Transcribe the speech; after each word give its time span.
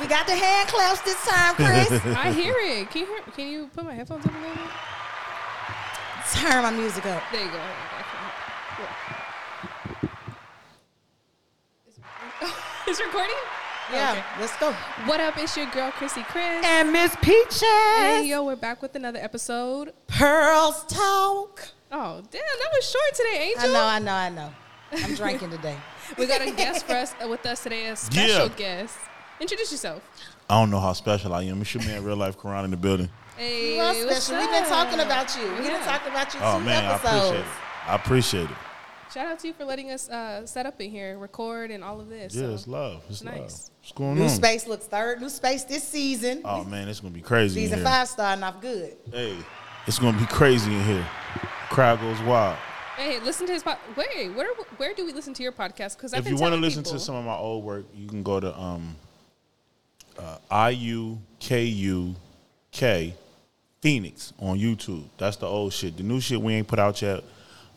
We 0.00 0.06
got 0.06 0.26
the 0.26 0.34
hand 0.34 0.68
claps 0.68 1.00
this 1.02 1.16
time, 1.26 1.54
Chris. 1.54 1.90
I 2.16 2.32
hear 2.32 2.54
it. 2.58 2.90
Can 2.90 3.02
you 3.02 3.06
hear? 3.06 3.20
Can 3.34 3.48
you 3.48 3.70
put 3.74 3.84
my 3.84 3.94
headphones 3.94 4.26
up 4.26 4.32
a 4.34 4.38
little 4.38 4.54
bit? 4.54 4.64
Turn 6.34 6.62
my 6.62 6.70
music 6.70 7.06
up. 7.06 7.22
There 7.32 7.44
you 7.44 7.50
go. 7.50 7.56
Okay. 7.56 8.88
Is- 11.88 11.98
Is 12.88 13.00
it 13.00 13.06
recording? 13.06 13.34
Yeah, 13.92 14.12
Okay. 14.12 14.22
let's 14.40 14.56
go. 14.58 14.72
What 15.06 15.20
up? 15.20 15.38
It's 15.38 15.56
your 15.56 15.66
girl 15.66 15.90
Chrissy 15.92 16.22
Chris. 16.24 16.64
And 16.64 16.92
Miss 16.92 17.14
Peaches. 17.22 17.62
Hey 17.62 18.26
yo, 18.26 18.44
we're 18.44 18.56
back 18.56 18.82
with 18.82 18.96
another 18.96 19.20
episode. 19.20 19.92
Pearls 20.08 20.84
talk. 20.86 21.68
Oh 21.92 22.20
damn, 22.30 22.42
that 22.42 22.68
was 22.74 22.90
short 22.90 23.14
today, 23.14 23.52
Angel. 23.56 23.76
I 23.76 23.98
know, 24.00 24.10
I 24.10 24.10
know, 24.10 24.12
I 24.12 24.28
know. 24.30 24.52
I'm 25.04 25.14
drinking 25.14 25.50
today. 25.56 25.76
We 26.18 26.26
got 26.26 26.40
a 26.42 26.50
guest 26.50 26.84
for 26.86 26.94
us 26.94 27.14
uh, 27.24 27.28
with 27.28 27.46
us 27.46 27.62
today, 27.62 27.86
a 27.86 27.96
special 27.96 28.46
Yeah. 28.48 28.52
guest. 28.56 28.96
Introduce 29.40 29.70
yourself. 29.72 30.02
I 30.48 30.58
don't 30.60 30.70
know 30.70 30.80
how 30.80 30.92
special 30.92 31.34
I 31.34 31.42
am. 31.42 31.60
It's 31.60 31.74
your 31.74 31.84
man, 31.84 32.02
real 32.04 32.16
life 32.16 32.40
Karan 32.40 32.64
in 32.64 32.70
the 32.70 32.76
building. 32.76 33.08
Hey, 33.36 33.76
Well, 33.76 33.92
what's 34.06 34.24
special. 34.24 34.40
We've 34.40 34.50
been 34.50 34.64
talking 34.68 35.00
about 35.00 35.36
you. 35.36 35.42
We've 35.54 35.64
been 35.72 35.82
talking 35.82 36.10
about 36.10 36.32
you 36.32 36.40
Oh 36.42 36.58
two 36.58 36.64
man, 36.64 36.84
I 36.84 36.94
episodes. 36.94 37.14
appreciate 37.26 37.40
it. 37.40 37.46
I 37.88 37.94
appreciate 37.94 38.50
it. 38.50 38.56
Shout 39.12 39.26
out 39.26 39.38
to 39.40 39.46
you 39.48 39.52
for 39.54 39.64
letting 39.64 39.90
us 39.90 40.08
uh, 40.08 40.46
set 40.46 40.66
up 40.66 40.80
in 40.80 40.90
here, 40.90 41.18
record, 41.18 41.70
and 41.70 41.82
all 41.84 42.00
of 42.00 42.08
this. 42.08 42.34
Yeah, 42.34 42.42
So, 42.48 42.54
it's 42.54 42.66
love. 42.66 43.02
It's 43.08 43.22
nice. 43.22 43.36
love. 43.38 43.48
What's 43.80 43.92
going 43.94 44.14
New 44.16 44.24
on? 44.24 44.28
space 44.30 44.66
looks 44.66 44.86
third. 44.86 45.20
New 45.20 45.28
space 45.28 45.64
this 45.64 45.86
season. 45.86 46.42
Oh 46.44 46.64
man, 46.64 46.88
it's 46.88 47.00
gonna 47.00 47.14
be 47.14 47.20
crazy 47.20 47.60
in 47.60 47.66
season 47.66 47.78
here. 47.78 47.86
five 47.86 48.08
starting 48.08 48.42
off 48.42 48.60
good. 48.60 48.96
Hey, 49.12 49.36
it's 49.86 49.98
gonna 49.98 50.18
be 50.18 50.26
crazy 50.26 50.74
in 50.74 50.82
here. 50.84 51.06
Crowd 51.70 52.00
goes 52.00 52.20
wild. 52.22 52.56
Hey, 52.96 53.20
listen 53.20 53.46
to 53.46 53.52
his 53.52 53.62
pod. 53.62 53.78
Wait, 53.96 54.34
where 54.34 54.48
where 54.78 54.94
do 54.94 55.04
we 55.06 55.12
listen 55.12 55.34
to 55.34 55.42
your 55.42 55.52
podcast? 55.52 55.96
Because 55.96 56.12
if 56.14 56.26
you 56.28 56.36
want 56.36 56.54
to 56.54 56.60
listen 56.60 56.82
to 56.84 56.98
some 56.98 57.14
of 57.14 57.24
my 57.24 57.36
old 57.36 57.64
work, 57.64 57.84
you 57.94 58.08
can 58.08 58.22
go 58.22 58.40
to 58.40 58.58
um, 58.58 58.96
uh, 60.18 60.38
I 60.50 60.70
U 60.70 61.18
K 61.40 61.64
U 61.64 62.14
K 62.72 63.14
Phoenix 63.80 64.32
on 64.38 64.58
YouTube. 64.58 65.04
That's 65.18 65.36
the 65.36 65.46
old 65.46 65.72
shit. 65.72 65.96
The 65.96 66.02
new 66.02 66.20
shit 66.20 66.40
we 66.40 66.54
ain't 66.54 66.66
put 66.68 66.78
out 66.78 67.00
yet. 67.02 67.22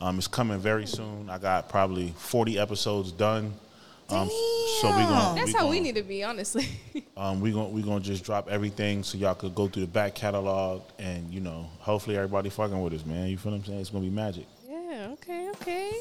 Um, 0.02 0.18
it's 0.18 0.28
coming 0.28 0.60
very 0.60 0.86
soon. 0.88 1.30
I 1.30 1.38
got 1.38 1.67
probably 1.70 2.14
forty 2.17 2.58
episodes 2.58 3.12
done. 3.12 3.54
Um, 4.10 4.28
so 4.82 4.88
we 4.88 5.04
gonna 5.04 5.36
That's 5.36 5.48
we 5.48 5.54
how 5.54 5.67
we 5.67 5.78
gonna- 5.78 5.82
need 5.82 5.95
to 5.95 6.04
be, 6.04 6.23
honestly. 6.23 6.67
Um, 7.17 7.42
we 7.42 7.52
gonna 7.52 7.67
we 7.67 7.82
gonna 7.82 8.00
just 8.00 8.23
drop 8.23 8.48
everything 8.50 9.04
so 9.04 9.17
y'all 9.17 9.36
could 9.36 9.54
go 9.54 9.67
through 9.67 9.82
the 9.82 9.90
back 9.92 10.16
catalog 10.16 10.84
and 11.00 11.30
you 11.34 11.42
know 11.42 11.70
hopefully 11.80 12.16
everybody 12.16 12.50
fucking 12.50 12.82
with 12.82 12.94
us, 12.94 13.06
man. 13.06 13.28
You 13.28 13.38
feel 13.38 13.52
what 13.52 13.58
I'm 13.58 13.66
saying? 13.66 13.80
It's 13.82 13.90
gonna 13.90 14.06
be 14.06 14.10
magic. 14.10 14.45
yeah. 14.70 15.10
Okay. 15.12 15.50
Okay. 15.50 15.92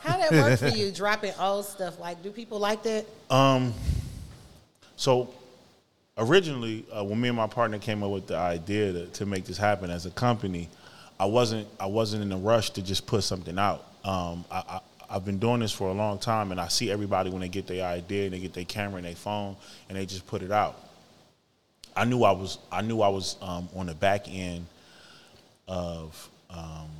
How 0.00 0.16
that 0.16 0.32
work 0.32 0.58
for 0.58 0.68
you? 0.78 0.90
Dropping 0.90 1.32
old 1.38 1.66
stuff. 1.66 2.00
Like, 2.00 2.22
do 2.22 2.30
people 2.30 2.58
like 2.58 2.82
that? 2.84 3.04
Um, 3.30 3.74
so 4.96 5.34
originally, 6.18 6.84
uh, 6.92 7.04
when 7.04 7.20
me 7.20 7.28
and 7.28 7.36
my 7.36 7.46
partner 7.46 7.78
came 7.78 8.02
up 8.02 8.10
with 8.10 8.26
the 8.26 8.36
idea 8.36 8.92
to, 8.92 9.06
to 9.06 9.26
make 9.26 9.44
this 9.44 9.58
happen 9.58 9.90
as 9.90 10.06
a 10.06 10.10
company, 10.10 10.68
I 11.18 11.26
wasn't 11.26 11.68
I 11.78 11.86
wasn't 11.86 12.22
in 12.22 12.32
a 12.32 12.36
rush 12.36 12.70
to 12.70 12.82
just 12.82 13.06
put 13.06 13.22
something 13.24 13.58
out. 13.58 13.84
Um, 14.04 14.44
I, 14.50 14.80
I've 15.08 15.24
been 15.24 15.38
doing 15.38 15.60
this 15.60 15.72
for 15.72 15.88
a 15.88 15.92
long 15.92 16.18
time, 16.18 16.50
and 16.50 16.60
I 16.60 16.68
see 16.68 16.90
everybody 16.90 17.30
when 17.30 17.40
they 17.40 17.48
get 17.48 17.66
their 17.66 17.84
idea 17.84 18.24
and 18.24 18.34
they 18.34 18.40
get 18.40 18.52
their 18.52 18.64
camera 18.64 18.96
and 18.96 19.06
their 19.06 19.14
phone 19.14 19.56
and 19.88 19.96
they 19.96 20.06
just 20.06 20.26
put 20.26 20.42
it 20.42 20.50
out. 20.50 20.80
I 21.96 22.04
knew 22.04 22.24
I 22.24 22.32
was 22.32 22.58
I 22.72 22.82
knew 22.82 23.00
I 23.00 23.08
was 23.08 23.36
um, 23.40 23.68
on 23.76 23.86
the 23.86 23.94
back 23.94 24.28
end 24.28 24.66
of 25.68 26.28
um, 26.50 26.90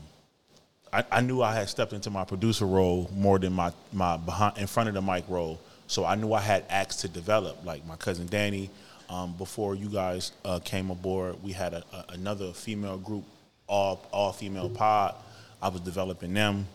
I, 0.92 1.04
I 1.10 1.20
knew 1.20 1.42
I 1.42 1.54
had 1.54 1.68
stepped 1.68 1.92
into 1.92 2.10
my 2.10 2.24
producer 2.24 2.66
role 2.66 3.10
more 3.14 3.38
than 3.38 3.52
my 3.52 3.72
my 3.92 4.16
behind 4.16 4.58
in 4.58 4.66
front 4.66 4.88
of 4.88 4.94
the 4.94 5.02
mic 5.02 5.24
role. 5.28 5.60
So 5.86 6.04
I 6.04 6.14
knew 6.14 6.32
I 6.32 6.40
had 6.40 6.64
acts 6.68 6.96
to 6.96 7.08
develop, 7.08 7.64
like 7.64 7.86
my 7.86 7.96
cousin 7.96 8.26
Danny. 8.26 8.70
Um, 9.10 9.34
before 9.36 9.74
you 9.74 9.88
guys 9.88 10.32
uh, 10.44 10.58
came 10.64 10.90
aboard, 10.90 11.42
we 11.42 11.52
had 11.52 11.74
a, 11.74 11.84
a, 11.92 12.04
another 12.14 12.52
female 12.52 12.96
group, 12.98 13.24
all 13.66 14.06
all 14.12 14.32
female 14.32 14.70
pod. 14.70 15.14
I 15.60 15.68
was 15.68 15.80
developing 15.82 16.32
them, 16.34 16.66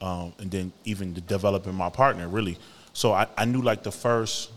um, 0.00 0.32
and 0.38 0.50
then 0.50 0.72
even 0.84 1.12
the 1.14 1.20
developing 1.20 1.74
my 1.74 1.90
partner 1.90 2.28
really. 2.28 2.56
So 2.94 3.12
I, 3.12 3.26
I 3.36 3.44
knew 3.44 3.60
like 3.60 3.82
the 3.82 3.92
first 3.92 4.50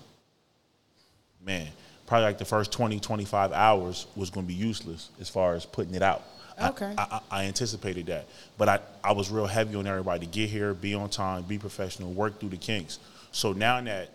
man, 1.46 1.68
probably 2.08 2.24
like 2.26 2.38
the 2.38 2.46
first 2.46 2.72
20, 2.72 3.00
25 3.00 3.52
hours 3.52 4.08
was 4.16 4.30
going 4.30 4.46
to 4.46 4.48
be 4.48 4.54
useless 4.54 5.10
as 5.20 5.30
far 5.30 5.56
as 5.56 5.66
putting 5.66 5.94
it 5.96 6.02
out. 6.02 6.24
I- 6.58 6.70
Okay. 6.70 6.94
I, 6.98 7.22
I, 7.32 7.42
I 7.42 7.46
anticipated 7.46 8.06
that. 8.08 8.28
But 8.58 8.68
I, 8.70 8.80
I 9.02 9.14
was 9.14 9.30
real 9.32 9.46
heavy 9.46 9.76
on 9.76 9.88
everybody 9.88 10.26
to 10.26 10.32
get 10.32 10.50
here, 10.50 10.74
be 10.74 10.94
on 10.94 11.10
time, 11.10 11.44
be 11.44 11.58
professional, 11.58 12.12
work 12.12 12.40
through 12.40 12.50
the 12.50 12.58
kinks. 12.58 13.00
So 13.32 13.54
now 13.54 13.82
that, 13.82 14.10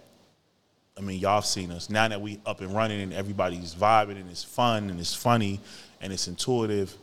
I 0.97 1.01
mean, 1.01 1.19
y'all 1.21 1.37
have 1.37 1.47
seen 1.47 1.71
us, 1.71 1.91
now 1.91 2.09
that 2.09 2.21
we 2.21 2.41
up 2.47 2.61
and 2.61 2.75
running 2.75 3.01
and 3.01 3.13
everybody's 3.13 3.75
vibing 3.75 4.21
and 4.21 4.31
it's 4.31 4.45
fun 4.45 4.91
and 4.91 5.01
it's 5.01 5.15
funny 5.15 5.61
and 6.01 6.13
it's 6.13 6.29
intuitive, 6.29 6.97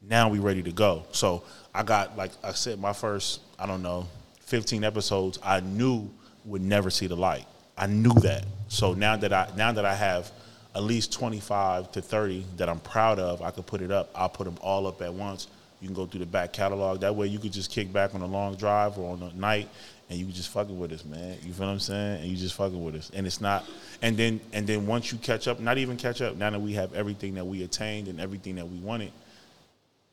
now 0.00 0.28
we 0.28 0.38
ready 0.38 0.62
to 0.62 0.72
go. 0.72 1.04
So 1.12 1.42
I 1.74 1.82
got, 1.82 2.16
like 2.16 2.30
I 2.44 2.52
said, 2.52 2.78
my 2.78 2.92
first, 2.92 3.40
I 3.58 3.66
don't 3.66 3.82
know, 3.82 4.06
15 4.42 4.84
episodes 4.84 5.38
I 5.42 5.60
knew 5.60 6.08
would 6.44 6.62
never 6.62 6.90
see 6.90 7.06
the 7.06 7.16
light. 7.16 7.46
I 7.76 7.86
knew 7.86 8.14
that. 8.20 8.44
So 8.68 8.94
now 8.94 9.16
that 9.16 9.32
I 9.32 9.48
now 9.56 9.72
that 9.72 9.84
I 9.84 9.94
have 9.94 10.30
at 10.74 10.82
least 10.82 11.12
25 11.12 11.92
to 11.92 12.02
30 12.02 12.44
that 12.56 12.68
I'm 12.68 12.80
proud 12.80 13.18
of, 13.18 13.42
I 13.42 13.50
could 13.50 13.66
put 13.66 13.82
it 13.82 13.90
up. 13.90 14.10
I'll 14.14 14.28
put 14.28 14.44
them 14.44 14.58
all 14.60 14.86
up 14.86 15.00
at 15.02 15.12
once. 15.12 15.48
You 15.80 15.88
can 15.88 15.94
go 15.94 16.06
through 16.06 16.20
the 16.20 16.26
back 16.26 16.52
catalog. 16.52 17.00
That 17.00 17.14
way 17.14 17.28
you 17.28 17.38
could 17.38 17.52
just 17.52 17.70
kick 17.70 17.92
back 17.92 18.14
on 18.14 18.22
a 18.22 18.26
long 18.26 18.56
drive 18.56 18.98
or 18.98 19.12
on 19.12 19.22
a 19.22 19.32
night 19.38 19.68
and 20.10 20.18
you 20.18 20.24
can 20.24 20.34
just 20.34 20.48
fucking 20.50 20.78
with 20.78 20.92
us, 20.92 21.04
man. 21.04 21.36
You 21.44 21.52
feel 21.52 21.66
what 21.66 21.72
I'm 21.72 21.80
saying? 21.80 22.22
And 22.22 22.26
you 22.30 22.36
just 22.36 22.54
fucking 22.54 22.82
with 22.82 22.94
us. 22.94 23.10
And 23.14 23.26
it's 23.26 23.40
not 23.40 23.64
and 24.02 24.16
then 24.16 24.40
and 24.52 24.66
then 24.66 24.86
once 24.86 25.12
you 25.12 25.18
catch 25.18 25.48
up, 25.48 25.60
not 25.60 25.78
even 25.78 25.96
catch 25.96 26.20
up, 26.22 26.36
now 26.36 26.50
that 26.50 26.60
we 26.60 26.72
have 26.74 26.94
everything 26.94 27.34
that 27.34 27.44
we 27.46 27.62
attained 27.62 28.08
and 28.08 28.20
everything 28.20 28.54
that 28.56 28.68
we 28.68 28.78
wanted, 28.78 29.12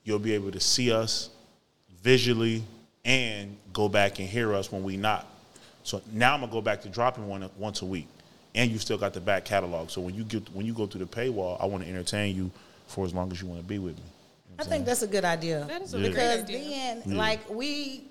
you'll 0.04 0.20
be 0.20 0.34
able 0.34 0.52
to 0.52 0.60
see 0.60 0.92
us 0.92 1.30
visually 2.02 2.64
and 3.04 3.56
go 3.74 3.88
back 3.88 4.20
and 4.20 4.28
hear 4.28 4.54
us 4.54 4.72
when 4.72 4.84
we 4.84 4.98
not. 4.98 5.28
So 5.84 6.02
now 6.12 6.34
I'm 6.34 6.40
gonna 6.42 6.52
go 6.52 6.62
back 6.62 6.82
to 6.82 6.90
dropping 6.90 7.28
one 7.28 7.48
once 7.58 7.82
a 7.82 7.86
week, 7.86 8.08
and 8.56 8.72
you 8.72 8.80
still 8.80 8.98
got 8.98 9.14
the 9.14 9.22
back 9.22 9.46
catalog. 9.46 9.90
So 9.90 10.02
when 10.02 10.16
you 10.16 10.24
get 10.24 10.48
when 10.54 10.66
you 10.66 10.74
go 10.74 10.88
through 10.88 11.06
the 11.06 11.12
paywall, 11.12 11.62
I 11.62 11.66
want 11.68 11.84
to 11.84 11.90
entertain 11.90 12.36
you 12.36 12.52
for 12.88 13.06
as 13.06 13.14
long 13.14 13.32
as 13.32 13.42
you 13.42 13.48
want 13.48 13.62
to 13.62 13.68
be 13.68 13.80
with 13.80 13.96
me. 13.98 14.04
I 14.58 14.64
think 14.64 14.86
that's 14.86 15.02
a 15.02 15.08
good 15.08 15.26
idea. 15.26 15.66
That 15.68 15.82
is 15.82 15.94
a 15.94 15.98
Yeah. 15.98 16.04
great 16.04 16.14
because 16.14 16.44
idea. 16.44 17.02
then, 17.06 17.18
like, 17.18 17.50
we 17.50 18.04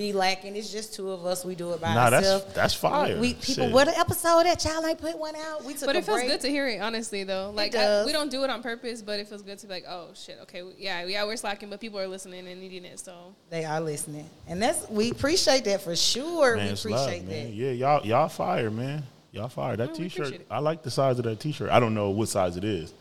be 0.00 0.12
lacking. 0.14 0.56
It's 0.56 0.72
just 0.72 0.94
two 0.94 1.10
of 1.10 1.26
us. 1.26 1.44
We 1.44 1.54
do 1.54 1.72
it 1.72 1.80
by 1.80 1.94
Nah, 1.94 2.08
that's- 2.10 2.32
ourselves. 2.32 2.54
that's 2.54 2.74
fire. 2.74 3.18
We 3.20 3.34
people, 3.34 3.64
Shit. 3.64 3.72
what 3.72 3.86
an 3.86 3.94
episode 3.98 4.44
that 4.44 4.64
y'all 4.64 4.84
ain't 4.86 4.98
put 4.98 5.18
one 5.18 5.36
out. 5.36 5.62
We 5.64 5.74
took 5.74 5.86
But 5.86 5.96
a 5.96 5.98
it 5.98 6.04
feels 6.06 6.18
break. 6.20 6.28
good 6.30 6.40
to 6.40 6.48
hear 6.48 6.66
it, 6.68 6.80
honestly, 6.80 7.22
though. 7.24 7.52
Like 7.54 7.74
I, 7.74 7.78
does. 7.78 8.06
we 8.06 8.12
don't 8.12 8.30
do 8.30 8.42
it 8.42 8.48
on 8.50 8.62
purpose, 8.62 9.02
but 9.02 9.20
it 9.20 9.28
feels 9.28 9.42
good 9.42 9.58
to 9.58 9.66
be 9.66 9.72
like, 9.74 9.84
oh 9.88 10.08
shit, 10.14 10.38
okay, 10.42 10.62
yeah, 10.78 11.04
yeah, 11.04 11.24
we're 11.24 11.36
slacking, 11.36 11.68
but 11.68 11.80
people 11.80 11.98
are 12.00 12.08
listening 12.08 12.48
and 12.48 12.60
needing 12.60 12.84
it. 12.86 12.98
So 12.98 13.34
They 13.50 13.64
are 13.66 13.80
listening, 13.80 14.28
and 14.48 14.62
that's 14.62 14.88
we 14.88 15.10
appreciate 15.10 15.64
that 15.64 15.82
for 15.82 15.94
sure. 15.94 16.56
Man, 16.56 16.66
we 16.66 16.72
it's 16.72 16.84
appreciate 16.84 17.18
love, 17.18 17.28
man. 17.28 17.44
that. 17.48 17.52
Yeah, 17.54 17.70
y'all 17.72 18.06
y'all 18.06 18.28
fire, 18.28 18.70
man. 18.70 19.02
Y'all 19.32 19.48
fire. 19.48 19.76
That 19.76 19.92
we 19.92 20.08
t-shirt. 20.08 20.40
I 20.50 20.58
like 20.60 20.82
the 20.82 20.90
size 20.90 21.18
of 21.18 21.24
that 21.26 21.38
t-shirt. 21.38 21.70
I 21.70 21.78
don't 21.78 21.94
know 21.94 22.10
what 22.10 22.28
size 22.28 22.56
it 22.56 22.64
is. 22.64 22.92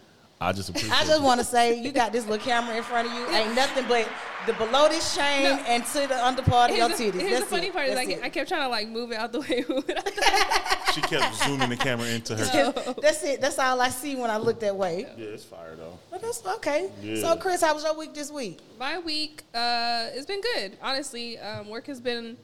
I 0.41 0.53
just 0.53 0.69
appreciate. 0.69 0.93
I 0.93 1.05
just 1.05 1.21
want 1.21 1.39
to 1.41 1.45
say, 1.45 1.81
you 1.81 1.91
got 1.91 2.13
this 2.13 2.25
little 2.25 2.43
camera 2.43 2.75
in 2.77 2.83
front 2.83 3.07
of 3.09 3.13
you. 3.13 3.27
Ain't 3.29 3.55
nothing 3.55 3.85
but 3.89 4.07
the 4.47 4.53
below 4.53 4.87
this 4.87 5.13
chain 5.15 5.43
No. 5.43 5.63
and 5.67 5.85
to 5.87 6.07
the 6.07 6.25
under 6.25 6.41
part 6.41 6.71
of 6.71 6.77
your 6.77 6.87
here's, 6.87 6.97
the, 6.99 7.05
titties. 7.11 7.21
here's 7.21 7.31
That's 7.39 7.43
the 7.51 7.55
funny 7.57 7.67
it. 7.67 7.73
part 7.73 7.87
is 7.89 7.95
That's 7.95 8.07
like 8.07 8.17
it. 8.17 8.23
I 8.23 8.29
kept 8.29 8.47
trying 8.47 8.61
to 8.61 8.69
like 8.69 8.87
move 8.87 9.11
it 9.11 9.17
out 9.17 9.33
the 9.33 9.39
way. 9.41 9.65
Move 9.67 9.89
it 9.89 9.97
out 9.97 10.05
the 10.05 10.11
way. 10.21 10.65
She 10.93 11.01
kept 11.01 11.35
zooming 11.35 11.69
the 11.69 11.77
camera 11.77 12.07
into 12.07 12.35
her. 12.35 12.43
That's- 12.45 12.95
That's 12.99 13.23
it. 13.23 13.41
That's 13.41 13.59
all 13.59 13.79
I 13.79 13.89
see 13.89 14.15
when 14.15 14.31
I 14.31 14.37
look 14.37 14.59
that 14.61 14.75
way. 14.75 15.01
Yeah, 15.17 15.25
it's 15.25 15.43
fire 15.43 15.75
though. 15.75 15.99
But 16.09 16.21
that's 16.23 16.43
okay. 16.43 16.89
Yeah. 17.03 17.21
So, 17.21 17.35
Chris, 17.35 17.61
how 17.61 17.75
was 17.75 17.83
your 17.83 17.95
week 17.95 18.15
this 18.15 18.31
week? 18.31 18.57
My 18.79 18.97
week, 18.97 19.43
uh, 19.53 20.07
it's 20.13 20.25
been 20.25 20.41
good. 20.41 20.77
Honestly, 20.81 21.37
um, 21.37 21.69
work 21.69 21.85
has 21.85 22.01
been. 22.01 22.37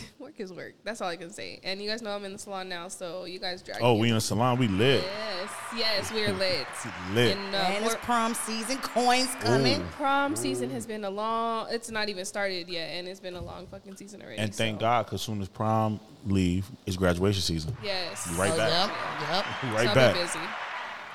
work 0.18 0.34
is 0.38 0.52
work. 0.52 0.74
That's 0.84 1.00
all 1.00 1.08
I 1.08 1.16
can 1.16 1.30
say. 1.30 1.60
And 1.64 1.80
you 1.80 1.88
guys 1.88 2.02
know 2.02 2.10
I'm 2.10 2.24
in 2.24 2.32
the 2.32 2.38
salon 2.38 2.68
now, 2.68 2.88
so 2.88 3.24
you 3.24 3.38
guys 3.38 3.62
drag. 3.62 3.78
Oh, 3.80 3.94
we 3.94 4.08
in 4.08 4.14
the 4.14 4.20
salon. 4.20 4.58
We 4.58 4.68
lit. 4.68 5.04
Yes, 5.04 5.50
yes, 5.76 6.12
we're 6.12 6.32
lit. 6.32 6.66
Lit. 7.12 7.36
And, 7.36 7.54
uh, 7.54 7.58
And 7.58 7.84
it's 7.84 7.94
prom 7.96 8.34
season. 8.34 8.78
Coins 8.78 9.34
coming. 9.40 9.80
Ooh. 9.80 9.86
prom 9.92 10.36
season 10.36 10.70
has 10.70 10.86
been 10.86 11.04
a 11.04 11.10
long. 11.10 11.66
It's 11.70 11.90
not 11.90 12.08
even 12.08 12.24
started 12.24 12.68
yet, 12.68 12.90
and 12.90 13.08
it's 13.08 13.20
been 13.20 13.34
a 13.34 13.42
long 13.42 13.66
fucking 13.66 13.96
season 13.96 14.22
already. 14.22 14.38
And 14.38 14.54
thank 14.54 14.76
so, 14.76 14.80
God, 14.80 15.06
because 15.06 15.22
soon 15.22 15.40
as 15.40 15.48
prom 15.48 16.00
leave, 16.26 16.70
it's 16.86 16.96
graduation 16.96 17.42
season. 17.42 17.76
Yes. 17.82 18.28
You 18.30 18.36
right 18.36 18.52
oh, 18.52 18.56
back. 18.56 18.70
Yep. 18.70 18.96
Yep. 19.30 19.46
We 19.62 19.68
So 19.68 19.74
right 19.76 19.88
I've 19.88 19.94
back. 19.94 20.14
been 20.14 20.24
busy. 20.24 20.38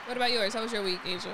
What 0.05 0.17
about 0.17 0.31
yours? 0.31 0.53
How 0.53 0.61
was 0.61 0.71
your 0.71 0.83
week, 0.83 0.99
Angel? 1.05 1.33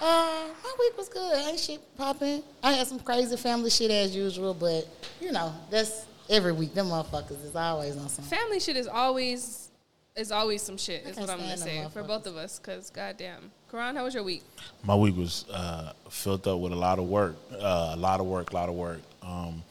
Uh, 0.00 0.48
my 0.64 0.74
week 0.80 0.98
was 0.98 1.08
good. 1.08 1.48
Ain't 1.48 1.60
shit 1.60 1.96
popping. 1.96 2.42
I 2.60 2.72
had 2.72 2.88
some 2.88 2.98
crazy 2.98 3.36
family 3.36 3.70
shit 3.70 3.90
as 3.92 4.16
usual, 4.16 4.52
but 4.52 4.88
you 5.20 5.30
know 5.30 5.54
that's 5.70 6.06
every 6.32 6.52
week. 6.52 6.74
Them 6.74 6.86
motherfuckers 6.86 7.44
is 7.44 7.54
always 7.54 7.96
on 7.96 8.08
some. 8.08 8.24
Family 8.24 8.58
shit 8.58 8.76
is 8.76 8.88
always 8.88 9.70
is 10.16 10.32
always 10.32 10.62
some 10.62 10.76
shit. 10.76 11.06
Is 11.06 11.16
what 11.16 11.30
I'm 11.30 11.38
gonna 11.38 11.56
say 11.56 11.86
for 11.92 12.02
both 12.02 12.26
of 12.26 12.36
us. 12.36 12.58
Cause 12.58 12.90
goddamn, 12.90 13.50
Karan, 13.70 13.94
how 13.94 14.04
was 14.04 14.14
your 14.14 14.24
week? 14.24 14.42
My 14.82 14.94
week 14.96 15.16
was 15.16 15.44
uh, 15.50 15.92
filled 16.10 16.48
up 16.48 16.58
with 16.58 16.72
a 16.72 16.76
lot 16.76 16.98
of 16.98 17.06
work, 17.06 17.36
uh, 17.52 17.92
a 17.94 17.96
lot 17.96 18.20
of 18.20 18.26
work, 18.26 18.50
a 18.50 18.54
lot 18.54 18.68
of 18.68 18.74
work. 18.74 19.00
Um, 19.22 19.62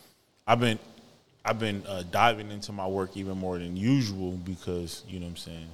I've 0.48 0.60
been, 0.60 0.80
I've 1.44 1.60
been 1.60 1.84
uh, 1.88 2.04
diving 2.10 2.52
into 2.52 2.72
my 2.72 2.88
work 2.88 3.16
even 3.16 3.38
more 3.38 3.58
than 3.58 3.76
usual 3.76 4.32
because 4.32 5.04
you 5.08 5.20
know 5.20 5.26
what 5.26 5.32
I'm 5.32 5.38
saying. 5.38 5.68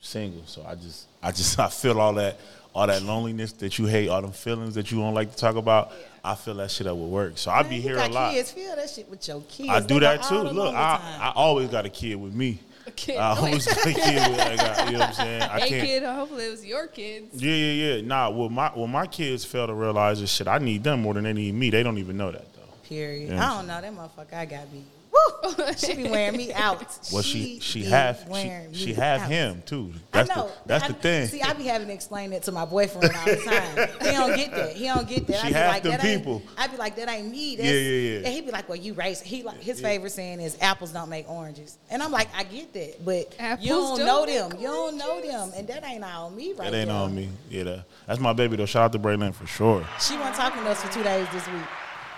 single. 0.00 0.42
So 0.46 0.64
I 0.66 0.74
just 0.74 1.06
I 1.22 1.30
just 1.32 1.58
I 1.58 1.68
feel 1.68 2.00
all 2.00 2.14
that 2.14 2.38
all 2.74 2.86
that 2.86 3.02
loneliness 3.02 3.52
that 3.52 3.78
you 3.78 3.86
hate, 3.86 4.08
all 4.08 4.22
them 4.22 4.32
feelings 4.32 4.74
that 4.74 4.90
you 4.90 4.98
don't 4.98 5.14
like 5.14 5.30
to 5.30 5.36
talk 5.36 5.56
about. 5.56 5.92
I 6.24 6.34
feel 6.36 6.54
that 6.54 6.70
shit 6.70 6.86
up 6.86 6.96
with 6.96 7.08
work. 7.08 7.32
So 7.36 7.50
I 7.50 7.62
Man, 7.62 7.70
be 7.70 7.80
here 7.80 7.98
a 7.98 8.08
lot. 8.08 8.32
Kids, 8.32 8.52
feel 8.52 8.76
that 8.76 8.88
shit 8.88 9.08
with 9.08 9.26
your 9.26 9.40
kids. 9.42 9.68
I 9.68 9.80
do 9.80 9.98
that 10.00 10.22
too. 10.22 10.38
Look, 10.38 10.74
I. 10.74 11.18
I 11.20 11.32
always 11.34 11.68
got 11.68 11.84
a 11.84 11.90
kid 11.90 12.14
with 12.14 12.32
me. 12.32 12.60
A 12.86 12.90
kid. 12.90 13.16
I 13.16 13.36
always 13.36 13.66
got 13.74 13.86
a 13.86 13.92
kid 13.92 14.30
with 14.30 14.40
I 14.40 14.56
got, 14.56 14.86
you 14.86 14.92
know 14.92 14.98
what 15.00 15.08
I'm 15.08 15.14
saying? 15.14 15.42
I 15.42 15.60
hey 15.60 15.68
can't 15.68 15.86
kid, 15.86 16.02
hopefully 16.02 16.44
it 16.44 16.50
was 16.50 16.64
your 16.64 16.86
kids. 16.88 17.42
Yeah, 17.42 17.54
yeah, 17.54 17.94
yeah. 17.94 18.00
Nah, 18.02 18.30
well 18.30 18.48
my 18.48 18.72
well 18.74 18.86
my 18.86 19.06
kids 19.06 19.44
fail 19.44 19.66
to 19.66 19.74
realize 19.74 20.20
this 20.20 20.32
shit. 20.32 20.48
I 20.48 20.58
need 20.58 20.82
them 20.82 21.02
more 21.02 21.14
than 21.14 21.24
they 21.24 21.32
need 21.32 21.54
me. 21.54 21.70
They 21.70 21.82
don't 21.82 21.98
even 21.98 22.16
know 22.16 22.32
that 22.32 22.52
though. 22.54 22.62
Period. 22.88 23.30
Yeah. 23.30 23.44
I 23.44 23.56
don't 23.56 23.66
know 23.66 23.80
that 23.80 23.94
motherfucker. 23.94 24.34
I 24.34 24.46
got 24.46 24.72
me. 24.72 24.84
Woo! 25.12 25.18
She 25.76 25.94
be 25.94 26.04
wearing 26.08 26.36
me 26.36 26.52
out. 26.52 26.78
Well, 27.12 27.22
she 27.22 27.58
she 27.60 27.80
be 27.82 27.86
have 27.86 28.26
wearing 28.28 28.72
she, 28.72 28.78
she 28.80 28.86
me 28.88 28.92
have 28.94 29.22
out. 29.22 29.28
him 29.30 29.62
too. 29.66 29.92
That's 30.10 30.30
I 30.30 30.34
know. 30.34 30.46
the 30.46 30.52
that's 30.66 30.84
I- 30.84 30.88
the 30.88 30.94
thing. 30.94 31.26
See, 31.26 31.42
I 31.42 31.52
be 31.52 31.64
having 31.64 31.88
to 31.88 31.92
explain 31.94 32.30
that 32.30 32.42
to 32.44 32.52
my 32.52 32.64
boyfriend 32.64 33.14
all 33.14 33.24
the 33.24 33.36
time. 33.36 33.88
he 34.00 34.10
don't 34.16 34.36
get 34.36 34.50
that. 34.52 34.72
He 34.76 34.84
don't 34.86 35.06
get 35.08 35.26
that. 35.26 35.40
She 35.40 35.46
I 35.46 35.48
be 35.48 35.54
half 35.54 35.72
like, 35.72 35.82
them 35.82 36.00
people. 36.00 36.42
I 36.56 36.66
be 36.68 36.76
like, 36.76 36.96
that 36.96 37.08
ain't 37.08 37.30
me. 37.30 37.56
That's, 37.56 37.68
Yeah, 37.68 37.74
yeah, 37.74 38.10
yeah. 38.10 38.16
And 38.18 38.26
he 38.28 38.40
be 38.40 38.50
like, 38.52 38.68
well, 38.68 38.78
you 38.78 38.94
race. 38.94 39.20
He 39.20 39.42
like 39.42 39.60
his 39.60 39.80
favorite 39.80 40.10
saying 40.10 40.40
is 40.40 40.56
apples 40.60 40.92
don't 40.92 41.08
make 41.10 41.28
oranges. 41.28 41.78
And 41.90 42.02
I'm 42.02 42.12
like, 42.12 42.28
I 42.34 42.44
get 42.44 42.72
that, 42.74 43.04
but 43.04 43.34
Apples 43.38 43.66
you 43.66 43.72
don't 43.74 43.98
don't 43.98 44.06
know 44.06 44.26
make 44.26 44.50
them. 44.50 44.60
You 44.60 44.66
don't 44.68 44.96
know 44.96 45.20
them, 45.20 45.52
and 45.56 45.68
that 45.68 45.84
ain't 45.84 46.04
all 46.04 46.30
me 46.30 46.52
right 46.54 46.70
That 46.70 46.74
ain't 46.78 46.88
there. 46.88 46.96
on 46.96 47.14
me. 47.14 47.28
Yeah, 47.50 47.64
that, 47.64 47.84
that's 48.06 48.20
my 48.20 48.32
baby 48.32 48.56
though. 48.56 48.66
Shout 48.66 48.84
out 48.84 48.92
to 48.92 48.98
Braylon 48.98 49.34
for 49.34 49.46
sure. 49.46 49.86
She 50.00 50.16
wasn't 50.16 50.36
talking 50.36 50.62
to 50.62 50.70
us 50.70 50.82
for 50.82 50.92
two 50.92 51.02
days 51.02 51.26
this 51.32 51.46
week. 51.48 51.62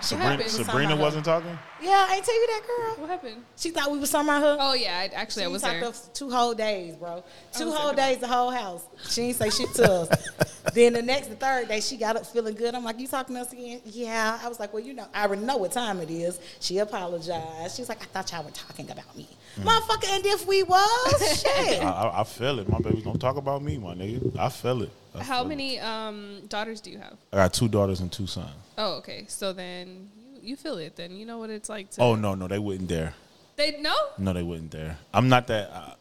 Sabrina, 0.01 0.31
happened? 0.31 0.49
Sabrina 0.49 0.95
wasn't 0.95 1.25
talking. 1.25 1.57
Yeah, 1.81 2.05
I 2.09 2.15
ain't 2.15 2.25
tell 2.25 2.35
you 2.35 2.47
that 2.47 2.61
girl. 2.67 2.95
What 3.01 3.09
happened? 3.09 3.43
She 3.57 3.71
thought 3.71 3.91
we 3.91 3.99
was 3.99 4.11
talking 4.11 4.29
about 4.29 4.41
her. 4.41 4.57
Oh 4.59 4.73
yeah, 4.73 4.97
I, 4.99 5.05
actually 5.15 5.43
I 5.43 5.47
She 5.47 5.53
was 5.53 5.61
talked 5.61 5.79
there. 5.79 5.91
to 5.91 6.13
two 6.13 6.29
whole 6.29 6.53
days, 6.53 6.95
bro. 6.95 7.23
Two 7.53 7.71
whole 7.71 7.93
there. 7.93 8.07
days, 8.07 8.19
the 8.19 8.27
whole 8.27 8.51
house. 8.51 8.83
She 9.09 9.21
didn't 9.21 9.37
say 9.37 9.49
shit 9.49 9.73
to 9.75 9.91
us. 9.91 10.29
then 10.73 10.93
the 10.93 11.01
next, 11.01 11.27
the 11.27 11.35
third 11.35 11.67
day, 11.67 11.79
she 11.81 11.97
got 11.97 12.15
up 12.15 12.25
feeling 12.25 12.55
good. 12.55 12.75
I'm 12.75 12.83
like, 12.83 12.99
you 12.99 13.07
talking 13.07 13.35
to 13.35 13.41
us 13.41 13.51
again? 13.53 13.81
Yeah. 13.85 14.39
I 14.41 14.47
was 14.47 14.59
like, 14.59 14.73
well, 14.73 14.83
you 14.83 14.93
know, 14.93 15.07
I 15.13 15.25
already 15.25 15.43
know 15.43 15.57
what 15.57 15.71
time 15.71 15.99
it 15.99 16.09
is. 16.09 16.39
She 16.59 16.77
apologized. 16.77 17.75
She's 17.75 17.89
like, 17.89 18.01
I 18.01 18.05
thought 18.05 18.31
y'all 18.31 18.43
were 18.43 18.51
talking 18.51 18.89
about 18.89 19.15
me. 19.15 19.27
Motherfucker, 19.57 20.07
and 20.09 20.25
if 20.25 20.45
we 20.47 20.63
was, 20.63 21.41
shit. 21.41 21.81
I, 21.83 21.89
I, 21.89 22.21
I 22.21 22.23
feel 22.23 22.59
it. 22.59 22.67
My 22.69 22.79
baby 22.79 23.01
don't 23.01 23.19
talk 23.19 23.37
about 23.37 23.61
me, 23.63 23.77
my 23.77 23.93
nigga. 23.93 24.37
I 24.37 24.49
feel 24.49 24.81
it. 24.83 24.91
I 25.13 25.23
How 25.23 25.37
feel 25.39 25.45
it. 25.45 25.49
many 25.49 25.79
um, 25.79 26.41
daughters 26.49 26.81
do 26.81 26.91
you 26.91 26.97
have? 26.97 27.15
I 27.31 27.37
got 27.37 27.53
two 27.53 27.67
daughters 27.67 28.01
and 28.01 28.11
two 28.11 28.27
sons. 28.27 28.49
Oh, 28.77 28.95
okay. 28.95 29.25
So 29.29 29.53
then 29.53 30.09
you, 30.19 30.39
you 30.41 30.55
feel 30.57 30.77
it. 30.77 30.95
Then 30.97 31.15
you 31.15 31.25
know 31.25 31.37
what 31.37 31.49
it's 31.49 31.69
like 31.69 31.89
to. 31.91 32.01
Oh 32.01 32.15
no, 32.15 32.35
no, 32.35 32.47
they 32.47 32.59
wouldn't 32.59 32.89
dare. 32.89 33.13
they 33.55 33.79
no. 33.79 33.95
No, 34.17 34.33
they 34.33 34.43
wouldn't 34.43 34.71
dare. 34.71 34.97
I'm 35.13 35.29
not 35.29 35.47
that. 35.47 35.69
Uh, 35.71 35.93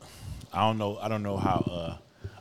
I 0.52 0.60
don't 0.62 0.78
know. 0.78 0.98
I 1.00 1.08
don't 1.08 1.22
know 1.22 1.36
how. 1.36 1.58
Uh, 1.70 1.96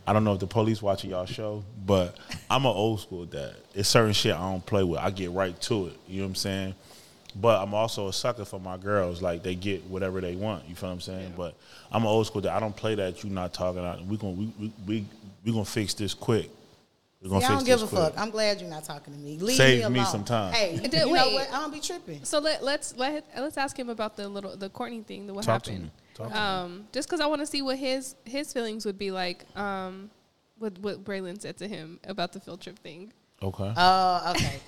I 0.05 0.11
don't 0.13 0.23
know 0.25 0.33
if 0.33 0.39
the 0.39 0.47
police 0.47 0.81
watching 0.81 1.11
y'all 1.11 1.25
show, 1.25 1.63
but 1.85 2.17
I'm 2.49 2.65
an 2.65 2.71
old 2.75 2.99
school 2.99 3.25
dad. 3.25 3.55
It's 3.73 3.87
certain 3.87 4.11
shit 4.13 4.33
I 4.35 4.39
don't 4.51 4.65
play 4.65 4.83
with. 4.83 4.99
I 4.99 5.11
get 5.11 5.31
right 5.31 5.59
to 5.61 5.87
it. 5.87 5.99
You 6.07 6.17
know 6.17 6.25
what 6.25 6.29
I'm 6.29 6.35
saying? 6.35 6.75
But 7.35 7.61
I'm 7.61 7.73
also 7.73 8.07
a 8.07 8.13
sucker 8.13 8.45
for 8.45 8.59
my 8.59 8.77
girls. 8.77 9.21
Like 9.21 9.43
they 9.43 9.55
get 9.55 9.83
whatever 9.85 10.21
they 10.21 10.35
want. 10.35 10.67
You 10.69 10.75
feel 10.75 10.89
what 10.89 10.93
I'm 10.95 11.01
saying? 11.01 11.33
But 11.35 11.55
I'm 11.91 12.03
an 12.03 12.07
old 12.07 12.27
school 12.27 12.41
dad. 12.41 12.55
I 12.55 12.59
don't 12.59 12.75
play 12.75 12.95
that. 12.95 13.23
You 13.23 13.29
not 13.29 13.53
talking 13.53 13.83
out. 13.83 14.05
We 14.05 14.17
gonna 14.17 14.33
we 14.33 14.53
we 14.59 14.71
we, 14.87 15.05
we 15.43 15.51
gonna 15.51 15.65
fix 15.65 15.93
this 15.93 16.13
quick. 16.13 16.49
We 17.21 17.29
gonna 17.29 17.41
See, 17.41 17.47
I 17.47 17.55
don't 17.55 17.65
give 17.65 17.81
a 17.81 17.87
quick. 17.87 18.01
fuck. 18.01 18.13
I'm 18.17 18.29
glad 18.29 18.59
you're 18.61 18.69
not 18.69 18.83
talking 18.83 19.13
to 19.13 19.19
me. 19.19 19.37
Leave 19.39 19.55
Saves 19.55 19.83
me 19.87 19.93
me 19.93 19.99
alone. 19.99 20.11
some 20.11 20.23
time. 20.23 20.53
Hey, 20.53 20.73
you 20.83 20.89
know 20.89 21.07
what? 21.31 21.49
I 21.51 21.61
don't 21.61 21.73
be 21.73 21.79
tripping. 21.79 22.23
So 22.23 22.39
let 22.39 22.63
let's 22.63 22.95
let 22.97 23.25
let's 23.37 23.57
ask 23.57 23.77
him 23.77 23.89
about 23.89 24.15
the 24.15 24.27
little 24.27 24.55
the 24.55 24.69
Courtney 24.69 25.01
thing. 25.01 25.27
The 25.27 25.33
what 25.33 25.45
Talk 25.45 25.63
to 25.63 25.71
happened. 25.71 25.85
me. 25.85 25.91
Talk 26.13 26.27
to 26.27 26.33
me. 26.33 26.39
Um, 26.39 26.87
just 26.91 27.07
because 27.07 27.19
I 27.21 27.25
want 27.25 27.41
to 27.41 27.47
see 27.47 27.61
what 27.61 27.77
his 27.77 28.15
his 28.25 28.53
feelings 28.53 28.85
would 28.85 28.97
be 28.97 29.11
like. 29.11 29.45
Um, 29.57 30.11
what 30.59 30.77
what 30.79 31.03
Braylon 31.03 31.41
said 31.41 31.57
to 31.57 31.67
him 31.67 31.99
about 32.07 32.31
the 32.31 32.39
field 32.39 32.61
trip 32.61 32.77
thing. 32.79 33.11
Okay. 33.41 33.73
Oh, 33.75 34.31
okay. 34.35 34.59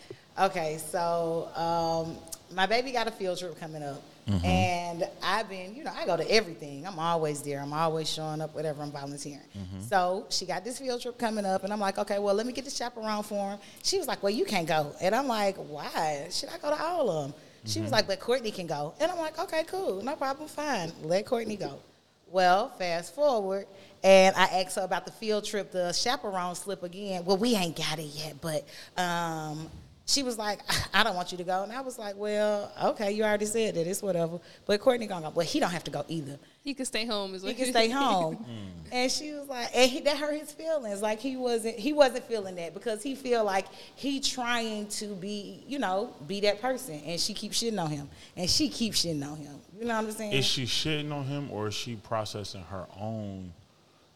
okay, 0.42 0.78
so 0.78 1.48
um, 1.56 2.18
my 2.54 2.66
baby 2.66 2.92
got 2.92 3.08
a 3.08 3.12
field 3.12 3.40
trip 3.40 3.60
coming 3.60 3.84
up. 3.84 4.02
Mm-hmm. 4.28 4.46
And 4.46 5.08
I've 5.22 5.48
been, 5.48 5.76
you 5.76 5.84
know, 5.84 5.92
I 5.96 6.06
go 6.06 6.18
to 6.18 6.32
everything. 6.32 6.88
I'm 6.88 6.98
always 6.98 7.44
there. 7.44 7.62
I'm 7.62 7.74
always 7.74 8.10
showing 8.10 8.42
up, 8.42 8.56
whatever 8.56 8.82
I'm 8.82 8.92
volunteering. 8.92 9.40
Mm-hmm. 9.56 9.82
So 9.82 10.26
she 10.30 10.46
got 10.46 10.64
this 10.64 10.80
field 10.80 11.02
trip 11.02 11.18
coming 11.20 11.46
up, 11.46 11.64
and 11.64 11.72
I'm 11.72 11.80
like, 11.80 12.00
okay, 12.00 12.18
well, 12.18 12.34
let 12.34 12.48
me 12.48 12.54
get 12.54 12.66
the 12.66 12.72
chaperone 12.72 13.24
for 13.24 13.52
him. 13.52 13.60
She 13.84 14.00
was 14.00 14.08
like, 14.08 14.24
well, 14.24 14.34
you 14.34 14.46
can't 14.46 14.68
go. 14.68 14.96
And 15.00 15.14
I'm 15.14 15.28
like, 15.28 15.58
why? 15.58 16.28
Should 16.32 16.50
I 16.50 16.58
go 16.58 16.76
to 16.76 16.82
all 16.82 17.10
of 17.10 17.24
them? 17.24 17.42
She 17.66 17.80
was 17.80 17.88
mm-hmm. 17.88 17.96
like, 17.96 18.08
but 18.08 18.20
Courtney 18.20 18.52
can 18.52 18.68
go. 18.68 18.94
And 19.00 19.12
I'm 19.12 19.18
like, 19.18 19.38
okay, 19.40 19.64
cool. 19.68 20.02
No 20.04 20.16
problem. 20.16 20.48
Fine. 20.48 20.92
Let 21.04 21.26
Courtney 21.26 21.56
go. 21.56 21.80
Well, 22.32 22.70
fast 22.70 23.14
forward, 23.14 23.68
and 24.04 24.36
I 24.36 24.46
asked 24.46 24.76
her 24.76 24.82
about 24.82 25.06
the 25.06 25.12
field 25.12 25.46
trip, 25.46 25.72
the 25.72 25.94
chaperone 25.94 26.56
slip 26.56 26.84
again. 26.84 27.24
Well, 27.24 27.38
we 27.38 27.56
ain't 27.56 27.76
got 27.76 27.98
it 28.00 28.04
yet, 28.04 28.42
but 28.42 28.68
um, 28.98 29.70
she 30.08 30.22
was 30.22 30.38
like, 30.38 30.60
I 30.94 31.04
don't 31.04 31.16
want 31.16 31.32
you 31.32 31.38
to 31.40 31.44
go. 31.44 31.64
And 31.64 31.72
I 31.72 31.82
was 31.82 31.98
like, 31.98 32.16
well, 32.16 32.72
okay, 32.84 33.12
you 33.12 33.24
already 33.24 33.48
said 33.48 33.74
that. 33.74 33.88
It's 33.88 34.04
whatever. 34.04 34.40
But 34.66 34.80
Courtney 34.80 35.08
gonna 35.08 35.28
go. 35.28 35.32
Well, 35.32 35.46
he 35.46 35.60
don't 35.60 35.72
have 35.72 35.84
to 35.86 35.92
go 35.92 36.06
either. 36.08 36.38
He 36.64 36.76
can 36.76 36.86
stay 36.86 37.06
home. 37.08 37.34
Is 37.34 37.42
He 37.42 37.48
what 37.50 37.58
can 37.58 37.66
stay 37.68 37.90
home. 37.90 38.46
And 38.92 39.12
she 39.12 39.32
was 39.34 39.48
like, 39.48 39.70
and 39.76 39.90
he, 39.90 40.02
that 40.02 40.18
hurt 40.18 40.40
his 40.40 40.52
feelings. 40.52 41.02
Like 41.02 41.20
he 41.20 41.38
wasn't, 41.38 41.78
he 41.80 41.92
wasn't 41.92 42.24
feeling 42.26 42.56
that 42.56 42.76
because 42.76 43.02
he 43.02 43.16
feel 43.16 43.44
like 43.44 43.66
he 43.96 44.20
trying 44.20 44.88
to 44.90 45.08
be, 45.16 45.64
you 45.68 45.80
know, 45.80 46.14
be 46.28 46.40
that 46.42 46.62
person. 46.62 47.02
And 47.06 47.20
she 47.20 47.34
keeps 47.34 47.62
shitting 47.62 47.82
on 47.82 47.90
him, 47.90 48.08
and 48.38 48.48
she 48.48 48.70
keeps 48.70 49.04
shitting 49.04 49.28
on 49.28 49.38
him. 49.38 49.60
You 49.78 49.86
know 49.86 49.96
what 49.96 50.06
I'm 50.06 50.12
saying? 50.12 50.34
Is 50.34 50.46
she 50.46 50.66
shitting 50.66 51.12
on 51.12 51.26
him 51.26 51.50
or 51.52 51.68
is 51.68 51.74
she 51.74 51.96
processing 51.96 52.62
her 52.70 52.86
own? 53.00 53.52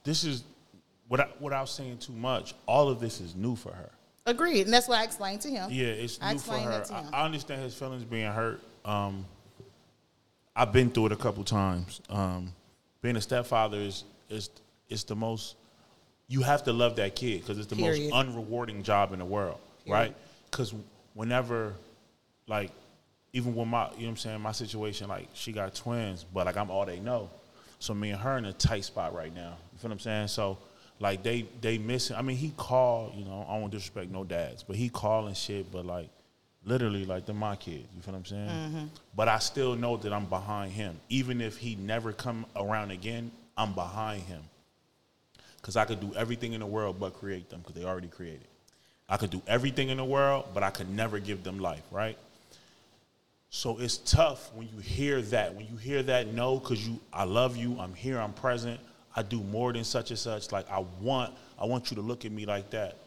This 0.03 0.23
is 0.23 0.43
without 1.09 1.41
without 1.41 1.67
saying 1.67 1.97
too 1.97 2.13
much. 2.13 2.53
All 2.67 2.89
of 2.89 2.99
this 2.99 3.19
is 3.21 3.35
new 3.35 3.55
for 3.55 3.73
her. 3.73 3.89
Agreed, 4.29 4.65
and 4.65 4.73
that's 4.73 4.87
what 4.87 4.99
I 4.99 5.03
explained 5.03 5.41
to 5.41 5.49
him. 5.49 5.69
Yeah, 5.71 5.87
it's 5.87 6.19
I 6.21 6.33
new 6.33 6.39
for 6.39 6.53
her. 6.53 6.83
I. 6.91 7.21
I 7.21 7.25
understand 7.25 7.63
his 7.63 7.73
feelings 7.73 8.03
being 8.03 8.31
hurt. 8.31 8.61
Um, 8.85 9.25
I've 10.55 10.71
been 10.71 10.91
through 10.91 11.07
it 11.07 11.11
a 11.13 11.17
couple 11.17 11.43
times. 11.43 11.99
Um, 12.09 12.53
being 13.01 13.15
a 13.15 13.21
stepfather 13.21 13.77
is 13.77 14.03
is 14.29 14.49
is 14.87 15.03
the 15.03 15.15
most. 15.15 15.55
You 16.27 16.41
have 16.43 16.63
to 16.65 16.73
love 16.73 16.97
that 16.97 17.15
kid 17.15 17.41
because 17.41 17.57
it's 17.57 17.67
the 17.67 17.75
Period. 17.75 18.11
most 18.11 18.27
unrewarding 18.27 18.83
job 18.83 19.13
in 19.13 19.19
the 19.19 19.25
world, 19.25 19.57
right? 19.87 20.15
Because 20.51 20.75
whenever, 21.15 21.73
like, 22.45 22.71
even 23.33 23.55
with 23.55 23.67
my, 23.67 23.85
you 23.85 23.89
know 23.89 24.03
what 24.03 24.09
I'm 24.09 24.17
saying, 24.17 24.41
my 24.41 24.51
situation, 24.51 25.07
like, 25.07 25.27
she 25.33 25.51
got 25.51 25.73
twins, 25.73 26.25
but 26.31 26.45
like 26.45 26.55
I'm 26.55 26.69
all 26.69 26.85
they 26.85 26.99
know. 26.99 27.31
So 27.79 27.95
me 27.95 28.11
and 28.11 28.19
her 28.19 28.37
in 28.37 28.45
a 28.45 28.53
tight 28.53 28.85
spot 28.85 29.15
right 29.15 29.33
now. 29.33 29.57
You 29.73 29.79
feel 29.79 29.89
what 29.89 29.93
I'm 29.93 29.99
saying? 29.99 30.27
So 30.27 30.59
like 30.99 31.23
they 31.23 31.45
they 31.61 31.77
missing. 31.77 32.15
I 32.15 32.21
mean, 32.21 32.37
he 32.37 32.53
called. 32.55 33.15
You 33.15 33.25
know, 33.25 33.45
I 33.49 33.59
don't 33.59 33.69
disrespect 33.69 34.11
no 34.11 34.23
dads, 34.23 34.63
but 34.63 34.75
he 34.75 34.89
calling 34.89 35.33
shit. 35.33 35.71
But 35.71 35.85
like, 35.85 36.09
literally, 36.65 37.05
like 37.05 37.25
they're 37.25 37.35
my 37.35 37.55
kids. 37.55 37.87
You 37.95 38.01
feel 38.01 38.13
what 38.13 38.19
I'm 38.19 38.25
saying? 38.25 38.49
Mm-hmm. 38.49 38.85
But 39.15 39.27
I 39.27 39.39
still 39.39 39.75
know 39.75 39.97
that 39.97 40.13
I'm 40.13 40.25
behind 40.25 40.71
him, 40.71 40.99
even 41.09 41.41
if 41.41 41.57
he 41.57 41.75
never 41.75 42.13
come 42.13 42.45
around 42.55 42.91
again. 42.91 43.31
I'm 43.57 43.73
behind 43.73 44.21
him 44.21 44.41
because 45.57 45.75
I 45.75 45.83
could 45.83 45.99
do 45.99 46.13
everything 46.15 46.53
in 46.53 46.61
the 46.61 46.65
world 46.65 46.97
but 46.97 47.13
create 47.13 47.49
them 47.49 47.59
because 47.59 47.75
they 47.75 47.85
already 47.85 48.07
created. 48.07 48.47
I 49.09 49.17
could 49.17 49.31
do 49.31 49.41
everything 49.47 49.89
in 49.89 49.97
the 49.97 50.05
world, 50.05 50.45
but 50.53 50.63
I 50.63 50.69
could 50.69 50.89
never 50.89 51.19
give 51.19 51.43
them 51.43 51.59
life, 51.59 51.83
right? 51.91 52.17
So 53.49 53.79
it's 53.79 53.97
tough 53.97 54.53
when 54.53 54.69
you 54.73 54.79
hear 54.79 55.21
that. 55.23 55.55
When 55.55 55.67
you 55.67 55.75
hear 55.75 56.03
that 56.03 56.27
no, 56.27 56.59
because 56.59 56.87
you 56.87 56.99
I 57.11 57.23
love 57.23 57.57
you, 57.57 57.77
I'm 57.79 57.95
here, 57.95 58.19
I'm 58.19 58.33
present, 58.33 58.79
I 59.15 59.23
do 59.23 59.41
more 59.41 59.73
than 59.73 59.83
such 59.83 60.11
and 60.11 60.19
such. 60.19 60.51
Like 60.51 60.69
I 60.69 60.83
want, 61.01 61.33
I 61.57 61.65
want 61.65 61.91
you 61.91 61.95
to 61.95 62.01
look 62.01 62.25
at 62.25 62.31
me 62.31 62.45
like 62.45 62.69
that. 62.71 62.97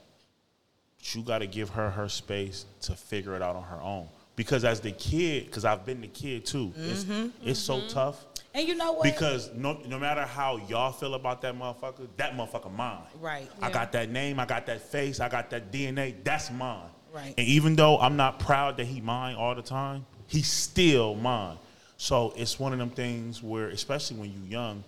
But 0.99 1.15
you 1.15 1.23
gotta 1.23 1.47
give 1.47 1.71
her 1.71 1.91
her 1.91 2.09
space 2.09 2.65
to 2.83 2.95
figure 2.95 3.35
it 3.35 3.43
out 3.43 3.57
on 3.57 3.65
her 3.65 3.81
own. 3.81 4.09
Because 4.35 4.65
as 4.65 4.81
the 4.81 4.93
kid, 4.93 5.47
because 5.47 5.65
I've 5.65 5.85
been 5.85 6.01
the 6.01 6.09
kid 6.09 6.47
too, 6.47 6.73
it's 6.77 7.05
mm-hmm, 7.05 7.29
it's 7.47 7.61
so 7.61 7.79
mm-hmm. 7.79 7.89
tough. 7.89 8.25
And 8.55 8.69
you 8.69 8.75
know 8.75 8.93
what? 8.93 9.05
Because 9.05 9.51
no, 9.55 9.81
no 9.87 9.99
matter 9.99 10.23
how 10.23 10.59
y'all 10.69 10.93
feel 10.93 11.15
about 11.15 11.41
that 11.43 11.55
motherfucker, 11.55 12.07
that 12.17 12.37
motherfucker 12.37 12.75
mine. 12.75 12.99
Right. 13.21 13.49
I 13.61 13.71
got 13.71 13.93
that 13.93 14.11
name, 14.11 14.39
I 14.39 14.45
got 14.45 14.67
that 14.67 14.83
face, 14.91 15.21
I 15.21 15.29
got 15.29 15.51
that 15.51 15.73
DNA. 15.73 16.15
That's 16.23 16.51
mine. 16.51 16.89
Right. 17.13 17.35
And 17.37 17.47
even 17.47 17.77
though 17.77 17.99
I'm 17.99 18.17
not 18.17 18.39
proud 18.39 18.77
that 18.79 18.87
he 18.87 19.01
mine 19.01 19.37
all 19.37 19.55
the 19.55 19.63
time, 19.63 20.07
he's 20.27 20.51
still 20.51 21.15
mine. 21.15 21.57
So 21.97 22.33
it's 22.37 22.59
one 22.59 22.73
of 22.73 22.79
them 22.79 22.91
things 22.91 23.43
where, 23.43 23.69
especially 23.69 24.19
when 24.19 24.33
you're 24.33 24.51
young, 24.51 24.85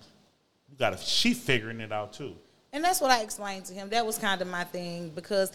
you 0.75 0.78
gotta. 0.78 0.97
She 0.99 1.35
figuring 1.35 1.78
it 1.81 1.93
out 1.93 2.12
too. 2.12 2.35
And 2.73 2.83
that's 2.83 3.00
what 3.00 3.12
I 3.12 3.23
explained 3.23 3.64
to 3.66 3.75
him. 3.75 3.90
That 3.90 4.04
was 4.04 4.19
kind 4.19 4.43
of 4.43 4.49
my 4.49 4.64
thing 4.64 5.11
because 5.14 5.52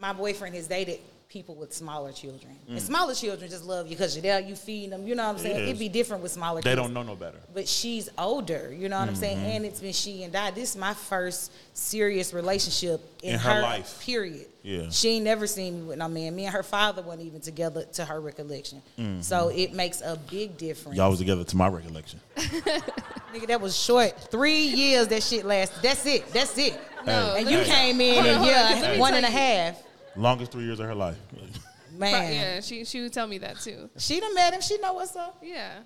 my 0.00 0.12
boyfriend 0.12 0.56
has 0.56 0.66
dated 0.66 0.98
people 1.28 1.54
with 1.56 1.72
smaller 1.72 2.12
children. 2.12 2.56
And 2.68 2.80
smaller 2.80 3.14
children 3.14 3.50
just 3.50 3.64
love 3.64 3.86
you 3.86 3.96
because 3.96 4.14
you're 4.14 4.22
there, 4.22 4.40
you 4.40 4.54
feed 4.54 4.90
them. 4.92 5.06
You 5.06 5.14
know 5.14 5.24
what 5.26 5.36
I'm 5.36 5.38
saying? 5.38 5.56
Mm. 5.56 5.58
Yes. 5.60 5.68
It'd 5.68 5.78
be 5.80 5.88
different 5.88 6.22
with 6.22 6.32
smaller 6.32 6.60
They 6.62 6.70
kids. 6.70 6.80
don't 6.82 6.92
know 6.94 7.02
no 7.02 7.14
better. 7.16 7.38
But 7.52 7.66
she's 7.68 8.08
older, 8.16 8.72
you 8.76 8.88
know 8.88 8.98
what 8.98 9.08
I'm 9.08 9.14
saying? 9.16 9.38
Mm-hmm. 9.38 9.46
And 9.46 9.64
it's 9.66 9.80
been 9.80 9.92
she 9.92 10.22
and 10.22 10.34
I. 10.36 10.50
This 10.52 10.70
is 10.70 10.76
my 10.76 10.94
first 10.94 11.52
serious 11.74 12.32
relationship 12.32 13.00
in, 13.22 13.34
In 13.34 13.40
her 13.40 13.60
life. 13.62 14.00
Period. 14.02 14.46
Yeah. 14.62 14.88
She 14.90 15.10
ain't 15.10 15.24
never 15.24 15.46
seen 15.46 15.80
me 15.82 15.88
with 15.88 15.98
no 15.98 16.08
man. 16.08 16.34
Me 16.34 16.44
and 16.46 16.54
her 16.54 16.62
father 16.62 17.02
weren't 17.02 17.20
even 17.20 17.40
together 17.40 17.84
to 17.94 18.04
her 18.04 18.20
recollection. 18.20 18.82
So 19.22 19.48
it 19.48 19.72
makes 19.72 20.00
a 20.00 20.18
big 20.30 20.56
difference. 20.56 20.90
Mm-hmm. 20.90 20.96
Y'all 20.98 21.10
was 21.10 21.18
together 21.18 21.44
to 21.44 21.56
my 21.56 21.68
recollection. 21.68 22.20
Nigga, 22.36 23.46
that 23.48 23.60
was 23.60 23.76
short. 23.76 24.18
Three 24.30 24.60
years 24.66 25.08
that 25.08 25.22
shit 25.22 25.44
lasted. 25.44 25.82
That's 25.82 26.06
it. 26.06 26.32
That's 26.32 26.56
it. 26.58 26.78
No, 27.06 27.34
And 27.36 27.48
you 27.48 27.62
came 27.62 28.00
in 28.00 28.14
hold 28.14 28.26
on, 28.26 28.32
a 28.34 28.38
hold 28.38 28.50
on, 28.50 28.72
'cause 28.72 28.80
let 28.82 28.90
year, 28.96 28.98
me 28.98 29.16
and 29.18 29.26
a 29.26 29.28
you. 29.28 29.36
half. 29.36 29.82
Longest 30.16 30.52
three 30.52 30.64
years 30.64 30.80
of 30.80 30.86
her 30.86 30.94
life. 30.94 31.18
Man. 31.32 31.50
But 31.98 32.32
yeah, 32.32 32.60
she 32.60 32.84
she 32.84 33.00
would 33.00 33.12
tell 33.12 33.26
me 33.26 33.38
that 33.38 33.60
too. 33.60 33.88
She 33.96 34.20
done 34.20 34.34
met 34.34 34.52
him. 34.52 34.60
She 34.60 34.78
know 34.78 34.92
what's 34.94 35.16
up. 35.16 35.38
Yeah. 35.42 35.78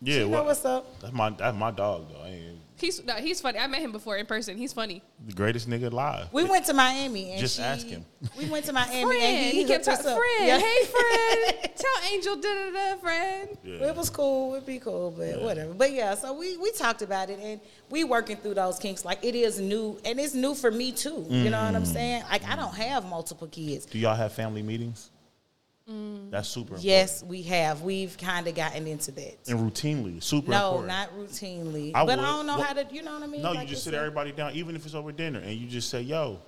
Yeah, 0.00 0.14
She 0.14 0.20
know 0.20 0.28
well, 0.28 0.44
what's 0.44 0.64
up. 0.64 1.00
That's 1.00 1.12
my 1.12 1.30
that's 1.30 1.56
my 1.56 1.70
dog 1.70 2.08
though. 2.12 2.20
I 2.20 2.28
ain't 2.28 2.57
He's 2.80 3.04
no, 3.04 3.14
he's 3.14 3.40
funny. 3.40 3.58
I 3.58 3.66
met 3.66 3.80
him 3.80 3.92
before 3.92 4.16
in 4.16 4.26
person. 4.26 4.56
He's 4.56 4.72
funny. 4.72 5.02
the 5.26 5.32
greatest 5.32 5.68
nigga 5.68 5.90
alive. 5.90 6.28
We 6.32 6.44
went 6.44 6.64
to 6.66 6.74
Miami 6.74 7.32
and 7.32 7.40
Just 7.40 7.56
she, 7.56 7.62
ask 7.62 7.86
him. 7.86 8.04
We 8.38 8.46
went 8.48 8.64
to 8.66 8.72
Miami 8.72 9.02
Friend. 9.04 9.22
and 9.22 9.46
he, 9.52 9.62
He, 9.62 9.64
kept 9.64 9.88
us 9.88 9.98
talking. 9.98 10.12
up. 10.12 10.18
Friend. 10.18 10.46
Yeah. 10.46 10.58
Hey, 10.58 10.84
friend. 10.84 11.70
Tell 11.76 12.12
Angel 12.12 12.36
da 12.36 12.54
da 12.54 12.70
da, 12.70 12.96
friend. 13.00 13.58
Yeah. 13.64 13.88
It 13.88 13.96
was 13.96 14.10
cool. 14.10 14.54
It'd 14.54 14.66
be 14.66 14.78
cool, 14.78 15.10
but 15.16 15.40
whatever. 15.42 15.74
But 15.74 15.92
yeah, 15.92 16.14
so 16.14 16.32
we 16.32 16.56
we 16.56 16.70
talked 16.72 17.02
about 17.02 17.30
it 17.30 17.38
and 17.40 17.60
we 17.90 18.04
working 18.04 18.36
through 18.36 18.54
those 18.54 18.78
kinks. 18.78 19.04
Like 19.04 19.24
it 19.24 19.34
is 19.34 19.58
new 19.60 19.98
and 20.04 20.18
it's 20.20 20.34
new 20.34 20.54
for 20.54 20.70
me 20.70 20.92
too. 20.92 21.26
You 21.28 21.50
know 21.50 21.62
what 21.62 21.72
Mm. 21.72 21.76
I'm 21.76 21.84
saying? 21.84 22.22
Like 22.30 22.44
I 22.48 22.54
don't 22.56 22.74
have 22.74 23.04
multiple 23.06 23.48
kids. 23.48 23.86
Do 23.86 23.98
y'all 23.98 24.14
have 24.14 24.32
family 24.32 24.62
meetings? 24.62 25.10
That's 26.30 26.48
super. 26.48 26.74
important. 26.74 26.84
Yes, 26.84 27.22
we 27.22 27.42
have. 27.42 27.82
We've 27.82 28.16
kind 28.18 28.46
of 28.46 28.54
gotten 28.54 28.86
into 28.86 29.10
that. 29.12 29.36
and 29.48 29.58
routinely, 29.60 30.22
super 30.22 30.50
No, 30.50 30.78
important. 30.80 30.88
not 30.88 31.10
routinely. 31.16 31.90
I 31.94 32.04
but 32.04 32.18
would. 32.18 32.24
I 32.24 32.30
don't 32.36 32.46
know 32.46 32.58
Well, 32.58 32.66
how 32.66 32.72
to. 32.74 32.86
You 32.90 33.02
know 33.02 33.14
what 33.14 33.22
I 33.22 33.26
mean? 33.26 33.42
No, 33.42 33.52
Like 33.52 33.68
you 33.68 33.74
just 33.74 33.84
sit 33.84 33.94
everybody 33.94 34.32
down, 34.32 34.52
even 34.54 34.76
if 34.76 34.84
it's 34.84 34.94
over 34.94 35.12
dinner, 35.12 35.38
and 35.40 35.52
you 35.52 35.66
just 35.66 35.90
say, 35.90 36.00
"Yo, 36.02 36.38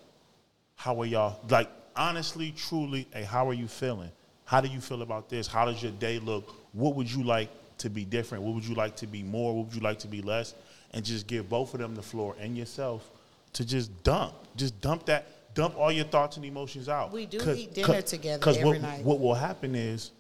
how 0.76 1.00
are 1.00 1.06
y'all?" 1.06 1.40
Like 1.48 1.70
honestly, 1.96 2.52
truly, 2.56 3.06
hey, 3.12 3.22
how 3.24 3.48
are 3.48 3.54
you 3.54 3.68
feeling? 3.68 4.10
How 4.44 4.60
do 4.60 4.68
you 4.68 4.80
feel 4.80 5.02
about 5.02 5.28
this? 5.28 5.46
How 5.46 5.64
does 5.64 5.82
your 5.82 5.92
day 5.92 6.18
look? 6.18 6.54
What 6.72 6.94
would 6.96 7.10
you 7.10 7.22
like 7.22 7.50
to 7.78 7.88
be 7.90 8.04
different? 8.04 8.44
What 8.44 8.54
would 8.54 8.64
you 8.66 8.74
like 8.74 8.96
to 8.96 9.06
be 9.06 9.22
more? 9.22 9.54
What 9.56 9.66
would 9.66 9.74
you 9.74 9.80
like 9.80 9.98
to 10.00 10.08
be 10.08 10.22
less? 10.22 10.54
And 10.92 11.04
just 11.04 11.26
give 11.28 11.48
both 11.48 11.72
of 11.74 11.80
them 11.80 11.94
the 11.94 12.02
floor 12.02 12.34
and 12.40 12.56
yourself 12.58 13.08
to 13.52 13.64
just 13.64 14.02
dump, 14.02 14.34
just 14.56 14.80
dump 14.80 15.06
that, 15.06 15.26
dump 15.54 15.76
all 15.76 15.90
your 15.92 16.04
thoughts 16.04 16.36
and 16.36 16.44
emotions 16.44 16.88
out. 16.88 17.12
We 17.12 17.26
do 17.26 17.38
eat 17.52 17.74
dinner 17.74 17.86
'cause- 17.86 18.04
together 18.04 18.42
'cause 18.42 18.56
every 18.56 18.70
what, 18.70 18.82
night. 18.82 19.04
What 19.04 19.20
will 19.20 19.34
happen 19.34 19.74
is. 19.74 20.10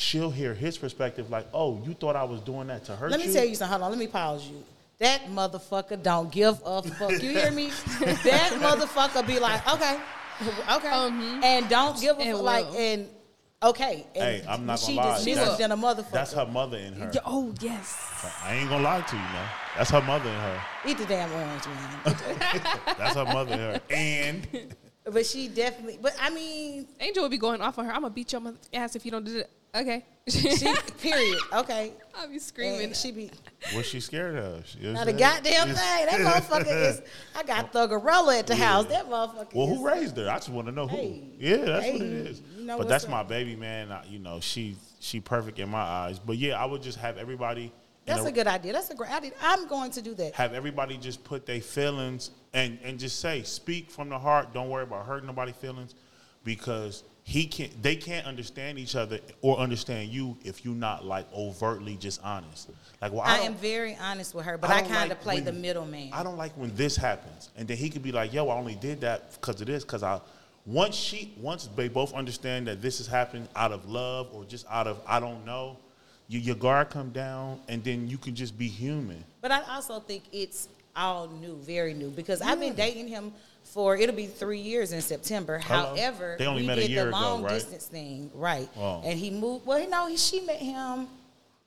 She'll 0.00 0.30
hear 0.30 0.54
his 0.54 0.78
perspective, 0.78 1.28
like, 1.28 1.46
"Oh, 1.52 1.82
you 1.84 1.92
thought 1.92 2.14
I 2.14 2.22
was 2.22 2.40
doing 2.42 2.68
that 2.68 2.84
to 2.84 2.94
hurt 2.94 3.10
Let 3.10 3.18
you." 3.20 3.26
me 3.26 3.32
tell 3.32 3.44
you 3.44 3.56
something. 3.56 3.72
Hold 3.72 3.82
on. 3.82 3.90
Let 3.90 3.98
me 3.98 4.06
pause 4.06 4.46
you. 4.46 4.62
That 4.98 5.22
motherfucker 5.28 6.00
don't 6.00 6.30
give 6.30 6.60
a 6.64 6.82
fuck. 6.82 7.10
You 7.20 7.30
hear 7.30 7.50
me? 7.50 7.66
that 8.00 8.52
motherfucker 8.62 9.26
be 9.26 9.40
like, 9.40 9.66
okay, 9.74 9.98
okay, 10.70 10.88
Mhm. 10.88 11.42
and 11.42 11.68
don't 11.68 12.00
give 12.00 12.16
a 12.18 12.24
fuck. 12.32 12.42
Like, 12.42 12.70
will. 12.70 12.76
and 12.78 13.08
okay. 13.62 14.06
And 14.14 14.24
Hey, 14.24 14.44
I'm 14.48 14.66
not 14.66 14.78
she 14.78 14.94
gonna 14.96 15.08
lie. 15.08 15.16
dismisses 15.16 15.40
That's- 15.42 15.58
than 15.58 15.72
a 15.72 15.76
motherfucker. 15.76 16.10
That's 16.12 16.32
her 16.32 16.46
mother 16.46 16.76
in 16.78 16.94
her. 16.94 17.10
Oh 17.24 17.52
yes. 17.60 17.96
I 18.44 18.54
ain't 18.54 18.68
gonna 18.68 18.82
lie 18.84 19.00
to 19.00 19.16
you, 19.16 19.22
man. 19.22 19.48
That's 19.76 19.90
her 19.90 20.02
mother 20.02 20.28
in 20.28 20.34
her. 20.36 20.62
Eat 20.86 20.98
the 20.98 21.06
damn 21.06 21.32
orange, 21.32 21.66
man. 21.66 22.16
That's 22.98 23.14
her 23.14 23.24
mother 23.24 23.52
in 23.52 23.58
her. 23.58 23.80
And 23.90 24.46
but 25.04 25.24
she 25.26 25.48
definitely. 25.48 25.98
But 26.00 26.16
I 26.20 26.30
mean, 26.30 26.86
Angel 27.00 27.22
would 27.22 27.30
be 27.30 27.38
going 27.38 27.60
off 27.60 27.78
on 27.78 27.84
her. 27.84 27.92
I'm 27.92 28.02
gonna 28.02 28.14
beat 28.14 28.32
your 28.32 28.40
mother 28.40 28.58
ass 28.72 28.96
if 28.96 29.04
you 29.04 29.10
don't 29.10 29.24
do 29.24 29.38
it. 29.38 29.50
Okay. 29.74 30.04
she 30.28 30.74
period. 31.00 31.38
Okay. 31.52 31.92
I'll 32.16 32.28
be 32.28 32.38
screaming. 32.38 32.84
And 32.84 32.96
she 32.96 33.12
be 33.12 33.30
what's 33.74 33.86
she 33.88 34.00
scared 34.00 34.36
of? 34.36 34.66
She 34.66 34.78
is 34.80 34.94
not 34.94 35.06
a 35.08 35.12
goddamn 35.12 35.68
thing. 35.68 35.74
That 35.76 36.20
motherfucker 36.20 36.88
is. 36.88 37.02
I 37.36 37.42
got 37.44 37.72
Thuggerella 37.72 38.38
at 38.40 38.46
the 38.46 38.56
house. 38.56 38.86
That 38.86 39.08
motherfucker. 39.08 39.54
Well, 39.54 39.68
is, 39.70 39.78
who 39.78 39.86
raised 39.86 40.16
her? 40.16 40.28
I 40.28 40.36
just 40.36 40.48
want 40.48 40.66
to 40.68 40.72
know 40.72 40.86
who. 40.88 40.96
Hey. 40.96 41.22
yeah, 41.38 41.56
that's 41.58 41.86
what 41.86 41.94
it 41.96 41.98
Hey, 42.00 42.30
is. 42.30 42.42
Know 42.68 42.78
but 42.78 42.88
that's 42.88 43.08
my 43.08 43.22
baby, 43.22 43.56
man. 43.56 43.90
I, 43.90 44.04
you 44.06 44.18
know, 44.20 44.38
she 44.40 44.76
she 45.00 45.20
perfect 45.20 45.58
in 45.58 45.68
my 45.68 45.80
eyes. 45.80 46.18
But 46.18 46.36
yeah, 46.36 46.62
I 46.62 46.64
would 46.64 46.82
just 46.82 46.98
have 46.98 47.18
everybody. 47.18 47.72
That's 48.06 48.24
a 48.24 48.32
good 48.32 48.46
idea. 48.46 48.72
That's 48.72 48.90
a 48.90 48.94
great 48.94 49.12
idea. 49.12 49.32
I'm 49.42 49.68
going 49.68 49.90
to 49.90 50.00
do 50.00 50.14
that. 50.14 50.34
Have 50.34 50.54
everybody 50.54 50.96
just 50.96 51.24
put 51.24 51.44
their 51.44 51.60
feelings 51.60 52.30
and 52.54 52.78
and 52.82 52.98
just 52.98 53.20
say, 53.20 53.42
speak 53.42 53.90
from 53.90 54.08
the 54.08 54.18
heart. 54.18 54.54
Don't 54.54 54.70
worry 54.70 54.84
about 54.84 55.04
hurting 55.04 55.26
nobody's 55.26 55.56
feelings, 55.56 55.94
because 56.44 57.04
he 57.22 57.46
can't. 57.46 57.82
They 57.82 57.96
can't 57.96 58.26
understand 58.26 58.78
each 58.78 58.96
other 58.96 59.20
or 59.42 59.58
understand 59.58 60.08
you 60.08 60.38
if 60.42 60.64
you're 60.64 60.74
not 60.74 61.04
like 61.04 61.30
overtly 61.34 61.96
just 61.96 62.22
honest. 62.22 62.70
Like, 63.02 63.12
well, 63.12 63.20
I, 63.20 63.36
I 63.36 63.38
am 63.40 63.54
very 63.54 63.96
honest 64.00 64.34
with 64.34 64.46
her, 64.46 64.56
but 64.56 64.70
I, 64.70 64.80
don't 64.80 64.90
kind 64.90 65.10
like 65.10 65.18
of 65.18 65.20
play 65.22 65.34
when- 65.36 65.44
the 65.44 65.52
middleman. 65.52 66.10
I 66.12 66.22
don't 66.22 66.38
like 66.38 66.52
when 66.52 66.74
this 66.74 66.96
happens, 66.96 67.50
and 67.56 67.68
then 67.68 67.76
he 67.76 67.90
could 67.90 68.02
be 68.02 68.12
like, 68.12 68.32
"Yo, 68.32 68.48
I 68.48 68.56
only 68.56 68.76
did 68.76 69.02
that 69.02 69.32
because 69.32 69.60
of 69.60 69.66
this." 69.66 69.84
Because 69.84 70.02
I, 70.02 70.20
once 70.66 70.94
she, 70.94 71.34
once 71.40 71.68
they 71.76 71.88
both 71.88 72.12
understand 72.14 72.66
that 72.66 72.82
this 72.82 73.00
is 73.00 73.06
happening 73.06 73.48
out 73.56 73.72
of 73.72 73.88
love 73.88 74.28
or 74.32 74.44
just 74.44 74.66
out 74.68 74.86
of 74.86 75.00
I 75.06 75.20
don't 75.20 75.44
know, 75.44 75.76
you, 76.28 76.38
your 76.40 76.56
guard 76.56 76.90
come 76.90 77.10
down, 77.10 77.60
and 77.68 77.82
then 77.82 78.08
you 78.08 78.18
can 78.18 78.34
just 78.34 78.58
be 78.58 78.68
human. 78.68 79.24
But 79.40 79.50
I 79.50 79.62
also 79.62 79.98
think 80.00 80.24
it's 80.32 80.68
all 80.94 81.28
new, 81.28 81.56
very 81.56 81.94
new, 81.94 82.10
because 82.10 82.42
I've 82.42 82.60
been 82.60 82.74
dating 82.74 83.08
him 83.08 83.32
for 83.64 83.96
it'll 83.96 84.14
be 84.16 84.26
three 84.26 84.60
years 84.60 84.92
in 84.92 85.00
September. 85.00 85.58
Hello? 85.58 85.94
However, 85.94 86.36
They 86.38 86.46
only 86.46 86.66
met 86.66 86.78
a 86.78 86.82
did 86.82 86.90
year 86.90 87.04
the 87.04 87.08
ago, 87.10 87.18
long 87.18 87.42
right? 87.42 87.52
distance 87.54 87.86
thing, 87.86 88.30
right? 88.34 88.68
Oh. 88.76 89.02
And 89.04 89.18
he 89.18 89.30
moved. 89.30 89.66
Well, 89.66 89.88
no, 89.88 90.06
he 90.06 90.16
she 90.16 90.40
met 90.40 90.56
him. 90.56 91.06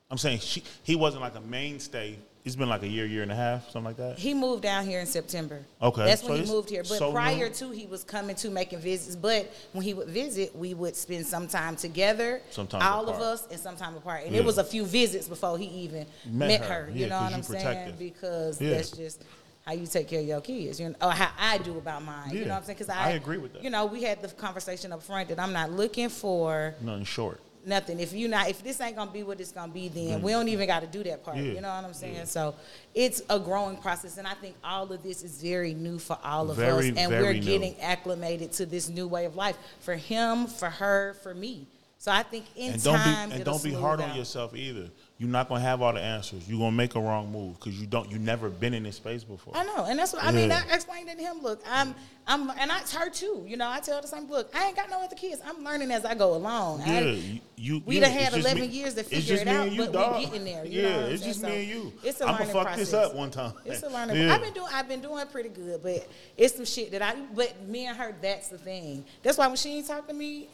I'm 0.10 0.18
saying 0.18 0.40
she, 0.40 0.64
he 0.84 0.96
wasn't 0.96 1.22
like 1.22 1.36
a 1.36 1.42
mainstay. 1.42 2.18
It's 2.44 2.56
been 2.56 2.70
like 2.70 2.82
a 2.82 2.88
year, 2.88 3.06
year 3.06 3.22
and 3.22 3.32
a 3.32 3.36
half, 3.36 3.66
something 3.66 3.84
like 3.84 3.98
that. 3.98 4.18
He 4.18 4.34
moved 4.34 4.64
down 4.64 4.86
here 4.86 5.00
in 5.00 5.06
September. 5.06 5.60
Okay, 5.82 6.06
that's 6.06 6.22
so 6.22 6.30
when 6.30 6.44
he 6.44 6.52
moved 6.52 6.70
here. 6.72 6.82
But 6.82 6.98
so 6.98 7.12
prior 7.12 7.50
to, 7.50 7.70
he 7.70 7.86
was 7.86 8.04
coming 8.04 8.36
to 8.38 8.50
making 8.50 8.80
visits. 8.80 9.16
But 9.16 9.54
when 9.74 9.84
he 9.84 9.94
would 9.94 10.08
visit, 10.08 10.56
we 10.56 10.74
would 10.74 10.96
spend 10.96 11.28
some 11.28 11.48
time 11.48 11.76
together, 11.76 12.42
Sometimes 12.50 12.84
all 12.84 13.08
of 13.10 13.22
us, 13.22 13.48
and 13.52 13.60
sometime 13.60 13.96
apart. 13.96 14.24
And 14.26 14.34
Yeah. 14.34 14.40
it 14.42 14.46
was 14.46 14.58
a 14.58 14.64
few 14.64 14.86
visits 14.86 15.28
before 15.28 15.58
he 15.60 15.66
even 15.66 16.08
Met 16.26 16.48
met, 16.48 16.62
her. 16.62 16.68
her. 16.86 16.90
Yeah, 16.92 16.98
You 17.04 17.10
know 17.10 17.22
what 17.22 17.34
I'm 17.34 17.44
saying? 17.44 17.94
Because 18.00 18.60
Yeah. 18.60 18.72
that's 18.72 18.90
just 18.92 19.22
how 19.64 19.74
you 19.74 19.86
take 19.86 20.08
care 20.08 20.22
of 20.22 20.26
your 20.26 20.42
kids, 20.42 20.80
you 20.80 20.90
know, 20.90 20.96
or 21.00 21.12
how 21.12 21.30
I 21.38 21.60
do 21.60 21.78
about 21.78 22.04
mine. 22.04 22.32
You 22.32 22.46
know 22.46 22.54
what 22.54 22.58
I'm 22.62 22.64
saying? 22.64 22.78
Because 22.80 22.90
I 22.90 23.04
I, 23.04 23.10
agree 23.12 23.38
with 23.38 23.54
that. 23.54 23.64
You 23.64 23.70
know, 23.70 23.86
we 23.86 24.02
had 24.02 24.20
the 24.24 24.30
conversation 24.30 24.92
up 24.92 25.04
front 25.04 25.30
that 25.30 25.40
I'm 25.40 25.54
not 25.54 25.72
looking 25.72 26.10
for 26.10 26.74
Nothing 26.82 27.04
short. 27.06 27.40
Nothing. 27.66 28.00
If 28.00 28.14
you 28.14 28.28
not, 28.28 28.50
if 28.50 28.64
this 28.64 28.80
ain't 28.82 28.96
gonna 28.96 29.12
be 29.12 29.24
what 29.24 29.40
it's 29.40 29.52
gonna 29.52 29.72
be, 29.72 29.88
then 29.88 30.08
mm-hmm. 30.08 30.22
we 30.22 30.32
don't 30.32 30.48
even 30.48 30.68
got 30.68 30.82
to 30.82 30.88
do 30.88 31.04
that 31.04 31.24
part. 31.24 31.38
Yeah. 31.38 31.44
You 31.44 31.62
know 31.62 31.70
what 31.70 31.86
I'm 31.86 31.94
saying? 31.94 32.26
So 32.26 32.56
it's 32.94 33.22
a 33.30 33.40
growing 33.40 33.78
process, 33.78 34.18
and 34.18 34.28
I 34.28 34.34
think 34.34 34.56
all 34.64 34.92
of 34.92 35.04
this 35.04 35.24
is 35.24 35.42
very 35.42 35.74
new 35.74 36.00
for 36.00 36.18
all 36.24 36.50
of 36.50 36.58
Very, 36.58 36.92
us, 36.92 36.98
and 36.98 37.12
we're 37.12 37.34
new. 37.34 37.42
getting 37.42 37.80
acclimated 37.82 38.52
to 38.54 38.66
this 38.66 38.90
new 38.90 39.08
way 39.08 39.26
of 39.26 39.36
life 39.36 39.58
for 39.80 39.96
him, 39.96 40.48
for 40.48 40.70
her, 40.70 41.16
for 41.22 41.34
me. 41.34 41.68
So 41.98 42.12
I 42.12 42.24
think 42.24 42.46
in 42.56 42.74
and 42.74 42.84
don't 42.84 42.98
time, 42.98 43.30
be 43.30 43.36
and 43.36 43.46
don't 43.46 43.64
be 43.64 43.74
hard 43.74 44.02
out. 44.02 44.10
on 44.10 44.18
yourself 44.18 44.56
either. 44.56 44.90
You're 45.22 45.30
not 45.30 45.50
gonna 45.50 45.62
have 45.62 45.84
all 45.84 45.94
the 45.94 46.02
answers. 46.02 46.50
You're 46.50 46.58
gonna 46.58 46.72
make 46.72 46.96
a 46.96 47.00
wrong 47.00 47.32
move 47.32 47.60
because 47.60 47.80
you 47.80 47.86
don't. 47.86 48.10
You 48.10 48.18
never 48.18 48.50
been 48.50 48.74
in 48.74 48.82
this 48.82 48.96
space 48.96 49.24
before. 49.24 49.56
I 49.56 49.64
know, 49.66 49.86
and 49.86 50.00
that's 50.00 50.14
what 50.14 50.24
I 50.24 50.32
mean. 50.32 50.50
Yeah. 50.50 50.64
I 50.68 50.74
explained 50.74 51.10
it 51.10 51.20
to 51.20 51.24
him. 51.24 51.44
Look, 51.44 51.62
I'm, 51.70 51.94
I'm, 52.26 52.50
and 52.50 52.72
I, 52.72 52.80
her 52.80 53.08
too. 53.12 53.46
You 53.48 53.56
know, 53.56 53.70
I 53.70 53.82
tell 53.82 54.02
the 54.02 54.08
same. 54.08 54.28
Look, 54.28 54.50
I 54.56 54.66
ain't 54.66 54.76
got 54.76 54.90
no 54.90 55.00
other 55.00 55.16
kids. 55.16 55.40
I'm 55.46 55.64
learning 55.64 55.92
as 55.92 56.06
I 56.06 56.16
go 56.16 56.34
along. 56.34 56.80
Yeah, 56.88 56.94
I, 56.94 57.00
you. 57.02 57.40
you 57.56 57.84
we 57.86 58.00
yeah, 58.00 58.06
done 58.06 58.12
had 58.14 58.34
11 58.34 58.62
me- 58.64 58.68
years 58.70 58.96
to 58.96 59.04
figure 59.04 59.36
it 59.36 59.48
out, 59.48 59.72
you, 59.72 59.86
but 59.86 59.94
we're 59.94 60.22
getting 60.22 60.44
there, 60.44 60.66
you 60.66 60.82
yeah, 60.82 61.02
know 61.02 61.06
it's 61.06 61.22
just 61.24 61.42
saying? 61.42 61.54
me 61.54 61.72
and 61.72 61.84
you. 61.84 61.94
it's 62.04 62.20
a 62.20 62.24
I'ma 62.24 62.40
learning 62.40 62.54
fuck 62.54 62.76
this 62.76 62.94
up 62.96 63.14
one 63.14 63.30
time. 63.30 63.54
It's 63.64 63.84
a 63.84 63.90
learning. 63.90 64.18
Yeah. 64.26 64.34
I've 64.34 64.42
been 64.42 64.54
doing. 64.54 64.70
I've 64.74 64.88
been 64.88 65.02
doing 65.02 65.28
pretty 65.28 65.50
good, 65.50 65.84
but 65.84 66.08
it's 66.36 66.56
some 66.56 66.66
shit 66.66 66.92
that 66.94 67.04
I. 67.04 67.14
But 67.36 67.62
me 67.68 67.86
and 67.86 67.96
her, 67.96 68.16
that's 68.20 68.48
the 68.48 68.58
thing. 68.58 69.06
That's 69.22 69.38
why 69.38 69.46
when 69.46 69.56
she 69.56 69.78
ain't 69.78 69.88
talk 69.88 70.08
to 70.08 70.16
me. 70.16 70.50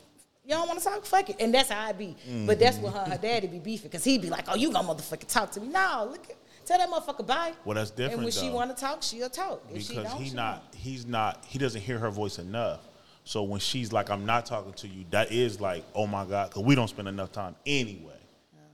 You 0.48 0.54
don't 0.54 0.68
want 0.70 0.80
to 0.80 0.86
talk, 0.86 1.06
fuck 1.06 1.30
it, 1.30 1.36
and 1.42 1.54
that's 1.54 1.70
how 1.70 1.86
I 1.86 1.92
be. 1.92 2.16
But 2.46 2.58
that's 2.58 2.78
what 2.78 2.94
her, 2.94 3.12
her 3.12 3.18
daddy 3.18 3.48
be 3.48 3.60
beefing, 3.60 3.92
cause 3.92 4.06
he 4.06 4.18
be 4.18 4.30
like, 4.30 4.46
"Oh, 4.48 4.56
you 4.56 4.72
gonna 4.72 4.88
motherfucking 4.88 5.28
talk 5.28 5.52
to 5.52 5.60
me?" 5.60 5.68
No, 5.68 6.08
look, 6.10 6.30
at, 6.30 6.38
tell 6.66 6.78
that 6.78 6.90
motherfucker 6.90 7.28
bye. 7.28 7.52
Well, 7.66 7.76
that's 7.76 7.92
different, 7.92 8.14
And 8.14 8.24
when 8.24 8.32
she 8.32 8.50
want 8.50 8.74
to 8.74 8.82
talk, 8.82 9.04
she'll 9.04 9.30
talk. 9.30 9.62
If 9.74 9.84
she 9.84 9.98
because 9.98 10.14
he 10.14 10.34
not 10.34 10.74
he's 10.74 11.06
not 11.06 11.44
he 11.46 11.60
doesn't 11.60 11.82
hear 11.82 12.00
her 12.00 12.10
voice 12.10 12.40
enough. 12.40 12.80
So 13.26 13.44
when 13.44 13.60
she's 13.60 13.92
like, 13.92 14.10
"I'm 14.10 14.26
not 14.26 14.46
talking 14.46 14.72
to 14.72 14.88
you," 14.88 15.04
that 15.10 15.34
is 15.34 15.60
like, 15.60 15.84
"Oh 15.94 16.08
my 16.08 16.24
god," 16.24 16.52
because 16.52 16.64
we 16.64 16.76
don't 16.76 16.88
spend 16.88 17.10
enough 17.10 17.34
time 17.34 17.58
anyway. 17.66 18.14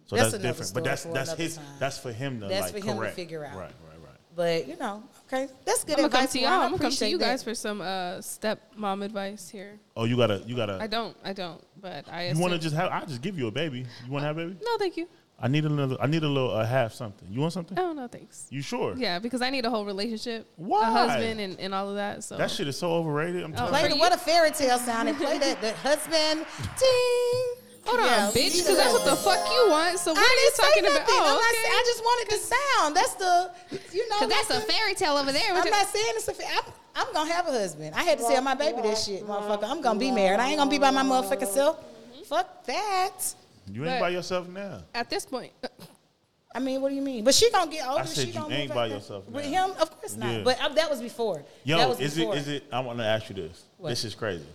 So 0.06 0.16
That's 0.16 0.32
that's, 0.32 0.44
different. 0.44 0.74
But 0.76 0.84
that's 0.84 1.04
for 1.06 1.14
that's 1.14 1.34
his. 1.34 1.56
time. 1.56 1.66
That's 1.80 1.98
for 1.98 2.12
him 2.12 2.40
to 2.42 2.50
That's 2.50 2.72
like 2.72 2.84
for 2.84 2.88
him 2.88 3.00
to 3.00 3.10
figure 3.10 3.46
out. 3.46 3.58
Right, 3.58 3.72
right. 3.90 3.93
But 4.36 4.68
you 4.68 4.76
know, 4.78 5.04
okay, 5.28 5.48
that's 5.64 5.84
good 5.84 5.94
I'm 6.00 6.04
gonna 6.04 6.10
come 6.10 6.20
advice. 6.22 6.32
to 6.34 6.40
y'all. 6.40 6.50
I 6.50 6.66
I'm 6.66 6.72
gonna 6.72 6.84
come 6.84 6.92
to 6.92 7.08
you 7.10 7.20
guys 7.20 7.44
that. 7.44 7.50
for 7.52 7.56
some 7.56 7.82
uh, 7.82 8.20
step 8.22 8.72
mom 8.76 9.04
advice 9.04 9.48
here. 9.50 9.80
Oh, 9.96 10.06
you 10.06 10.18
gotta 10.18 10.42
you 10.48 10.56
gotta. 10.56 10.80
I 10.82 10.88
don't. 10.88 11.16
I 11.24 11.34
don't. 11.34 11.64
But 11.80 12.06
I. 12.12 12.30
you 12.30 12.40
want 12.40 12.54
to 12.54 12.60
just 12.60 12.76
have? 12.76 12.90
I 12.92 13.06
just 13.06 13.22
give 13.22 13.38
you 13.38 13.48
a 13.48 13.52
baby. 13.52 13.86
You 14.06 14.12
want 14.12 14.24
to 14.24 14.28
have 14.28 14.38
a 14.38 14.46
baby? 14.48 14.58
No, 14.64 14.78
thank 14.78 14.98
you. 14.98 15.08
I 15.40 15.48
need 15.50 15.66
another. 15.66 15.98
I 16.00 16.08
need 16.08 16.24
a 16.24 16.28
little 16.28 16.52
uh, 16.52 16.66
half 16.66 16.94
something. 16.94 17.28
You 17.30 17.42
want 17.42 17.54
something? 17.54 17.78
Oh 17.78 17.92
no, 17.94 18.08
thanks. 18.08 18.48
You 18.50 18.62
sure? 18.62 18.96
Yeah, 18.96 19.20
because 19.20 19.42
I 19.42 19.50
need 19.50 19.66
a 19.66 19.70
whole 19.70 19.86
relationship, 19.86 20.48
Why? 20.56 20.88
a 20.88 20.92
husband, 20.92 21.40
and, 21.40 21.60
and 21.60 21.74
all 21.76 21.90
of 21.90 21.96
that. 21.96 22.24
So 22.24 22.38
That 22.38 22.50
shit 22.50 22.68
is 22.68 22.78
so 22.78 22.92
overrated. 22.94 23.44
I'm 23.44 23.52
Oh, 23.54 23.58
telling 23.58 23.72
Play 23.74 23.90
you. 23.90 23.98
what 24.00 24.14
a 24.14 24.18
fairy 24.18 24.52
tale 24.52 24.78
sound 24.80 25.10
and 25.10 25.18
play 25.18 25.38
that 25.40 25.60
the 25.62 25.74
husband 25.74 26.46
ting. 26.78 27.63
Hold 27.86 28.00
on, 28.00 28.06
Yeah, 28.06 28.32
bitch, 28.34 28.58
because 28.58 28.78
that's 28.78 28.94
what 28.94 29.06
the 29.06 29.16
fuck 29.16 29.40
you 29.52 29.70
want. 29.70 30.00
So 30.00 30.12
what 30.14 30.20
I 30.20 30.24
are 30.24 30.30
you 30.30 30.38
didn't 30.44 30.56
say 30.56 30.64
talking 30.64 30.84
about? 30.86 31.00
nothing. 31.00 31.16
I'm 31.16 31.24
Oh, 31.24 31.40
not 31.40 31.52
okay. 31.52 31.62
saying, 31.64 31.74
I 31.74 31.84
just 31.86 32.02
wanted 32.04 32.28
the 32.30 32.40
sound. 32.54 32.90
That's 32.96 33.14
the 33.16 33.34
you 33.98 34.10
know. 34.10 34.16
Because 34.28 34.48
that's 34.48 34.50
a 34.52 34.62
fairy 34.72 34.94
tale 34.96 35.18
over 35.18 35.32
there. 35.32 35.54
I'm 35.54 35.70
not 35.70 35.88
saying 35.88 36.14
it's 36.16 36.28
a. 36.28 36.34
fa- 36.34 36.44
I'm, 36.48 36.74
I'm 36.96 37.14
gonna 37.14 37.32
have 37.34 37.48
a 37.48 37.52
husband. 37.52 37.96
I 37.96 38.04
had 38.04 38.20
to 38.20 38.24
tell 38.26 38.42
my 38.42 38.56
baby 38.56 38.82
that 38.82 38.98
shit, 38.98 39.26
motherfucker. 39.28 39.64
I'm 39.70 39.82
gonna 39.82 40.00
be 40.00 40.12
married. 40.12 40.40
I 40.40 40.50
ain't 40.50 40.58
gonna 40.58 40.70
be 40.70 40.78
by 40.80 40.92
my 40.92 41.04
motherfucking 41.04 41.48
self. 41.48 41.78
Fuck 42.28 42.66
that. 42.66 43.12
You 43.72 43.82
ain't 43.86 43.96
But- 43.96 44.00
by 44.02 44.10
yourself 44.10 44.48
now. 44.48 44.82
At 44.94 45.10
this 45.10 45.26
point, 45.26 45.52
I 46.56 46.60
mean, 46.60 46.82
what 46.82 46.90
do 46.90 46.96
you 46.96 47.02
mean? 47.02 47.24
But 47.24 47.34
she 47.34 47.50
gonna 47.50 47.72
get 47.72 47.88
older. 47.88 48.06
said 48.06 48.26
she 48.26 48.32
you 48.32 48.40
gonna 48.40 48.54
ain't 48.54 48.70
by 48.70 48.76
like 48.76 48.90
that. 48.92 48.96
yourself 48.98 49.28
With 49.30 49.46
him, 49.46 49.72
of 49.80 49.90
course 50.00 50.16
not. 50.16 50.32
Yeah. 50.32 50.42
But 50.44 50.62
uh, 50.62 50.70
that 50.70 50.90
was 50.90 51.02
before. 51.02 51.44
Yo, 51.64 51.78
that 51.78 51.90
was 51.90 52.00
is 52.00 52.16
before. 52.16 52.36
it 52.36 52.40
is 52.40 52.48
it? 52.48 52.64
I 52.72 52.80
want 52.82 53.00
to 53.00 53.06
ask 53.06 53.28
you 53.30 53.36
this. 53.36 53.64
What? 53.78 53.90
This 53.90 54.04
is 54.06 54.14
crazy. 54.14 54.46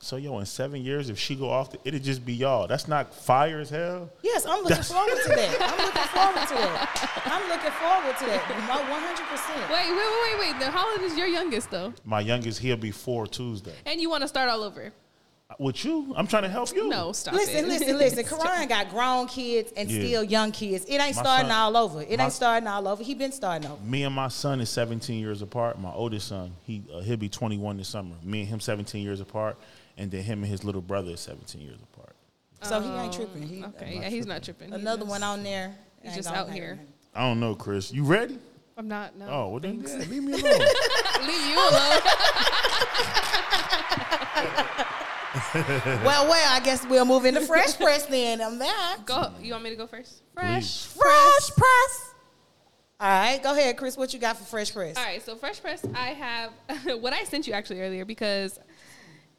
So 0.00 0.16
yo, 0.16 0.38
in 0.38 0.46
seven 0.46 0.82
years, 0.84 1.10
if 1.10 1.18
she 1.18 1.34
go 1.34 1.50
off, 1.50 1.72
the, 1.72 1.78
it'll 1.84 1.98
just 1.98 2.24
be 2.24 2.32
y'all. 2.32 2.68
That's 2.68 2.86
not 2.86 3.12
fire 3.12 3.58
as 3.58 3.68
hell. 3.70 4.08
Yes, 4.22 4.46
I'm 4.46 4.58
looking 4.62 4.68
That's- 4.68 4.92
forward 4.92 5.16
to 5.24 5.28
that. 5.28 5.56
I'm 5.60 5.84
looking 5.84 6.08
forward 6.14 6.48
to 6.48 6.54
that. 6.54 7.22
I'm 7.26 7.48
looking 7.48 7.72
forward 7.72 8.16
to 8.18 8.26
that. 8.26 8.88
One 8.88 9.02
hundred 9.02 9.26
percent. 9.26 9.70
Wait, 9.70 9.90
wait, 9.90 9.96
wait, 9.96 10.38
wait, 10.40 10.52
wait. 10.52 10.60
Then 10.60 10.70
how 10.72 10.90
old 10.92 11.00
is 11.02 11.16
your 11.16 11.26
youngest 11.26 11.70
though? 11.72 11.92
My 12.04 12.20
youngest, 12.20 12.60
he'll 12.60 12.76
be 12.76 12.92
four 12.92 13.26
Tuesday. 13.26 13.74
And 13.86 14.00
you 14.00 14.08
want 14.08 14.22
to 14.22 14.28
start 14.28 14.48
all 14.48 14.62
over? 14.62 14.92
With 15.58 15.82
you, 15.82 16.12
I'm 16.14 16.26
trying 16.26 16.42
to 16.42 16.48
help 16.50 16.74
you. 16.76 16.88
No, 16.90 17.12
stop 17.12 17.32
Listen, 17.32 17.64
it. 17.64 17.68
listen, 17.68 17.96
listen. 17.98 18.38
Karan 18.38 18.68
got 18.68 18.90
grown 18.90 19.26
kids 19.26 19.72
and 19.78 19.90
Yeah. 19.90 20.00
still 20.04 20.22
young 20.22 20.52
kids. 20.52 20.84
It 20.84 21.00
ain't 21.00 21.16
My 21.16 21.22
starting 21.22 21.48
son- 21.48 21.58
all 21.58 21.76
over. 21.76 22.02
It 22.02 22.18
my- 22.18 22.24
ain't 22.24 22.32
starting 22.34 22.68
all 22.68 22.86
over. 22.86 23.02
He 23.02 23.14
been 23.14 23.32
starting 23.32 23.68
over. 23.68 23.82
Me 23.82 24.02
and 24.04 24.14
my 24.14 24.28
son 24.28 24.60
is 24.60 24.68
17 24.68 25.18
years 25.18 25.40
apart. 25.40 25.80
My 25.80 25.90
oldest 25.90 26.28
son, 26.28 26.52
he 26.64 26.84
uh, 26.94 27.00
he'll 27.00 27.16
be 27.16 27.30
21 27.30 27.78
this 27.78 27.88
summer. 27.88 28.14
Me 28.22 28.40
and 28.40 28.48
him 28.48 28.60
17 28.60 29.02
years 29.02 29.20
apart, 29.20 29.56
and 29.98 30.10
then 30.10 30.22
him 30.22 30.42
and 30.42 30.50
his 30.50 30.64
little 30.64 30.80
brother 30.80 31.10
is 31.12 31.20
17 31.20 31.60
years 31.60 31.78
apart. 31.92 32.14
So 32.62 32.80
he 32.80 32.88
ain't 32.88 33.12
tripping. 33.12 33.42
He, 33.42 33.62
oh, 33.62 33.68
Okay, 33.76 33.98
yeah, 34.00 34.08
he's 34.08 34.26
not 34.26 34.42
tripping. 34.42 34.68
He 34.70 34.74
Another 34.74 35.00
just- 35.02 35.10
one 35.10 35.22
on 35.22 35.42
there. 35.42 35.74
he's 36.02 36.14
just 36.16 36.32
out 36.32 36.50
here. 36.50 36.78
I 37.14 37.20
don't 37.22 37.40
know, 37.40 37.54
Chris. 37.54 37.92
You 37.92 38.04
ready? 38.04 38.38
I'm 38.76 38.88
not. 38.88 39.16
No. 39.16 39.26
Oh, 39.28 39.48
well 39.48 39.60
then 39.60 39.80
yeah, 39.86 39.96
leave 40.06 40.22
me 40.22 40.32
alone. 40.40 40.42
Leave 41.26 41.46
you 41.46 41.58
alone. 41.58 42.00
Well, 46.04 46.28
well, 46.28 46.52
I 46.54 46.60
guess 46.62 46.86
we'll 46.86 47.04
move 47.04 47.24
into 47.24 47.40
Fresh 47.40 47.76
Press 47.76 48.06
then. 48.06 48.40
I'm 48.40 48.58
that. 48.58 48.98
go. 49.04 49.32
You 49.40 49.52
want 49.52 49.64
me 49.64 49.70
to 49.70 49.76
go 49.76 49.86
first? 49.86 50.22
Please. 50.36 50.84
Fresh 50.96 51.50
Press. 51.56 52.14
All 53.00 53.08
right, 53.08 53.40
go 53.42 53.52
ahead, 53.52 53.76
Chris. 53.76 53.96
What 53.96 54.12
you 54.12 54.18
got 54.18 54.36
for 54.36 54.44
Fresh 54.44 54.74
Press? 54.74 54.96
All 54.96 55.04
right, 55.04 55.22
so 55.24 55.36
Fresh 55.36 55.60
Press, 55.62 55.84
I 55.94 56.08
have 56.08 56.52
what 57.00 57.12
I 57.12 57.22
sent 57.24 57.46
you 57.46 57.52
actually 57.52 57.80
earlier 57.80 58.04
because 58.04 58.58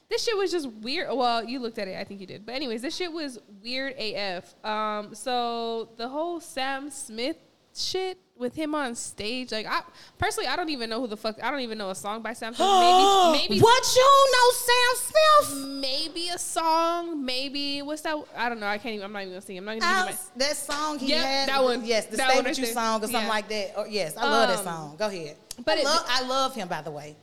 this 0.09 0.23
shit 0.23 0.37
was 0.37 0.51
just 0.51 0.67
weird. 0.71 1.07
Well, 1.15 1.43
you 1.43 1.59
looked 1.59 1.77
at 1.79 1.87
it, 1.87 1.97
I 1.99 2.03
think 2.03 2.19
you 2.21 2.27
did. 2.27 2.45
But 2.45 2.55
anyways, 2.55 2.81
this 2.81 2.95
shit 2.95 3.11
was 3.11 3.39
weird 3.63 3.93
AF. 3.97 4.53
Um, 4.65 5.13
so 5.15 5.89
the 5.97 6.07
whole 6.07 6.39
Sam 6.39 6.89
Smith 6.89 7.37
shit 7.75 8.17
with 8.35 8.55
him 8.55 8.73
on 8.73 8.95
stage, 8.95 9.51
like 9.51 9.67
I 9.67 9.81
personally, 10.17 10.47
I 10.47 10.55
don't 10.55 10.69
even 10.69 10.89
know 10.89 10.99
who 11.01 11.07
the 11.07 11.17
fuck. 11.17 11.41
I 11.43 11.51
don't 11.51 11.59
even 11.59 11.77
know 11.77 11.89
a 11.91 11.95
song 11.95 12.21
by 12.21 12.33
Sam 12.33 12.53
Smith. 12.55 12.67
Maybe, 12.67 13.47
maybe 13.55 13.59
what 13.61 13.95
you 13.95 14.31
know, 14.33 14.51
Sam 14.51 14.95
Smith? 14.95 15.67
maybe 15.81 16.29
a 16.29 16.39
song. 16.39 17.23
Maybe 17.23 17.81
what's 17.81 18.01
that? 18.01 18.15
I 18.35 18.49
don't 18.49 18.59
know. 18.59 18.65
I 18.67 18.77
can't 18.77 18.95
even. 18.95 19.05
I'm 19.05 19.11
not 19.13 19.19
even 19.21 19.33
gonna 19.33 19.41
sing. 19.41 19.57
I'm 19.57 19.65
not 19.65 19.71
even. 19.77 19.87
Gonna 19.87 20.11
Out- 20.11 20.37
that 20.37 20.55
song 20.57 20.99
he 20.99 21.09
Yep, 21.09 21.25
had. 21.25 21.49
that 21.49 21.63
one. 21.63 21.85
Yes, 21.85 22.05
the 22.07 22.17
That 22.17 22.31
Stay 22.31 22.41
With 22.41 22.57
You 22.57 22.65
song 22.65 22.99
or 22.99 23.07
something 23.07 23.21
Yeah. 23.21 23.27
like 23.29 23.47
that. 23.49 23.73
Or, 23.77 23.87
yes, 23.87 24.15
I 24.17 24.23
love 24.23 24.49
that 24.49 24.57
Um, 24.59 24.63
song. 24.63 24.95
Go 24.97 25.07
ahead. 25.07 25.35
but 25.57 25.65
But 25.65 25.77
I 25.77 25.81
it- 25.81 25.83
love, 25.85 26.05
I 26.07 26.21
love 26.23 26.55
him, 26.55 26.67
by 26.69 26.81
the 26.81 26.91
way. 26.91 27.15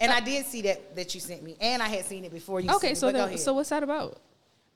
And 0.00 0.10
I 0.10 0.20
did 0.20 0.46
see 0.46 0.62
that 0.62 0.96
that 0.96 1.14
you 1.14 1.20
sent 1.20 1.42
me, 1.42 1.56
and 1.60 1.82
I 1.82 1.88
had 1.88 2.04
seen 2.06 2.24
it 2.24 2.32
before 2.32 2.60
you. 2.60 2.68
sent 2.68 2.76
Okay, 2.78 2.88
me, 2.90 2.94
so 2.94 3.12
but 3.12 3.28
then, 3.28 3.38
so 3.38 3.52
what's 3.54 3.68
that 3.68 3.82
about? 3.82 4.18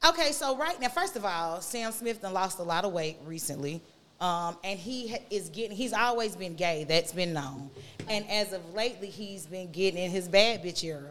Okay, 0.06 0.32
so 0.32 0.56
right 0.56 0.78
now, 0.80 0.88
first 0.88 1.16
of 1.16 1.24
all, 1.24 1.60
Sam 1.62 1.90
Smith 1.92 2.20
done 2.20 2.34
lost 2.34 2.58
a 2.58 2.62
lot 2.62 2.84
of 2.84 2.92
weight 2.92 3.16
recently. 3.24 3.80
Um, 4.20 4.56
and 4.62 4.78
he 4.78 5.16
is 5.30 5.48
getting, 5.48 5.76
he's 5.76 5.92
always 5.92 6.36
been 6.36 6.54
gay. 6.54 6.84
That's 6.84 7.12
been 7.12 7.32
known. 7.32 7.68
And 8.08 8.28
as 8.30 8.52
of 8.52 8.74
lately, 8.74 9.08
he's 9.08 9.44
been 9.46 9.72
getting 9.72 10.02
in 10.02 10.10
his 10.10 10.28
bad 10.28 10.62
bitch 10.62 10.84
era. 10.84 11.10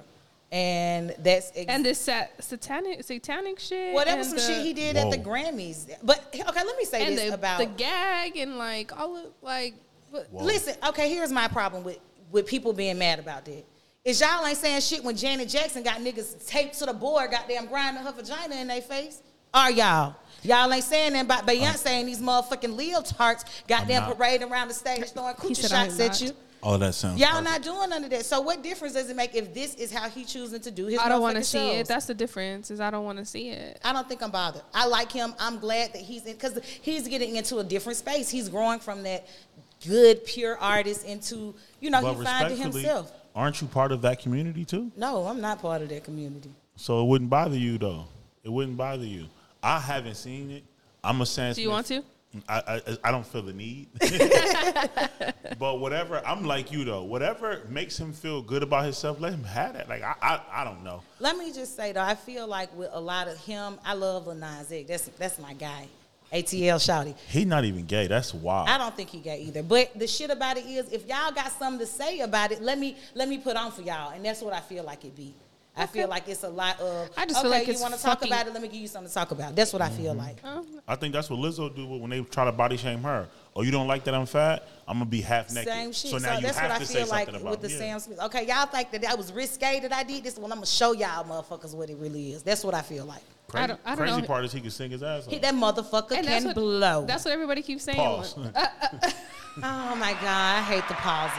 And 0.52 1.14
that's 1.20 1.52
ex- 1.56 1.66
And 1.68 1.84
this 1.84 2.00
sat- 2.00 2.44
satanic, 2.44 3.04
satanic 3.04 3.60
shit. 3.60 3.94
whatever 3.94 4.20
and 4.22 4.26
some 4.28 4.38
the- 4.38 4.42
shit 4.44 4.64
he 4.66 4.74
did 4.74 4.96
at 4.96 5.10
the 5.12 5.18
Grammys. 5.18 5.90
But 6.04 6.24
okay, 6.34 6.64
let 6.64 6.78
me 6.78 6.86
say 6.86 7.06
and 7.06 7.18
this 7.18 7.30
the, 7.30 7.34
about 7.34 7.58
the 7.60 7.66
gag 7.66 8.38
and 8.38 8.58
like 8.58 8.98
all 8.98 9.18
of 9.18 9.26
like. 9.42 9.74
What, 10.12 10.28
Whoa. 10.32 10.44
Listen, 10.46 10.76
okay, 10.90 11.10
here's 11.10 11.32
my 11.32 11.48
problem 11.48 11.84
with, 11.84 11.98
with 12.32 12.46
people 12.46 12.72
being 12.72 13.00
mad 13.00 13.18
about 13.20 13.46
that. 13.46 13.66
Is 14.06 14.20
y'all 14.20 14.46
ain't 14.46 14.58
saying 14.58 14.82
shit 14.82 15.02
when 15.02 15.16
Janet 15.16 15.48
Jackson 15.48 15.82
got 15.82 16.02
niggas 16.02 16.46
taped 16.46 16.78
to 16.80 16.86
the 16.86 16.94
board, 16.94 17.32
goddamn 17.32 17.68
grinding 17.68 18.04
her 18.04 18.12
vagina 18.12 18.56
in 18.56 18.68
their 18.68 18.82
face? 18.82 19.22
Are 19.54 19.72
y'all? 19.72 20.16
Y'all 20.42 20.74
ain't 20.74 20.84
saying 20.84 21.14
that 21.14 21.24
about 21.24 21.48
Beyonce 21.48 21.86
uh, 21.86 21.90
and 21.90 22.08
these 22.10 22.20
motherfucking 22.20 22.78
leotards 22.78 23.46
goddamn 23.66 24.04
I'm 24.04 24.16
parading 24.16 24.52
around 24.52 24.68
the 24.68 24.74
stage 24.74 25.12
throwing 25.12 25.36
He 25.36 25.48
coochie 25.54 25.70
shots 25.70 25.98
at 26.02 26.20
you. 26.20 26.32
All 26.62 26.78
that 26.80 26.96
sounds. 26.96 27.18
Y'all 27.18 27.30
perfect. 27.30 27.46
not 27.46 27.62
doing 27.62 27.90
none 27.92 28.04
of 28.04 28.10
that. 28.10 28.26
So 28.26 28.42
what 28.42 28.62
difference 28.62 28.94
does 28.94 29.10
it 29.10 29.16
make 29.16 29.36
if 29.36 29.54
this 29.54 29.76
is 29.76 29.94
how 29.94 30.10
he 30.10 30.26
choosing 30.26 30.60
to 30.62 30.72
do 30.72 30.88
his 30.88 31.00
I 31.00 31.08
don't 31.08 31.22
want 31.22 31.38
to 31.38 31.44
see 31.44 31.76
it. 31.76 31.88
That's 31.88 32.06
the 32.06 32.14
difference. 32.14 32.72
Is 32.72 32.82
I 32.82 32.90
don't 32.92 33.06
want 33.06 33.20
to 33.20 33.26
see 33.26 33.52
it. 33.52 33.80
I 33.86 33.94
don't 33.94 34.08
think 34.10 34.22
I'm 34.22 34.32
bothered. 34.32 34.64
I 34.74 34.86
like 34.86 35.14
him. 35.14 35.34
I'm 35.40 35.60
glad 35.60 35.94
that 35.94 36.02
he's 36.02 36.26
in 36.26 36.34
because 36.34 36.60
he's 36.82 37.08
getting 37.08 37.38
into 37.38 37.60
a 37.60 37.64
different 37.64 37.98
space. 37.98 38.30
He's 38.30 38.50
growing 38.50 38.80
from 38.80 39.04
that 39.04 39.28
good, 39.86 40.26
pure 40.26 40.58
artist 40.58 41.06
into 41.06 41.56
you 41.80 41.90
know 41.90 42.02
But 42.02 42.16
he 42.16 42.24
finding 42.24 42.58
respectfully, 42.58 42.84
himself. 42.84 43.12
Aren't 43.36 43.62
you 43.62 43.68
part 43.68 43.92
of 43.92 44.02
that 44.02 44.20
community 44.20 44.66
too? 44.66 44.92
No, 44.96 45.26
I'm 45.26 45.42
not 45.42 45.62
part 45.62 45.82
of 45.82 45.90
that 45.90 46.04
community. 46.04 46.52
So 46.76 47.02
it 47.02 47.08
wouldn't 47.08 47.30
bother 47.30 47.58
you 47.58 47.78
though. 47.78 48.06
It 48.44 48.50
wouldn't 48.50 48.78
bother 48.78 49.06
you. 49.06 49.28
I 49.62 49.80
haven't 49.80 50.16
seen 50.16 50.52
it. 50.52 50.64
I'm 51.04 51.22
a 51.22 51.26
Sam 51.26 51.54
Do 51.54 51.62
you 51.62 51.70
want 51.70 51.88
to? 51.88 52.04
Mm, 52.36 52.44
I, 52.50 52.60
I 52.60 52.98
I 53.06 53.12
don't 53.12 53.26
feel 53.26 53.42
the 53.42 53.54
need. 53.54 53.88
but 55.60 55.80
whatever, 55.80 56.22
I'm 56.26 56.46
like 56.46 56.72
you 56.72 56.84
though. 56.84 57.04
Whatever 57.04 57.62
makes 57.70 58.00
him 58.00 58.14
feel 58.14 58.42
good 58.42 58.64
about 58.64 58.84
himself, 58.84 59.20
let 59.20 59.34
him 59.34 59.44
have 59.44 59.74
that. 59.74 59.88
Like 59.88 60.04
I 60.04 60.16
I, 60.22 60.42
I 60.52 60.64
don't 60.64 60.84
know. 60.84 61.02
Let 61.20 61.38
me 61.38 61.54
just 61.54 61.76
say 61.76 61.92
though, 61.92 62.02
I 62.02 62.16
feel 62.16 62.48
like 62.48 62.76
with 62.76 62.90
a 62.92 63.00
lot 63.00 63.28
of 63.28 63.38
him, 63.38 63.78
I 63.86 63.94
love 63.94 64.28
Lil 64.28 64.36
Nas 64.36 64.72
X. 64.72 64.88
That's 64.88 65.08
that's 65.18 65.40
my 65.40 65.54
guy. 65.54 65.88
ATL 66.34 66.78
Shouty. 66.78 67.16
He 67.28 67.46
not 67.46 67.64
even 67.64 67.86
gay. 67.86 68.08
That's 68.08 68.34
wild. 68.34 68.68
I 68.68 68.78
don't 68.78 68.96
think 68.96 69.10
he 69.10 69.20
gay 69.20 69.42
either. 69.42 69.64
But 69.64 69.98
the 69.98 70.08
shit 70.08 70.32
about 70.32 70.58
it 70.58 70.66
is, 70.66 70.92
if 70.92 71.08
y'all 71.08 71.32
got 71.32 71.52
something 71.52 71.80
to 71.80 71.86
say 71.86 72.22
about 72.22 72.52
it, 72.52 72.62
let 72.62 72.80
me 72.80 72.98
let 73.14 73.30
me 73.30 73.38
put 73.38 73.56
on 73.56 73.72
for 73.72 73.82
y'all, 73.82 74.12
and 74.12 74.26
that's 74.26 74.42
what 74.42 74.54
I 74.54 74.60
feel 74.60 74.84
like 74.84 75.06
it 75.06 75.16
be. 75.16 75.36
I 75.76 75.88
feel 75.88 76.08
like 76.08 76.28
it's 76.28 76.44
a 76.44 76.50
lot 76.50 76.80
of. 76.80 77.10
I 77.18 77.26
just 77.26 77.40
okay, 77.40 77.42
feel 77.42 77.52
like 77.52 77.68
you 77.68 77.82
want 77.82 77.96
to 77.96 78.02
talk 78.02 78.24
about 78.24 78.46
it? 78.46 78.54
Let 78.54 78.62
me 78.62 78.68
give 78.68 78.82
you 78.82 78.88
something 78.88 79.08
to 79.10 79.14
talk 79.14 79.32
about. 79.32 79.56
That's 79.56 79.74
what 79.74 79.82
I 79.82 79.90
feel 79.90 80.12
mm-hmm. 80.12 80.20
like. 80.20 80.38
Oh. 80.44 80.66
I 80.88 80.96
think 80.96 81.14
that's 81.14 81.30
what 81.30 81.40
Lizzo 81.40 81.76
do 81.76 81.88
when 81.88 82.12
they 82.12 82.22
try 82.22 82.46
to 82.46 82.52
body 82.52 82.78
shame 82.78 83.02
her. 83.02 83.28
Oh, 83.56 83.64
you 83.64 83.72
don't 83.72 83.88
like 83.88 84.04
that 84.04 84.14
I'm 84.14 84.28
fat? 84.28 84.68
I'm 84.88 85.00
gonna 85.00 85.10
be 85.10 85.22
half 85.22 85.52
naked. 85.52 85.72
Same 85.72 85.92
shit. 85.92 86.12
So 86.12 86.20
So, 86.20 86.28
now 86.28 86.36
you 86.36 86.42
that's 86.44 86.58
have 86.60 86.70
what 86.70 86.76
I 86.76 86.80
to 86.80 86.86
say 86.86 87.00
feel 87.00 87.08
like 87.08 87.28
about 87.30 87.44
with 87.44 87.62
the 87.62 87.72
yeah. 87.72 87.78
Sam 87.78 88.00
Smith. 88.00 88.20
Okay, 88.22 88.46
y'all 88.46 88.68
think 88.68 88.92
that 88.92 89.02
that 89.02 89.18
was 89.18 89.34
risque 89.34 89.80
that 89.80 89.92
I 89.92 90.04
did 90.04 90.24
this? 90.24 90.38
Well, 90.38 90.52
I'm 90.52 90.58
gonna 90.58 90.66
show 90.68 90.92
y'all 90.94 91.24
motherfuckers 91.26 91.74
what 91.74 91.90
it 91.90 91.98
really 91.98 92.34
is. 92.34 92.44
That's 92.44 92.64
what 92.64 92.76
I 92.76 92.82
feel 92.82 93.06
like. 93.06 93.24
Crazy, 93.54 93.64
I 93.64 93.68
don't- 93.68 93.80
I 93.86 93.90
don't 93.90 93.98
crazy 93.98 94.22
know. 94.22 94.28
part 94.28 94.46
is 94.46 94.52
he 94.52 94.62
can 94.62 94.72
sing 94.72 94.92
his 94.92 95.02
ass 95.04 95.26
off. 95.26 95.32
He, 95.32 95.40
that 95.40 95.54
motherfucker 95.54 96.12
And 96.18 96.28
that's 96.28 96.40
can 96.44 96.48
what, 96.48 96.56
blow. 96.56 97.06
That's 97.06 97.24
what 97.26 97.34
everybody 97.34 97.62
keeps 97.62 97.84
saying. 97.84 97.98
Pause. 97.98 98.36
Uh, 98.56 99.10
oh 99.92 99.96
my 99.98 100.14
god, 100.14 100.58
I 100.58 100.62
hate 100.64 100.88
the 100.88 100.96
pauses. 100.96 101.38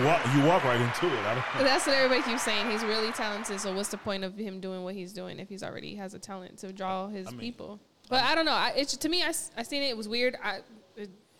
you 0.00 0.04
walk 0.04 0.20
you 0.34 0.42
walk 0.42 0.64
right 0.64 0.80
into 0.80 1.06
it. 1.06 1.24
I 1.24 1.34
don't, 1.34 1.64
That's 1.64 1.86
what 1.86 1.94
everybody 1.96 2.22
keeps 2.28 2.42
saying. 2.42 2.68
He's 2.68 2.82
really 2.82 3.12
talented. 3.12 3.60
So 3.60 3.72
what's 3.72 3.90
the 3.90 3.96
point 3.96 4.24
of 4.24 4.36
him 4.36 4.58
doing 4.58 4.82
what 4.82 4.94
he's 4.96 5.12
doing 5.12 5.38
if 5.38 5.48
he's 5.48 5.62
already 5.62 5.94
has 5.94 6.14
a 6.14 6.18
talent 6.18 6.58
to 6.58 6.72
draw 6.72 7.06
his 7.06 7.28
I 7.28 7.30
mean, 7.30 7.38
people? 7.38 7.78
But 8.10 8.24
I 8.24 8.34
don't 8.34 8.44
know. 8.44 8.52
I, 8.52 8.72
it's 8.76 8.96
to 8.96 9.08
me, 9.08 9.22
I, 9.22 9.28
s- 9.28 9.52
I 9.56 9.62
seen 9.62 9.82
it. 9.84 9.90
It 9.90 9.96
was 9.96 10.08
weird. 10.08 10.36
I, 10.42 10.56
it, 10.56 10.64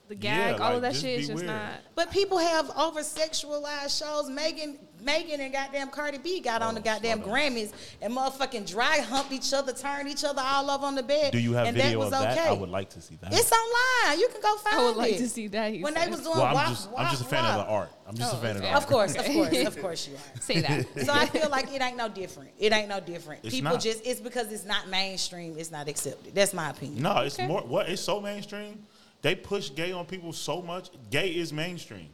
the 0.08 0.14
gag, 0.14 0.56
Yeah, 0.56 0.62
all 0.64 0.68
like, 0.68 0.74
of 0.76 0.82
that 0.82 0.92
just 0.92 1.04
shit 1.04 1.20
is 1.20 1.26
just 1.28 1.36
weird. 1.36 1.46
not. 1.48 1.72
But 1.94 2.10
people 2.10 2.38
have 2.38 2.70
over 2.76 3.00
sexualized 3.00 3.98
shows. 3.98 4.30
Megan, 4.30 4.78
Megan, 5.02 5.40
and 5.40 5.52
goddamn 5.52 5.90
Cardi 5.90 6.18
B 6.18 6.40
got 6.40 6.62
on 6.62 6.74
the 6.74 6.80
Oh, 6.80 6.84
goddamn. 6.84 7.20
Grammys 7.22 7.72
and 8.00 8.12
motherfucking 8.16 8.68
dry 8.70 8.98
humped 9.00 9.32
each 9.32 9.52
other, 9.52 9.72
turned 9.72 10.08
each 10.08 10.24
other 10.24 10.42
all 10.44 10.70
over 10.70 10.86
on 10.86 10.94
the 10.94 11.02
bed. 11.02 11.32
do 11.32 11.38
you 11.38 11.52
have 11.52 11.66
and 11.66 11.76
video 11.76 11.90
that 12.00 12.06
of 12.06 12.10
was 12.12 12.20
that? 12.22 12.38
okay. 12.38 12.48
I 12.48 12.52
would 12.52 12.68
like 12.70 12.90
to 12.90 13.00
see 13.00 13.16
that. 13.20 13.32
It's 13.32 13.52
online. 13.52 14.18
You 14.20 14.28
can 14.28 14.40
go 14.40 14.56
find 14.56 14.76
it. 14.76 14.80
I 14.80 14.84
would 14.86 14.96
like 14.96 15.12
it. 15.14 15.18
to 15.18 15.28
see 15.28 15.46
that. 15.48 15.72
When 15.80 15.94
said. 15.94 16.06
they 16.06 16.10
was 16.10 16.20
doing 16.20 16.36
well, 16.38 16.46
I'm 16.46 16.54
WAP, 16.54 16.68
just 16.68 16.88
I'm 16.96 17.10
just 17.10 17.22
a 17.22 17.24
fan 17.26 17.44
of 17.44 17.66
the 17.66 17.70
art. 17.72 17.90
I'm 18.08 18.16
just 18.16 18.34
Oh, 18.34 18.38
a 18.38 18.40
fan 18.40 18.56
of 18.56 18.62
the 18.62 18.68
art. 18.68 18.76
Of 18.82 18.86
course, 18.88 19.14
of 19.14 19.24
course, 19.26 19.54
of 19.66 19.80
course 19.80 20.08
you 20.08 20.14
are. 20.14 20.40
say 20.40 20.60
that. 20.62 20.86
So 21.04 21.12
I 21.12 21.26
feel 21.26 21.48
like 21.50 21.72
it 21.72 21.82
ain't 21.82 21.96
no 21.96 22.08
different. 22.08 22.50
It 22.58 22.72
ain't 22.72 22.88
no 22.88 23.00
different. 23.00 23.44
It's 23.44 23.54
People 23.54 23.72
not. 23.72 23.80
just 23.82 24.06
it's 24.06 24.20
because 24.20 24.50
it's 24.52 24.64
not 24.64 24.88
mainstream. 24.88 25.56
It's 25.58 25.70
not 25.70 25.88
accepted. 25.88 26.34
That's 26.34 26.54
my 26.54 26.70
opinion. 26.70 27.02
No, 27.02 27.18
it's 27.18 27.34
Okay. 27.38 27.46
more. 27.46 27.60
What? 27.62 27.88
It's 27.88 28.00
so 28.02 28.20
mainstream. 28.20 28.78
They 29.22 29.34
push 29.34 29.74
gay 29.74 29.92
on 29.92 30.06
people 30.06 30.32
so 30.32 30.62
much. 30.62 30.90
Gay 31.10 31.30
is 31.30 31.52
mainstream. 31.52 32.08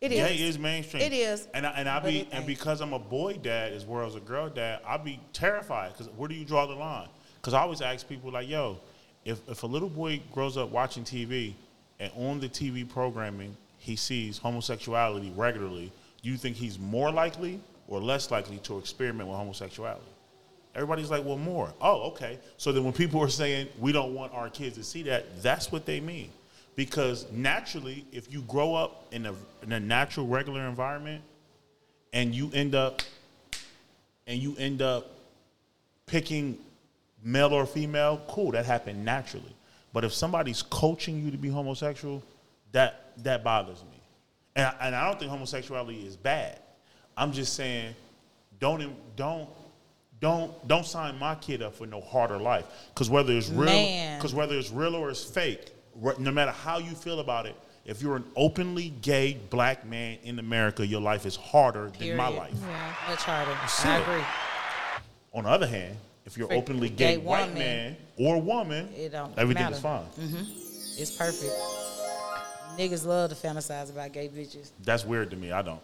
It 0.00 0.10
gay 0.10 0.34
is. 0.34 0.56
is 0.56 0.58
mainstream. 0.58 1.02
It 1.02 1.12
is. 1.12 1.46
And 1.52 1.66
I, 1.66 1.70
and 1.72 1.88
I 1.88 2.00
be 2.00 2.26
and 2.32 2.46
because 2.46 2.80
I'm 2.80 2.94
a 2.94 2.98
boy 2.98 3.34
dad 3.34 3.72
as 3.72 3.84
well 3.84 4.06
as 4.06 4.14
a 4.14 4.20
girl 4.20 4.48
dad, 4.48 4.80
I 4.86 4.96
be 4.96 5.20
terrified 5.32 5.92
because 5.92 6.08
where 6.16 6.28
do 6.28 6.34
you 6.34 6.44
draw 6.44 6.66
the 6.66 6.74
line? 6.74 7.08
Because 7.36 7.52
I 7.52 7.60
always 7.60 7.82
ask 7.82 8.08
people 8.08 8.30
like, 8.30 8.48
yo, 8.48 8.78
if 9.24 9.40
if 9.48 9.62
a 9.62 9.66
little 9.66 9.90
boy 9.90 10.22
grows 10.32 10.56
up 10.56 10.70
watching 10.70 11.04
TV 11.04 11.54
and 11.98 12.10
on 12.16 12.40
the 12.40 12.48
TV 12.48 12.88
programming 12.88 13.54
he 13.76 13.94
sees 13.96 14.38
homosexuality 14.38 15.32
regularly, 15.36 15.92
do 16.22 16.30
you 16.30 16.38
think 16.38 16.56
he's 16.56 16.78
more 16.78 17.10
likely 17.10 17.60
or 17.88 18.00
less 18.00 18.30
likely 18.30 18.58
to 18.58 18.78
experiment 18.78 19.28
with 19.28 19.36
homosexuality? 19.36 20.04
Everybody's 20.74 21.10
like, 21.10 21.24
well, 21.24 21.36
more. 21.36 21.74
Oh, 21.80 22.10
okay. 22.10 22.38
So 22.56 22.72
then 22.72 22.84
when 22.84 22.92
people 22.92 23.20
are 23.22 23.28
saying 23.28 23.68
we 23.78 23.92
don't 23.92 24.14
want 24.14 24.32
our 24.32 24.48
kids 24.48 24.76
to 24.76 24.84
see 24.84 25.02
that, 25.04 25.42
that's 25.42 25.72
what 25.72 25.84
they 25.84 26.00
mean. 26.00 26.30
Because 26.80 27.30
naturally, 27.30 28.06
if 28.10 28.32
you 28.32 28.40
grow 28.40 28.74
up 28.74 29.04
in 29.12 29.26
a, 29.26 29.34
in 29.62 29.70
a 29.72 29.78
natural, 29.78 30.26
regular 30.26 30.66
environment 30.66 31.20
and 32.14 32.34
you 32.34 32.50
end 32.54 32.74
up 32.74 33.02
and 34.26 34.40
you 34.40 34.56
end 34.56 34.80
up 34.80 35.10
picking 36.06 36.56
male 37.22 37.52
or 37.52 37.66
female, 37.66 38.22
cool, 38.28 38.52
that 38.52 38.64
happened 38.64 39.04
naturally. 39.04 39.54
But 39.92 40.04
if 40.04 40.14
somebody's 40.14 40.62
coaching 40.62 41.22
you 41.22 41.30
to 41.30 41.36
be 41.36 41.50
homosexual, 41.50 42.22
that 42.72 43.12
that 43.24 43.44
bothers 43.44 43.82
me. 43.82 44.00
And 44.56 44.64
I, 44.64 44.86
and 44.86 44.94
I 44.96 45.06
don't 45.06 45.18
think 45.18 45.30
homosexuality 45.30 46.06
is 46.06 46.16
bad. 46.16 46.60
I'm 47.14 47.32
just 47.32 47.52
saying, 47.52 47.94
don't 48.58 48.90
don't 49.16 49.50
don't 50.18 50.66
don't 50.66 50.86
sign 50.86 51.18
my 51.18 51.34
kid 51.34 51.60
up 51.60 51.74
for 51.74 51.86
no 51.86 52.00
harder 52.00 52.38
life. 52.38 52.64
Because 52.94 53.10
whether 53.10 53.34
it's 53.34 53.50
real, 53.50 53.66
Man. 53.66 54.18
because 54.18 54.32
whether 54.32 54.56
it's 54.56 54.70
real 54.70 54.94
or 54.94 55.10
it's 55.10 55.22
fake, 55.22 55.72
no 56.18 56.30
matter 56.30 56.50
how 56.52 56.78
you 56.78 56.92
feel 56.92 57.20
about 57.20 57.46
it, 57.46 57.54
if 57.84 58.02
you're 58.02 58.16
an 58.16 58.24
openly 58.36 58.90
gay 59.02 59.38
black 59.50 59.86
man 59.86 60.18
in 60.22 60.38
America, 60.38 60.86
your 60.86 61.00
life 61.00 61.26
is 61.26 61.36
harder 61.36 61.90
than 61.98 62.16
my 62.16 62.28
life. 62.28 62.52
Yeah. 62.60 62.94
Much 63.08 63.22
harder. 63.22 63.52
I 63.60 63.98
it. 63.98 64.02
agree. 64.02 64.24
On 65.32 65.44
the 65.44 65.50
other 65.50 65.66
hand, 65.66 65.96
if 66.26 66.36
you're 66.36 66.48
For 66.48 66.54
openly 66.54 66.88
gay, 66.90 67.16
gay 67.16 67.16
white 67.18 67.40
woman, 67.48 67.58
man 67.58 67.96
or 68.18 68.40
woman, 68.40 68.88
it 68.96 69.10
don't 69.10 69.36
everything 69.38 69.64
matter. 69.64 69.76
is 69.76 69.80
fine. 69.80 70.04
Mm-hmm. 70.20 71.00
It's 71.00 71.10
perfect. 71.16 71.52
Niggas 72.78 73.04
love 73.06 73.30
to 73.30 73.36
fantasize 73.36 73.90
about 73.90 74.12
gay 74.12 74.28
bitches. 74.28 74.70
That's 74.84 75.04
weird 75.04 75.30
to 75.30 75.36
me. 75.36 75.50
I 75.52 75.62
don't. 75.62 75.80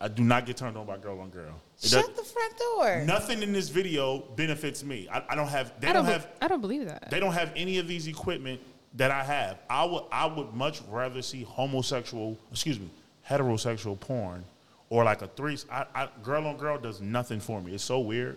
I 0.00 0.06
do 0.08 0.22
not 0.22 0.46
get 0.46 0.56
turned 0.56 0.76
on 0.76 0.86
by 0.86 0.96
girl 0.98 1.18
on 1.20 1.30
girl. 1.30 1.54
It 1.82 1.88
Shut 1.88 2.06
does- 2.06 2.16
the 2.16 2.22
front 2.22 2.54
door. 2.58 3.02
nothing 3.04 3.42
in 3.42 3.52
this 3.52 3.68
video 3.68 4.18
benefits 4.36 4.84
me. 4.84 5.08
I, 5.10 5.22
I 5.30 5.34
don't 5.34 5.48
have. 5.48 5.72
They 5.80 5.88
I 5.88 5.92
don't, 5.92 6.04
don't. 6.04 6.12
have. 6.12 6.24
be- 6.24 6.44
I 6.44 6.48
don't 6.48 6.60
believe 6.60 6.84
that. 6.86 7.10
They 7.10 7.18
don't 7.20 7.32
have 7.32 7.52
any 7.56 7.78
of 7.78 7.88
these 7.88 8.06
equipment 8.06 8.60
that 8.98 9.10
I 9.10 9.24
have. 9.24 9.58
I 9.70 9.84
would. 9.84 10.02
I 10.12 10.26
would 10.26 10.52
much 10.54 10.82
rather 10.90 11.22
see 11.22 11.42
homosexual. 11.42 12.36
Excuse 12.52 12.78
me, 12.78 12.88
heterosexual 13.28 13.98
porn, 13.98 14.44
or 14.90 15.02
like 15.04 15.22
a 15.22 15.26
threesome. 15.28 15.70
I, 15.72 15.86
I, 15.94 16.08
girl 16.22 16.46
on 16.46 16.56
girl 16.56 16.78
does 16.78 17.00
nothing 17.00 17.40
for 17.40 17.60
me. 17.60 17.72
It's 17.74 17.82
so 17.84 18.00
weird. 18.00 18.36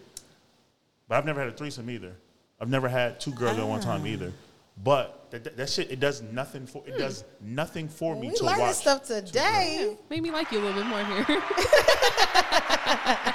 But 1.08 1.17
I've 1.17 1.26
never 1.26 1.39
had 1.41 1.50
a 1.50 1.54
threesome 1.54 1.89
either. 1.89 2.13
I've 2.60 2.69
never 2.69 2.88
had 2.88 3.19
two 3.19 3.32
girls 3.32 3.58
at 3.60 3.67
one 3.67 3.80
Ah. 3.82 3.84
time 3.84 4.08
either. 4.08 4.32
But 4.84 5.30
that, 5.32 5.43
that, 5.43 5.58
that 5.58 5.69
shit, 5.69 5.91
it 5.91 6.00
does 6.00 6.21
nothing 6.21 6.65
for. 6.65 6.82
It 6.88 6.97
does 6.97 7.26
nothing 7.41 7.89
for 7.89 8.15
me 8.15 8.30
we 8.30 8.36
to 8.36 8.45
learning 8.45 8.62
watch. 8.62 8.76
stuff 8.76 9.04
today. 9.04 9.95
Made 10.10 10.24
me 10.24 10.32
like 10.32 10.50
you 10.52 10.60
a 10.60 10.62
little 10.63 10.82
bit 10.82 10.88
more 10.88 11.04
here. 11.04 11.26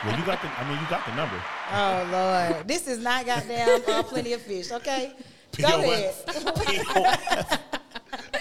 Well, 0.04 0.18
you 0.18 0.24
got 0.24 0.40
the. 0.42 0.48
I 0.48 0.68
mean, 0.68 0.78
you 0.80 0.86
got 0.88 1.04
the 1.06 1.14
number. 1.14 1.40
Oh 1.72 2.08
Lord, 2.12 2.68
this 2.68 2.86
is 2.88 2.98
not 3.02 3.26
goddamn 3.26 3.82
uh, 3.88 4.02
plenty 4.04 4.32
of 4.32 4.40
fish. 4.42 4.70
Okay, 4.72 5.12
go 5.58 5.80
ahead. 5.82 6.14
POF. 6.26 7.58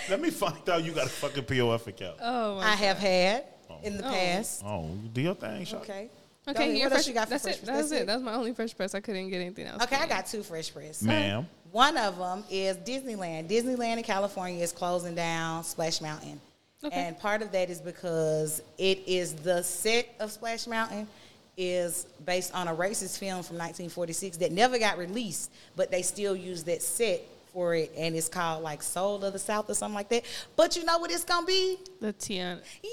Let 0.09 0.21
me 0.21 0.29
find 0.29 0.69
out 0.69 0.83
you 0.83 0.91
got 0.91 1.07
a 1.07 1.09
fucking 1.09 1.43
POF 1.43 1.87
account. 1.87 2.17
oh 2.21 2.55
my. 2.57 2.63
I 2.63 2.75
have 2.75 2.97
had 2.97 3.45
oh. 3.69 3.77
in 3.83 3.97
the 3.97 4.05
Oh. 4.07 4.11
past. 4.11 4.63
Oh, 4.65 4.89
do 5.13 5.21
your 5.21 5.35
thing, 5.35 5.65
Shawty. 5.65 5.75
Okay. 5.81 6.09
Okay, 6.47 6.63
ahead. 6.65 6.77
your 6.77 6.89
What 6.89 6.97
else 6.97 7.07
you 7.07 7.13
got 7.15 7.23
for 7.25 7.29
that's 7.31 7.43
fresh 7.43 7.55
it. 7.55 7.65
press? 7.65 7.75
That's, 7.77 7.89
That's 7.89 8.01
it. 8.03 8.05
That's 8.07 8.21
my 8.21 8.33
only 8.35 8.53
fresh 8.53 8.75
press. 8.77 8.93
I 8.93 8.99
couldn't 8.99 9.29
get 9.29 9.41
anything 9.41 9.65
else. 9.65 9.81
Okay, 9.83 9.95
I 9.95 10.05
got 10.07 10.27
two 10.27 10.43
fresh 10.43 10.71
press. 10.71 11.01
Ma'am. 11.01 11.47
One 11.71 11.97
of 11.97 12.17
them 12.19 12.43
is 12.51 12.77
Disneyland. 12.77 13.49
Disneyland 13.49 13.97
in 13.97 14.03
California 14.03 14.61
is 14.63 14.71
closing 14.71 15.15
down 15.15 15.63
Splash 15.63 16.01
Mountain. 16.01 16.39
Okay. 16.83 16.95
And 16.95 17.17
part 17.17 17.41
of 17.41 17.51
that 17.51 17.71
is 17.71 17.81
because 17.81 18.61
it 18.77 18.99
is 19.07 19.33
the 19.33 19.63
set 19.63 20.07
of 20.19 20.31
Splash 20.31 20.67
Mountain 20.67 21.07
is 21.57 22.05
based 22.25 22.53
on 22.53 22.67
a 22.67 22.75
racist 22.75 23.17
film 23.17 23.43
from 23.43 23.57
1946 23.57 24.37
that 24.37 24.51
never 24.51 24.77
got 24.77 24.97
released, 24.97 25.51
but 25.75 25.91
they 25.91 26.01
still 26.01 26.35
use 26.35 26.63
that 26.63 26.81
set 26.81 27.21
for 27.53 27.73
it 27.73 27.91
and 27.97 28.15
it's 28.15 28.27
called 28.27 28.61
like 28.61 28.83
Soul 28.83 29.23
of 29.23 29.31
the 29.31 29.39
South 29.39 29.69
or 29.69 29.73
something 29.73 29.95
like 29.95 30.09
that. 30.09 30.25
But 30.57 30.75
you 30.75 30.83
know 30.83 30.97
what 30.97 31.09
it's 31.11 31.23
to 31.23 31.43
be? 31.47 31.77
The 32.01 32.11
Tiana. 32.13 32.59
Yes! 32.83 32.91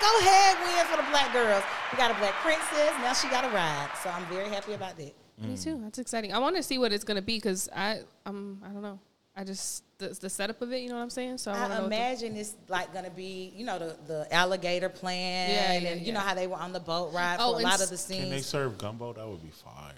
Go 0.00 0.18
ahead, 0.20 0.56
win 0.62 0.86
for 0.86 0.96
the 1.02 1.08
black 1.10 1.32
girls. 1.32 1.64
We 1.90 1.98
got 1.98 2.10
a 2.10 2.14
black 2.14 2.34
princess. 2.42 2.92
Now 3.00 3.14
she 3.14 3.28
got 3.28 3.44
a 3.44 3.48
ride. 3.48 3.88
So 4.02 4.10
I'm 4.10 4.26
very 4.26 4.48
happy 4.48 4.74
about 4.74 4.96
that. 4.98 5.14
Me 5.38 5.56
too. 5.56 5.80
That's 5.82 5.98
exciting. 5.98 6.34
I 6.34 6.38
want 6.38 6.56
to 6.56 6.62
see 6.62 6.76
what 6.76 6.92
it's 6.92 7.04
gonna 7.04 7.22
be 7.22 7.36
because 7.36 7.68
I 7.74 8.00
um 8.26 8.60
I 8.62 8.68
don't 8.68 8.82
know. 8.82 8.98
I 9.40 9.44
just 9.44 9.84
the, 9.96 10.08
the 10.08 10.28
setup 10.28 10.60
of 10.60 10.70
it. 10.72 10.82
You 10.82 10.90
know 10.90 10.96
what 10.96 11.02
I'm 11.02 11.08
saying? 11.10 11.38
So 11.38 11.50
I, 11.50 11.54
wanna 11.62 11.64
I 11.64 11.68
know 11.78 11.82
what 11.84 11.90
the- 11.90 11.96
imagine 11.96 12.36
it's 12.36 12.54
like 12.68 12.92
gonna 12.92 13.08
be, 13.10 13.52
you 13.56 13.64
know, 13.64 13.78
the, 13.78 13.96
the 14.06 14.34
alligator 14.34 14.90
plan, 14.90 15.50
Yeah, 15.50 15.72
yeah, 15.72 15.88
and 15.92 16.00
you 16.02 16.08
yeah. 16.08 16.12
know 16.14 16.20
how 16.20 16.34
they 16.34 16.46
were 16.46 16.56
on 16.56 16.72
the 16.74 16.80
boat 16.80 17.14
ride 17.14 17.38
Oh, 17.40 17.54
for 17.54 17.60
a 17.60 17.62
lot 17.62 17.80
of 17.82 17.88
the 17.88 17.96
scenes. 17.96 18.20
Can 18.24 18.30
they 18.30 18.40
serve 18.42 18.76
gumbo? 18.76 19.14
That 19.14 19.26
would 19.26 19.42
be 19.42 19.48
fire. 19.48 19.94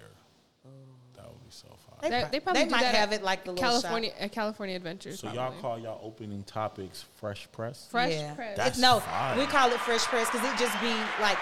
That 1.17 1.25
would 1.29 1.43
be 1.45 1.51
so 1.51 1.67
fire. 1.69 2.09
They, 2.09 2.11
They, 2.23 2.29
they 2.31 2.41
probably 2.41 2.63
they 2.63 2.69
do 2.69 2.71
might 2.73 2.83
that 2.83 2.95
have 2.95 3.13
at 3.13 3.21
it 3.21 3.25
like 3.25 3.45
the 3.45 3.51
little 3.53 3.65
California 3.69 4.11
shop. 4.11 4.23
at 4.23 4.33
California 4.33 4.77
Adventures. 4.77 5.19
So 5.19 5.33
y'all 5.33 5.53
call 5.61 5.77
y'all 5.79 6.01
opening 6.05 6.45
topics 6.45 7.05
fresh 7.17 7.49
press? 7.51 7.89
fresh 7.91 8.13
Yeah. 8.13 8.35
press. 8.35 8.57
That's 8.57 8.71
It's, 8.71 8.79
no, 8.79 9.01
fire. 9.01 9.37
we 9.39 9.47
call 9.47 9.71
it 9.73 9.81
fresh 9.81 10.05
press 10.05 10.31
because 10.31 10.47
it 10.49 10.57
just 10.57 10.81
be 10.81 10.95
like 11.21 11.39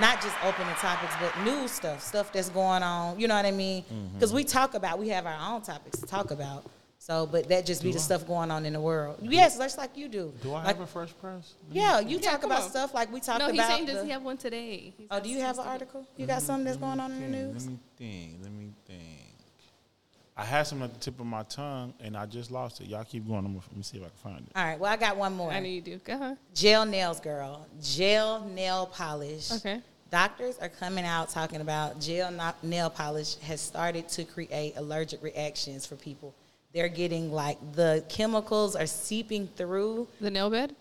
not 0.00 0.20
just 0.22 0.34
opening 0.44 0.74
topics, 0.76 1.14
but 1.20 1.38
new 1.44 1.66
stuff, 1.68 2.02
stuff 2.02 2.30
that's 2.32 2.48
going 2.50 2.82
on. 2.82 3.18
You 3.20 3.28
know 3.28 3.34
what 3.36 3.44
I 3.46 3.50
mean? 3.52 3.82
Mm-hmm. 3.84 4.14
Because 4.14 4.32
we 4.34 4.44
talk 4.44 4.74
about, 4.74 4.98
we 4.98 5.08
have 5.10 5.24
our 5.26 5.54
own 5.54 5.62
topics 5.62 5.98
to 6.00 6.06
talk 6.06 6.30
about. 6.30 6.64
So, 7.02 7.26
but 7.26 7.48
that 7.48 7.66
just 7.66 7.82
be 7.82 7.88
Do 7.88 7.94
the 7.94 7.98
I? 7.98 8.02
stuff 8.02 8.24
going 8.28 8.52
on 8.52 8.64
in 8.64 8.74
the 8.74 8.80
world. 8.80 9.18
Yes, 9.22 9.58
just 9.58 9.76
like 9.76 9.96
you 9.96 10.06
do. 10.06 10.32
Do 10.40 10.50
I 10.50 10.58
like, 10.58 10.66
have 10.66 10.80
a 10.82 10.86
fresh 10.86 11.10
press? 11.20 11.54
Yeah, 11.68 11.98
you 11.98 12.18
Yeah, 12.18 12.30
talk 12.30 12.44
about 12.44 12.62
on. 12.62 12.70
stuff 12.70 12.94
like 12.94 13.12
we 13.12 13.18
talked 13.18 13.38
about. 13.40 13.48
no, 13.48 13.52
he's 13.52 13.58
about. 13.60 13.70
saying 13.74 13.86
does 13.86 13.96
the- 13.96 14.04
he 14.04 14.10
have 14.12 14.22
one 14.22 14.36
today? 14.36 14.94
He's 14.96 15.08
oh, 15.10 15.18
do 15.18 15.28
you 15.28 15.40
have 15.40 15.58
an 15.58 15.66
article? 15.66 16.06
You 16.16 16.28
got 16.28 16.42
something 16.42 16.64
that's 16.64 16.76
going 16.76 17.00
on 17.00 17.10
in 17.10 17.20
the 17.22 17.26
news? 17.26 17.64
Let 17.66 17.72
me 17.72 17.78
think. 17.96 18.38
Let 18.40 18.52
me 18.52 18.70
think. 18.86 19.34
I 20.36 20.44
had 20.44 20.62
something 20.62 20.84
at 20.84 20.94
the 20.94 21.00
tip 21.00 21.18
of 21.18 21.26
my 21.26 21.42
tongue 21.42 21.92
and 21.98 22.16
I 22.16 22.24
just 22.26 22.52
lost 22.52 22.80
it. 22.80 22.86
Y'all 22.86 23.02
keep 23.02 23.26
going. 23.26 23.42
Let 23.42 23.76
me 23.76 23.82
see 23.82 23.96
if 23.98 24.04
I 24.04 24.06
can 24.06 24.16
find 24.34 24.46
it. 24.46 24.52
All 24.54 24.64
right. 24.64 24.78
Well, 24.78 24.92
I 24.92 24.96
got 24.96 25.16
one 25.16 25.34
more. 25.34 25.50
I 25.50 25.58
know 25.58 25.66
you 25.68 25.80
do. 25.80 25.98
Go 25.98 26.14
ahead. 26.14 26.38
Gel 26.54 26.86
nails, 26.86 27.18
girl. 27.18 27.66
Gel 27.82 28.44
nail 28.44 28.86
polish. 28.86 29.50
Okay. 29.50 29.80
Doctors 30.08 30.56
are 30.60 30.68
coming 30.68 31.04
out 31.04 31.30
talking 31.30 31.62
about 31.62 32.00
gel 32.00 32.30
no- 32.30 32.52
nail 32.62 32.90
polish 32.90 33.38
has 33.38 33.60
started 33.60 34.08
to 34.10 34.22
create 34.24 34.74
allergic 34.76 35.20
reactions 35.20 35.84
for 35.84 35.96
people. 35.96 36.32
They're 36.74 36.88
getting 36.88 37.32
like 37.32 37.58
the 37.74 38.04
chemicals 38.08 38.74
are 38.76 38.86
seeping 38.86 39.46
through, 39.56 40.08
The 40.20 40.30
nail 40.30 40.48
bed. 40.50 40.74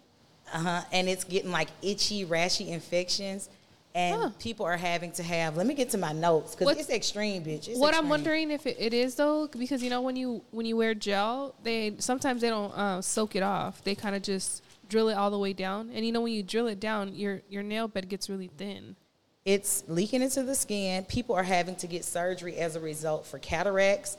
uh-huh, 0.54 0.82
and 0.92 1.10
it's 1.10 1.24
getting 1.24 1.52
like 1.52 1.70
itchy, 1.82 2.26
rashy 2.26 2.68
infections. 2.70 3.50
And 3.94 4.16
Huh. 4.22 4.30
people 4.40 4.66
are 4.66 4.78
having 4.78 5.12
to 5.14 5.24
have. 5.24 5.58
Let 5.58 5.68
me 5.68 5.74
get 5.74 5.90
to 5.90 5.98
my 5.98 6.14
notes 6.14 6.56
because 6.56 6.78
it's 6.78 6.90
extreme, 6.90 7.44
bitch. 7.44 7.68
It's 7.68 7.78
what 7.78 7.90
extreme. 7.90 8.06
I'm 8.06 8.10
wondering 8.10 8.50
if 8.52 8.66
it, 8.66 8.78
it 8.80 8.94
is 8.94 9.16
though, 9.16 9.50
because 9.50 9.84
you 9.84 9.90
know 9.90 10.00
when 10.00 10.16
you 10.16 10.42
when 10.52 10.66
you 10.66 10.78
wear 10.78 10.94
gel, 10.94 11.56
they 11.64 11.96
sometimes 12.00 12.40
they 12.42 12.48
don't 12.50 12.72
uh, 12.72 13.02
soak 13.02 13.36
it 13.36 13.44
off. 13.44 13.84
They 13.84 13.94
kind 13.94 14.16
of 14.16 14.22
just 14.22 14.64
drill 14.88 15.10
it 15.10 15.16
all 15.16 15.30
the 15.30 15.38
way 15.38 15.52
down, 15.52 15.90
and 15.94 16.06
you 16.06 16.14
know 16.14 16.22
when 16.22 16.32
you 16.32 16.42
drill 16.42 16.68
it 16.68 16.80
down, 16.80 17.14
your 17.14 17.42
your 17.50 17.64
nail 17.64 17.90
bed 17.90 18.08
gets 18.08 18.30
really 18.30 18.48
thin. 18.58 18.96
It's 19.44 19.84
leaking 19.90 20.22
into 20.22 20.44
the 20.44 20.56
skin. 20.56 21.04
People 21.04 21.36
are 21.36 21.44
having 21.44 21.76
to 21.78 21.88
get 21.88 22.06
surgery 22.06 22.56
as 22.58 22.78
a 22.78 22.80
result 22.80 23.26
for 23.26 23.40
cataracts, 23.40 24.16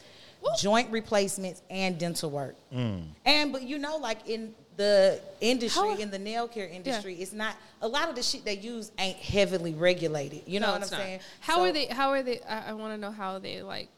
joint 0.59 0.91
replacements, 0.91 1.63
and 1.71 1.99
dental 1.99 2.31
work. 2.31 2.57
Mm. 2.73 3.05
And 3.25 3.53
but 3.53 3.63
you 3.63 3.79
know, 3.79 3.97
like 3.97 4.29
in 4.29 4.55
the 4.77 5.21
industry, 5.41 5.83
How- 5.83 5.97
in 5.99 6.11
the 6.11 6.19
nail 6.19 6.49
care 6.49 6.67
industry, 6.67 7.15
it's 7.17 7.33
not 7.33 7.57
a 7.83 7.89
lot 7.89 8.09
of 8.09 8.15
the 8.17 8.23
shit 8.23 8.45
they 8.45 8.57
use 8.57 8.91
ain't 8.99 9.19
heavily 9.19 9.75
regulated. 9.75 10.43
You 10.47 10.61
know 10.61 10.67
No, 10.69 10.73
what 10.73 10.83
I'm 10.85 10.91
not. 10.91 11.01
saying? 11.01 11.21
How 11.41 11.57
So- 11.57 11.65
are 11.65 11.73
they? 11.73 11.87
How 11.87 12.11
are 12.11 12.23
they? 12.23 12.41
I, 12.41 12.71
I 12.71 12.73
want 12.73 12.95
to 12.95 12.99
know 12.99 13.11
how 13.13 13.39
they 13.39 13.63
like 13.63 13.89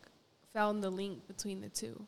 found 0.52 0.82
the 0.82 0.90
link 0.90 1.26
between 1.26 1.60
the 1.60 1.68
two. 1.68 2.04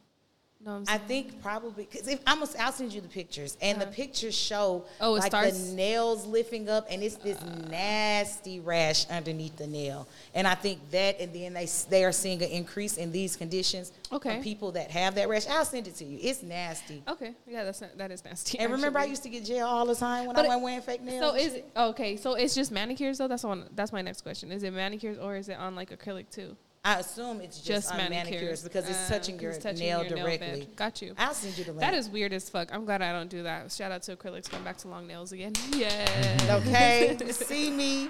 Know 0.65 0.79
what 0.81 0.89
I'm 0.89 0.95
I 0.95 0.99
think 0.99 1.41
probably 1.43 1.85
because 1.91 2.09
if 2.09 2.19
I'm 2.27 2.41
gonna, 2.41 2.51
I'll 2.59 2.73
send 2.73 2.93
you 2.93 3.01
the 3.01 3.09
pictures, 3.09 3.57
and 3.61 3.79
the 3.81 3.85
Uh-huh. 3.85 3.95
pictures 3.95 4.35
show 4.35 4.85
Oh, 5.01 5.15
it 5.15 5.19
like 5.21 5.27
starts- 5.27 5.69
the 5.69 5.75
nails 5.75 6.27
lifting 6.27 6.69
up, 6.69 6.87
and 6.91 7.03
it's 7.03 7.17
this 7.17 7.39
nasty 7.69 8.59
rash 8.61 9.07
underneath 9.11 9.57
the 9.57 9.67
nail. 9.67 10.09
And 10.35 10.49
I 10.49 10.55
think 10.55 10.91
that, 10.91 11.21
and 11.21 11.33
then 11.33 11.53
they 11.53 11.67
they 11.91 12.05
are 12.05 12.11
seeing 12.13 12.43
an 12.43 12.49
increase 12.51 12.97
in 12.97 13.13
these 13.13 13.37
conditions. 13.37 13.93
Okay. 14.13 14.37
for 14.39 14.43
people 14.43 14.73
that 14.73 14.91
have 14.93 15.17
that 15.17 15.29
rash. 15.29 15.47
I'll 15.49 15.65
send 15.65 15.89
it 15.89 15.97
to 15.97 16.05
you. 16.05 16.19
It's 16.23 16.43
nasty. 16.43 17.03
okay, 17.09 17.35
yeah, 17.47 17.65
that's 17.65 17.81
not, 17.81 17.99
that 17.99 18.11
is 18.13 18.25
nasty. 18.25 18.57
And 18.59 18.71
remember, 18.73 18.99
I 19.01 19.05
used 19.05 19.25
to 19.25 19.29
get 19.29 19.45
gel 19.45 19.69
all 19.69 19.85
the 19.85 19.97
time 19.97 20.27
when 20.27 20.37
But 20.37 20.45
I 20.47 20.49
went 20.49 20.63
wearing 20.63 20.81
fake 20.81 21.03
nails. 21.03 21.21
So 21.21 21.35
is 21.37 21.55
it, 21.55 21.71
okay. 21.77 22.17
So 22.17 22.35
it's 22.35 22.55
just 22.55 22.71
manicures 22.73 23.19
though. 23.19 23.29
That's 23.29 23.43
one. 23.45 23.69
That's 23.75 23.93
my 23.93 24.03
next 24.03 24.23
question. 24.23 24.53
Is 24.53 24.63
it 24.63 24.73
manicures 24.73 25.19
or 25.19 25.37
is 25.37 25.49
it 25.49 25.59
on 25.59 25.75
like 25.75 25.91
acrylic 25.91 26.31
too? 26.31 26.57
I 26.87 27.01
assume 27.01 27.41
it's 27.41 27.57
just, 27.57 27.67
Just 27.89 27.91
on 27.93 27.99
manicures. 27.99 28.31
manicures 28.31 28.63
because 28.63 28.89
it's 28.89 29.11
Uh, 29.11 29.15
touching 29.15 29.35
'cause 29.35 29.43
your 29.43 29.51
it's 29.53 29.63
touching 29.65 29.81
nail 29.81 30.05
your 30.05 30.15
nail 30.17 30.25
directly. 30.25 30.61
bed. 30.61 30.77
Got 30.77 31.03
you. 31.03 31.15
I'll 31.19 31.35
send 31.35 31.59
you 31.59 31.65
the 31.65 31.73
link. 31.73 31.81
That 31.81 31.95
is 31.95 32.09
weird 32.09 32.33
as 32.33 32.49
fuck. 32.49 32.73
I'm 32.73 32.85
glad 32.85 33.03
I 33.03 33.11
don't 33.13 33.29
do 33.29 33.43
that. 33.43 33.73
Shout 33.73 33.91
out 33.91 34.03
to 34.05 34.17
acrylics. 34.17 34.49
Going 34.49 34.63
back 34.63 34.77
to 34.79 34.89
long 34.89 35.07
nails 35.09 35.33
again. 35.33 35.53
Yeah. 35.75 36.47
okay. 36.65 37.17
See 37.33 37.71
me. 37.71 38.05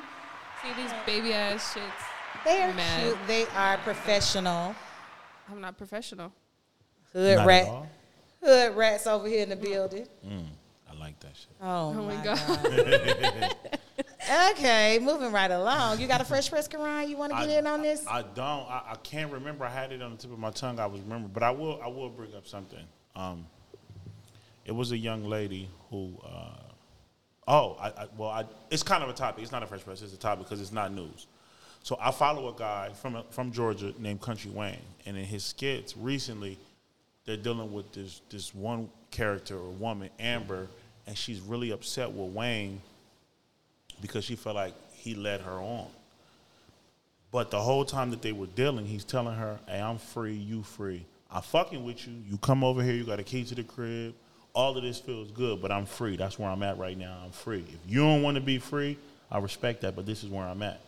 See 0.63 0.73
these 0.77 0.91
baby 1.07 1.33
ass 1.33 1.75
shits. 1.75 2.45
They 2.45 2.63
are 2.63 2.73
Mad. 2.75 3.03
cute. 3.03 3.19
They 3.27 3.47
are 3.57 3.79
professional. 3.79 4.75
I'm 5.51 5.61
not 5.63 5.79
professional. 5.79 6.33
Hood 7.15 7.37
Not 7.39 7.43
at 7.43 7.47
rat. 7.47 7.69
all? 7.69 7.89
Hood 8.43 8.77
rats 8.77 9.07
over 9.07 9.27
here 9.27 9.43
in 9.43 9.49
the 9.49 9.57
building. 9.57 10.07
I 10.89 10.95
like 10.99 11.19
that 11.21 11.35
shit. 11.35 11.49
Oh, 11.63 11.67
Oh 11.67 11.93
my 11.95 12.15
my 12.15 12.25
god. 12.25 13.57
okay, 14.51 14.99
moving 15.01 15.33
right 15.33 15.51
along. 15.51 16.01
You 16.01 16.07
got 16.07 16.21
a 16.21 16.25
fresh 16.25 16.51
press, 16.51 16.69
Karan? 16.69 17.09
You 17.09 17.17
want 17.17 17.33
to 17.33 17.47
get 17.47 17.59
in 17.59 17.67
on 17.67 17.83
this? 17.83 18.05
I 18.07 18.23
don't. 18.23 18.69
I, 18.69 18.83
I 18.93 18.97
can't 19.03 19.33
remember. 19.33 19.65
I 19.65 19.71
had 19.71 19.93
it 19.93 20.03
on 20.03 20.13
the 20.13 20.17
tip 20.17 20.33
of 20.33 20.39
my 20.39 20.51
tongue. 20.51 20.79
I 20.79 20.87
was 20.87 21.01
remember, 21.01 21.29
but 21.29 21.43
I 21.43 21.51
will. 21.51 21.81
I 21.83 21.89
will 21.89 22.11
bring 22.11 22.35
up 22.35 22.47
something. 22.47 22.85
Um, 23.15 23.47
it 24.65 24.73
was 24.73 24.93
a 24.93 24.99
young 24.99 25.25
lady 25.25 25.69
who. 25.91 26.13
Uh, 26.25 26.51
oh, 27.49 27.77
I, 27.81 27.89
I, 27.89 28.07
well, 28.17 28.31
I, 28.31 28.45
it's 28.71 28.83
kind 28.83 29.03
of 29.03 29.09
a 29.09 29.15
topic. 29.15 29.43
It's 29.43 29.53
not 29.53 29.63
a 29.63 29.67
fresh 29.67 29.85
press. 29.85 30.03
It's 30.03 30.15
a 30.15 30.19
topic 30.19 30.47
because 30.47 30.61
it's 30.61 30.73
not 30.73 30.93
news. 30.93 31.27
So 31.83 31.97
I 32.01 32.11
follow 32.11 32.53
a 32.53 32.59
guy 32.59 32.91
from 32.95 33.23
from 33.31 33.53
Georgia 33.53 33.95
named 33.99 34.21
Country 34.21 34.51
Wayne, 34.51 34.79
and 35.07 35.17
in 35.17 35.25
his 35.25 35.45
skits 35.45 35.97
recently, 35.97 36.59
they're 37.25 37.37
dealing 37.37 37.73
with 37.73 37.93
this 37.93 38.23
this 38.29 38.55
one 38.55 38.91
character 39.11 39.57
or 39.57 39.71
woman, 39.71 40.11
Amber, 40.19 40.69
and 41.07 41.17
she's 41.17 41.41
really 41.41 41.71
upset 41.71 42.11
with 42.11 42.33
Wayne 42.33 42.81
because 44.01 44.25
she 44.25 44.37
felt 44.37 44.57
like 44.57 44.75
he 44.93 45.15
led 45.15 45.41
her 45.43 45.53
on. 45.53 45.87
But 47.33 47.51
the 47.51 47.61
whole 47.61 47.85
time 47.85 48.11
that 48.11 48.23
they 48.23 48.33
were 48.33 48.47
dealing, 48.47 48.87
he's 48.87 49.05
telling 49.05 49.37
her, 49.37 49.59
"Hey, 49.67 49.81
I'm 49.81 49.99
free, 49.99 50.35
you 50.35 50.63
free. 50.63 51.05
I'm 51.31 51.43
fucking 51.43 51.85
with 51.85 52.07
you. 52.07 52.15
You 52.29 52.39
come 52.39 52.63
over 52.65 52.83
here. 52.83 52.95
You 52.95 53.05
got 53.05 53.21
a 53.21 53.25
key 53.25 53.45
to 53.45 53.55
the 53.55 53.65
crib. 53.65 54.15
All 54.55 54.77
of 54.77 54.83
this 54.83 54.99
feels 54.99 55.31
good, 55.31 55.61
but 55.61 55.71
I'm 55.71 55.85
free. 55.85 56.17
That's 56.17 56.39
where 56.39 56.49
I'm 56.49 56.63
at 56.63 56.79
right 56.79 56.97
now. 56.97 57.19
I'm 57.25 57.33
free. 57.33 57.65
If 57.69 57.91
you 57.91 58.01
don't 58.01 58.23
want 58.23 58.37
to 58.37 58.41
be 58.41 58.59
free, 58.59 58.97
I 59.31 59.39
respect 59.39 59.83
that, 59.83 59.95
but 59.97 60.07
this 60.07 60.25
is 60.25 60.31
where 60.31 60.47
I'm 60.47 60.63
at." 60.63 60.81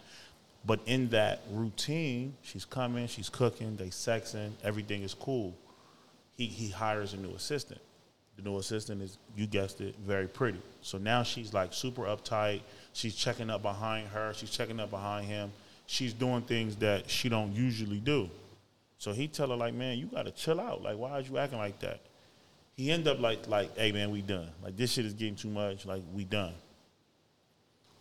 But 0.64 0.80
in 0.86 1.08
that 1.10 1.42
routine, 1.50 2.34
she's 2.42 2.64
coming, 2.64 3.06
she's 3.06 3.28
cooking, 3.28 3.76
they 3.76 3.88
sexing, 3.88 4.52
everything 4.62 5.02
is 5.02 5.14
cool. 5.14 5.54
He 6.36 6.46
he 6.46 6.70
hires 6.70 7.14
a 7.14 7.16
new 7.16 7.34
assistant. 7.34 7.80
The 8.36 8.42
new 8.42 8.58
assistant 8.58 9.02
is, 9.02 9.18
you 9.36 9.46
guessed 9.46 9.80
it, 9.80 9.96
very 9.96 10.28
pretty. 10.28 10.60
So 10.80 10.98
now 10.98 11.24
she's 11.24 11.52
like 11.52 11.72
super 11.72 12.02
uptight. 12.02 12.60
She's 12.98 13.14
checking 13.14 13.48
up 13.48 13.62
behind 13.62 14.08
her. 14.08 14.34
She's 14.34 14.50
checking 14.50 14.80
up 14.80 14.90
behind 14.90 15.24
him. 15.24 15.52
She's 15.86 16.12
doing 16.12 16.42
things 16.42 16.74
that 16.76 17.08
she 17.08 17.28
don't 17.28 17.54
usually 17.54 18.00
do. 18.00 18.28
So 18.98 19.12
he 19.12 19.28
tell 19.28 19.50
her 19.50 19.54
like, 19.54 19.72
man, 19.72 19.98
you 19.98 20.06
gotta 20.06 20.32
chill 20.32 20.58
out. 20.60 20.82
Like, 20.82 20.98
why 20.98 21.12
are 21.12 21.20
you 21.20 21.38
acting 21.38 21.60
like 21.60 21.78
that? 21.78 22.00
He 22.74 22.90
end 22.90 23.06
up 23.06 23.20
like, 23.20 23.46
like, 23.46 23.78
hey 23.78 23.92
man, 23.92 24.10
we 24.10 24.20
done. 24.20 24.48
Like 24.64 24.76
this 24.76 24.90
shit 24.90 25.04
is 25.04 25.14
getting 25.14 25.36
too 25.36 25.48
much. 25.48 25.86
Like 25.86 26.02
we 26.12 26.24
done. 26.24 26.54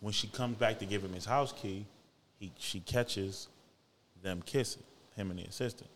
When 0.00 0.12
she 0.12 0.26
comes 0.26 0.56
back 0.56 0.80
to 0.80 0.84
give 0.84 1.04
him 1.04 1.12
his 1.12 1.24
house 1.24 1.52
key, 1.52 1.86
he 2.40 2.50
she 2.58 2.80
catches 2.80 3.46
them 4.20 4.42
kissing 4.44 4.82
him 5.14 5.30
and 5.30 5.38
the 5.38 5.44
assistant. 5.44 5.90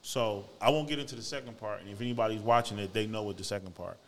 So 0.00 0.46
I 0.62 0.70
won't 0.70 0.88
get 0.88 0.98
into 0.98 1.14
the 1.14 1.20
second 1.20 1.58
part, 1.58 1.82
and 1.82 1.90
if 1.90 2.00
anybody's 2.00 2.40
watching 2.40 2.78
it, 2.78 2.94
they 2.94 3.06
know 3.06 3.22
what 3.22 3.36
the 3.36 3.44
second 3.44 3.74
part. 3.74 3.98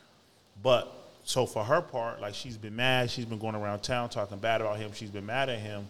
But 0.63 0.91
so 1.29 1.45
for 1.45 1.63
her 1.63 1.83
part, 1.83 2.23
like 2.23 2.35
she's 2.35 2.57
been 2.57 2.75
mad, 2.75 3.11
she's 3.11 3.27
been 3.27 3.39
going 3.39 3.55
around 3.55 3.81
town 3.81 4.09
talking 4.09 4.39
bad 4.39 4.63
about 4.63 4.79
him. 4.79 4.93
She's 4.95 5.11
been 5.11 5.27
mad 5.27 5.51
at 5.51 5.59
him 5.59 5.87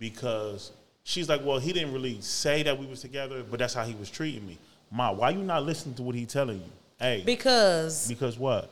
because 0.00 0.72
she's 1.04 1.28
like, 1.28 1.44
well, 1.44 1.58
he 1.60 1.72
didn't 1.72 1.92
really 1.92 2.20
say 2.20 2.64
that 2.64 2.76
we 2.76 2.84
was 2.86 3.00
together, 3.00 3.44
but 3.48 3.60
that's 3.60 3.72
how 3.72 3.84
he 3.84 3.94
was 3.94 4.10
treating 4.10 4.44
me. 4.44 4.58
Ma, 4.90 5.12
why 5.12 5.30
you 5.30 5.38
not 5.44 5.62
listening 5.62 5.94
to 5.94 6.02
what 6.02 6.16
he 6.16 6.26
telling 6.26 6.56
you? 6.58 6.70
Hey, 6.98 7.22
Because 7.24 8.08
because 8.08 8.36
what? 8.36 8.68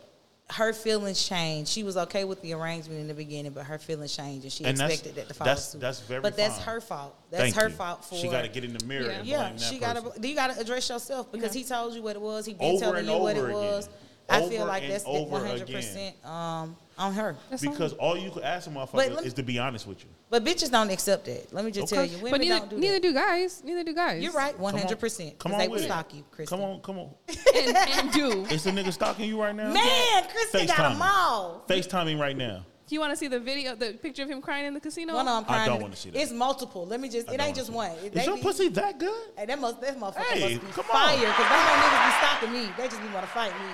her 0.50 0.72
feelings 0.72 1.24
changed. 1.28 1.70
She 1.70 1.84
was 1.84 1.96
okay 1.96 2.24
with 2.24 2.42
the 2.42 2.52
arrangement 2.54 3.00
in 3.00 3.06
the 3.06 3.14
beginning, 3.14 3.52
but 3.52 3.64
her 3.66 3.78
feelings 3.78 4.16
changed, 4.16 4.42
and 4.42 4.52
she 4.52 4.64
And 4.64 4.72
expected 4.80 5.14
that 5.14 5.28
to 5.28 5.34
follow 5.34 5.46
that's- 5.50 5.68
suit. 5.70 5.80
that's 5.80 6.00
very 6.00 6.20
But 6.20 6.36
that's 6.36 6.58
her 6.58 6.80
fault. 6.80 7.14
That's 7.30 7.42
Thank 7.44 7.54
her 7.54 7.68
you. 7.68 7.74
fault 7.76 8.04
for. 8.04 8.16
She 8.16 8.26
got 8.28 8.42
to 8.42 8.48
get 8.48 8.64
in 8.64 8.72
the 8.76 8.84
mirror. 8.84 9.04
Yeah. 9.04 9.18
and 9.20 9.28
Yeah, 9.28 9.50
that 9.52 9.60
she 9.60 9.78
got 9.78 9.94
to. 10.16 10.28
You 10.28 10.34
got 10.34 10.52
to 10.52 10.60
address 10.60 10.88
yourself 10.88 11.30
because 11.30 11.54
Yeah. 11.54 11.62
he 11.62 11.68
told 11.68 11.94
you 11.94 12.02
what 12.02 12.16
it 12.16 12.22
was. 12.22 12.46
He 12.46 12.54
been 12.54 12.66
Over 12.72 12.80
telling 12.80 12.98
and 12.98 13.06
you 13.08 13.16
what 13.18 13.36
it 13.36 13.38
over 13.38 13.52
was. 13.52 13.86
again. 13.86 13.96
I 14.30 14.48
feel 14.48 14.66
like 14.66 14.86
that's 14.88 15.04
over 15.06 15.30
one 15.32 15.44
hundred 15.46 15.68
percent 15.70 16.14
um 16.24 16.76
on 16.98 17.14
her. 17.14 17.34
That's 17.48 17.62
Because 17.62 17.94
all 17.94 18.16
you 18.16 18.30
could 18.30 18.42
ask 18.42 18.66
a 18.66 18.70
motherfucker 18.70 19.20
me- 19.20 19.26
is 19.26 19.32
to 19.34 19.42
be 19.42 19.58
honest 19.58 19.86
with 19.86 20.00
you. 20.04 20.10
But 20.28 20.44
bitches 20.44 20.70
don't 20.70 20.90
accept 20.90 21.24
that. 21.24 21.52
Let 21.52 21.64
me 21.64 21.70
just 21.70 21.92
Okay. 21.92 21.96
tell 21.96 22.04
you, 22.04 22.22
women 22.22 22.30
but 22.32 22.40
neither 22.40 22.58
don't 22.58 22.70
do 22.70 22.76
neither 22.78 22.94
that. 22.94 23.02
do 23.02 23.12
guys. 23.14 23.62
Neither 23.64 23.84
do 23.84 23.94
guys. 23.94 24.22
You're 24.22 24.32
right, 24.32 24.52
Come 24.52 24.60
one 24.62 24.74
on. 24.74 24.80
hundred 24.80 25.00
percent. 25.00 25.38
Come 25.38 25.52
Because 25.52 25.54
on 25.54 25.58
they 25.60 25.68
with 25.68 25.80
will 25.80 25.86
stalk 25.88 26.14
you, 26.14 26.24
Kristen. 26.30 26.58
Come 26.58 26.64
on, 26.68 26.80
come 26.80 26.98
on. 26.98 27.10
and, 27.56 27.76
and 27.76 28.12
do. 28.12 28.44
Is 28.54 28.64
the 28.64 28.70
nigga 28.70 28.92
stalking 28.92 29.28
you 29.28 29.40
right 29.40 29.54
now? 29.54 29.72
Man, 29.72 30.24
Kristen 30.30 30.66
got 30.66 30.78
a 30.78 30.82
them 30.90 30.98
me. 30.98 31.04
all. 31.04 31.64
FaceTime 31.68 32.06
me 32.06 32.14
right 32.16 32.36
now. 32.36 32.64
Do 32.86 32.94
you 32.96 33.00
want 33.00 33.12
to 33.12 33.16
see 33.16 33.28
the 33.28 33.38
video, 33.38 33.76
the 33.76 33.92
picture 33.94 34.24
of 34.24 34.28
him 34.28 34.42
crying 34.42 34.66
in 34.66 34.74
the 34.74 34.80
casino? 34.80 35.14
One 35.14 35.26
of 35.28 35.36
them 35.36 35.44
I 35.48 35.56
crying. 35.58 35.70
don't 35.70 35.80
wanna 35.82 35.94
see 35.96 36.10
that. 36.10 36.20
It's 36.20 36.32
multiple. 36.32 36.84
Let 36.86 37.00
me 37.00 37.08
just. 37.08 37.30
It 37.30 37.40
ain't 37.40 37.54
just 37.56 37.70
one. 37.70 37.92
see 38.00 38.06
It, 38.08 38.14
that. 38.14 38.20
Is 38.20 38.24
they 38.26 38.26
your 38.26 38.36
be- 38.36 38.42
pussy 38.42 38.68
that 38.68 38.98
good? 38.98 39.28
Hey, 39.38 39.46
that 39.46 39.58
must 39.60 39.80
that 39.80 39.96
motherfucker 39.98 40.16
Hey, 40.24 40.54
must 40.58 40.66
be 40.66 40.72
come 40.72 40.84
on. 40.86 40.90
fire 40.90 41.16
because 41.18 41.48
them 41.48 41.60
whole 41.60 41.78
niggas 41.80 42.04
be 42.04 42.12
stalking 42.26 42.52
me. 42.52 42.68
They 42.76 42.88
just 42.88 43.00
be 43.00 43.08
want 43.14 43.24
to 43.26 43.32
fight 43.32 43.52
me. 43.54 43.66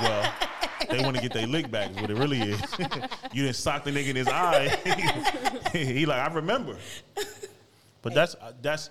Well, 0.00 0.32
they 0.90 1.00
want 1.00 1.16
to 1.16 1.22
get 1.22 1.32
their 1.32 1.46
lick 1.46 1.70
back. 1.70 1.90
Is 1.90 1.96
what 1.96 2.10
it 2.10 2.16
really 2.16 2.40
is. 2.40 2.60
you 3.32 3.42
didn't 3.42 3.56
sock 3.56 3.84
the 3.84 3.90
nigga 3.90 4.08
in 4.08 4.16
his 4.16 4.28
eye. 4.28 4.68
he 5.72 6.06
like 6.06 6.18
I 6.18 6.32
remember. 6.32 6.76
But 8.02 8.14
that's 8.14 8.34
uh, 8.36 8.52
that's 8.62 8.90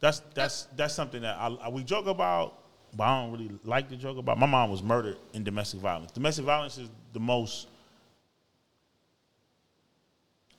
that's 0.00 0.20
that's 0.34 0.66
that's 0.76 0.94
something 0.94 1.22
that 1.22 1.36
I, 1.38 1.48
I, 1.48 1.68
we 1.68 1.84
joke 1.84 2.06
about, 2.06 2.58
but 2.94 3.04
I 3.04 3.22
don't 3.22 3.32
really 3.32 3.50
like 3.64 3.88
to 3.90 3.96
joke 3.96 4.18
about. 4.18 4.38
My 4.38 4.46
mom 4.46 4.70
was 4.70 4.82
murdered 4.82 5.16
in 5.32 5.44
domestic 5.44 5.80
violence. 5.80 6.12
Domestic 6.12 6.44
violence 6.44 6.78
is 6.78 6.90
the 7.12 7.20
most 7.20 7.68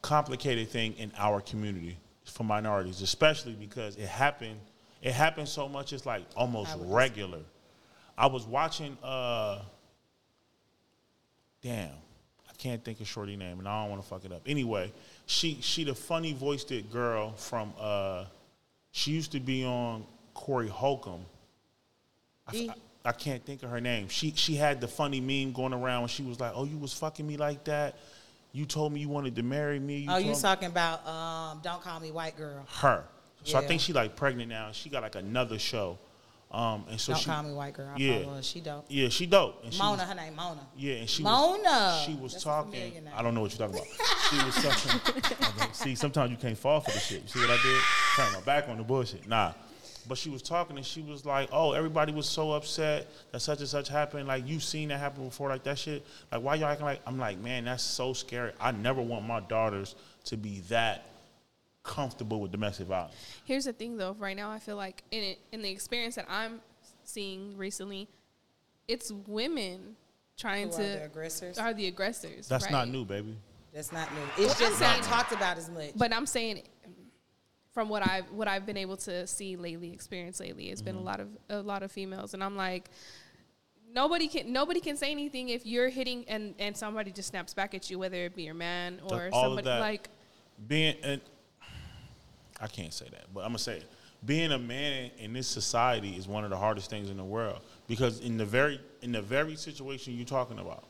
complicated 0.01 0.69
thing 0.69 0.93
in 0.93 1.11
our 1.17 1.41
community 1.41 1.97
for 2.25 2.43
minorities, 2.43 3.01
especially 3.01 3.53
because 3.53 3.95
it 3.97 4.07
happened. 4.07 4.59
It 5.01 5.13
happens 5.13 5.49
so 5.49 5.67
much. 5.67 5.93
It's 5.93 6.05
like 6.05 6.23
almost 6.35 6.75
regular. 6.79 7.39
I 8.21 8.27
was 8.27 8.45
watching. 8.45 8.95
uh 9.03 9.59
Damn, 11.63 11.89
I 12.49 12.53
can't 12.57 12.83
think 12.83 12.99
of 13.01 13.07
Shorty 13.07 13.35
name, 13.35 13.59
and 13.59 13.67
I 13.67 13.81
don't 13.81 13.91
want 13.91 14.01
to 14.01 14.07
fuck 14.07 14.25
it 14.25 14.31
up. 14.31 14.41
Anyway, 14.47 14.91
she 15.25 15.59
she 15.61 15.83
the 15.83 15.93
funny 15.95 16.33
voiced 16.33 16.71
it 16.71 16.91
girl 16.91 17.33
from. 17.33 17.73
uh 17.79 18.25
She 18.91 19.11
used 19.11 19.31
to 19.33 19.39
be 19.39 19.63
on 19.65 20.05
Corey 20.33 20.67
Holcomb. 20.69 21.25
I, 22.47 22.55
E? 22.55 22.69
I, 22.69 23.09
I 23.09 23.11
can't 23.11 23.43
think 23.45 23.63
of 23.63 23.69
her 23.69 23.81
name. 23.81 24.07
She 24.07 24.33
she 24.35 24.55
had 24.55 24.81
the 24.81 24.87
funny 24.87 25.19
meme 25.21 25.53
going 25.53 25.73
around 25.73 26.01
when 26.01 26.09
she 26.09 26.23
was 26.23 26.39
like, 26.39 26.51
"Oh, 26.55 26.65
you 26.65 26.77
was 26.77 26.93
fucking 26.93 27.25
me 27.25 27.37
like 27.37 27.63
that. 27.65 27.97
You 28.53 28.65
told 28.65 28.91
me 28.91 28.99
you 28.99 29.09
wanted 29.09 29.35
to 29.35 29.43
marry 29.43 29.79
me. 29.79 29.99
You 29.99 30.11
Oh, 30.11 30.17
you 30.17 30.35
talking 30.35 30.67
about 30.67 31.07
um, 31.07 31.61
don't 31.63 31.81
call 31.81 31.99
me 31.99 32.11
white 32.11 32.35
girl. 32.37 32.65
her. 32.81 33.03
So 33.43 33.57
I 33.57 33.65
think 33.65 33.81
she 33.81 33.93
like 33.93 34.15
pregnant 34.15 34.49
now. 34.49 34.71
She 34.71 34.89
got 34.89 35.01
like 35.03 35.15
another 35.15 35.57
show, 35.57 35.97
um, 36.51 36.85
and 36.89 36.99
so 36.99 37.13
don't 37.13 37.21
she, 37.21 37.29
call 37.29 37.43
me 37.43 37.53
white 37.53 37.73
girl. 37.73 37.89
I 37.95 37.97
yeah. 37.97 38.23
her. 38.23 38.43
She 38.43 38.59
dope. 38.59 38.85
yeah, 38.89 39.07
she 39.07 39.25
dope. 39.25 39.63
And 39.63 39.73
she 39.73 39.79
Mona, 39.79 39.97
was- 39.97 40.09
her 40.09 40.15
name 40.15 40.35
Mona. 40.35 40.67
yeah, 40.77 40.95
and 40.95 41.09
she 41.09 41.23
Mona. 41.23 41.63
Was, 41.63 42.03
she 42.05 42.15
was 42.15 42.31
That's 42.33 42.43
talking. 42.43 43.07
I 43.15 43.21
don't 43.21 43.33
know 43.33 43.41
what 43.41 43.57
you're 43.57 43.67
talking 43.67 43.81
about. 43.81 43.87
She 44.29 44.45
was 44.45 44.55
talking. 44.55 45.71
see, 45.73 45.95
sometimes 45.95 46.29
you 46.31 46.37
can't 46.37 46.57
fall 46.57 46.81
for 46.81 46.91
the 46.91 46.99
shit. 46.99 47.21
You 47.21 47.27
see 47.27 47.39
what 47.39 47.51
I 47.51 47.61
did? 47.61 47.81
Turn 48.15 48.33
my 48.33 48.41
back 48.41 48.67
on 48.67 48.77
the 48.77 48.83
bullshit. 48.83 49.27
Nah. 49.27 49.53
But 50.07 50.17
she 50.17 50.29
was 50.29 50.41
talking 50.41 50.77
and 50.77 50.85
she 50.85 51.01
was 51.01 51.25
like, 51.25 51.49
"Oh, 51.53 51.73
everybody 51.73 52.11
was 52.11 52.27
so 52.27 52.51
upset 52.53 53.07
that 53.31 53.39
such 53.39 53.59
and 53.59 53.67
such 53.67 53.87
happened. 53.87 54.27
Like 54.27 54.47
you've 54.47 54.63
seen 54.63 54.89
that 54.89 54.99
happen 54.99 55.23
before, 55.25 55.47
like 55.47 55.63
that 55.63 55.77
shit. 55.77 56.05
Like 56.31 56.41
why 56.41 56.55
y'all 56.55 56.69
acting 56.69 56.85
like?" 56.85 57.01
I'm 57.05 57.17
like, 57.19 57.39
"Man, 57.39 57.65
that's 57.65 57.83
so 57.83 58.11
scary. 58.13 58.51
I 58.59 58.71
never 58.71 59.01
want 59.01 59.25
my 59.25 59.39
daughters 59.41 59.95
to 60.25 60.37
be 60.37 60.61
that 60.69 61.05
comfortable 61.83 62.41
with 62.41 62.51
domestic 62.51 62.87
violence." 62.87 63.15
Here's 63.45 63.65
the 63.65 63.73
thing, 63.73 63.97
though. 63.97 64.13
Right 64.13 64.35
now, 64.35 64.51
I 64.51 64.59
feel 64.59 64.75
like 64.75 65.03
in 65.11 65.23
it, 65.23 65.39
in 65.51 65.61
the 65.61 65.69
experience 65.69 66.15
that 66.15 66.25
I'm 66.29 66.61
seeing 67.03 67.57
recently, 67.57 68.07
it's 68.87 69.11
women 69.27 69.95
trying 70.37 70.67
Who 70.67 70.77
to 70.77 70.83
are 70.83 70.97
the 70.99 71.05
aggressors? 71.05 71.57
are 71.57 71.73
the 71.73 71.87
aggressors. 71.87 72.47
That's 72.47 72.65
right? 72.65 72.71
not 72.71 72.89
new, 72.89 73.05
baby. 73.05 73.37
That's 73.73 73.91
not 73.91 74.09
new. 74.13 74.43
It's 74.43 74.59
just 74.59 74.77
saying- 74.79 74.99
not 75.01 75.03
talked 75.03 75.31
about 75.31 75.57
as 75.57 75.69
much. 75.69 75.91
But 75.95 76.13
I'm 76.13 76.25
saying, 76.25 76.63
from 77.73 77.87
what 77.87 78.05
I've 78.05 78.29
what 78.31 78.47
I've 78.47 78.65
been 78.65 78.77
able 78.77 78.97
to 78.97 79.25
see 79.27 79.55
lately, 79.55 79.93
experience 79.93 80.39
lately, 80.39 80.69
it's 80.69 80.81
been 80.81 80.95
a 80.95 80.97
mm-hmm. 80.97 81.07
lot 81.07 81.19
of 81.19 81.29
a 81.49 81.61
lot 81.61 81.83
of 81.83 81.91
females, 81.91 82.33
and 82.33 82.43
I'm 82.43 82.55
like, 82.57 82.89
nobody 83.93 84.27
can 84.27 84.51
nobody 84.51 84.81
can 84.81 84.97
say 84.97 85.11
anything 85.11 85.49
if 85.49 85.65
you're 85.65 85.89
hitting 85.89 86.25
and 86.27 86.53
and 86.59 86.75
somebody 86.75 87.11
just 87.11 87.29
snaps 87.29 87.53
back 87.53 87.73
at 87.73 87.89
you, 87.89 87.97
whether 87.97 88.17
it 88.17 88.35
be 88.35 88.43
your 88.43 88.53
man 88.53 88.99
or 89.09 89.29
all 89.31 89.43
of 89.43 89.47
somebody 89.47 89.65
that. 89.65 89.79
like. 89.79 90.09
being 90.67 90.95
and 91.03 91.21
I 92.61 92.67
can't 92.67 92.93
say 92.93 93.07
that, 93.11 93.25
but 93.33 93.41
I'm 93.41 93.49
gonna 93.49 93.59
say 93.59 93.77
it. 93.77 93.85
Being 94.23 94.51
a 94.51 94.59
man 94.59 95.09
in 95.17 95.33
this 95.33 95.47
society 95.47 96.11
is 96.11 96.27
one 96.27 96.43
of 96.43 96.51
the 96.51 96.57
hardest 96.57 96.89
things 96.91 97.09
in 97.09 97.17
the 97.17 97.23
world 97.23 97.59
because 97.87 98.19
in 98.19 98.37
the 98.37 98.45
very 98.45 98.79
in 99.01 99.11
the 99.11 99.21
very 99.21 99.55
situation 99.55 100.13
you're 100.15 100.25
talking 100.25 100.59
about, 100.59 100.83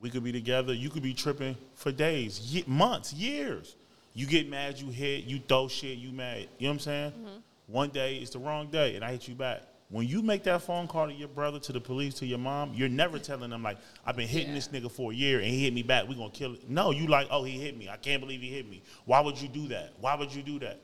we 0.00 0.08
could 0.08 0.22
be 0.22 0.30
together. 0.32 0.72
You 0.72 0.88
could 0.90 1.02
be 1.02 1.14
tripping 1.14 1.56
for 1.74 1.90
days, 1.90 2.40
ye- 2.54 2.64
months, 2.66 3.12
years. 3.12 3.74
You 4.14 4.26
get 4.26 4.48
mad, 4.48 4.78
you 4.78 4.90
hit, 4.90 5.24
you 5.24 5.40
throw 5.48 5.66
shit, 5.66 5.98
you 5.98 6.12
mad. 6.12 6.46
You 6.58 6.66
know 6.66 6.68
what 6.68 6.72
I'm 6.74 6.78
saying? 6.78 7.10
Mm-hmm. 7.12 7.36
One 7.66 7.88
day 7.90 8.16
it's 8.18 8.30
the 8.30 8.38
wrong 8.38 8.68
day, 8.68 8.94
and 8.94 9.04
I 9.04 9.10
hit 9.10 9.26
you 9.26 9.34
back. 9.34 9.62
When 9.90 10.06
you 10.06 10.22
make 10.22 10.44
that 10.44 10.62
phone 10.62 10.86
call 10.86 11.08
to 11.08 11.12
your 11.12 11.28
brother, 11.28 11.58
to 11.60 11.72
the 11.72 11.80
police, 11.80 12.14
to 12.14 12.26
your 12.26 12.38
mom, 12.38 12.72
you're 12.74 12.88
never 12.88 13.18
telling 13.18 13.50
them 13.50 13.62
like, 13.64 13.78
"I've 14.06 14.16
been 14.16 14.28
hitting 14.28 14.48
Yeah. 14.50 14.54
this 14.54 14.68
nigga 14.68 14.90
for 14.90 15.10
a 15.10 15.14
year 15.14 15.38
and 15.40 15.48
he 15.48 15.64
hit 15.64 15.74
me 15.74 15.82
back. 15.82 16.08
We 16.08 16.14
gonna 16.14 16.30
kill 16.30 16.54
it." 16.54 16.68
No, 16.70 16.90
you 16.92 17.06
like, 17.08 17.26
"Oh, 17.30 17.42
he 17.42 17.58
hit 17.58 17.76
me. 17.76 17.88
I 17.88 17.96
can't 17.96 18.20
believe 18.20 18.40
he 18.40 18.48
hit 18.50 18.68
me." 18.70 18.82
Why 19.06 19.20
would 19.20 19.40
you 19.40 19.48
do 19.48 19.66
that? 19.68 19.92
Why 20.00 20.14
would 20.14 20.32
you 20.32 20.42
do 20.42 20.58
that? 20.60 20.78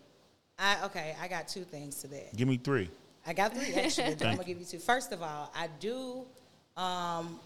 I 0.61 0.85
okay, 0.85 1.17
I 1.21 1.27
got 1.27 1.49
two 1.49 1.65
things 1.65 1.97
to 2.03 2.09
that. 2.09 2.37
Give 2.37 2.47
me 2.47 2.59
three. 2.63 2.91
I 3.27 3.33
got 3.33 3.55
three 3.55 3.73
actually. 3.75 4.05
I'm 4.27 4.37
gonna 4.37 4.45
give 4.45 4.59
you 4.59 4.67
two. 4.67 4.79
First 4.79 5.11
of 5.13 5.23
all, 5.23 5.51
I 5.57 5.69
do 5.81 6.25
um, 6.77 7.41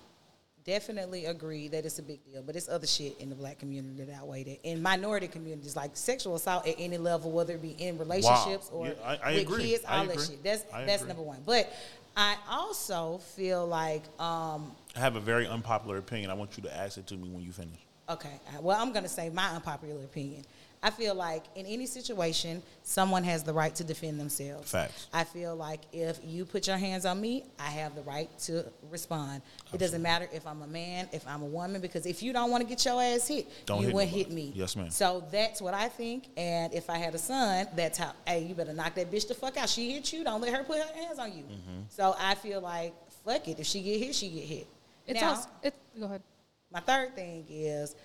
definitely 0.65 1.27
agree 1.27 1.69
that 1.69 1.85
it's 1.85 1.99
a 1.99 2.03
big 2.03 2.25
deal, 2.25 2.43
but 2.43 2.57
it's 2.57 2.69
other 2.69 2.87
shit 2.87 3.19
in 3.21 3.29
the 3.31 3.37
black 3.37 3.59
community 3.61 4.03
that 4.05 4.13
outweigh 4.15 4.43
that. 4.45 4.69
In 4.69 4.83
minority 4.83 5.29
communities, 5.29 5.77
like 5.77 5.97
sexual 5.97 6.35
assault 6.35 6.67
at 6.67 6.75
any 6.79 6.99
level, 6.99 7.31
whether 7.31 7.55
it 7.55 7.63
be 7.63 7.77
in 7.79 7.99
relationships 7.99 8.69
or 8.73 8.89
Yeah, 8.89 8.93
I- 9.05 9.17
I 9.17 9.33
with 9.35 9.43
agree. 9.43 9.63
kids, 9.71 9.85
I 9.87 9.99
all 9.99 10.07
that 10.07 10.13
agree. 10.15 10.27
shit. 10.27 10.43
That's 10.43 10.65
I 10.73 10.85
that's 10.85 11.03
agree. 11.03 11.09
number 11.09 11.23
one. 11.23 11.39
But 11.47 11.73
I 12.17 12.37
also 12.49 13.19
feel 13.19 13.67
like 13.67 14.03
um, 14.21 14.73
I 14.97 15.01
have 15.01 15.17
a 15.17 15.21
very 15.21 15.47
unpopular 15.47 15.99
opinion. 15.99 16.31
I 16.31 16.35
want 16.35 16.57
you 16.57 16.63
to 16.65 16.77
ask 16.77 16.99
it 16.99 17.07
to 17.09 17.17
me 17.17 17.29
when 17.29 17.43
you 17.45 17.53
finish. 17.53 17.79
Okay. 18.09 18.29
Well, 18.61 18.81
I'm 18.81 18.93
going 18.93 19.03
to 19.05 19.09
say 19.09 19.31
my 19.31 19.49
unpopular 19.51 20.03
opinion. 20.05 20.45
I 20.85 20.91
feel 20.91 21.15
like 21.15 21.45
in 21.55 21.65
any 21.65 21.87
situation, 21.87 22.63
someone 22.83 23.25
has 23.25 23.43
the 23.43 23.55
right 23.55 23.75
to 23.77 23.85
defend 23.85 24.21
themselves. 24.21 24.71
Facts. 24.71 25.07
I 25.15 25.25
feel 25.25 25.57
like 25.57 25.81
if 25.95 26.21
you 26.23 26.45
put 26.45 26.67
your 26.67 26.77
hands 26.77 27.07
on 27.07 27.23
me, 27.23 27.45
I 27.59 27.69
have 27.71 27.95
the 27.95 28.03
right 28.03 28.29
to 28.41 28.67
respond. 28.91 29.41
It 29.73 29.79
doesn't 29.79 30.03
matter 30.03 30.29
if 30.31 30.47
I'm 30.47 30.61
a 30.61 30.67
man, 30.67 31.09
if 31.11 31.27
I'm 31.27 31.41
a 31.41 31.47
woman, 31.47 31.81
because 31.81 32.05
if 32.05 32.23
you 32.23 32.35
don't 32.35 32.51
want 32.51 32.63
to 32.63 32.69
get 32.69 32.85
your 32.85 33.03
ass 33.03 33.27
hit, 33.27 33.47
Don't 33.65 33.81
you 33.81 33.87
hit 33.87 33.95
wouldn't 33.95 34.13
nobody. 34.13 34.25
hit 34.25 34.35
me. 34.35 34.53
Yes, 34.55 34.77
ma'am. 34.77 34.91
So 34.91 35.25
that's 35.33 35.63
what 35.63 35.73
I 35.73 35.89
think. 35.89 36.29
And 36.37 36.75
if 36.75 36.91
I 36.91 36.99
had 36.99 37.15
a 37.15 37.19
son, 37.19 37.67
that's 37.75 37.97
how. 37.97 38.13
Hey, 38.27 38.45
you 38.45 38.55
better 38.55 38.75
knock 38.75 38.95
that 38.97 39.11
bitch 39.11 39.27
the 39.27 39.33
fuck 39.35 39.57
out. 39.57 39.71
She 39.71 39.93
hit 39.93 40.13
you. 40.13 40.23
Don't 40.23 40.43
let 40.43 40.53
her 40.53 40.65
put 40.65 40.83
her 40.83 40.95
hands 40.95 41.19
on 41.19 41.33
you. 41.33 41.45
Mm-hmm. 41.45 41.81
So 41.89 42.15
I 42.21 42.35
feel 42.35 42.61
like 42.61 42.93
fuck 43.25 43.49
it. 43.49 43.59
If 43.59 43.67
she 43.67 43.81
get 43.83 44.01
hit, 44.01 44.15
she 44.15 44.29
get 44.29 44.45
hit. 44.45 44.67
It's 45.07 45.19
now, 45.19 45.31
also 45.31 45.49
it. 45.63 45.75
Go 45.99 46.05
ahead. 46.05 46.23
my 46.71 46.81
third 46.81 47.17
thing 47.17 47.47
is 47.49 47.97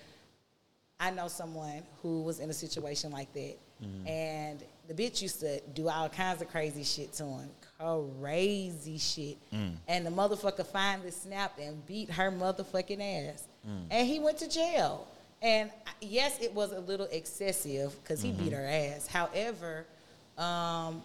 I 1.00 1.12
know 1.12 1.28
someone 1.28 1.84
who 2.02 2.24
was 2.24 2.40
in 2.40 2.50
a 2.50 2.54
situation 2.54 3.12
like 3.12 3.32
that. 3.34 3.56
And 4.06 4.62
the 4.90 4.94
bitch 4.94 5.22
used 5.22 5.40
to 5.40 5.62
do 5.74 5.88
all 5.88 6.10
kinds 6.10 6.42
of 6.42 6.50
crazy 6.50 6.84
shit 6.84 7.14
to 7.14 7.24
him. 7.24 7.50
Crazy 8.20 8.98
shit. 8.98 9.38
And 9.88 10.06
the 10.06 10.10
motherfucker 10.10 10.66
finally 10.66 11.12
snapped 11.12 11.60
and 11.60 11.86
beat 11.86 12.10
her 12.12 12.32
motherfucking 12.32 13.30
ass. 13.30 13.44
And 13.90 14.08
he 14.08 14.20
went 14.20 14.38
to 14.40 14.50
jail. 14.50 15.08
And 15.42 15.72
yes, 16.02 16.42
it 16.42 16.54
was 16.54 16.74
a 16.74 16.80
little 16.82 17.08
excessive 17.12 17.96
because 18.04 18.22
he 18.22 18.32
beat 18.32 18.52
her 18.52 18.66
ass. 18.68 19.08
However, 19.08 19.86
um, 20.38 21.02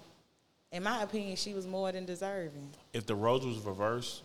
in 0.73 0.83
my 0.83 1.03
opinion, 1.03 1.37
she 1.37 1.55
was 1.55 1.67
more 1.69 1.93
than 1.93 2.05
deserving. 2.05 2.69
if 2.93 3.07
the 3.07 3.15
roles 3.15 3.47
was 3.47 3.59
reversed, 3.59 4.23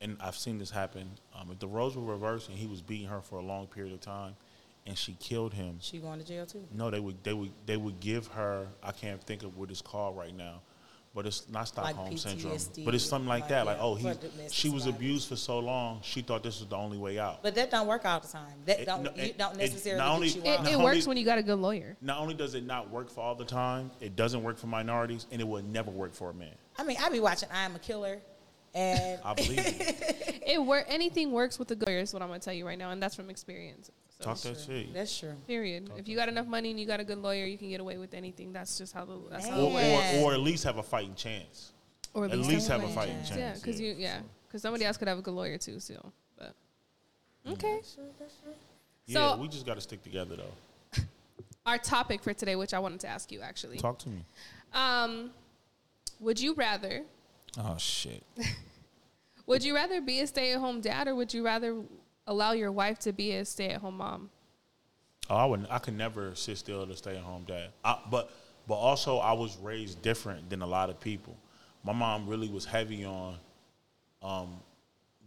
and 0.00 0.16
I've 0.20 0.36
seen 0.36 0.58
this 0.58 0.70
happen, 0.70 1.08
um, 1.38 1.50
if 1.52 1.60
the 1.60 1.68
roles 1.68 1.94
were 1.96 2.02
reversed 2.02 2.48
and 2.48 2.58
he 2.58 2.66
was 2.66 2.80
beating 2.82 3.06
her 3.06 3.20
for 3.20 3.38
a 3.38 3.42
long 3.42 3.68
period 3.68 3.92
of 3.94 4.00
time, 4.00 4.34
and 4.86 4.96
she 4.98 5.12
killed 5.20 5.54
him, 5.54 5.78
She 5.80 5.98
going 5.98 6.18
to 6.18 6.24
jail 6.26 6.46
too. 6.46 6.64
no, 6.72 6.90
they 6.90 7.00
would 7.00 7.22
they 7.24 7.32
would 7.32 7.50
they 7.66 7.76
would 7.76 8.00
give 8.00 8.26
her. 8.28 8.66
I 8.82 8.92
can't 8.92 9.22
think 9.22 9.42
of 9.42 9.56
what 9.56 9.70
it's 9.70 9.80
called 9.82 10.16
right 10.16 10.34
now, 10.36 10.60
but 11.14 11.24
it's 11.26 11.48
not 11.48 11.68
Stockholm 11.68 12.16
syndrome, 12.16 12.58
but 12.84 12.94
it's 12.94 13.04
something 13.04 13.28
like 13.28 13.42
like, 13.42 13.48
that. 13.50 13.66
Like 13.66 13.78
oh, 13.80 13.94
he 13.94 14.10
she 14.50 14.68
was 14.70 14.82
violence. 14.84 14.86
abused 14.98 15.28
for 15.28 15.36
so 15.36 15.60
long, 15.60 16.00
she 16.02 16.20
thought 16.22 16.42
this 16.42 16.58
was 16.60 16.68
the 16.68 16.76
only 16.76 16.98
way 16.98 17.18
out. 17.18 17.42
But 17.42 17.54
that 17.54 17.70
don't 17.70 17.86
work 17.86 18.04
all 18.04 18.18
the 18.20 18.26
time. 18.28 18.54
That 18.66 18.80
It- 18.80 18.84
don't 18.86 19.02
no, 19.04 19.10
you 19.14 19.22
it- 19.22 19.38
don't 19.38 19.54
it 19.54 19.58
necessarily 19.58 19.98
not 20.00 20.14
only- 20.14 20.28
get 20.30 20.36
you 20.36 20.42
It, 20.42 20.48
out. 20.58 20.62
Not 20.64 20.72
it 20.72 20.74
only- 20.74 20.84
works 20.84 21.06
when 21.06 21.16
you 21.16 21.24
got 21.24 21.38
a 21.38 21.42
good 21.44 21.58
lawyer. 21.60 21.96
Not 22.00 22.18
only 22.18 22.34
does 22.34 22.54
it 22.54 22.64
not 22.64 22.90
work 22.90 23.08
for 23.08 23.20
all 23.20 23.34
the 23.36 23.44
time, 23.44 23.90
it 24.00 24.16
doesn't 24.16 24.42
work 24.42 24.58
for 24.58 24.66
minorities, 24.66 25.26
and 25.30 25.40
it 25.40 25.44
will 25.46 25.62
never 25.62 25.90
work 25.92 26.12
for 26.14 26.30
a 26.30 26.34
man. 26.34 26.54
I 26.76 26.82
mean, 26.84 26.96
I 27.00 27.08
be 27.08 27.20
watching 27.20 27.48
I 27.52 27.64
Am 27.64 27.76
a 27.76 27.78
Killer, 27.78 28.20
and 28.74 29.20
I 29.24 29.34
believe 29.34 29.58
you. 29.80 29.86
It 30.44 30.58
work. 30.62 30.86
Anything 30.88 31.30
works 31.30 31.56
with 31.58 31.70
a 31.70 31.76
good 31.76 31.86
lawyer. 31.88 32.00
Is 32.00 32.12
what 32.12 32.20
I'm 32.20 32.28
gonna 32.28 32.40
tell 32.40 32.52
you 32.52 32.66
right 32.66 32.76
now, 32.76 32.90
and 32.90 33.00
that's 33.00 33.14
from 33.14 33.30
experience. 33.30 33.90
So, 34.22 34.28
Talk 34.30 34.38
that 34.42 34.60
shit. 34.60 34.94
that's 34.94 35.18
true. 35.18 35.34
Period. 35.46 35.90
If 35.96 36.08
you 36.08 36.16
got 36.16 36.28
enough 36.28 36.46
money 36.46 36.70
and 36.70 36.78
you 36.78 36.86
got 36.86 37.00
a 37.00 37.04
good 37.04 37.18
lawyer, 37.18 37.44
you 37.44 37.58
can 37.58 37.68
get 37.70 37.80
away 37.80 37.98
with 37.98 38.14
anything. 38.14 38.52
That's 38.52 38.78
just 38.78 38.92
how 38.94 39.04
the. 39.04 39.18
That's 39.30 39.48
how. 39.48 39.60
Or, 39.60 39.72
works. 39.74 40.14
or, 40.16 40.30
or 40.30 40.32
at 40.34 40.40
least 40.40 40.64
have 40.64 40.78
a 40.78 40.82
fighting 40.82 41.14
chance. 41.14 41.72
Or 42.14 42.26
At 42.26 42.38
least 42.38 42.68
have 42.68 42.84
a 42.84 42.88
fighting 42.88 43.16
a 43.16 43.24
chance. 43.26 43.36
Yeah, 43.36 43.54
because 43.54 43.80
you 43.80 43.94
yeah, 43.98 44.20
because 44.46 44.62
somebody 44.62 44.84
else 44.84 44.96
could 44.96 45.08
have 45.08 45.18
a 45.18 45.22
good 45.22 45.34
lawyer 45.34 45.56
too. 45.58 45.80
So, 45.80 46.12
but 46.38 46.54
okay. 47.48 47.80
Yeah, 49.06 49.32
So- 49.34 49.36
we 49.40 49.48
just 49.48 49.66
got 49.66 49.74
to 49.74 49.80
stick 49.80 50.02
together 50.02 50.36
though. 50.36 51.02
Our 51.66 51.78
topic 51.78 52.22
for 52.22 52.32
today, 52.34 52.54
which 52.54 52.74
I 52.74 52.78
wanted 52.78 53.00
to 53.00 53.08
ask 53.08 53.32
you 53.32 53.40
actually, 53.40 53.78
Talk 53.78 53.98
to 54.00 54.08
me. 54.08 54.24
um, 54.74 55.30
would 56.20 56.38
you 56.38 56.54
rather 56.54 57.02
Oh 57.58 57.76
shit. 57.78 58.22
would 59.46 59.64
you 59.64 59.74
rather 59.74 60.00
be 60.00 60.20
a 60.20 60.26
stay 60.26 60.52
at 60.52 60.58
home 60.60 60.80
dad 60.80 61.08
or 61.08 61.14
would 61.14 61.32
you 61.34 61.44
rather 61.44 61.80
allow 62.26 62.52
your 62.52 62.72
wife 62.72 62.98
to 63.00 63.12
be 63.12 63.32
a 63.32 63.44
stay 63.44 63.70
at 63.70 63.80
home 63.80 63.98
mom? 63.98 64.30
Oh, 65.30 65.36
I 65.36 65.44
would. 65.44 65.66
I 65.70 65.78
could 65.78 65.96
never 65.96 66.34
sit 66.34 66.58
still 66.58 66.86
to 66.86 66.96
stay 66.96 67.16
at 67.16 67.22
home 67.22 67.44
dad. 67.46 67.70
I, 67.84 67.98
but 68.10 68.30
but 68.66 68.74
also 68.74 69.18
I 69.18 69.32
was 69.32 69.56
raised 69.58 70.02
different 70.02 70.50
than 70.50 70.62
a 70.62 70.66
lot 70.66 70.90
of 70.90 71.00
people. 71.00 71.36
My 71.84 71.92
mom 71.92 72.28
really 72.28 72.48
was 72.48 72.64
heavy 72.64 73.04
on, 73.04 73.36
um, 74.22 74.60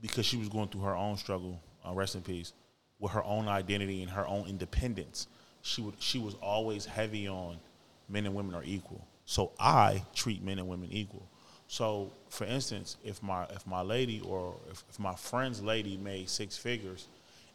because 0.01 0.25
she 0.25 0.37
was 0.37 0.47
going 0.47 0.69
through 0.69 0.81
her 0.81 0.95
own 0.95 1.17
struggle. 1.17 1.59
Uh, 1.85 1.93
rest 1.93 2.15
in 2.15 2.21
peace. 2.21 2.53
With 2.99 3.11
her 3.11 3.23
own 3.23 3.47
identity 3.47 4.01
and 4.01 4.11
her 4.11 4.25
own 4.25 4.47
independence, 4.47 5.27
she 5.61 5.81
would. 5.81 5.95
She 5.99 6.19
was 6.19 6.35
always 6.35 6.85
heavy 6.85 7.27
on 7.27 7.57
men 8.09 8.25
and 8.25 8.35
women 8.35 8.55
are 8.55 8.63
equal. 8.63 9.05
So 9.25 9.51
I 9.59 10.03
treat 10.13 10.43
men 10.43 10.59
and 10.59 10.67
women 10.67 10.89
equal. 10.91 11.27
So, 11.67 12.11
for 12.29 12.45
instance, 12.45 12.97
if 13.03 13.21
my 13.23 13.45
if 13.45 13.65
my 13.65 13.81
lady 13.81 14.21
or 14.21 14.55
if, 14.71 14.83
if 14.89 14.99
my 14.99 15.15
friend's 15.15 15.61
lady 15.61 15.97
made 15.97 16.29
six 16.29 16.57
figures, 16.57 17.07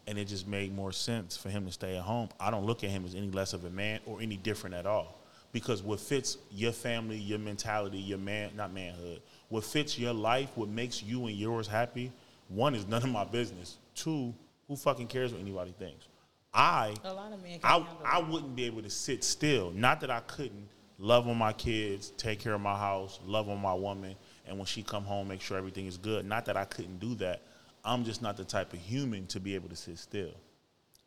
and 0.06 0.18
it 0.18 0.26
just 0.26 0.46
made 0.48 0.74
more 0.74 0.92
sense 0.92 1.36
for 1.36 1.50
him 1.50 1.66
to 1.66 1.72
stay 1.72 1.96
at 1.96 2.02
home, 2.02 2.28
I 2.38 2.50
don't 2.50 2.64
look 2.64 2.82
at 2.82 2.90
him 2.90 3.04
as 3.04 3.14
any 3.14 3.30
less 3.30 3.52
of 3.52 3.64
a 3.64 3.70
man 3.70 4.00
or 4.06 4.20
any 4.20 4.36
different 4.36 4.74
at 4.74 4.86
all. 4.86 5.16
Because 5.52 5.82
what 5.82 6.00
fits 6.00 6.38
your 6.50 6.72
family, 6.72 7.16
your 7.16 7.38
mentality, 7.38 7.98
your 7.98 8.18
man 8.18 8.50
not 8.56 8.72
manhood, 8.72 9.20
what 9.48 9.64
fits 9.64 9.98
your 9.98 10.12
life, 10.12 10.50
what 10.54 10.68
makes 10.68 11.02
you 11.02 11.26
and 11.26 11.36
yours 11.36 11.66
happy, 11.66 12.12
one 12.48 12.74
is 12.74 12.86
none 12.86 13.02
of 13.02 13.10
my 13.10 13.24
business. 13.24 13.78
Two, 13.94 14.34
who 14.68 14.76
fucking 14.76 15.08
cares 15.08 15.32
what 15.32 15.40
anybody 15.40 15.74
thinks? 15.78 16.06
I 16.52 16.94
A 17.04 17.12
lot 17.12 17.32
of 17.32 17.42
men 17.42 17.60
can't 17.60 17.64
I, 18.04 18.18
I 18.18 18.18
wouldn't 18.18 18.56
be 18.56 18.64
able 18.64 18.82
to 18.82 18.90
sit 18.90 19.22
still. 19.22 19.70
Not 19.70 20.00
that 20.00 20.10
I 20.10 20.20
couldn't 20.20 20.68
love 21.00 21.26
on 21.26 21.36
my 21.36 21.52
kids, 21.52 22.10
take 22.16 22.38
care 22.38 22.52
of 22.52 22.60
my 22.60 22.76
house, 22.76 23.18
love 23.26 23.48
on 23.48 23.60
my 23.60 23.74
woman, 23.74 24.14
and 24.46 24.56
when 24.58 24.66
she 24.66 24.82
come 24.82 25.04
home, 25.04 25.28
make 25.28 25.40
sure 25.40 25.56
everything 25.56 25.86
is 25.86 25.96
good. 25.96 26.26
Not 26.26 26.44
that 26.44 26.56
I 26.56 26.64
couldn't 26.66 27.00
do 27.00 27.14
that. 27.16 27.40
I'm 27.84 28.04
just 28.04 28.20
not 28.20 28.36
the 28.36 28.44
type 28.44 28.72
of 28.72 28.78
human 28.78 29.26
to 29.28 29.40
be 29.40 29.54
able 29.54 29.70
to 29.70 29.76
sit 29.76 29.98
still. 29.98 30.34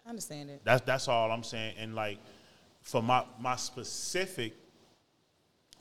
I 0.05 0.09
understand 0.09 0.49
it. 0.49 0.61
That's 0.63 0.81
that's 0.81 1.07
all 1.07 1.31
I'm 1.31 1.43
saying. 1.43 1.75
And 1.77 1.95
like 1.95 2.17
for 2.81 3.01
my 3.01 3.23
my 3.39 3.55
specific 3.55 4.53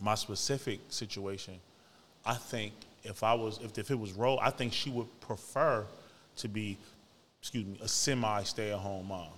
my 0.01 0.15
specific 0.15 0.81
situation, 0.89 1.55
I 2.25 2.35
think 2.35 2.75
if 3.05 3.23
I 3.23 3.35
was 3.35 3.59
if, 3.63 3.79
if 3.79 3.91
it 3.91 3.99
was 3.99 4.13
role, 4.13 4.39
I 4.41 4.51
think 4.51 4.73
she 4.73 4.91
would 4.91 5.09
prefer 5.21 5.87
to 6.37 6.49
be, 6.49 6.77
excuse 7.41 7.67
me, 7.67 7.79
a 7.83 7.89
semi 7.89 8.43
stay 8.43 8.71
at 8.73 8.79
home 8.79 9.09
mom. 9.09 9.29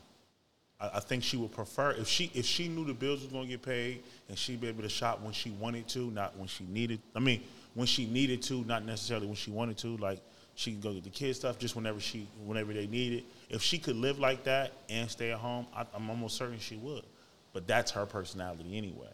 I, 0.93 1.01
think 1.01 1.23
she 1.23 1.37
would 1.37 1.53
prefer 1.53 1.93
if 1.93 2.09
she 2.09 2.31
if 2.35 2.45
she 2.45 2.69
knew 2.69 2.85
the 2.85 2.95
bills 2.95 3.23
was 3.23 3.33
gonna 3.33 3.47
get 3.47 3.63
paid 3.63 4.03
and 4.29 4.39
she'd 4.39 4.61
be 4.61 4.69
able 4.69 4.83
to 4.83 4.89
shop 4.89 5.21
when 5.23 5.33
she 5.33 5.51
wanted 5.51 5.89
to, 5.89 6.11
not 6.11 6.37
when 6.37 6.49
she 6.49 6.65
needed. 6.65 7.01
I 7.15 7.21
mean, 7.21 7.43
when 7.75 7.87
she 7.87 8.07
needed 8.07 8.43
to, 8.43 8.65
not 8.65 8.85
necessarily 8.85 9.27
when 9.27 9.37
she 9.37 9.51
wanted 9.51 9.79
to. 9.79 9.97
Like 9.97 10.21
she 10.55 10.73
could 10.73 10.83
go 10.83 10.93
get 10.93 11.05
the 11.05 11.11
kids 11.11 11.39
stuff 11.39 11.59
just 11.59 11.77
whenever 11.77 12.01
she 12.01 12.29
whenever 12.45 12.73
they 12.73 12.87
need 12.87 13.13
it. 13.15 13.25
If 13.51 13.63
she 13.63 13.79
could 13.79 13.97
live 13.97 14.19
like 14.19 14.45
that 14.45 14.73
and 14.89 15.11
stay 15.11 15.33
at 15.33 15.39
home, 15.39 15.67
I, 15.75 15.87
I'm 15.95 16.09
almost 16.11 16.37
certain 16.37 16.59
she 16.59 16.77
would. 16.77 17.05
But 17.53 17.67
that's 17.67 17.91
her 17.93 18.07
personality 18.07 18.77
anyway. 18.77 19.11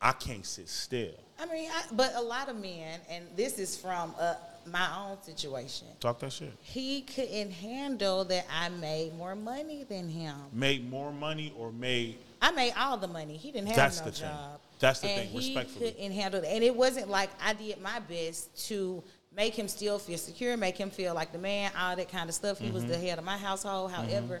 I 0.00 0.12
can't 0.12 0.44
sit 0.44 0.68
still. 0.68 1.14
I 1.38 1.46
mean, 1.46 1.70
I, 1.72 1.82
but 1.92 2.14
a 2.14 2.20
lot 2.20 2.48
of 2.48 2.60
men, 2.60 3.00
and 3.08 3.24
this 3.36 3.58
is 3.58 3.76
from 3.76 4.14
uh, 4.18 4.34
my 4.66 4.88
own 4.98 5.22
situation. 5.22 5.88
Talk 6.00 6.18
that 6.20 6.32
shit. 6.32 6.52
He 6.60 7.02
couldn't 7.02 7.50
handle 7.52 8.24
that 8.24 8.46
I 8.52 8.68
made 8.68 9.14
more 9.16 9.34
money 9.34 9.84
than 9.88 10.08
him. 10.08 10.34
Made 10.52 10.88
more 10.90 11.12
money 11.12 11.52
or 11.58 11.70
made 11.72 12.18
I 12.42 12.50
made 12.50 12.72
all 12.78 12.96
the 12.98 13.08
money. 13.08 13.36
He 13.36 13.50
didn't 13.52 13.68
have 13.68 13.76
That's 13.76 13.98
no 14.00 14.06
the 14.06 14.12
thing. 14.12 14.28
job. 14.28 14.60
That's 14.80 15.00
the 15.00 15.08
and 15.08 15.20
thing, 15.22 15.28
He 15.30 15.36
respectfully. 15.54 15.92
couldn't 15.92 16.12
handle 16.12 16.42
it, 16.42 16.48
and 16.48 16.62
it 16.62 16.74
wasn't 16.76 17.08
like 17.08 17.30
I 17.42 17.54
did 17.54 17.80
my 17.80 18.00
best 18.00 18.68
to 18.68 19.02
make 19.34 19.54
him 19.54 19.66
still 19.66 19.98
feel 19.98 20.18
secure, 20.18 20.56
make 20.56 20.76
him 20.76 20.90
feel 20.90 21.14
like 21.14 21.32
the 21.32 21.38
man, 21.38 21.70
all 21.78 21.96
that 21.96 22.10
kind 22.10 22.28
of 22.28 22.34
stuff. 22.34 22.58
He 22.58 22.66
Mm-hmm. 22.66 22.74
was 22.74 22.84
the 22.86 22.98
head 22.98 23.18
of 23.18 23.24
my 23.24 23.38
household. 23.38 23.92
However, 23.92 24.40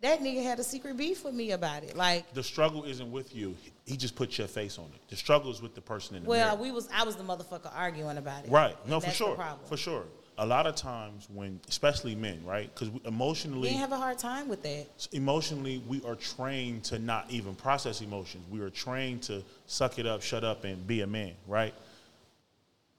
that 0.00 0.20
nigga 0.20 0.42
had 0.42 0.60
a 0.60 0.64
secret 0.64 0.96
beef 0.96 1.24
with 1.24 1.34
me 1.34 1.52
about 1.52 1.82
it. 1.82 1.96
Like, 1.96 2.32
the 2.32 2.42
struggle 2.42 2.84
isn't 2.84 3.10
with 3.10 3.34
you. 3.34 3.56
He 3.84 3.96
just 3.96 4.14
put 4.14 4.38
your 4.38 4.46
face 4.46 4.78
on 4.78 4.86
it. 4.94 5.00
The 5.08 5.16
struggle 5.16 5.50
is 5.50 5.60
with 5.60 5.74
the 5.74 5.80
person 5.80 6.16
in 6.16 6.22
the 6.22 6.28
well, 6.28 6.56
mirror. 6.56 6.62
we 6.62 6.72
was 6.72 6.88
I 6.94 7.04
was 7.04 7.16
the 7.16 7.24
motherfucker 7.24 7.70
arguing 7.74 8.16
about 8.16 8.44
it. 8.44 8.50
Right. 8.50 8.76
No, 8.86 9.00
for 9.00 9.10
sure. 9.10 9.36
For 9.66 9.76
sure. 9.76 10.04
A 10.40 10.46
lot 10.46 10.68
of 10.68 10.76
times 10.76 11.26
when, 11.34 11.60
especially 11.68 12.14
men, 12.14 12.40
right? 12.46 12.72
Because 12.72 12.90
emotionally, 13.04 13.70
didn't 13.70 13.80
have 13.80 13.90
a 13.90 13.96
hard 13.96 14.18
time 14.18 14.48
with 14.48 14.62
that. 14.62 14.86
emotionally, 15.10 15.82
we 15.88 16.00
are 16.04 16.14
trained 16.14 16.84
to 16.84 17.00
not 17.00 17.28
even 17.28 17.56
process 17.56 18.02
emotions. 18.02 18.44
We 18.48 18.60
are 18.60 18.70
trained 18.70 19.24
to 19.24 19.42
suck 19.66 19.98
it 19.98 20.06
up, 20.06 20.22
shut 20.22 20.44
up, 20.44 20.62
and 20.62 20.86
be 20.86 21.00
a 21.00 21.08
man, 21.08 21.32
right? 21.48 21.74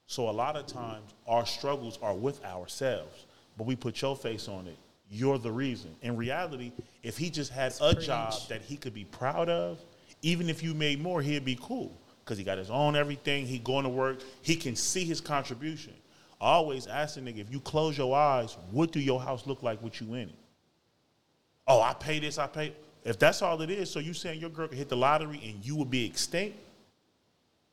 So 0.06 0.28
a 0.28 0.32
lot 0.32 0.56
of 0.56 0.66
times 0.66 1.14
our 1.26 1.46
struggles 1.46 1.98
are 2.02 2.14
with 2.14 2.44
ourselves, 2.44 3.24
but 3.56 3.66
we 3.66 3.74
put 3.74 4.02
your 4.02 4.16
face 4.16 4.46
on 4.46 4.66
it. 4.66 4.76
You're 5.10 5.38
the 5.38 5.50
reason. 5.50 5.94
In 6.02 6.16
reality, 6.16 6.72
if 7.02 7.18
he 7.18 7.30
just 7.30 7.50
had 7.50 7.74
a 7.80 7.94
preach. 7.94 8.06
job 8.06 8.34
that 8.48 8.62
he 8.62 8.76
could 8.76 8.94
be 8.94 9.04
proud 9.04 9.48
of, 9.48 9.80
even 10.22 10.48
if 10.48 10.62
you 10.62 10.72
made 10.72 11.00
more, 11.00 11.20
he'd 11.20 11.44
be 11.44 11.58
cool 11.60 11.92
because 12.24 12.38
he 12.38 12.44
got 12.44 12.58
his 12.58 12.70
own 12.70 12.94
everything. 12.94 13.44
He 13.44 13.58
going 13.58 13.82
to 13.82 13.90
work. 13.90 14.20
He 14.42 14.54
can 14.54 14.76
see 14.76 15.04
his 15.04 15.20
contribution. 15.20 15.94
I 16.40 16.52
always 16.52 16.86
ask 16.86 17.16
the 17.16 17.20
nigga, 17.20 17.38
if 17.38 17.50
you 17.50 17.60
close 17.60 17.98
your 17.98 18.16
eyes, 18.16 18.56
what 18.70 18.92
do 18.92 19.00
your 19.00 19.20
house 19.20 19.46
look 19.46 19.62
like 19.62 19.82
with 19.82 20.00
you 20.00 20.14
in 20.14 20.28
it? 20.28 20.34
Oh, 21.66 21.82
I 21.82 21.92
pay 21.92 22.18
this, 22.18 22.38
I 22.38 22.46
pay. 22.46 22.72
If 23.04 23.18
that's 23.18 23.42
all 23.42 23.60
it 23.62 23.70
is, 23.70 23.90
so 23.90 23.98
you 23.98 24.14
saying 24.14 24.40
your 24.40 24.50
girl 24.50 24.68
could 24.68 24.78
hit 24.78 24.88
the 24.88 24.96
lottery 24.96 25.40
and 25.44 25.64
you 25.64 25.76
would 25.76 25.90
be 25.90 26.06
extinct? 26.06 26.56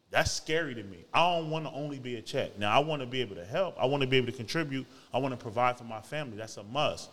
That's 0.09 0.31
scary 0.31 0.73
to 0.73 0.83
me. 0.83 1.05
I 1.13 1.37
don't 1.37 1.49
want 1.49 1.65
to 1.65 1.71
only 1.71 1.99
be 1.99 2.15
a 2.15 2.21
check. 2.21 2.57
Now 2.57 2.71
I 2.71 2.79
want 2.79 3.01
to 3.01 3.05
be 3.05 3.21
able 3.21 3.35
to 3.35 3.45
help. 3.45 3.75
I 3.79 3.85
want 3.85 4.01
to 4.01 4.07
be 4.07 4.17
able 4.17 4.27
to 4.27 4.37
contribute. 4.37 4.85
I 5.13 5.17
want 5.19 5.33
to 5.33 5.37
provide 5.37 5.77
for 5.77 5.83
my 5.83 6.01
family. 6.01 6.37
That's 6.37 6.57
a 6.57 6.63
must. 6.63 7.09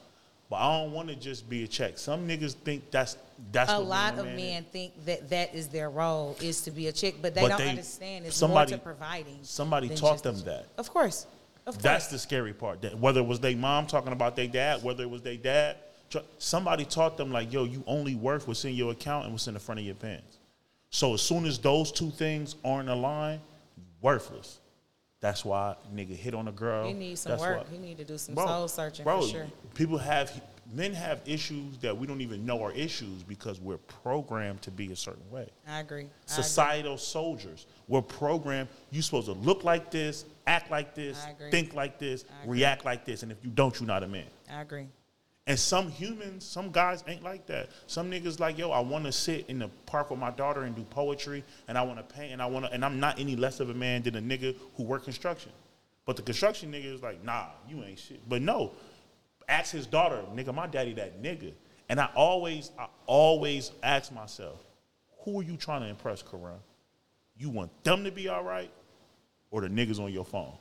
But 0.51 0.57
I 0.57 0.79
don't 0.83 0.93
want 0.93 1.09
to 1.09 1.17
just 1.17 1.49
be 1.49 1.65
a 1.65 1.67
check. 1.67 1.99
Some 1.99 2.29
niggas 2.29 2.53
think 2.55 2.91
that's 2.91 3.17
that's 3.51 3.73
a 3.73 3.79
lot 3.79 4.19
of 4.19 4.27
men 4.27 4.63
is. 4.63 4.69
think 4.71 5.05
that 5.07 5.31
that 5.31 5.55
is 5.55 5.69
their 5.69 5.91
role 5.91 6.37
is 6.41 6.61
to 6.63 6.71
be 6.71 6.87
a 6.89 6.93
chick, 6.93 7.17
but 7.21 7.35
they 7.35 7.41
But 7.41 7.49
don't 7.49 7.59
they- 7.59 7.69
understand 7.71 8.27
it's 8.27 8.37
somebody- 8.37 8.73
more 8.73 8.79
to 8.79 8.85
providing. 8.85 9.39
somebody 9.43 9.89
taught 9.89 10.23
them 10.23 10.39
that. 10.43 10.67
Of 10.79 10.91
course, 10.91 11.27
of 11.67 11.75
course. 11.75 11.83
That's 11.83 12.07
the 12.09 12.19
scary 12.19 12.53
part. 12.53 12.83
That 12.83 12.99
whether 12.99 13.21
it 13.21 13.27
was 13.27 13.41
their 13.41 13.57
mom 13.57 13.87
talking 13.87 14.13
about 14.13 14.37
their 14.37 14.47
dad, 14.47 14.83
whether 14.85 15.03
it 15.03 15.11
was 15.11 15.23
their 15.23 15.37
dad, 15.37 15.77
somebody 16.39 16.85
taught 16.85 17.17
them 17.17 17.33
like, 17.33 17.53
yo, 17.53 17.65
you 17.65 17.83
only 17.87 18.15
worth 18.15 18.47
what's 18.47 18.65
in 18.65 18.75
your 18.75 18.93
account 18.93 19.25
and 19.25 19.33
what's 19.35 19.49
in 19.49 19.55
the 19.55 19.61
front 19.61 19.81
of 19.81 19.87
your 19.87 19.97
pants. 19.97 20.39
So 20.91 21.15
as 21.15 21.23
soon 21.23 21.45
as 21.47 21.59
those 21.59 21.91
two 21.91 22.11
things 22.13 22.55
aren't 22.65 22.89
aligned, 22.89 23.41
worthless. 24.01 24.61
That's 25.25 25.43
why 25.43 25.75
nigga 25.97 26.14
hit 26.14 26.35
on 26.35 26.49
a 26.49 26.53
girl. 26.53 26.87
He 26.87 26.93
needs 26.93 27.22
some 27.22 27.31
That's 27.31 27.41
work. 27.41 27.64
why- 27.64 27.70
He 27.72 27.79
need 27.79 27.97
to 27.97 28.05
do 28.05 28.18
some 28.18 28.35
Bro, 28.35 28.47
soul 28.47 28.68
searching 28.68 29.05
bro, 29.05 29.22
for 29.22 29.29
sure. 29.29 29.47
People 29.72 29.97
have 29.97 30.43
men 30.70 30.93
have 30.93 31.22
issues 31.25 31.79
that 31.79 31.97
we 31.97 32.07
don't 32.07 32.20
even 32.20 32.45
know 32.45 32.62
are 32.62 32.72
issues 32.72 33.22
because 33.22 33.59
we're 33.59 33.79
programmed 33.79 34.61
to 34.61 34.70
be 34.70 34.93
a 34.93 34.97
certain 34.97 35.22
way. 35.31 35.49
I 35.66 35.81
agree. 35.81 36.01
I 36.01 36.01
agree. 36.01 36.11
Societal 36.27 36.99
soldiers. 36.99 37.64
We're 37.89 38.03
programmed. 38.03 38.68
You're 38.91 39.03
supposed 39.03 39.29
to 39.29 39.33
look 39.33 39.64
like 39.64 39.91
this, 39.91 40.27
act 40.47 40.70
like 40.70 40.95
this, 40.95 41.27
think 41.51 41.72
like 41.72 41.99
this, 41.99 42.27
react 42.45 42.85
like 42.85 43.07
this, 43.07 43.22
and 43.22 43.33
if 43.33 43.43
you 43.43 43.49
don't, 43.49 43.81
you're 43.81 43.87
not 43.87 44.03
a 44.03 44.09
man. 44.09 44.27
I 44.51 44.61
agree. 44.61 44.89
And 45.47 45.59
some 45.59 45.91
humans, 45.91 46.45
some 46.45 46.71
guys 46.71 47.05
ain't 47.07 47.23
like 47.23 47.47
that. 47.47 47.69
Some 47.87 48.11
niggas 48.11 48.41
like, 48.41 48.57
yo, 48.57 48.71
I 48.71 48.81
want 48.81 49.05
to 49.05 49.13
sit 49.13 49.45
in 49.49 49.59
the 49.59 49.69
park 49.85 50.11
with 50.11 50.19
my 50.19 50.31
daughter 50.31 50.63
and 50.63 50.75
do 50.75 50.83
poetry, 50.85 51.45
and 51.69 51.77
I 51.77 51.83
want 51.83 51.99
to 51.99 52.15
paint, 52.15 52.33
and 52.33 52.41
I 52.41 52.47
want 52.47 52.65
to, 52.65 52.73
and 52.73 52.83
I'm 52.83 52.99
not 52.99 53.21
any 53.21 53.37
less 53.37 53.61
of 53.61 53.69
a 53.69 53.75
man 53.75 54.03
than 54.03 54.17
a 54.17 54.23
nigga 54.23 54.57
who 54.77 54.85
work 54.85 55.05
construction. 55.05 55.53
But 56.07 56.17
the 56.17 56.23
construction 56.23 56.73
nigga 56.73 56.95
is 56.95 57.03
like, 57.03 57.23
nah, 57.23 57.47
you 57.69 57.83
ain't 57.85 57.99
shit. 57.99 58.27
But 58.27 58.41
no, 58.41 58.73
ask 59.47 59.73
his 59.73 59.87
daughter, 59.87 60.23
nigga, 60.35 60.55
my 60.55 60.67
daddy 60.67 60.95
that 60.95 61.23
nigga. 61.23 61.53
And 61.91 62.01
I 62.01 62.09
always, 62.15 62.71
I 62.79 62.87
always 63.07 63.73
ask 63.83 64.13
myself, 64.13 64.65
who 65.21 65.41
are 65.41 65.43
you 65.43 65.59
trying 65.59 65.83
to 65.83 65.89
impress, 65.89 66.23
Karan? 66.23 66.59
You 67.37 67.51
want 67.51 67.71
them 67.85 68.05
to 68.05 68.11
be 68.11 68.29
all 68.29 68.43
right, 68.43 68.71
or 69.51 69.61
the 69.61 69.69
niggas 69.69 70.01
on 70.01 70.11
your 70.11 70.25
phone? 70.25 70.53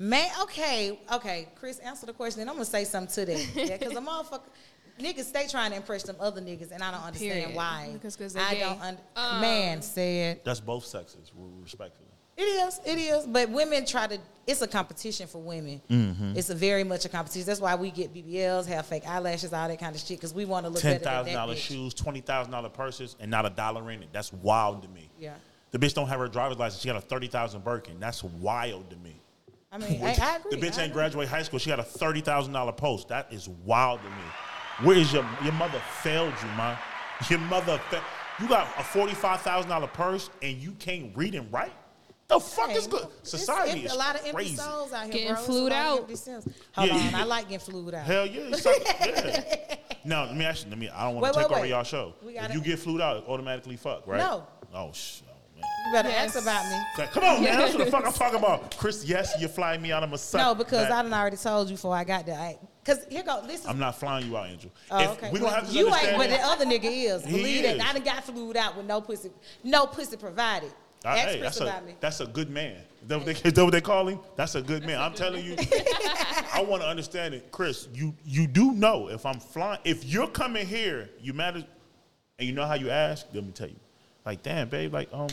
Man, 0.00 0.28
okay, 0.42 0.98
okay. 1.12 1.46
Chris, 1.56 1.78
answer 1.80 2.06
the 2.06 2.12
question, 2.14 2.40
and 2.40 2.48
I'm 2.48 2.56
gonna 2.56 2.64
say 2.64 2.84
something 2.84 3.14
to 3.26 3.32
that. 3.32 3.46
Yeah, 3.54 3.76
because 3.76 3.92
the 3.92 4.00
motherfucker 4.00 4.40
niggas 4.98 5.24
stay 5.24 5.46
trying 5.46 5.70
to 5.72 5.76
impress 5.76 6.04
them 6.04 6.16
other 6.18 6.40
niggas, 6.40 6.70
and 6.72 6.82
I 6.82 6.90
don't 6.90 7.02
understand 7.02 7.32
Period. 7.40 7.54
why. 7.54 7.90
Because- 7.92 8.16
'cause 8.16 8.34
I 8.34 8.54
gay. 8.54 8.60
don't. 8.60 8.80
Un- 8.80 8.98
Um, 9.14 9.40
man 9.42 9.82
said 9.82 10.40
That's 10.42 10.58
both 10.60 10.86
sexes, 10.86 11.30
respectfully. 11.62 12.08
it 12.38 12.42
is, 12.44 12.80
it 12.86 12.96
is. 12.98 13.26
But 13.26 13.50
women 13.50 13.84
try 13.84 14.06
to. 14.06 14.18
It's 14.46 14.62
a 14.62 14.66
competition 14.68 15.26
for 15.26 15.38
women. 15.42 15.82
Mm-hmm. 15.90 16.32
It's 16.36 16.48
a 16.48 16.54
very 16.54 16.82
much 16.82 17.04
a 17.04 17.10
competition. 17.10 17.44
That's 17.46 17.60
why 17.60 17.74
we 17.74 17.90
get 17.90 18.14
BBLs, 18.14 18.64
have 18.66 18.86
fake 18.86 19.06
eyelashes, 19.06 19.52
all 19.52 19.68
that 19.68 19.78
kind 19.78 19.94
of 19.94 20.00
shit, 20.00 20.16
because 20.18 20.32
we 20.32 20.46
want 20.46 20.64
to 20.64 20.70
look 20.70 20.80
ten 20.80 20.92
better 20.94 21.04
than 21.04 21.12
thousand 21.12 21.32
that 21.34 21.38
dollar 21.38 21.54
bitch. 21.54 21.58
shoes, 21.58 21.92
twenty 21.92 22.22
thousand 22.22 22.52
dollar 22.52 22.70
purses, 22.70 23.16
and 23.20 23.30
not 23.30 23.44
a 23.44 23.50
dollar 23.50 23.90
in 23.90 24.02
it. 24.02 24.08
That's 24.12 24.32
wild 24.32 24.82
to 24.82 24.88
me. 24.88 25.10
Yeah. 25.18 25.34
The 25.72 25.78
bitch 25.78 25.92
don't 25.92 26.08
have 26.08 26.18
her 26.20 26.26
driver's 26.28 26.56
license. 26.58 26.80
She 26.80 26.88
got 26.88 26.96
a 26.96 27.02
thirty 27.02 27.28
thousand 27.28 27.64
Birkin. 27.64 28.00
That's 28.00 28.24
wild 28.24 28.88
to 28.88 28.96
me. 28.96 29.14
I 29.72 29.78
mean, 29.78 30.02
I, 30.02 30.16
I 30.20 30.36
agree. 30.36 30.50
The 30.50 30.56
bitch 30.56 30.78
I 30.78 30.82
ain't 30.82 30.90
agree. 30.90 30.94
graduate 30.94 31.28
high 31.28 31.42
school. 31.42 31.58
She 31.58 31.70
got 31.70 31.78
a 31.78 31.84
thirty 31.84 32.20
thousand 32.20 32.52
dollar 32.52 32.72
post. 32.72 33.08
That 33.08 33.32
is 33.32 33.48
wild 33.48 34.00
to 34.02 34.08
me. 34.08 34.14
Where 34.82 34.96
is 34.96 35.12
your 35.12 35.24
your 35.44 35.52
mother 35.52 35.80
failed 36.02 36.34
you, 36.42 36.48
man? 36.56 36.76
Your 37.28 37.38
mother 37.40 37.78
fa- 37.90 38.02
you 38.40 38.48
got 38.48 38.66
a 38.78 38.82
forty 38.82 39.14
five 39.14 39.42
thousand 39.42 39.70
dollar 39.70 39.86
purse 39.86 40.30
and 40.42 40.56
you 40.56 40.72
can't 40.72 41.16
read 41.16 41.34
and 41.34 41.52
write. 41.52 41.72
The 42.28 42.38
fuck 42.40 42.70
Hey, 42.70 42.76
is 42.76 42.86
good? 42.86 43.06
Society 43.24 43.80
it's 43.80 43.90
is 43.90 43.92
a 43.92 43.98
lot 43.98 44.14
of 44.14 44.20
empty 44.20 44.32
crazy. 44.32 44.56
souls 44.56 44.92
out 44.92 45.02
here, 45.04 45.12
Getting 45.12 45.28
bro. 45.28 45.36
It's 45.36 45.46
flued 45.46 45.62
lot 45.64 45.72
out. 45.72 45.98
empty 45.98 46.14
souls. 46.16 46.48
Hold 46.76 46.88
Yeah, 46.88 46.94
on, 46.94 47.02
you- 47.10 47.16
I 47.16 47.24
like 47.24 47.44
getting 47.48 47.58
flued 47.58 47.94
out. 47.94 48.04
Hell 48.04 48.26
yeah, 48.26 48.40
it's 48.52 48.64
yeah. 49.00 49.76
Now 50.04 50.24
let 50.24 50.36
me 50.36 50.44
ask 50.44 50.64
you. 50.64 50.70
Let 50.70 50.78
me. 50.78 50.88
I 50.88 51.04
don't 51.04 51.16
want 51.20 51.32
to 51.34 51.40
take 51.40 51.48
wait, 51.48 51.54
over 51.56 51.62
wait. 51.62 51.70
y'all 51.70 51.82
show. 51.84 52.14
If 52.26 52.34
gotta- 52.34 52.54
you 52.54 52.60
get 52.60 52.78
flued 52.78 53.00
out, 53.00 53.26
automatically 53.28 53.76
fuck, 53.76 54.06
right? 54.06 54.18
No. 54.18 54.46
Oh 54.72 54.90
sh. 54.92 55.20
Man. 55.82 55.86
You 55.86 55.92
better 55.92 56.08
Yes. 56.08 56.36
ask 56.36 56.42
about 56.44 56.70
me. 56.70 56.78
Like, 56.98 57.12
Come 57.12 57.24
on, 57.24 57.42
man. 57.42 57.58
That's 57.58 57.74
what 57.74 57.84
the 57.84 57.90
fuck 57.90 58.06
I'm 58.06 58.12
talking 58.12 58.38
about. 58.38 58.76
Chris, 58.76 59.04
yes, 59.04 59.34
you're 59.38 59.48
flying 59.48 59.82
me 59.82 59.92
out 59.92 60.02
of 60.02 60.10
Massac. 60.10 60.40
No, 60.40 60.54
because 60.54 60.88
That- 60.88 60.92
I 60.92 61.02
done 61.02 61.12
already 61.14 61.36
told 61.36 61.68
you 61.68 61.76
before 61.76 61.96
I 61.96 62.04
got 62.04 62.26
there. 62.26 62.54
Because 62.84 63.04
here 63.10 63.22
go, 63.22 63.42
this 63.46 63.60
is. 63.60 63.66
I'm 63.66 63.78
not 63.78 63.98
flying 63.98 64.26
you 64.26 64.36
out, 64.36 64.48
Angel. 64.48 64.70
Oh, 64.90 65.10
okay. 65.12 65.30
we 65.30 65.38
don't 65.38 65.52
have 65.52 65.68
to 65.68 65.72
you 65.72 65.86
ain't, 65.86 65.94
understand 65.94 66.18
but 66.18 66.30
the 66.30 66.40
other 66.40 66.64
nigga 66.64 66.84
is. 66.84 67.22
Believe 67.22 67.64
it. 67.64 67.80
I 67.80 67.92
done 67.92 68.02
got 68.02 68.24
flued 68.24 68.56
out 68.56 68.76
with 68.76 68.86
no 68.86 69.00
pussy, 69.00 69.30
no 69.62 69.86
pussy 69.86 70.16
provided. 70.16 70.72
I- 71.04 71.18
Ask 71.18 71.28
hey, 71.28 71.40
that's 71.40 71.60
about 71.60 71.82
a 71.82 71.86
me. 71.86 71.94
that's 71.98 72.20
a 72.20 72.26
good 72.26 72.50
man. 72.50 72.76
Is 73.02 73.08
that 73.08 73.16
what 73.16 73.24
they, 73.26 73.32
is 73.32 73.52
that 73.54 73.64
what 73.64 73.70
they 73.72 73.80
call 73.80 74.06
him? 74.06 74.20
That's 74.36 74.54
a 74.54 74.60
good 74.60 74.84
man. 74.84 75.00
I'm 75.00 75.14
telling 75.14 75.42
you. 75.44 75.56
I 76.52 76.62
want 76.62 76.82
to 76.82 76.88
understand 76.88 77.32
it, 77.32 77.50
Chris. 77.50 77.88
You 77.94 78.14
you 78.24 78.46
do 78.46 78.72
know 78.72 79.08
if 79.08 79.24
I'm 79.24 79.40
flying, 79.40 79.80
if 79.84 80.04
you're 80.04 80.28
coming 80.28 80.66
here, 80.66 81.08
you 81.20 81.32
matter, 81.32 81.64
and 82.38 82.46
you 82.48 82.54
know 82.54 82.66
how 82.66 82.74
you 82.74 82.90
ask. 82.90 83.26
Let 83.32 83.44
me 83.44 83.50
tell 83.52 83.68
you, 83.68 83.76
like, 84.26 84.42
damn, 84.42 84.68
babe, 84.68 84.92
like, 84.92 85.08
um, 85.12 85.28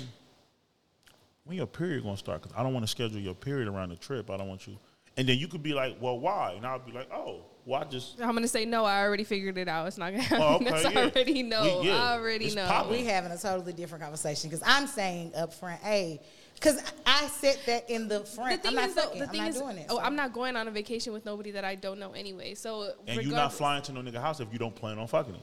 when 1.47 1.57
your 1.57 1.67
period 1.67 2.03
gonna 2.03 2.17
start? 2.17 2.41
Because 2.41 2.55
I 2.57 2.63
don't 2.63 2.73
want 2.73 2.83
to 2.83 2.91
schedule 2.91 3.19
your 3.19 3.33
period 3.33 3.67
around 3.67 3.89
the 3.89 3.95
trip. 3.95 4.29
I 4.29 4.37
don't 4.37 4.47
want 4.47 4.67
you. 4.67 4.77
And 5.15 5.27
then 5.27 5.37
you 5.39 5.47
could 5.47 5.63
be 5.63 5.73
like, 5.73 5.97
well, 5.99 6.19
why? 6.19 6.53
And 6.55 6.65
I'll 6.65 6.77
be 6.77 6.91
like, 6.91 7.09
oh, 7.11 7.41
well, 7.65 7.81
I 7.81 7.85
just. 7.85 8.21
I'm 8.21 8.33
gonna 8.33 8.47
say 8.47 8.65
no. 8.65 8.85
I 8.85 9.01
already 9.01 9.23
figured 9.23 9.57
it 9.57 9.67
out. 9.67 9.87
It's 9.87 9.97
not 9.97 10.11
gonna 10.11 10.23
oh, 10.23 10.25
happen. 10.25 10.41
Oh, 10.41 10.55
okay, 10.55 10.69
That's 10.69 10.93
yeah. 10.93 10.99
already 11.05 11.43
no. 11.43 11.79
We- 11.81 11.87
yeah, 11.87 12.03
I 12.03 12.13
already 12.13 12.45
it's 12.45 12.55
know. 12.55 12.67
poppin'. 12.67 12.91
We 12.91 13.05
having 13.05 13.31
a 13.31 13.37
totally 13.37 13.73
different 13.73 14.03
conversation 14.03 14.49
because 14.49 14.63
I'm 14.65 14.85
saying 14.87 15.33
up 15.35 15.53
front, 15.53 15.81
hey, 15.81 16.21
because 16.53 16.81
I 17.05 17.27
said 17.27 17.57
that 17.65 17.89
in 17.89 18.07
the 18.07 18.19
The 18.19 18.25
front. 18.25 18.61
thing 18.61 18.69
I'm 18.69 18.75
not 18.75 18.89
is, 18.89 18.95
though, 18.95 19.01
fucking. 19.01 19.19
the 19.19 19.25
I'm 19.25 19.31
thing 19.31 19.41
not 19.41 19.49
is, 19.49 19.59
doing 19.59 19.77
it. 19.77 19.87
oh, 19.89 19.95
so. 19.97 20.01
I'm 20.01 20.15
not 20.15 20.33
going 20.33 20.55
on 20.55 20.67
a 20.67 20.71
vacation 20.71 21.13
with 21.13 21.25
nobody 21.25 21.51
that 21.51 21.65
I 21.65 21.75
don't 21.75 21.99
know 21.99 22.11
anyway. 22.11 22.53
So 22.53 22.93
And 23.07 23.23
you're 23.23 23.31
not 23.35 23.53
flying 23.53 23.81
to 23.83 23.93
no 23.93 24.01
nigga 24.01 24.21
house 24.21 24.39
if 24.39 24.51
you 24.53 24.59
don't 24.59 24.75
plan 24.75 24.99
on 24.99 25.07
fucking 25.07 25.35
it. 25.35 25.41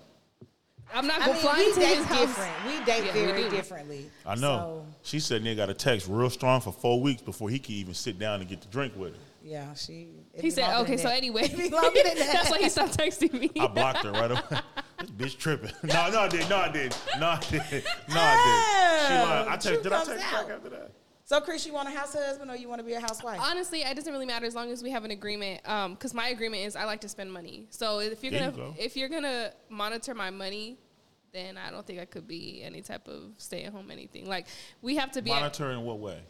I'm 0.93 1.07
not 1.07 1.21
I 1.23 1.27
going 1.27 1.33
mean, 1.39 1.43
flying 1.43 1.67
we 1.67 1.73
to 1.75 1.81
date 1.81 1.97
his 1.97 2.07
house. 2.07 2.19
different. 2.21 2.53
We 2.67 2.85
date 2.85 3.05
Yeah, 3.07 3.13
very 3.13 3.43
do. 3.45 3.51
differently. 3.51 4.11
I 4.27 4.35
know. 4.37 4.87
She 5.03 5.21
said 5.21 5.43
nigga 5.43 5.57
got 5.57 5.71
a 5.71 5.75
text 5.75 6.09
real 6.09 6.31
strong 6.31 6.61
for 6.61 6.73
four 6.73 7.01
weeks 7.01 7.23
before 7.23 7.51
he 7.51 7.59
could 7.59 7.71
even 7.71 7.95
sit 7.95 8.19
down 8.19 8.41
and 8.41 8.49
get 8.49 8.61
to 8.63 8.69
drink 8.69 8.95
with 8.97 9.13
her. 9.15 9.19
Yeah, 9.43 9.75
she. 9.75 10.09
He 10.41 10.51
said, 10.51 10.75
"Okay, 10.81 10.97
so 10.97 11.05
that. 11.09 11.17
anyway, 11.19 11.43
It 11.43 11.57
be 11.57 11.69
longer 11.69 11.91
than 12.03 12.17
that. 12.19 12.31
that's 12.33 12.51
why 12.51 12.59
he 12.61 12.69
stopped 12.71 12.97
texting 12.97 13.33
me." 13.39 13.51
I 13.61 13.67
blocked 13.67 14.05
her 14.05 14.13
right 14.13 14.31
away. 14.31 14.41
this 15.01 15.11
bitch 15.35 15.39
tripping. 15.39 15.71
No, 15.83 16.11
no, 16.11 16.21
I 16.21 16.29
did. 16.29 16.49
No, 16.49 16.57
I 16.57 16.71
did. 16.71 16.97
No, 17.21 17.27
I 17.29 17.41
did. 17.41 17.61
No, 18.09 18.17
I 18.17 19.05
did. 19.05 19.07
She 19.07 19.15
lied. 19.23 19.47
I 19.49 19.57
text, 19.59 19.83
did 19.83 19.93
I 19.93 20.05
text 20.05 20.25
out. 20.33 20.49
back 20.49 20.57
after 20.57 20.69
that? 20.71 20.93
So, 21.27 21.41
Chris, 21.41 21.67
you 21.67 21.73
want 21.73 21.89
a 21.89 21.91
house 21.91 22.13
husband 22.13 22.51
or 22.51 22.57
you 22.57 22.69
want 22.69 22.81
to 22.81 22.85
be 22.85 22.93
a 22.93 23.01
housewife? 23.01 23.41
Honestly, 23.41 23.81
it 23.81 23.95
doesn't 23.95 24.13
really 24.13 24.27
matter 24.27 24.45
as 24.45 24.55
long 24.55 24.71
as 24.71 24.83
we 24.83 24.91
have 24.91 25.05
an 25.05 25.11
agreement. 25.11 25.67
Um, 25.67 25.95
because 25.95 26.13
my 26.13 26.29
agreement 26.29 26.65
is 26.65 26.77
I 26.77 26.85
like 26.85 27.01
to 27.01 27.09
spend 27.09 27.33
money. 27.33 27.67
So 27.71 28.01
if 28.01 28.23
you're 28.23 28.31
There 28.31 28.51
gonna 28.51 28.53
go. 28.57 28.75
if 28.79 28.95
you're 28.95 29.09
gonna 29.09 29.53
monitor 29.71 30.15
my 30.15 30.29
money, 30.29 30.77
then 31.33 31.57
I 31.57 31.71
don't 31.71 31.87
think 31.87 31.99
I 31.99 32.05
could 32.05 32.29
be 32.29 32.63
any 32.63 32.83
type 32.83 33.09
of 33.09 33.33
stay 33.39 33.65
at 33.65 33.73
home 33.73 33.91
anything. 33.91 34.27
Like 34.29 34.47
we 34.83 34.97
have 34.97 35.13
to 35.13 35.23
be. 35.23 35.31
Monitor 35.31 35.71
in 35.71 35.83
what 35.83 35.99
way? 35.99 36.21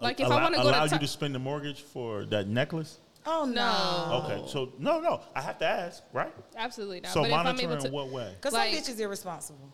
Like, 0.00 0.20
if 0.20 0.28
I 0.28 0.40
wanna 0.42 0.56
go 0.58 0.62
to 0.62 0.68
allow 0.70 0.86
ta- 0.86 0.94
you 0.96 1.00
to 1.00 1.08
spend 1.08 1.34
the 1.34 1.38
mortgage 1.40 1.82
for 1.82 2.24
that 2.26 2.46
necklace. 2.46 2.98
oh 3.26 3.44
no. 3.44 3.52
No. 3.52 4.22
Okay, 4.24 4.48
so 4.48 4.72
no, 4.78 5.00
no, 5.00 5.22
I 5.34 5.40
have 5.42 5.58
to 5.58 5.66
ask, 5.66 6.04
right? 6.12 6.32
absolutely 6.56 7.00
not. 7.00 7.10
So 7.12 7.22
but 7.22 7.30
if 7.30 7.34
I'm 7.34 7.44
monitor 7.46 7.64
able 7.64 7.74
in 7.74 7.82
to, 7.82 7.90
what 7.90 8.10
way? 8.10 8.32
Because 8.36 8.52
Like- 8.52 8.74
some 8.74 8.94
bitches 8.94 9.00
irresponsible. 9.00 9.72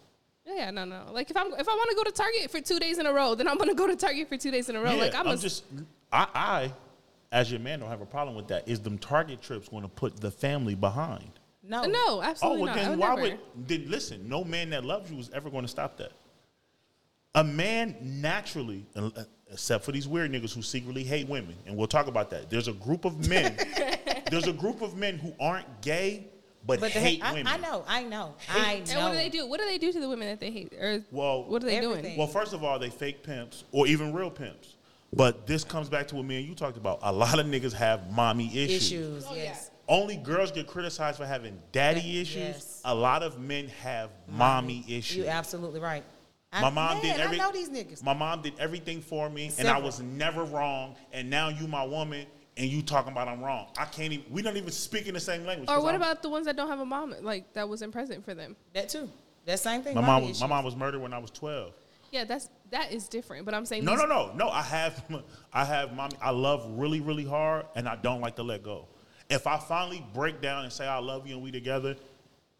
Yeah, 0.54 0.70
no, 0.70 0.84
no. 0.84 1.06
Like 1.12 1.30
if 1.30 1.36
I'm 1.36 1.52
if 1.52 1.68
I 1.68 1.72
want 1.72 1.90
to 1.90 1.96
go 1.96 2.04
to 2.04 2.12
Target 2.12 2.50
for 2.50 2.60
two 2.60 2.78
days 2.78 2.98
in 2.98 3.06
a 3.06 3.12
row, 3.12 3.34
then 3.34 3.48
I'm 3.48 3.58
gonna 3.58 3.74
go 3.74 3.86
to 3.86 3.96
Target 3.96 4.28
for 4.28 4.36
two 4.36 4.50
days 4.50 4.68
in 4.68 4.76
a 4.76 4.80
row. 4.80 4.92
Yeah, 4.92 5.00
like 5.00 5.14
I'm, 5.14 5.26
I'm 5.26 5.34
a, 5.34 5.36
just, 5.38 5.64
I, 6.12 6.26
I, 6.34 6.72
as 7.32 7.50
your 7.50 7.60
man, 7.60 7.80
don't 7.80 7.88
have 7.88 8.00
a 8.00 8.06
problem 8.06 8.36
with 8.36 8.48
that. 8.48 8.68
Is 8.68 8.80
them 8.80 8.98
Target 8.98 9.40
trips 9.42 9.68
going 9.68 9.82
to 9.82 9.88
put 9.88 10.20
the 10.20 10.30
family 10.30 10.74
behind? 10.74 11.30
No. 11.62 11.84
no, 11.84 11.98
Oh, 12.18 12.22
absolutely 12.22 12.62
well, 12.62 12.74
not. 12.74 12.78
I 12.78 12.82
then 12.82 12.90
would 12.90 12.98
why 12.98 13.08
never. 13.14 13.22
would? 13.22 13.68
Then 13.68 13.84
listen, 13.88 14.28
no 14.28 14.42
man 14.42 14.70
that 14.70 14.84
loves 14.84 15.10
you 15.10 15.18
is 15.18 15.30
ever 15.30 15.50
going 15.50 15.62
to 15.62 15.68
stop 15.68 15.96
that. 15.98 16.12
A 17.36 17.44
man 17.44 17.94
naturally, 18.00 18.84
uh, 18.96 19.10
except 19.52 19.84
for 19.84 19.92
these 19.92 20.08
weird 20.08 20.32
niggas 20.32 20.52
who 20.52 20.62
secretly 20.62 21.04
hate 21.04 21.28
women, 21.28 21.54
and 21.66 21.76
we'll 21.76 21.86
talk 21.86 22.08
about 22.08 22.30
that. 22.30 22.50
There's 22.50 22.66
a 22.66 22.72
group 22.72 23.04
of 23.04 23.28
men. 23.28 23.56
there's 24.30 24.48
a 24.48 24.52
group 24.52 24.82
of 24.82 24.96
men 24.96 25.18
who 25.18 25.32
aren't 25.38 25.80
gay 25.80 26.26
but, 26.66 26.80
But 26.80 26.92
the, 26.92 27.00
hate 27.00 27.22
I, 27.22 27.32
women. 27.32 27.46
I 27.46 27.56
know, 27.56 27.84
I 27.88 28.02
know, 28.04 28.34
I 28.48 28.82
know. 28.86 28.92
and 28.92 29.02
what 29.02 29.10
do 29.10 29.16
they 29.16 29.28
do? 29.28 29.46
What 29.46 29.60
do 29.60 29.66
they 29.66 29.78
do 29.78 29.92
to 29.92 30.00
the 30.00 30.08
women 30.08 30.28
that 30.28 30.40
they 30.40 30.50
hate? 30.50 30.72
Or 30.74 31.02
Well, 31.10 31.44
what 31.44 31.62
are 31.62 31.66
they 31.66 31.80
doing? 31.80 32.16
Well, 32.16 32.26
first 32.26 32.52
of 32.52 32.62
all, 32.64 32.78
they 32.78 32.90
fake 32.90 33.22
pimps 33.22 33.64
or 33.72 33.86
even 33.86 34.12
real 34.12 34.30
pimps. 34.30 34.76
But 35.12 35.46
this 35.46 35.64
comes 35.64 35.88
back 35.88 36.06
to 36.08 36.16
what 36.16 36.24
me 36.24 36.38
and 36.38 36.46
you 36.46 36.54
talked 36.54 36.76
about. 36.76 37.00
A 37.02 37.12
lot 37.12 37.38
of 37.38 37.46
niggas 37.46 37.72
have 37.72 38.10
mommy 38.12 38.46
issues. 38.56 38.92
issues. 38.92 39.24
Oh, 39.28 39.34
yeah. 39.34 39.42
yes. 39.44 39.70
Only 39.88 40.16
girls 40.16 40.52
get 40.52 40.68
criticized 40.68 41.16
for 41.18 41.26
having 41.26 41.58
daddy 41.72 42.00
Yeah, 42.00 42.20
issues. 42.20 42.36
yes. 42.36 42.80
A 42.84 42.94
lot 42.94 43.24
of 43.24 43.40
men 43.40 43.66
have 43.82 44.10
mommy 44.28 44.84
issues. 44.88 45.16
You're 45.16 45.28
absolutely 45.30 45.80
right. 45.80 46.04
I, 46.52 46.62
My 46.62 46.70
mom 46.70 46.94
man, 46.94 47.02
did 47.02 47.20
every. 47.20 47.40
I 47.40 47.44
know 47.44 47.52
these 47.52 47.68
niggas. 47.70 48.02
My 48.04 48.12
mom 48.14 48.42
did 48.42 48.54
everything 48.58 49.00
for 49.00 49.28
me, 49.30 49.50
and 49.58 49.66
I 49.68 49.78
was 49.78 50.00
never 50.00 50.44
wrong. 50.44 50.96
And 51.12 51.28
now 51.30 51.48
you 51.48 51.66
my 51.66 51.84
woman, 51.84 52.26
and 52.60 52.68
you 52.68 52.82
talking 52.82 53.10
about 53.10 53.26
I'm 53.26 53.40
wrong. 53.42 53.68
I 53.78 53.86
can't 53.86 54.12
even. 54.12 54.26
We 54.30 54.42
don't 54.42 54.56
even 54.58 54.70
speak 54.70 55.06
in 55.06 55.14
the 55.14 55.20
same 55.20 55.46
language. 55.46 55.68
Or 55.68 55.76
'cause 55.76 55.82
what 55.82 55.94
I'm- 55.94 56.02
about 56.02 56.22
the 56.22 56.28
ones 56.28 56.44
that 56.46 56.56
don't 56.56 56.68
have 56.68 56.78
a 56.80 56.84
mom, 56.84 57.14
like 57.22 57.52
that 57.54 57.68
wasn't 57.68 57.92
present 57.92 58.24
for 58.24 58.34
them? 58.34 58.54
that 58.74 58.90
too. 58.90 59.10
That 59.46 59.58
same 59.58 59.82
thing. 59.82 59.94
my 59.94 60.02
mom? 60.02 60.28
Was, 60.28 60.40
my 60.40 60.46
mom 60.46 60.64
was 60.64 60.76
murdered 60.76 61.00
when 61.00 61.14
I 61.14 61.18
was 61.18 61.30
12. 61.30 61.72
Yeah, 62.10 62.24
that's 62.24 62.50
that 62.70 62.92
is 62.92 63.08
different. 63.08 63.46
But 63.46 63.54
I'm 63.54 63.64
saying 63.64 63.84
No, 63.84 63.94
no, 63.94 64.04
no, 64.04 64.32
no. 64.34 64.48
I 64.50 64.62
have, 64.62 65.02
I 65.52 65.64
have 65.64 65.94
mommy. 65.94 66.16
I 66.20 66.30
love 66.30 66.66
really, 66.78 67.00
really 67.00 67.24
hard, 67.24 67.64
and 67.74 67.88
I 67.88 67.96
don't 67.96 68.20
like 68.20 68.36
to 68.36 68.42
let 68.42 68.62
go. 68.62 68.86
if 69.30 69.46
I 69.46 69.56
finally 69.58 70.04
break 70.12 70.42
down 70.42 70.64
and 70.64 70.72
say 70.72 70.86
I 70.86 70.98
love 70.98 71.26
you 71.26 71.34
and 71.36 71.42
we 71.42 71.50
together, 71.50 71.96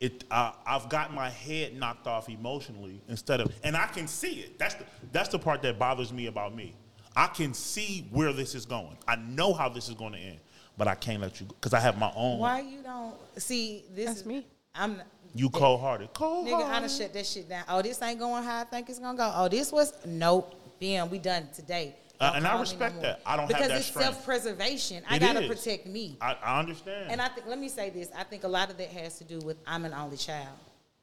it 0.01 0.25
uh, 0.31 0.53
I've 0.67 0.89
got 0.89 1.13
my 1.13 1.29
head 1.29 1.77
knocked 1.77 2.07
off 2.07 2.29
emotionally 2.31 3.03
instead 3.09 3.41
of, 3.41 3.53
and 3.63 3.77
I 3.77 3.87
can 3.89 4.07
see 4.09 4.41
it. 4.41 4.59
That's 4.59 4.75
the 4.77 4.85
that's 5.13 5.29
the 5.29 5.39
part 5.39 5.61
that 5.63 5.79
bothers 5.79 6.11
me 6.13 6.27
about 6.27 6.55
me. 6.57 6.75
I 7.17 7.27
can 7.27 7.55
see 7.55 8.07
where 8.11 8.33
this 8.33 8.55
is 8.55 8.67
going. 8.67 8.97
I 9.09 9.17
know 9.17 9.53
how 9.53 9.69
this 9.69 9.89
is 9.89 9.95
going 9.95 10.13
to 10.13 10.19
end, 10.19 10.39
but 10.79 10.89
I 10.89 10.95
can't 10.95 11.21
let 11.21 11.41
you 11.41 11.47
because 11.47 11.75
I 11.75 11.81
have 11.81 11.99
my 11.99 12.13
own. 12.15 12.39
Why 12.39 12.61
you 12.61 12.83
don't 12.83 13.15
see 13.37 13.85
this? 13.95 14.07
That's 14.07 14.21
is, 14.21 14.27
me. 14.27 14.47
I'm 14.75 15.01
You 15.35 15.51
cold 15.51 15.81
hearted, 15.81 16.13
cold 16.15 16.47
nigga. 16.47 16.55
I 16.55 16.61
done 16.61 16.71
hearted. 16.71 16.91
shut 16.91 17.13
that 17.15 17.27
shit 17.27 17.49
down. 17.49 17.65
Oh, 17.69 17.83
this 17.83 18.01
ain't 18.03 18.19
going 18.21 18.45
how 18.45 18.61
I 18.61 18.65
think 18.65 18.89
it's 18.89 18.99
gonna 19.01 19.19
go. 19.19 19.33
Oh, 19.35 19.49
this 19.49 19.73
was 19.73 19.93
nope. 20.07 20.55
Bam, 20.81 21.11
we 21.11 21.19
done 21.19 21.49
today. 21.55 21.97
Uh, 22.21 22.33
and 22.37 22.47
I 22.47 22.59
respect 22.61 22.95
more. 22.95 23.03
that. 23.03 23.21
I 23.27 23.37
don't 23.37 23.41
have 23.47 23.49
because 23.49 23.69
that 23.69 23.77
it's 23.79 23.87
strength. 23.87 24.15
self-preservation. 24.15 25.03
I 25.09 25.17
It 25.17 25.21
gotta 25.21 25.41
is. 25.43 25.49
protect 25.49 25.87
me. 25.87 26.17
I, 26.21 26.37
I 26.43 26.59
understand. 26.61 27.11
And 27.11 27.21
I 27.21 27.29
think, 27.29 27.47
let 27.47 27.59
me 27.59 27.69
say 27.69 27.91
this: 27.91 28.09
I 28.17 28.25
think 28.25 28.45
a 28.45 28.49
lot 28.49 28.71
of 28.71 28.77
that 28.79 28.89
has 28.89 29.19
to 29.19 29.25
do 29.25 29.39
with 29.41 29.57
I'm 29.67 29.85
an 29.85 29.93
only 29.95 30.17
child. 30.17 30.49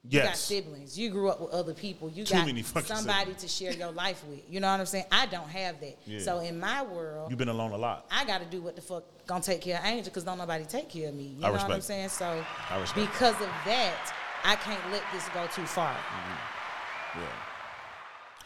You 0.10 0.22
got 0.22 0.38
siblings. 0.38 0.98
You 0.98 1.10
grew 1.10 1.30
up 1.30 1.42
with 1.42 1.52
other 1.52 1.74
people. 1.74 2.10
You 2.10 2.24
Too 2.24 2.36
got 2.36 2.46
many 2.46 2.62
fucking 2.62 2.96
somebody 2.96 3.34
to 3.34 3.48
share 3.48 3.74
your 3.74 3.92
life 3.92 4.24
with. 4.28 4.40
You 4.50 4.60
know 4.60 4.70
what 4.72 4.80
I'm 4.80 4.86
saying? 4.86 5.06
I 5.12 5.26
don't 5.26 5.50
have 5.50 5.80
that. 5.82 5.98
Yeah. 6.06 6.20
So 6.20 6.40
in 6.40 6.60
my 6.60 6.84
world, 6.84 7.30
You've 7.30 7.40
been 7.40 7.50
alone 7.50 7.72
a 7.72 7.78
lot. 7.78 8.06
I 8.12 8.26
got 8.26 8.40
to 8.40 8.46
do 8.46 8.62
what 8.62 8.76
the 8.76 8.82
fuck 8.82 9.04
gonna 9.26 9.44
take 9.44 9.62
care 9.62 9.78
of 9.80 9.86
Angel 9.86 10.06
because 10.06 10.24
don't 10.24 10.38
nobody 10.38 10.64
take 10.66 10.90
care 10.90 11.10
of 11.10 11.16
me. 11.16 11.36
You 11.38 11.44
I 11.44 11.48
know 11.48 11.52
what 11.54 11.62
I'm 11.62 11.68
respect. 11.72 11.84
saying? 11.84 12.10
So 12.10 12.44
I 12.70 12.80
respect. 12.80 13.12
because 13.12 13.36
of 13.36 13.50
that, 13.66 14.14
I 14.46 14.56
can't 14.56 14.92
let 14.92 15.04
this 15.14 15.28
go 15.30 15.46
too 15.54 15.66
far. 15.66 15.94
Mm-hmm. 15.94 17.20
Yeah. 17.20 17.26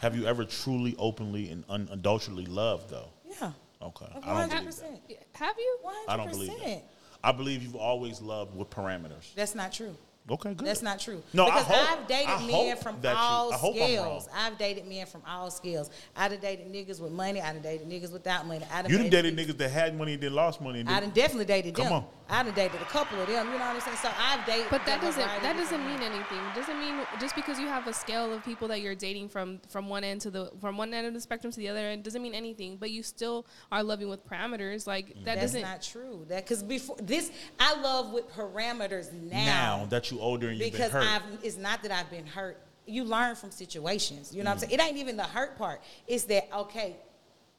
Have 0.00 0.16
you 0.16 0.26
ever 0.26 0.44
truly, 0.44 0.96
openly, 0.98 1.50
and 1.50 1.64
unadulterately 1.68 2.46
loved 2.46 2.90
though? 2.90 3.10
Yeah. 3.40 3.52
Okay. 3.80 4.06
One 4.06 4.24
I 4.24 4.46
don't 4.48 4.64
believe 4.64 4.76
that. 4.78 5.18
Have 5.34 5.56
you? 5.58 5.78
One 5.82 5.94
I 6.08 6.16
don't 6.16 6.30
believe 6.30 6.58
that. 6.64 6.84
I 7.24 7.30
believe 7.30 7.62
you've 7.62 7.76
always 7.76 8.20
loved 8.20 8.56
with 8.56 8.68
parameters. 8.70 9.32
That's 9.36 9.54
not 9.54 9.72
true. 9.72 9.96
Okay, 10.30 10.54
good. 10.54 10.66
That's 10.66 10.82
not 10.82 11.00
true. 11.00 11.20
No, 11.32 11.46
I 11.46 11.50
because 11.50 11.66
hope- 11.66 11.88
have 11.88 12.06
dated 12.06 12.28
I 12.28 12.40
men 12.46 12.50
hope 12.50 12.78
from 12.78 13.00
that 13.00 13.10
you- 13.12 13.18
all 13.18 13.52
I 13.52 13.56
hope 13.56 13.74
I'm 13.74 13.82
scales. 13.82 14.26
wrong. 14.28 14.36
I've 14.38 14.56
dated 14.58 14.86
men 14.86 15.06
from 15.06 15.22
all 15.26 15.50
scales. 15.50 15.90
I've 16.16 16.40
dated 16.40 16.72
niggas 16.72 17.00
with 17.00 17.10
money. 17.10 17.40
I've 17.40 17.60
dated 17.60 17.88
niggas 17.88 18.12
without 18.12 18.46
money. 18.46 18.64
I 18.72 18.86
You 18.86 18.98
done 18.98 19.10
dated 19.10 19.36
niggas 19.36 19.58
that 19.58 19.70
had 19.70 19.98
money 19.98 20.14
and 20.14 20.22
then 20.22 20.32
lost 20.32 20.60
money. 20.60 20.80
And 20.80 20.88
I 20.88 20.92
then, 21.00 21.02
done 21.02 21.10
definitely 21.10 21.46
dated 21.46 21.74
Come 21.74 21.84
them. 21.86 21.92
on. 21.94 22.06
I 22.30 22.44
done 22.44 22.54
dated 22.54 22.80
a 22.80 22.84
couple 22.84 23.20
of 23.20 23.26
them. 23.26 23.46
You 23.48 23.58
know 23.58 23.64
what 23.64 23.74
I'm 23.74 23.80
saying? 23.80 23.96
So 23.96 24.10
I've 24.16 24.46
dated. 24.46 24.68
But 24.70 24.86
that 24.86 25.00
doesn't 25.02 25.20
that 25.42 25.56
doesn't 25.56 25.84
mean 25.86 26.00
anything. 26.00 26.38
It 26.38 26.54
Doesn't 26.54 26.78
mean 26.78 27.00
just 27.20 27.34
because 27.34 27.58
you 27.58 27.66
have 27.66 27.86
a 27.88 27.92
scale 27.92 28.32
of 28.32 28.44
people 28.44 28.68
that 28.68 28.80
you're 28.80 28.94
dating 28.94 29.28
from 29.28 29.60
from 29.68 29.88
one 29.88 30.04
end 30.04 30.20
to 30.22 30.30
the 30.30 30.50
from 30.60 30.76
one 30.78 30.94
end 30.94 31.06
of 31.06 31.14
the 31.14 31.20
spectrum 31.20 31.52
to 31.52 31.58
the 31.58 31.68
other 31.68 31.80
end 31.80 32.04
doesn't 32.04 32.22
mean 32.22 32.34
anything. 32.34 32.76
But 32.76 32.90
you 32.90 33.02
still 33.02 33.44
are 33.72 33.82
loving 33.82 34.08
with 34.08 34.24
parameters. 34.26 34.86
Like 34.86 35.08
that 35.08 35.24
That's 35.24 35.40
doesn't. 35.40 35.62
not 35.62 35.82
true. 35.82 36.24
That 36.28 36.44
because 36.44 36.62
before 36.62 36.96
this, 37.02 37.30
I 37.58 37.74
love 37.80 38.12
with 38.12 38.30
parameters 38.32 39.12
now. 39.12 39.78
now 39.80 39.86
that 39.90 40.10
you 40.10 40.11
older 40.20 40.48
and 40.48 40.58
you've 40.58 40.72
been 40.72 40.80
because 40.80 40.92
hurt. 40.92 41.04
I've 41.04 41.22
it's 41.42 41.56
not 41.56 41.82
that 41.82 41.92
I've 41.92 42.10
been 42.10 42.26
hurt. 42.26 42.60
You 42.86 43.04
learn 43.04 43.36
from 43.36 43.50
situations. 43.50 44.34
You 44.34 44.42
know 44.42 44.50
what 44.50 44.54
I'm 44.54 44.56
mm. 44.58 44.70
saying? 44.70 44.72
It 44.72 44.82
ain't 44.82 44.96
even 44.96 45.16
the 45.16 45.24
hurt 45.24 45.56
part. 45.56 45.80
It's 46.06 46.24
that 46.24 46.48
okay. 46.54 46.96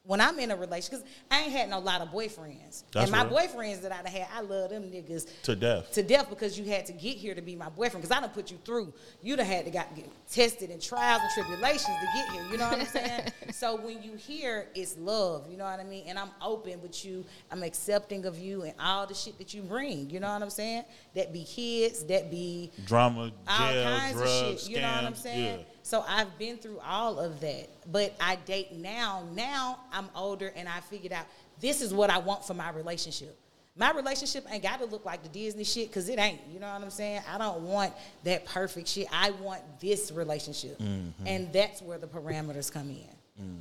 When 0.06 0.20
I'm 0.20 0.38
in 0.39 0.51
a 0.51 0.58
relationship, 0.58 0.99
because 0.99 1.14
I 1.32 1.43
ain't 1.43 1.51
had 1.54 1.70
no 1.70 1.80
lot 1.80 2.01
of 2.01 2.10
boyfriends, 2.10 2.84
That's 2.91 3.10
and 3.10 3.12
my 3.12 3.24
real. 3.24 3.38
boyfriends 3.38 3.84
that 3.84 3.93
I 3.93 4.01
done 4.04 4.12
had, 4.12 4.28
I 4.36 4.41
love 4.41 4.70
them 4.72 4.84
niggas 4.84 5.30
to 5.43 5.56
death. 5.56 5.93
to 5.93 6.04
death 6.04 6.30
because 6.30 6.60
you 6.60 6.66
had 6.66 6.86
to 6.88 6.91
get 6.91 7.16
here 7.16 7.34
to 7.34 7.41
be 7.41 7.56
my 7.56 7.70
boyfriend. 7.70 8.04
Because 8.04 8.12
I 8.18 8.20
done 8.20 8.32
put 8.32 8.51
you 8.51 8.58
through. 8.66 8.91
You 9.22 9.38
done 9.38 9.45
had 9.45 9.64
to 9.64 9.72
got 9.72 9.95
get 9.95 10.10
tested 10.30 10.72
in 10.72 10.82
trials 10.82 11.22
and 11.22 11.32
tribulations 11.45 11.86
to 11.88 12.08
get 12.14 12.30
here. 12.34 12.43
You 12.51 12.58
know 12.58 12.68
what 12.70 12.80
I'm 12.82 12.86
saying? 12.88 13.22
so 13.54 13.78
when 13.78 14.04
you 14.04 14.16
hear 14.16 14.68
it's 14.76 14.97
love, 14.97 15.49
you 15.49 15.56
know 15.56 15.64
what 15.64 15.80
I 15.80 15.86
mean. 15.86 16.04
And 16.10 16.20
I'm 16.20 16.32
open 16.41 16.82
with 16.82 17.06
you. 17.06 17.24
I'm 17.49 17.64
accepting 17.64 18.26
of 18.26 18.38
you 18.38 18.64
and 18.64 18.74
all 18.82 19.08
the 19.08 19.14
shit 19.14 19.38
that 19.38 19.54
you 19.54 19.62
bring. 19.62 20.10
You 20.10 20.20
know 20.20 20.34
what 20.34 20.41
I'm 20.43 20.49
saying? 20.49 20.84
That 21.16 21.32
be 21.32 21.45
kids. 21.45 22.04
That 22.04 22.30
be 22.30 22.72
Drama, 22.86 23.32
all 23.47 23.58
jail, 23.72 23.84
kinds 23.99 24.14
drugs, 24.18 24.32
of 24.32 24.60
shit. 24.60 24.70
You 24.70 24.82
know 24.82 24.91
what 24.95 25.04
I'm 25.06 25.16
saying? 25.16 25.60
yeah. 25.60 25.66
So 25.84 26.03
I've 26.07 26.38
been 26.39 26.57
through 26.57 26.79
all 26.79 27.19
of 27.19 27.39
that. 27.41 27.69
But 27.91 28.15
I 28.19 28.38
date 28.38 28.73
now. 28.73 29.23
Now 29.34 29.79
I'm 29.91 30.09
older 30.15 30.51
and 30.55 30.67
I 30.67 30.79
figured 30.79 31.13
out 31.13 31.25
this 31.59 31.81
is 31.81 31.93
what 31.93 32.09
I 32.09 32.17
want 32.17 32.45
for 32.45 32.53
my 32.53 32.71
relationship. 32.71 33.38
My 33.75 33.91
relationship 33.91 34.45
ain't 34.51 34.63
got 34.63 34.79
to 34.79 34.86
look 34.86 35.03
like 35.03 35.23
the 35.23 35.29
Disney 35.29 35.63
shit 35.63 35.89
because 35.89 36.07
it 36.07 36.19
ain't. 36.19 36.39
You 36.51 36.59
know 36.59 36.71
what 36.71 36.81
I'm 36.81 36.89
saying? 36.89 37.21
I 37.31 37.38
don't 37.38 37.63
want 37.63 37.93
that 38.23 38.45
perfect 38.45 38.88
shit. 38.88 39.07
I 39.11 39.31
want 39.31 39.61
this 39.79 40.11
relationship. 40.11 40.77
Mm-hmm. 40.77 41.27
And 41.27 41.51
that's 41.51 41.81
where 41.81 41.97
the 41.97 42.07
parameters 42.07 42.71
come 42.71 42.89
in. 42.89 43.53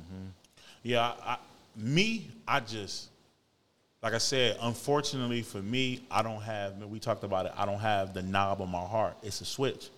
Yeah, 0.83 1.01
I, 1.01 1.31
I, 1.33 1.37
me, 1.75 2.29
I 2.47 2.59
just, 2.59 3.09
like 4.03 4.13
I 4.13 4.19
said, 4.19 4.57
unfortunately 4.61 5.41
for 5.41 5.61
me, 5.61 6.03
I 6.11 6.21
don't 6.21 6.41
have. 6.41 6.77
We 6.83 6.99
talked 6.99 7.23
about 7.23 7.47
it. 7.47 7.53
I 7.57 7.65
don't 7.65 7.79
have 7.79 8.13
the 8.13 8.21
knob 8.21 8.61
on 8.61 8.69
my 8.69 8.81
heart. 8.81 9.15
It's 9.23 9.41
a 9.41 9.45
switch, 9.45 9.89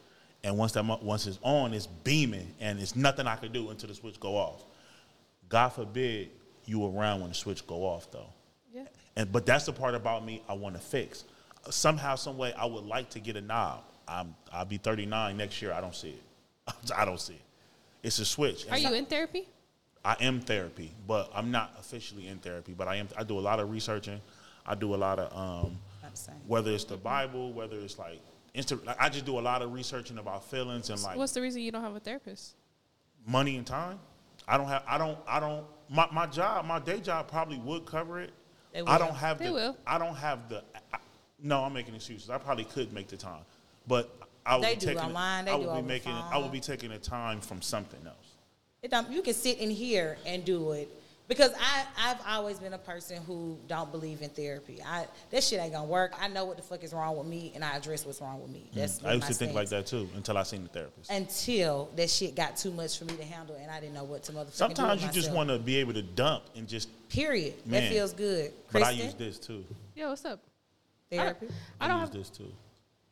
and 0.45 0.55
once 0.57 0.73
that 0.73 0.85
once 1.03 1.25
it's 1.25 1.39
on, 1.41 1.73
it's 1.73 1.87
beaming, 1.87 2.53
and 2.59 2.79
it's 2.79 2.95
nothing 2.95 3.25
I 3.25 3.35
can 3.35 3.51
do 3.51 3.71
until 3.71 3.89
the 3.89 3.95
switch 3.95 4.19
go 4.19 4.37
off. 4.37 4.63
God 5.49 5.69
forbid 5.69 6.29
you 6.65 6.85
around 6.85 7.21
when 7.21 7.29
the 7.29 7.35
switch 7.35 7.65
go 7.65 7.83
off, 7.83 8.09
though. 8.11 8.29
Yeah. 8.71 8.83
And 9.15 9.31
but 9.31 9.47
that's 9.47 9.65
the 9.65 9.73
part 9.73 9.95
about 9.95 10.23
me 10.23 10.43
I 10.47 10.53
want 10.53 10.75
to 10.75 10.81
fix. 10.81 11.23
Somehow, 11.71 12.13
some 12.15 12.37
way, 12.37 12.53
I 12.53 12.65
would 12.65 12.85
like 12.85 13.09
to 13.11 13.19
get 13.19 13.35
a 13.35 13.41
knob. 13.41 13.81
I'm 14.07 14.35
I'll 14.53 14.65
be 14.65 14.77
39 14.77 15.35
next 15.35 15.59
year. 15.63 15.73
I 15.73 15.81
don't 15.81 15.95
see 15.95 16.09
it. 16.09 16.73
I 16.95 17.05
don't 17.05 17.19
see 17.19 17.33
it. 17.33 17.41
It's 18.03 18.19
a 18.19 18.25
switch. 18.25 18.67
Are 18.67 18.75
And 18.75 18.83
you 18.83 18.93
in 18.93 19.07
therapy? 19.07 19.47
I 20.03 20.15
am 20.19 20.41
therapy, 20.41 20.91
but 21.07 21.31
I'm 21.33 21.49
not 21.49 21.73
officially 21.79 22.27
in 22.27 22.37
therapy. 22.37 22.73
But 22.77 22.87
I 22.87 22.97
am. 22.97 23.07
I 23.17 23.23
do 23.23 23.39
a 23.39 23.41
lot 23.41 23.59
of 23.59 23.71
researching. 23.71 24.21
I 24.63 24.75
do 24.75 24.93
a 24.93 24.97
lot 24.97 25.17
of 25.17 25.35
um, 25.35 25.75
I'm 26.05 26.13
saying. 26.13 26.37
whether 26.45 26.69
it's 26.69 26.83
the 26.83 26.97
Bible, 26.97 27.51
whether 27.51 27.79
it's 27.79 27.97
like 27.97 28.21
Insta. 28.55 28.83
Like 28.85 28.97
I 28.99 29.09
just 29.09 29.25
do 29.25 29.37
a 29.37 29.41
lot 29.41 29.61
of 29.61 29.73
researching 29.73 30.17
about 30.17 30.43
feelings 30.49 30.89
and 30.89 31.01
like 31.03 31.17
What's 31.17 31.33
the 31.33 31.41
reason 31.41 31.61
you 31.61 31.71
don't 31.71 31.81
have 31.83 31.95
a 31.95 31.99
therapist? 31.99 32.55
money 33.27 33.57
and 33.57 33.65
time. 33.65 33.99
I 34.47 34.57
don't 34.57 34.67
have. 34.67 34.83
I 34.87 34.97
don't. 34.97 35.17
I 35.27 35.39
don't. 35.39 35.65
My, 35.89 36.07
my 36.11 36.25
job, 36.27 36.65
my 36.65 36.79
day 36.79 36.99
job, 36.99 37.27
probably 37.27 37.57
would 37.57 37.85
cover 37.85 38.19
it. 38.19 38.31
They 38.73 38.79
I 38.81 38.83
will. 38.97 38.99
don't 39.07 39.15
have 39.15 39.39
They 39.39 39.47
the. 39.47 39.53
will. 39.53 39.77
I 39.87 39.97
don't 39.97 40.15
have 40.15 40.49
the. 40.49 40.63
I, 40.93 40.97
no, 41.41 41.63
I'm 41.63 41.73
making 41.73 41.95
excuses. 41.95 42.29
I 42.29 42.37
probably 42.37 42.65
could 42.65 42.93
make 42.93 43.07
the 43.07 43.17
time, 43.17 43.41
but 43.87 44.15
I 44.45 44.55
would 44.55 44.63
They 44.65 44.75
be 44.75 44.79
do 44.81 44.85
taking. 44.87 45.01
online, 45.01 45.45
they 45.45 45.51
I 45.51 45.55
do 45.55 45.59
would 45.61 45.67
over 45.69 45.75
be 45.77 45.81
the 45.81 45.87
making. 45.87 46.11
I 46.11 46.31
phone. 46.33 46.43
would 46.43 46.51
be 46.51 46.59
taking 46.59 46.89
the 46.89 46.97
time 46.99 47.41
from 47.41 47.61
something 47.61 47.99
else. 48.05 48.15
It 48.83 48.91
don't, 48.91 49.09
you 49.11 49.23
can 49.23 49.33
sit 49.33 49.57
in 49.57 49.71
here 49.71 50.17
and 50.27 50.45
do 50.45 50.71
it 50.73 50.87
because 51.27 51.51
I 51.53 51.85
I've 51.97 52.19
always 52.27 52.59
been 52.59 52.73
a 52.73 52.77
person 52.77 53.21
who 53.23 53.57
don't 53.67 53.91
believe 53.91 54.21
in 54.21 54.29
therapy. 54.29 54.79
I 54.85 55.07
that 55.31 55.43
shit 55.43 55.59
ain't 55.59 55.73
gonna 55.73 55.87
work. 55.87 56.13
I 56.19 56.27
know 56.27 56.45
what 56.45 56.57
the 56.57 56.63
fuck 56.63 56.83
is 56.83 56.93
wrong 56.93 57.17
with 57.17 57.27
me, 57.27 57.51
and 57.55 57.63
I 57.63 57.75
address 57.75 58.05
what's 58.05 58.21
wrong 58.21 58.41
with 58.41 58.51
me. 58.51 58.69
That's 58.73 58.99
Mm. 58.99 59.07
I 59.07 59.13
used 59.13 59.23
my 59.23 59.27
to 59.29 59.33
think 59.33 59.53
like 59.53 59.69
that 59.69 59.87
too 59.87 60.09
until 60.15 60.37
I 60.37 60.43
seen 60.43 60.63
the 60.63 60.69
therapist. 60.69 61.09
Until 61.09 61.89
that 61.95 62.09
shit 62.09 62.35
got 62.35 62.57
too 62.57 62.71
much 62.71 62.97
for 62.97 63.05
me 63.05 63.15
to 63.15 63.23
handle, 63.23 63.55
and 63.59 63.71
I 63.71 63.79
didn't 63.79 63.95
know 63.95 64.03
what 64.03 64.23
to 64.23 64.31
motherfucking 64.31 64.45
do 64.45 64.51
Sometimes 64.51 65.01
with 65.01 65.15
you 65.15 65.21
just 65.21 65.33
want 65.33 65.49
to 65.49 65.59
be 65.59 65.77
able 65.77 65.93
to 65.93 66.01
dump 66.03 66.43
and 66.55 66.67
just. 66.67 66.89
Period. 67.09 67.53
Man. 67.65 67.83
That 67.83 67.91
feels 67.91 68.13
good. 68.13 68.51
But 68.71 68.83
I 68.83 68.91
use 68.91 69.13
this 69.13 69.37
too. 69.37 69.63
Yeah, 69.95 70.09
what's 70.09 70.25
up? 70.25 70.39
therapy. 71.09 71.47
I 71.79 71.85
I, 71.85 71.87
don't 71.87 71.99
use 72.01 72.09
have. 72.09 72.17
this 72.17 72.29
too. 72.29 72.51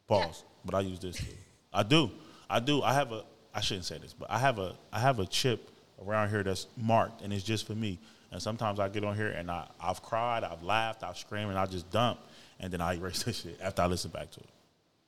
Pause. 0.08 0.44
But 0.66 0.76
I 0.76 0.80
use 0.82 1.00
this 1.00 1.16
too. 1.16 1.26
I 1.74 1.84
do. 1.84 2.12
I 2.50 2.60
do. 2.60 2.82
I 2.84 2.94
have 2.94 3.12
a. 3.12 3.24
I 3.54 3.62
shouldn't 3.62 3.86
say 3.86 3.98
this, 3.98 4.14
but 4.14 4.30
I 4.30 4.40
have 4.40 4.60
a. 4.60 4.76
I 4.92 5.00
have 5.00 5.20
a 5.20 5.26
chip 5.26 5.70
around 6.02 6.30
here 6.30 6.44
that's 6.44 6.68
marked, 6.78 7.22
and 7.22 7.34
it's 7.34 7.44
just 7.44 7.68
for 7.68 7.74
me. 7.74 8.00
And 8.32 8.42
sometimes 8.42 8.80
I 8.80 8.90
get 8.90 9.04
on 9.04 9.16
here 9.16 9.28
and 9.28 9.52
I, 9.52 9.68
I've 9.80 10.02
cried, 10.02 10.44
I've 10.44 10.64
laughed, 10.64 11.04
I've 11.04 11.18
screamed, 11.18 11.50
and 11.50 11.60
I 11.60 11.68
just 11.68 11.90
dump, 11.92 12.20
and 12.60 12.74
then 12.74 12.82
I 12.82 12.96
erase 12.96 13.24
this 13.24 13.42
shit 13.44 13.60
after 13.62 13.84
I 13.84 13.86
listen 13.86 14.10
back 14.12 14.32
to 14.32 14.40
it. 14.40 14.50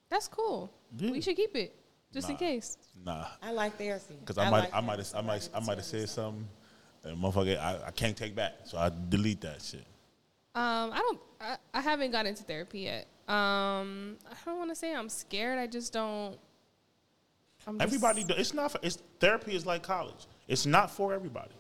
That's 0.10 0.28
cool. 0.28 0.72
Yeah. 0.98 1.12
We 1.12 1.22
should 1.22 1.36
keep 1.36 1.56
it 1.56 1.76
just 2.14 2.30
in 2.30 2.38
case. 2.38 2.78
Nah, 3.04 3.26
I 3.42 3.52
like 3.52 3.78
therapy 3.78 4.16
because 4.20 4.38
I, 4.38 4.50
might, 4.50 4.60
like 4.60 4.76
I 4.76 4.82
might, 4.82 4.96
therapy. 4.98 5.16
have, 5.16 5.24
I 5.24 5.28
might, 5.28 5.50
I 5.56 5.60
might 5.62 5.78
have 5.78 5.86
said 5.86 6.08
something, 6.08 6.48
and 7.04 7.18
motherfucker, 7.18 7.60
I, 7.60 7.88
I 7.88 7.92
can't 7.92 8.16
take 8.16 8.36
back, 8.36 8.54
so 8.66 8.78
I 8.78 8.92
delete 9.10 9.42
that 9.42 9.62
shit. 9.62 9.86
Um, 10.54 10.92
I 10.94 11.00
don't. 11.00 11.20
I, 11.42 11.58
I 11.74 11.82
haven't 11.82 12.12
got 12.12 12.26
into 12.26 12.44
therapy 12.44 12.82
yet. 12.82 13.08
Um, 13.28 14.16
I 14.32 14.36
don't 14.46 14.58
want 14.58 14.70
to 14.70 14.76
say 14.76 14.96
I'm 14.96 15.10
scared. 15.10 15.60
I 15.60 15.68
just 15.68 15.92
don't. 15.92 16.38
I'm 17.68 17.78
just- 17.78 17.84
Everybody, 17.88 18.24
do, 18.24 18.36
it's 18.38 18.54
not. 18.54 18.72
For, 18.72 18.80
it's 18.82 19.00
therapy 19.20 19.56
is 19.56 19.66
like 19.66 19.84
college. 19.84 20.28
It's 20.48 20.66
not 20.66 20.92
for 20.92 21.14
everybody, 21.14 21.54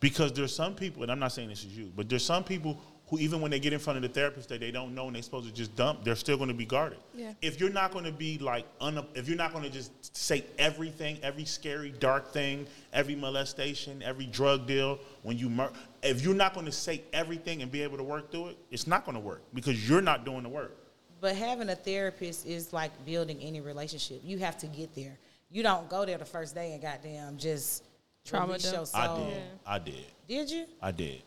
because 0.00 0.32
there's 0.32 0.54
some 0.54 0.74
people, 0.74 1.02
and 1.02 1.12
I'm 1.12 1.18
not 1.18 1.32
saying 1.32 1.48
this 1.48 1.64
is 1.64 1.76
you, 1.76 1.92
but 1.94 2.08
there's 2.08 2.24
some 2.24 2.44
people 2.44 2.80
who 3.08 3.18
even 3.18 3.40
when 3.40 3.50
they 3.50 3.58
get 3.58 3.72
in 3.72 3.80
front 3.80 3.96
of 3.96 4.02
the 4.02 4.08
therapist 4.08 4.48
that 4.50 4.60
they 4.60 4.70
don't 4.70 4.94
know 4.94 5.08
and 5.08 5.16
they're 5.16 5.22
supposed 5.22 5.46
to 5.48 5.52
just 5.52 5.74
dump, 5.74 6.04
they're 6.04 6.14
still 6.14 6.36
going 6.36 6.48
to 6.48 6.54
be 6.54 6.64
guarded. 6.64 6.98
Yeah. 7.12 7.32
If 7.42 7.58
you're 7.58 7.68
not 7.68 7.90
going 7.90 8.04
to 8.04 8.12
be 8.12 8.38
like, 8.38 8.66
un, 8.80 9.04
if 9.14 9.26
you're 9.26 9.36
not 9.36 9.52
going 9.52 9.64
to 9.64 9.70
just 9.70 10.16
say 10.16 10.44
everything, 10.58 11.18
every 11.22 11.44
scary 11.44 11.90
dark 11.90 12.32
thing, 12.32 12.68
every 12.92 13.16
molestation, 13.16 14.00
every 14.04 14.26
drug 14.26 14.66
deal, 14.68 15.00
when 15.24 15.36
you 15.36 15.50
mur- 15.50 15.72
if 16.04 16.22
you're 16.22 16.34
not 16.34 16.54
going 16.54 16.66
to 16.66 16.72
say 16.72 17.02
everything 17.12 17.62
and 17.62 17.72
be 17.72 17.82
able 17.82 17.96
to 17.96 18.04
work 18.04 18.30
through 18.30 18.50
it, 18.50 18.58
it's 18.70 18.86
not 18.86 19.04
going 19.04 19.16
to 19.16 19.20
work 19.20 19.42
because 19.54 19.88
you're 19.88 20.00
not 20.00 20.24
doing 20.24 20.44
the 20.44 20.48
work. 20.48 20.76
But 21.20 21.34
having 21.34 21.68
a 21.68 21.76
therapist 21.76 22.46
is 22.46 22.72
like 22.72 22.92
building 23.04 23.38
any 23.40 23.60
relationship. 23.60 24.20
You 24.24 24.38
have 24.38 24.56
to 24.58 24.68
get 24.68 24.94
there. 24.94 25.18
You 25.50 25.64
don't 25.64 25.88
go 25.90 26.06
there 26.06 26.16
the 26.16 26.24
first 26.24 26.54
day 26.54 26.74
and 26.74 26.80
goddamn 26.80 27.38
just 27.38 27.82
Trauma 28.24 28.48
release 28.48 28.64
dump. 28.70 28.74
your 28.92 29.02
I 29.02 29.06
soul. 29.06 29.26
did. 29.30 29.42
I 29.66 29.78
did. 29.78 30.04
Did 30.28 30.50
you? 30.50 30.64
I 30.80 30.90
did. 30.92 31.22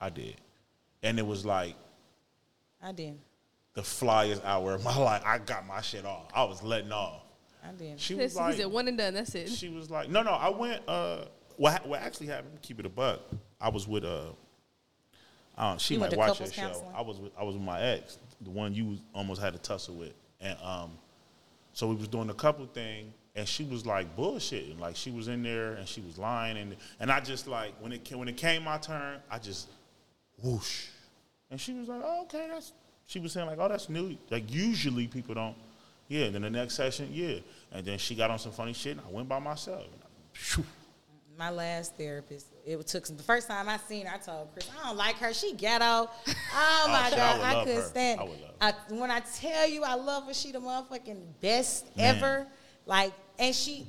I 0.00 0.10
did. 0.10 0.36
And 1.02 1.18
it 1.18 1.26
was 1.26 1.44
like 1.46 1.74
I 2.82 2.92
didn't. 2.92 3.20
the 3.74 3.82
flyest 3.82 4.44
hour 4.44 4.74
of 4.74 4.84
my 4.84 4.96
life. 5.02 5.22
I 5.24 5.38
got 5.38 5.66
my 5.66 5.80
shit 5.80 6.04
off. 6.04 6.28
I 6.34 6.44
was 6.44 6.62
letting 6.62 6.92
off. 6.92 7.22
I 7.62 7.72
did. 7.72 8.00
She 8.00 8.14
This 8.14 8.32
was 8.32 8.36
like, 8.36 8.54
is 8.54 8.60
it. 8.60 8.70
One 8.70 8.88
and 8.88 8.96
done. 8.98 9.14
That's 9.14 9.34
it. 9.34 9.48
she 9.50 9.68
was 9.68 9.90
like, 9.90 10.08
no, 10.08 10.22
no. 10.22 10.30
I 10.32 10.48
went. 10.48 10.82
Uh, 10.88 11.24
what, 11.56 11.72
ha- 11.74 11.88
what 11.88 12.00
actually 12.00 12.28
happened? 12.28 12.58
Keep 12.62 12.80
it 12.80 12.86
a 12.86 12.88
buck. 12.88 13.20
I 13.60 13.68
was 13.68 13.86
with 13.86 14.04
uh, 14.04 14.30
uh 15.58 15.76
she 15.76 15.94
You 15.94 16.00
might 16.00 16.16
watch 16.16 16.28
couples 16.30 16.52
that 16.52 16.72
show. 16.72 16.84
I 16.94 17.02
was 17.02 17.18
with 17.18 17.32
I 17.38 17.44
was 17.44 17.54
with 17.54 17.64
my 17.64 17.80
ex, 17.82 18.18
the 18.40 18.48
one 18.50 18.72
you 18.72 18.96
almost 19.14 19.42
had 19.42 19.54
a 19.54 19.58
tussle 19.58 19.94
with, 19.96 20.14
and 20.40 20.56
um, 20.62 20.92
so 21.74 21.86
we 21.86 21.94
was 21.96 22.08
doing 22.08 22.30
a 22.30 22.34
couple 22.34 22.64
thing, 22.66 23.12
and 23.34 23.46
she 23.46 23.64
was 23.64 23.86
like 23.86 24.16
bullshitting, 24.16 24.78
like 24.80 24.96
she 24.96 25.10
was 25.10 25.28
in 25.28 25.42
there 25.42 25.72
and 25.74 25.86
she 25.86 26.00
was 26.00 26.18
lying, 26.18 26.56
and 26.56 26.76
and 26.98 27.10
I 27.10 27.20
just 27.20 27.46
like 27.46 27.74
when 27.80 27.92
it 27.92 28.08
ca- 28.08 28.16
when 28.16 28.28
it 28.28 28.36
came 28.36 28.64
my 28.64 28.78
turn, 28.78 29.18
I 29.30 29.38
just 29.38 29.68
whoosh, 30.42 30.86
and 31.50 31.60
she 31.60 31.72
was 31.74 31.88
like, 31.88 32.02
oh, 32.04 32.22
okay, 32.22 32.48
that's. 32.50 32.72
She 33.06 33.18
was 33.18 33.32
saying 33.32 33.48
like, 33.48 33.58
oh, 33.58 33.68
that's 33.68 33.88
new. 33.88 34.16
Like 34.30 34.52
usually 34.52 35.08
people 35.08 35.34
don't. 35.34 35.56
Yeah. 36.06 36.26
And 36.26 36.34
then 36.34 36.42
the 36.42 36.50
next 36.50 36.74
session, 36.74 37.08
yeah. 37.12 37.38
And 37.72 37.84
then 37.84 37.98
she 37.98 38.14
got 38.14 38.30
on 38.30 38.38
some 38.38 38.52
funny 38.52 38.72
shit, 38.72 38.92
and 38.92 39.00
I 39.06 39.10
went 39.10 39.28
by 39.28 39.40
myself. 39.40 39.84
I, 40.56 40.62
my 41.36 41.50
last 41.50 41.96
therapist, 41.96 42.46
it 42.66 42.86
took 42.86 43.06
some. 43.06 43.16
The 43.16 43.22
first 43.22 43.48
time 43.48 43.68
I 43.68 43.78
seen 43.78 44.06
her, 44.06 44.14
I 44.14 44.18
told 44.18 44.52
Chris, 44.52 44.68
I 44.80 44.88
don't 44.88 44.96
like 44.96 45.16
her. 45.16 45.32
She 45.32 45.54
ghetto. 45.54 46.10
Oh 46.52 46.86
my 46.88 46.98
ah, 46.98 47.06
shit, 47.08 47.18
I 47.18 47.18
god, 47.18 47.38
would 47.38 47.46
I, 47.46 47.64
couldn't 47.64 47.82
her. 47.82 47.88
stand. 47.88 48.20
I 48.20 48.22
would 48.24 48.40
love 48.40 48.50
I, 48.60 48.72
when 48.94 49.10
I 49.10 49.20
tell 49.20 49.68
you 49.68 49.84
I 49.84 49.94
love 49.94 50.26
her, 50.26 50.34
she 50.34 50.50
the 50.50 50.58
motherfucking 50.58 51.20
best 51.40 51.96
Man. 51.96 52.16
ever. 52.16 52.46
Like, 52.90 53.12
and 53.38 53.54
she, 53.54 53.86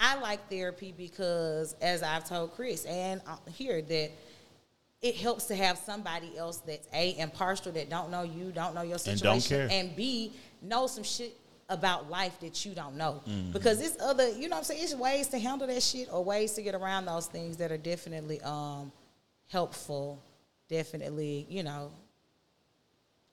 I 0.00 0.18
like 0.18 0.48
therapy 0.48 0.94
because, 0.96 1.76
as 1.82 2.02
I've 2.02 2.26
told 2.26 2.54
Chris 2.56 2.86
and 2.86 3.20
uh, 3.26 3.36
here 3.52 3.82
that. 3.82 4.10
It 5.02 5.16
helps 5.16 5.46
to 5.46 5.56
have 5.56 5.78
somebody 5.78 6.38
else 6.38 6.58
that's 6.58 6.86
a 6.94 7.18
impartial 7.18 7.72
that 7.72 7.90
don't 7.90 8.12
know 8.12 8.22
you, 8.22 8.52
don't 8.52 8.72
know 8.72 8.82
your 8.82 9.00
And 9.04 9.18
situation, 9.18 9.68
care. 9.68 9.68
and 9.68 9.96
b 9.96 10.32
know 10.62 10.86
some 10.86 11.02
shit 11.02 11.36
about 11.68 12.08
life 12.08 12.38
that 12.38 12.64
you 12.64 12.72
don't 12.72 12.96
know. 12.96 13.20
Mm-hmm. 13.28 13.50
Because 13.50 13.82
it's 13.82 14.00
other, 14.00 14.28
you 14.28 14.48
know 14.48 14.54
what 14.54 14.58
I'm 14.58 14.62
saying? 14.64 14.84
It's 14.84 14.94
ways 14.94 15.26
to 15.28 15.40
handle 15.40 15.66
that 15.66 15.82
shit 15.82 16.08
or 16.12 16.22
ways 16.22 16.52
to 16.52 16.62
get 16.62 16.76
around 16.76 17.06
those 17.06 17.26
things 17.26 17.56
that 17.56 17.72
are 17.72 17.78
definitely 17.78 18.40
um 18.42 18.92
helpful. 19.48 20.22
Definitely, 20.68 21.48
you 21.50 21.64
know. 21.64 21.90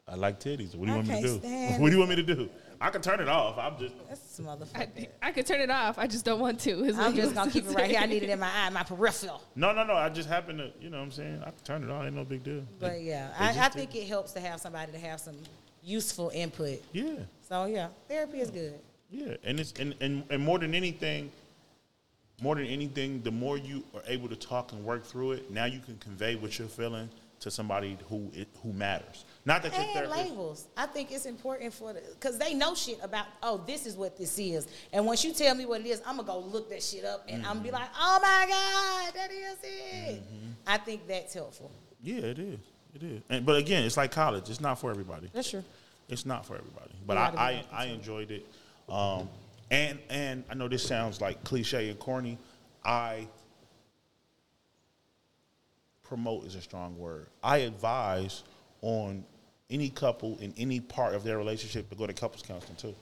I 0.08 0.16
like 0.16 0.40
titties. 0.40 0.74
What 0.76 0.88
do 0.88 0.92
you 0.92 0.94
I 0.94 0.96
want 1.02 1.08
me 1.08 1.22
to 1.22 1.28
do? 1.28 1.38
What 1.78 1.90
do 1.90 1.94
you 1.94 2.00
want 2.00 2.10
me 2.10 2.16
to 2.16 2.24
do? 2.24 2.50
I 2.82 2.90
can 2.90 3.02
turn 3.02 3.20
it 3.20 3.28
off. 3.28 3.58
I'm 3.58 3.78
just. 3.78 3.94
That's 4.08 4.22
some 4.32 4.48
I, 4.48 4.56
motherfucker. 4.56 5.08
I 5.22 5.32
could 5.32 5.46
turn 5.46 5.60
it 5.60 5.70
off. 5.70 5.98
I 6.00 6.08
just 6.08 6.24
don't 6.24 6.40
want 6.40 6.60
to. 6.62 6.94
I'm 6.98 7.14
just 7.14 7.36
gonna 7.36 7.52
keep 7.52 7.66
it 7.66 7.74
right 7.76 7.90
here. 7.90 8.00
I 8.00 8.06
need 8.06 8.24
it 8.24 8.30
in 8.30 8.40
my 8.40 8.50
eye, 8.50 8.70
my 8.70 8.84
peripheral. 8.84 9.42
No, 9.56 9.74
no, 9.74 9.84
no. 9.84 9.94
I 9.94 10.08
just 10.10 10.30
happen 10.30 10.58
to, 10.58 10.72
you 10.80 10.90
know 10.90 10.98
what 10.98 11.04
I'm 11.04 11.12
saying? 11.12 11.42
I 11.42 11.50
can 11.52 11.60
turn 11.66 11.84
it 11.84 11.90
on. 11.90 12.06
Ain't 12.06 12.16
no 12.16 12.24
big 12.24 12.44
deal. 12.44 12.64
But 12.80 12.92
They- 12.92 13.02
yeah, 13.04 13.30
they 13.38 13.60
I, 13.60 13.66
I 13.66 13.70
think 13.70 13.96
it 13.96 14.08
helps 14.08 14.32
to 14.34 14.40
have 14.40 14.62
somebody 14.62 14.92
to 14.94 15.00
have 15.00 15.20
some 15.20 15.36
useful 15.84 16.32
input. 16.34 16.82
Yeah, 16.94 17.16
So 17.48 17.66
yeah, 17.66 17.88
therapy 18.08 18.40
is 18.40 18.50
good. 18.50 18.80
yeah. 19.10 19.36
And 19.44 19.60
it's 19.60 19.74
and, 19.74 19.94
and, 20.00 20.24
and 20.30 20.42
more 20.44 20.60
than 20.60 20.74
anything, 20.74 21.32
more 22.42 22.56
than 22.56 22.66
anything, 22.66 23.22
the 23.24 23.32
more 23.32 23.58
you 23.58 23.84
are 23.94 24.02
able 24.08 24.30
to 24.30 24.36
talk 24.38 24.72
and 24.72 24.86
work 24.86 25.04
through 25.06 25.34
it, 25.34 25.52
now 25.52 25.66
you 25.66 25.80
can 25.80 25.98
convey 25.98 26.36
what 26.36 26.58
you're 26.58 26.68
feeling 26.70 27.10
to 27.40 27.50
somebody 27.52 27.98
who 28.10 28.30
it, 28.34 28.48
who 28.62 28.74
matters. 28.74 29.26
Not 29.46 29.64
that 29.64 29.72
your 29.74 29.82
And 29.82 29.92
therapist. 29.94 30.30
labels. 30.30 30.68
I 30.76 30.86
think 30.86 31.12
it's 31.12 31.26
important 31.26 31.74
for 31.74 31.94
the 31.94 32.02
because 32.20 32.38
they 32.38 32.54
know 32.54 32.76
shit 32.76 33.00
about. 33.02 33.26
Oh, 33.42 33.64
this 33.66 33.86
is 33.86 33.96
what 33.96 34.18
this 34.18 34.38
is. 34.38 34.68
And 34.92 35.06
once 35.06 35.24
you 35.24 35.34
tell 35.34 35.56
me 35.56 35.66
what 35.66 35.82
it 35.82 35.88
is, 35.88 36.02
I'm 36.06 36.18
gonna 36.18 36.28
go 36.28 36.40
look 36.40 36.70
that 36.70 36.84
shit 36.84 37.06
up, 37.06 37.26
and 37.28 37.46
I'm 37.46 37.54
gonna 37.54 37.64
be 37.64 37.72
like, 37.72 37.90
oh 38.00 38.20
my 38.22 38.46
god, 38.50 39.14
that 39.16 39.32
is 39.32 39.58
it. 39.64 40.22
I 40.68 40.78
think 40.78 41.08
that's 41.08 41.34
helpful. 41.34 41.72
Yeah, 42.02 42.18
it 42.18 42.40
is. 42.40 42.60
It 42.96 43.04
is. 43.04 43.22
And, 43.30 43.46
but 43.46 43.56
again, 43.58 43.84
it's 43.84 43.98
like 43.98 44.12
college. 44.12 44.50
It's 44.50 44.62
not 44.62 44.80
for 44.80 44.90
everybody. 44.92 45.30
That's 45.34 45.50
true. 45.50 45.64
It's 46.10 46.26
not 46.26 46.46
for 46.46 46.56
everybody, 46.56 46.92
but 47.06 47.18
I, 47.18 47.64
I, 47.72 47.84
I 47.84 47.86
enjoyed 47.86 48.32
it. 48.32 48.46
Um, 48.90 49.30
and 49.70 50.00
and 50.10 50.44
I 50.50 50.56
know 50.56 50.68
this 50.68 50.84
sounds 50.84 51.22
like 51.22 51.44
cliche 51.44 51.90
and 51.90 52.00
corny. 52.00 52.38
I 52.84 53.28
promote 56.10 56.46
is 56.46 56.56
a 56.56 56.62
strong 56.62 56.98
word. 56.98 57.28
I 57.44 57.60
advise 57.60 58.44
on 58.82 59.24
any 59.70 59.90
couple 59.90 60.38
in 60.40 60.54
any 60.58 60.80
part 60.80 61.14
of 61.14 61.24
their 61.24 61.38
relationship 61.38 61.88
to 61.92 61.96
go 61.96 62.08
to 62.08 62.14
couples 62.14 62.42
counseling 62.42 62.76
too. 62.76 62.96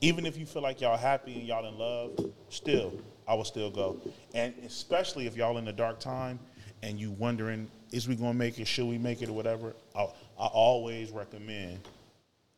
Even 0.00 0.24
if 0.24 0.38
you 0.38 0.46
feel 0.46 0.62
like 0.62 0.80
y'all 0.80 0.96
happy 0.96 1.34
and 1.34 1.42
y'all 1.42 1.66
in 1.66 1.76
love, 1.76 2.32
still, 2.48 2.92
I 3.26 3.34
will 3.34 3.44
still 3.44 3.70
go. 3.70 4.00
And 4.32 4.54
especially 4.64 5.26
if 5.26 5.36
y'all 5.36 5.58
in 5.58 5.66
a 5.66 5.72
dark 5.72 5.98
time 5.98 6.38
and 6.82 6.98
you 7.00 7.10
wondering, 7.10 7.68
is 7.90 8.06
we 8.06 8.14
gonna 8.14 8.32
make 8.34 8.60
it? 8.60 8.68
Should 8.68 8.86
we 8.86 8.96
make 8.96 9.20
it 9.20 9.28
or 9.28 9.32
whatever? 9.32 9.74
I, 9.96 10.04
I 10.38 10.46
always 10.46 11.10
recommend 11.10 11.80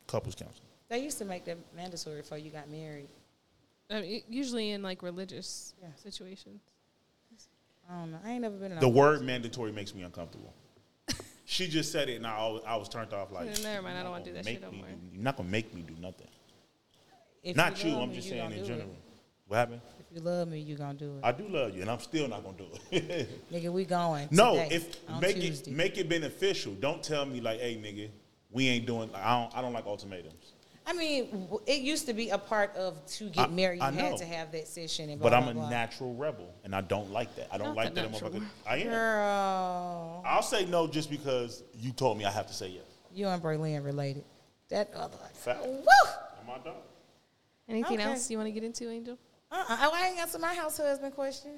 couples 0.06 0.34
counseling. 0.34 0.66
They 0.90 0.98
used 0.98 1.18
to 1.18 1.24
make 1.24 1.46
that 1.46 1.56
mandatory 1.74 2.20
before 2.20 2.36
you 2.36 2.50
got 2.50 2.68
married. 2.68 3.08
I 3.88 4.02
mean, 4.02 4.22
usually 4.28 4.72
in 4.72 4.82
like 4.82 5.02
religious 5.02 5.72
Yeah. 5.80 5.88
situations. 5.96 6.60
I 7.90 7.98
don't 7.98 8.12
know. 8.12 8.18
I 8.24 8.30
ain't 8.32 8.42
never 8.42 8.56
been 8.56 8.72
in 8.72 8.78
The 8.78 8.88
word 8.88 9.22
mandatory 9.22 9.72
makes 9.72 9.94
me 9.94 10.02
uncomfortable. 10.02 10.54
she 11.44 11.66
just 11.66 11.90
said 11.90 12.08
it, 12.08 12.16
and 12.16 12.26
I, 12.26 12.36
always, 12.36 12.62
I 12.66 12.76
was 12.76 12.88
turned 12.88 13.12
off. 13.12 13.32
Like, 13.32 13.46
never 13.62 13.82
mind, 13.82 13.98
I 13.98 14.02
"You're 14.02 14.02
don't 14.04 14.12
wanna 14.12 14.24
do 14.24 14.30
gonna 14.30 14.42
that 14.44 14.50
shit 14.50 14.60
make 14.60 14.62
no 14.62 14.70
me 14.70 14.78
more." 14.78 14.86
do- 14.86 14.96
You're 15.14 15.22
not 15.24 15.36
gonna 15.36 15.48
make 15.48 15.74
me 15.74 15.82
do 15.82 15.94
nothing. 16.00 16.28
If 17.42 17.56
Not 17.56 17.82
you. 17.82 17.92
love 17.92 18.02
I'm 18.02 18.12
just 18.14 18.26
you 18.28 18.34
saying 18.34 18.52
in 18.52 18.64
general. 18.64 18.90
it. 18.90 18.96
What 19.48 19.56
happened? 19.56 19.80
If 19.98 20.16
you 20.16 20.22
love 20.22 20.48
me, 20.48 20.60
you 20.60 20.76
gonna 20.76 20.94
do 20.94 21.16
it. 21.16 21.20
I 21.24 21.32
do 21.32 21.48
love 21.48 21.74
you, 21.74 21.80
and 21.82 21.90
I'm 21.90 21.98
still 22.00 22.28
not 22.28 22.44
gonna 22.44 22.56
do 22.58 22.66
it. 22.92 23.28
Nigga, 23.52 23.72
we 23.72 23.84
going. 23.84 24.28
no, 24.30 24.54
today, 24.62 24.68
if 24.76 24.96
on 25.08 25.20
make 25.20 25.36
Tuesday. 25.40 25.70
it 25.70 25.76
make 25.76 25.98
it 25.98 26.08
beneficial. 26.08 26.74
Don't 26.74 27.02
tell 27.02 27.24
me 27.26 27.40
like, 27.40 27.58
hey, 27.60 27.74
nigga, 27.76 28.10
we 28.50 28.68
ain't 28.68 28.86
doing. 28.86 29.10
I 29.14 29.40
don't. 29.40 29.56
I 29.56 29.62
don't 29.62 29.72
like 29.72 29.86
ultimatums. 29.86 30.52
I 30.86 30.92
mean, 30.92 31.48
it 31.66 31.80
used 31.82 32.06
to 32.06 32.14
be 32.14 32.30
a 32.30 32.38
part 32.38 32.74
of 32.76 33.04
to 33.14 33.28
get 33.28 33.48
I- 33.48 33.52
married. 33.52 33.76
You 33.80 33.86
I 33.86 33.90
know. 33.90 34.02
had 34.02 34.16
to 34.18 34.24
have 34.24 34.50
that 34.52 34.66
session. 34.66 35.08
And 35.10 35.20
blah, 35.20 35.30
But 35.30 35.36
I'm 35.36 35.42
blah, 35.44 35.50
a 35.52 35.54
blah. 35.54 35.68
natural 35.70 36.14
rebel, 36.14 36.52
and 36.64 36.74
I 36.74 36.80
don't 36.80 37.10
like 37.12 37.34
that. 37.36 37.48
I 37.52 37.58
don't 37.58 37.68
Not 37.68 37.76
like 37.76 37.94
the 37.94 38.02
that. 38.02 38.10
natural. 38.12 38.30
motherfucker. 38.30 38.46
I 38.66 38.76
am. 38.78 38.88
Girl, 38.88 40.22
I'll 40.26 40.42
say 40.42 40.64
no 40.66 40.86
just 40.88 41.10
because 41.10 41.62
you 41.78 41.92
told 41.92 42.18
me 42.18 42.24
I 42.24 42.30
have 42.30 42.46
to 42.48 42.54
say 42.54 42.68
yes. 42.68 42.82
you 43.12 43.26
and 43.28 43.40
Berlin 43.42 43.82
related. 43.84 44.24
That 44.68 44.92
other. 44.94 45.16
Fact. 45.34 45.64
Woo! 45.66 45.76
I'm 46.40 46.46
my 46.46 46.58
dog. 46.58 46.74
Anything 47.68 47.98
Okay. 48.00 48.08
else 48.10 48.30
you 48.30 48.36
want 48.38 48.46
to 48.48 48.52
get 48.52 48.64
into, 48.64 48.88
Angel? 48.90 49.16
Uh-uh. 49.52 49.64
Oh, 49.68 49.90
I 49.94 50.08
ain't 50.08 50.18
answer 50.20 50.38
my 50.38 50.54
house 50.54 50.76
husband 50.78 51.14
question. 51.14 51.52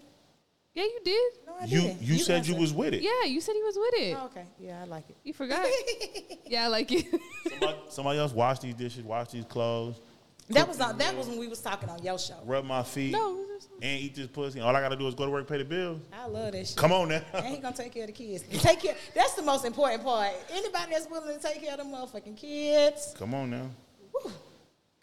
Yeah, 0.75 0.85
you 0.85 1.01
did. 1.05 1.33
No, 1.47 1.53
I 1.61 1.65
You 1.67 1.81
didn't. 1.83 2.03
you 2.03 2.19
said 2.19 2.47
you 2.47 2.55
was 2.57 2.73
with 2.73 2.95
it. 2.95 3.03
Yeah, 3.03 3.25
you 3.27 3.41
said 3.43 3.55
he 3.55 3.63
was 3.63 3.77
with 3.77 3.95
it. 3.95 4.17
Oh, 4.19 4.25
okay. 4.27 4.47
Yeah, 4.59 4.81
I 4.81 4.85
like 4.87 5.11
it. 5.11 5.17
You 5.23 5.35
forgot. 5.35 5.67
yeah, 6.47 6.65
I 6.65 6.69
like 6.69 6.91
it. 6.91 7.05
Somebody, 7.51 7.79
somebody 7.91 8.19
else 8.19 8.33
wash 8.33 8.59
these 8.61 8.75
dishes, 8.75 9.03
wash 9.05 9.29
these 9.29 9.45
clothes, 9.45 10.01
That 10.49 10.67
was 10.67 10.81
on, 10.81 10.97
that 10.99 11.15
was 11.15 11.27
when 11.29 11.39
we 11.39 11.47
was 11.49 11.61
talking 11.61 11.89
on 11.91 12.03
your 12.03 12.19
show. 12.19 12.39
rub 12.45 12.65
my 12.65 12.83
feet, 12.83 13.13
no, 13.13 13.33
it 13.43 13.49
was- 13.49 13.69
and 13.83 14.01
eat 14.01 14.15
this 14.15 14.27
pussy. 14.29 14.61
All 14.61 14.75
I 14.75 14.81
gotta 14.81 14.97
do 14.97 15.07
is 15.09 15.15
go 15.15 15.25
to 15.27 15.31
work, 15.31 15.47
pay 15.47 15.59
the 15.59 15.65
bills. 15.65 16.01
I 16.13 16.27
love 16.27 16.53
that 16.53 16.67
shit. 16.67 16.77
Come 16.77 16.93
on 16.93 17.09
now. 17.11 17.21
And 17.35 17.47
he 17.47 17.59
gonna 17.59 17.77
take 17.77 17.93
care 17.93 18.05
of 18.05 18.09
the 18.09 18.13
kids. 18.15 18.43
Take 18.63 18.81
care. 18.81 18.97
That's 19.15 19.35
the 19.35 19.43
most 19.43 19.65
important 19.67 20.03
part. 20.03 20.31
Anybody 20.51 20.93
that's 20.93 21.09
willing 21.11 21.39
to 21.39 21.43
take 21.47 21.63
care 21.63 21.73
of 21.73 21.79
them 21.79 21.89
motherfucking 21.89 22.37
kids. 22.37 23.15
Come 23.19 23.35
on 23.35 23.51
now. 23.51 23.71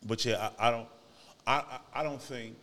But 0.06 0.24
yeah, 0.26 0.50
I, 0.60 0.68
I 0.68 0.72
don't. 0.72 0.88
I, 1.46 1.54
I 1.54 1.80
I 2.00 2.04
don't 2.04 2.22
think. 2.22 2.56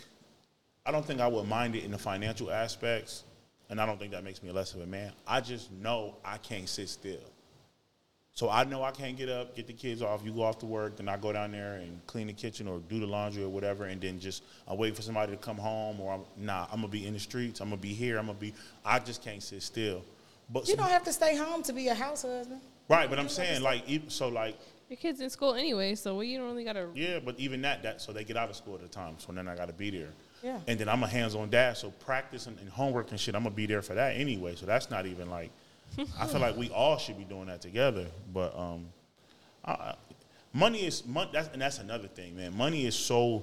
I 0.87 0.93
don't 0.93 1.05
think 1.05 1.20
I 1.20 1.26
would 1.26 1.49
mind 1.49 1.74
it 1.74 1.84
in 1.84 1.91
the 1.91 1.99
financial 1.99 2.51
aspects, 2.51 3.24
and 3.68 3.80
I 3.80 3.87
don't 3.87 3.99
think 3.99 4.12
that 4.12 4.22
makes 4.22 4.43
me 4.43 4.53
less 4.53 4.72
of 4.74 4.80
a 4.80 4.87
man. 4.87 5.12
I 5.26 5.41
just 5.41 5.72
know 5.72 6.14
I 6.24 6.39
can't 6.39 6.68
sit 6.68 6.89
still. 6.89 7.18
So 8.32 8.51
I 8.51 8.64
know 8.64 8.82
I 8.84 8.91
can't 8.91 9.16
get 9.16 9.30
up, 9.30 9.57
get 9.57 9.66
the 9.66 9.72
kids 9.72 10.03
off. 10.03 10.20
You 10.22 10.30
go 10.30 10.43
off 10.43 10.59
to 10.59 10.66
work, 10.66 10.99
then 10.99 11.09
I 11.09 11.16
go 11.16 11.32
down 11.32 11.53
there 11.53 11.76
and 11.76 12.07
clean 12.07 12.26
the 12.26 12.34
kitchen 12.34 12.68
or 12.68 12.80
do 12.80 13.01
the 13.01 13.07
laundry 13.07 13.43
or 13.43 13.49
whatever, 13.49 13.87
and 13.87 14.01
then 14.01 14.20
just 14.20 14.45
I 14.68 14.74
wait 14.74 14.95
for 14.95 15.03
somebody 15.03 15.32
to 15.32 15.39
come 15.39 15.57
home. 15.57 15.99
Or 16.01 16.12
I'm, 16.12 16.20
nah, 16.37 16.66
I'm 16.70 16.82
gonna 16.82 16.89
be 16.89 17.07
in 17.07 17.14
the 17.14 17.18
streets. 17.18 17.61
I'm 17.61 17.70
gonna 17.70 17.80
be 17.80 17.95
here. 17.95 18.18
I'm 18.18 18.26
gonna 18.26 18.39
be. 18.39 18.53
I 18.84 18.99
just 18.99 19.24
can't 19.24 19.43
sit 19.43 19.62
still. 19.62 20.05
But 20.51 20.68
You 20.68 20.76
don't 20.76 20.91
have 20.91 21.05
to 21.05 21.12
stay 21.12 21.34
home 21.34 21.62
to 21.64 21.72
be 21.72 21.89
a 21.89 21.95
house 21.95 22.22
husband. 22.22 22.61
right, 22.89 23.09
but 23.09 23.18
I'm 23.18 23.30
saying 23.30 23.62
like 23.62 23.84
so 24.09 24.28
like 24.28 24.57
your 24.89 24.99
kid's 24.99 25.20
in 25.20 25.30
school 25.30 25.55
anyway, 25.55 25.95
so 25.95 26.20
you 26.20 26.39
don't 26.39 26.47
really 26.47 26.64
gotta. 26.64 26.89
Yeah, 26.95 27.18
but 27.24 27.39
even 27.39 27.62
that, 27.62 27.82
that 27.82 28.01
so 28.01 28.12
they 28.12 28.22
get 28.22 28.37
out 28.37 28.51
of 28.51 28.57
school 28.57 28.74
at 28.74 28.82
the 28.82 28.89
time. 28.89 29.14
So 29.18 29.32
then 29.32 29.49
I 29.49 29.57
got 29.57 29.66
to 29.68 29.74
be 29.74 29.91
there. 29.91 30.11
Yeah. 30.47 30.61
And 30.69 30.79
then 30.79 30.89
I'm 30.89 31.03
a 31.03 31.09
hands-on 31.09 31.51
dad, 31.51 31.77
so 31.77 31.91
practice 31.91 32.47
and, 32.47 32.57
and 32.61 32.69
homework 32.69 33.11
and 33.11 33.19
shit. 33.19 33.35
I'm 33.35 33.43
gonna 33.43 33.53
be 33.53 33.67
there 33.67 33.83
for 33.83 33.95
that 33.95 34.15
anyway. 34.15 34.55
So 34.55 34.65
that's 34.65 34.91
not 34.91 35.05
even 35.05 35.29
like. 35.29 35.51
I 36.21 36.27
feel 36.29 36.41
like 36.41 36.57
we 36.57 36.71
all 36.71 36.99
should 36.99 37.19
be 37.19 37.25
doing 37.25 37.47
that 37.47 37.61
together. 37.61 38.07
But 38.33 38.57
um, 38.57 38.87
I, 39.65 39.97
money 40.53 40.87
is 40.87 41.05
money. 41.05 41.31
That's, 41.33 41.49
and 41.49 41.61
that's 41.61 41.81
another 41.81 42.07
thing, 42.07 42.37
man. 42.37 42.57
Money 42.57 42.87
is 42.87 42.95
so. 42.95 43.43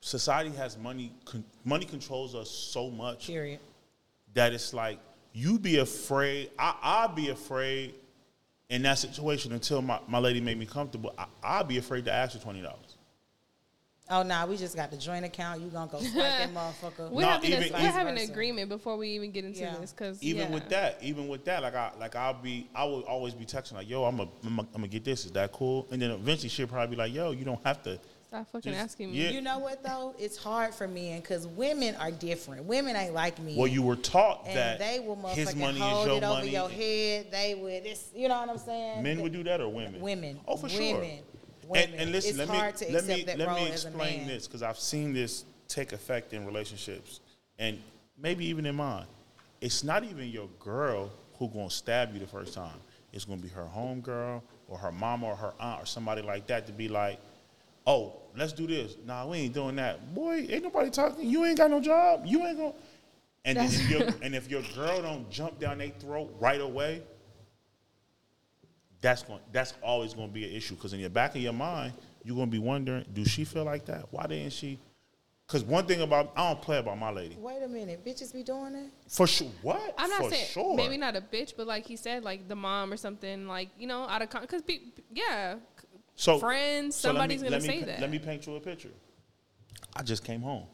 Society 0.00 0.52
has 0.56 0.78
money. 0.78 1.12
Con, 1.26 1.44
money 1.66 1.84
controls 1.84 2.34
us 2.34 2.48
so 2.48 2.88
much 2.88 3.26
Period. 3.26 3.60
that 4.32 4.54
it's 4.54 4.72
like 4.72 4.98
you 5.34 5.58
be 5.58 5.80
afraid. 5.80 6.50
I 6.58 6.76
I'd 6.82 7.14
be 7.14 7.28
afraid 7.28 7.92
in 8.70 8.80
that 8.84 8.98
situation 8.98 9.52
until 9.52 9.82
my, 9.82 10.00
my 10.08 10.18
lady 10.18 10.40
made 10.40 10.58
me 10.58 10.64
comfortable. 10.64 11.14
I, 11.18 11.26
I'd 11.42 11.68
be 11.68 11.76
afraid 11.76 12.06
to 12.06 12.12
ask 12.12 12.38
for 12.38 12.42
twenty 12.42 12.62
dollars. 12.62 12.81
Oh 14.12 14.22
nah, 14.22 14.44
we 14.44 14.58
just 14.58 14.76
got 14.76 14.90
the 14.90 14.96
joint 14.98 15.24
account. 15.24 15.62
You 15.62 15.68
gonna 15.68 15.90
go 15.90 15.98
swipe 16.00 16.14
that 16.14 16.54
motherfucker? 16.54 17.10
We're 17.10 17.22
No, 17.22 17.28
having, 17.30 17.52
a, 17.52 17.56
even- 17.56 17.72
we're 17.72 17.78
even- 17.78 17.90
having 17.92 18.18
an 18.18 18.30
agreement 18.30 18.68
before 18.68 18.96
we 18.98 19.08
even 19.08 19.30
get 19.32 19.44
into 19.46 19.60
Yeah. 19.60 19.76
this 19.80 19.92
because 19.92 20.22
even 20.22 20.48
yeah. 20.48 20.54
with 20.54 20.68
that, 20.68 20.98
even 21.02 21.28
with 21.28 21.44
that, 21.46 21.62
like 21.62 21.74
I 21.74 21.90
like 21.98 22.14
I'll 22.14 22.34
be 22.34 22.68
I 22.74 22.84
will 22.84 23.00
always 23.02 23.32
be 23.34 23.46
texting 23.46 23.72
like, 23.72 23.88
yo, 23.88 24.04
I'm 24.04 24.20
a, 24.20 24.28
I'm 24.44 24.58
a, 24.58 24.62
I'm 24.62 24.66
gonna 24.74 24.88
get 24.88 25.04
this. 25.04 25.24
Is 25.24 25.32
that 25.32 25.50
cool? 25.52 25.88
And 25.90 26.00
then 26.00 26.10
eventually 26.10 26.50
she'll 26.50 26.66
probably 26.66 26.94
be 26.94 27.00
like, 27.00 27.12
yo, 27.14 27.30
you 27.32 27.44
don't 27.46 27.64
have 27.64 27.82
to. 27.84 27.98
Stop 28.28 28.50
fucking 28.50 28.72
Just- 28.72 28.84
asking 28.84 29.12
me. 29.12 29.22
yeah. 29.24 29.30
You 29.30 29.40
know 29.40 29.58
what 29.58 29.82
though? 29.82 30.14
It's 30.18 30.36
hard 30.36 30.74
for 30.74 30.86
men 30.88 31.20
because 31.20 31.46
women 31.46 31.94
are 31.96 32.10
different. 32.10 32.64
Women 32.64 32.96
ain't 32.96 33.14
like 33.14 33.38
me. 33.38 33.56
Well, 33.56 33.66
you 33.66 33.82
were 33.82 33.96
taught 33.96 34.44
and 34.46 34.56
that 34.56 34.78
they 34.78 35.00
will 35.00 35.16
his 35.28 35.54
motherfucking 35.54 35.58
money 35.58 35.78
hold 35.78 36.00
is 36.02 36.06
your 36.08 36.16
it 36.16 36.24
over 36.24 36.46
your 36.46 36.68
head. 36.68 37.26
They 37.30 37.54
would. 37.54 37.86
It's, 37.86 38.10
you 38.14 38.28
know 38.28 38.40
what 38.40 38.48
I'm 38.50 38.58
saying? 38.58 39.02
Men 39.02 39.20
would 39.22 39.32
do 39.32 39.42
that 39.44 39.60
or 39.60 39.68
women? 39.68 40.00
Women. 40.00 40.40
Oh, 40.48 40.56
for 40.58 40.68
sure. 40.68 41.02
Women. 41.72 41.90
And, 41.90 42.00
and 42.00 42.12
listen, 42.12 42.40
it's 42.40 42.50
let 42.50 42.76
me 42.76 42.92
let 42.92 43.06
me 43.06 43.24
let 43.36 43.54
me 43.54 43.68
explain 43.68 44.26
this 44.26 44.46
because 44.46 44.62
I've 44.62 44.78
seen 44.78 45.12
this 45.12 45.44
take 45.68 45.92
effect 45.92 46.32
in 46.32 46.44
relationships, 46.46 47.20
and 47.58 47.78
maybe 48.18 48.44
even 48.46 48.66
in 48.66 48.74
mine. 48.74 49.06
It's 49.60 49.84
not 49.84 50.04
even 50.04 50.28
your 50.28 50.48
girl 50.58 51.10
who 51.38 51.48
gonna 51.48 51.70
stab 51.70 52.12
you 52.12 52.20
the 52.20 52.26
first 52.26 52.54
time. 52.54 52.76
It's 53.12 53.24
gonna 53.24 53.40
be 53.40 53.48
her 53.48 53.64
home 53.64 54.00
girl 54.00 54.42
or 54.68 54.78
her 54.78 54.92
mama 54.92 55.26
or 55.26 55.36
her 55.36 55.54
aunt 55.60 55.82
or 55.82 55.86
somebody 55.86 56.22
like 56.22 56.46
that 56.48 56.66
to 56.66 56.72
be 56.72 56.88
like, 56.88 57.18
"Oh, 57.86 58.14
let's 58.36 58.52
do 58.52 58.66
this." 58.66 58.96
Nah, 59.06 59.26
we 59.26 59.38
ain't 59.38 59.54
doing 59.54 59.76
that. 59.76 60.14
Boy, 60.14 60.46
ain't 60.48 60.64
nobody 60.64 60.90
talking. 60.90 61.28
You 61.28 61.44
ain't 61.44 61.58
got 61.58 61.70
no 61.70 61.80
job. 61.80 62.22
You 62.26 62.46
ain't 62.46 62.58
gonna. 62.58 62.74
And 63.44 63.58
if 63.58 63.90
your 63.90 64.02
and 64.22 64.34
if 64.34 64.50
your 64.50 64.62
girl 64.74 65.02
don't 65.02 65.30
jump 65.30 65.58
down 65.58 65.78
their 65.78 65.90
throat 65.90 66.34
right 66.38 66.60
away, 66.60 67.02
that's 69.02 69.22
going 69.22 69.40
that's 69.52 69.74
always 69.82 70.14
going 70.14 70.28
to 70.28 70.32
be 70.32 70.44
an 70.44 70.50
issue 70.54 70.74
because 70.74 70.94
in 70.94 71.00
your 71.00 71.10
back 71.10 71.34
of 71.34 71.42
your 71.42 71.52
mind 71.52 71.92
you're 72.24 72.36
going 72.36 72.48
to 72.48 72.52
be 72.52 72.58
wondering 72.58 73.04
do 73.12 73.24
she 73.24 73.44
feel 73.44 73.64
like 73.64 73.84
that 73.84 74.06
why 74.10 74.26
didn't 74.26 74.52
she 74.52 74.78
because 75.46 75.64
one 75.64 75.84
thing 75.84 76.00
about 76.00 76.32
i 76.36 76.48
don't 76.48 76.62
play 76.62 76.78
about 76.78 76.96
my 76.96 77.10
lady 77.10 77.36
Wait 77.38 77.62
a 77.62 77.68
minute, 77.68 78.02
bitches 78.04 78.32
be 78.32 78.42
doing 78.42 78.72
that? 78.72 78.88
for 79.08 79.26
sure 79.26 79.50
what 79.60 79.94
I'm 79.98 80.08
not 80.08 80.22
for 80.22 80.30
saying 80.30 80.46
sure 80.46 80.76
maybe 80.76 80.96
not 80.96 81.16
a 81.16 81.20
bitch, 81.20 81.52
but 81.56 81.66
like 81.66 81.84
he 81.84 81.96
said, 81.96 82.24
like 82.24 82.48
the 82.48 82.56
mom 82.56 82.92
or 82.92 82.96
something, 82.96 83.46
like 83.46 83.68
you 83.78 83.86
know, 83.86 84.04
out 84.08 84.22
of 84.22 84.30
con 84.30 84.40
because 84.42 84.62
pe- 84.62 84.80
yeah, 85.12 85.56
so 86.14 86.38
friends, 86.38 86.96
so 86.96 87.08
let 87.12 87.28
me- 87.28 87.36
somebody's 87.36 87.42
gonna 87.42 87.56
let 87.56 87.62
me 87.62 87.68
say 87.68 87.80
pa- 87.80 87.86
that. 87.86 88.00
let 88.00 88.10
me 88.10 88.18
paint 88.18 88.46
you 88.46 88.54
a 88.56 88.60
picture 88.60 88.90
i 89.94 90.02
just 90.02 90.24
came 90.24 90.40
home 90.40 90.64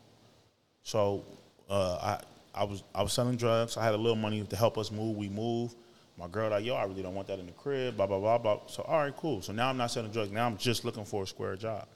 so 0.83 1.25
uh, 1.69 2.19
I, 2.55 2.61
I 2.63 2.65
was 2.65 2.83
I 2.95 3.03
was 3.03 3.13
selling 3.13 3.37
drugs. 3.37 3.77
I 3.77 3.85
had 3.85 3.95
a 3.95 3.97
little 3.99 4.17
money 4.17 4.43
to 4.43 4.57
help 4.57 4.79
us 4.79 4.91
move. 4.91 5.17
We 5.17 5.29
moved. 5.29 5.77
My 6.19 6.27
girl 6.27 6.51
like, 6.51 6.65
yo, 6.65 6.75
I 6.75 6.85
really 6.85 7.03
don't 7.03 7.15
want 7.15 7.29
that 7.29 7.39
in 7.39 7.47
the 7.47 7.53
crib. 7.53 7.97
Blah 7.97 8.07
blah 8.07 8.19
blah 8.19 8.39
blah. 8.39 8.61
So 8.67 8.83
all 8.83 8.99
right, 8.99 9.17
cool. 9.17 9.41
So 9.41 9.53
now 9.53 9.69
I'm 9.69 9.77
not 9.77 9.91
selling 9.91 10.11
drugs. 10.11 10.33
Now 10.33 10.47
I'm 10.47 10.57
just 10.57 10.85
looking 10.85 11.05
for 11.05 11.23
a 11.23 11.27
square 11.27 11.57
job. 11.57 11.87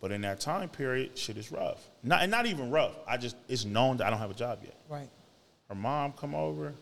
But 0.00 0.12
in 0.12 0.22
that 0.22 0.40
time 0.40 0.68
period, 0.68 1.18
shit 1.18 1.36
is 1.36 1.52
rough. 1.52 1.86
Not 2.02 2.22
and 2.22 2.30
not 2.30 2.46
even 2.46 2.70
rough. 2.70 2.94
I 3.06 3.18
just 3.18 3.36
it's 3.48 3.66
known 3.66 3.98
that 3.98 4.06
I 4.06 4.10
don't 4.10 4.18
have 4.18 4.30
a 4.30 4.34
job 4.34 4.60
yet. 4.62 4.76
Right. 4.88 5.08
Her 5.68 5.74
mom 5.74 6.12
come 6.12 6.34
over, 6.34 6.72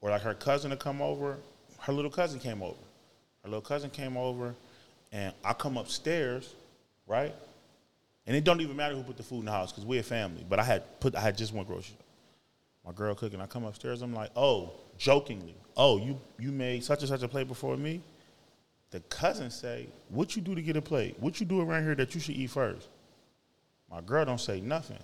or 0.00 0.10
like 0.10 0.22
her 0.22 0.34
cousin 0.34 0.70
to 0.70 0.76
come 0.76 1.00
over. 1.00 1.38
Her 1.78 1.92
little 1.92 2.10
cousin 2.10 2.38
came 2.38 2.62
over. 2.62 2.76
Her 3.44 3.48
little 3.48 3.62
cousin 3.62 3.88
came 3.88 4.16
over, 4.16 4.54
and 5.10 5.32
I 5.44 5.54
come 5.54 5.76
upstairs, 5.76 6.54
right? 7.06 7.34
And 8.26 8.36
it 8.36 8.44
don't 8.44 8.60
even 8.60 8.76
matter 8.76 8.94
who 8.94 9.02
put 9.02 9.16
the 9.16 9.22
food 9.22 9.40
in 9.40 9.44
the 9.46 9.52
house 9.52 9.72
because 9.72 9.86
we're 9.86 10.00
a 10.00 10.04
family. 10.04 10.44
But 10.48 10.58
I 10.58 10.64
had 10.64 11.00
put 11.00 11.16
I 11.16 11.20
had 11.20 11.38
just 11.38 11.54
one 11.54 11.64
grocery. 11.64 11.96
My 12.84 12.92
girl 12.92 13.14
cooking. 13.14 13.40
I 13.40 13.46
come 13.46 13.64
upstairs. 13.64 14.02
I'm 14.02 14.12
like, 14.12 14.30
oh, 14.36 14.72
jokingly, 15.02 15.54
oh, 15.76 15.98
you 15.98 16.18
you 16.38 16.52
made 16.52 16.84
such 16.84 17.00
and 17.00 17.08
such 17.08 17.22
a 17.22 17.28
plate 17.28 17.48
before 17.48 17.76
me. 17.76 18.00
The 18.90 19.00
cousins 19.00 19.54
say, 19.54 19.88
what 20.10 20.36
you 20.36 20.42
do 20.42 20.54
to 20.54 20.62
get 20.62 20.76
a 20.76 20.82
plate? 20.82 21.16
What 21.18 21.40
you 21.40 21.46
do 21.46 21.60
around 21.60 21.82
here 21.84 21.94
that 21.94 22.14
you 22.14 22.20
should 22.20 22.36
eat 22.36 22.50
first? 22.50 22.88
My 23.90 24.00
girl 24.02 24.24
don't 24.24 24.40
say 24.40 24.60
nothing. 24.60 24.98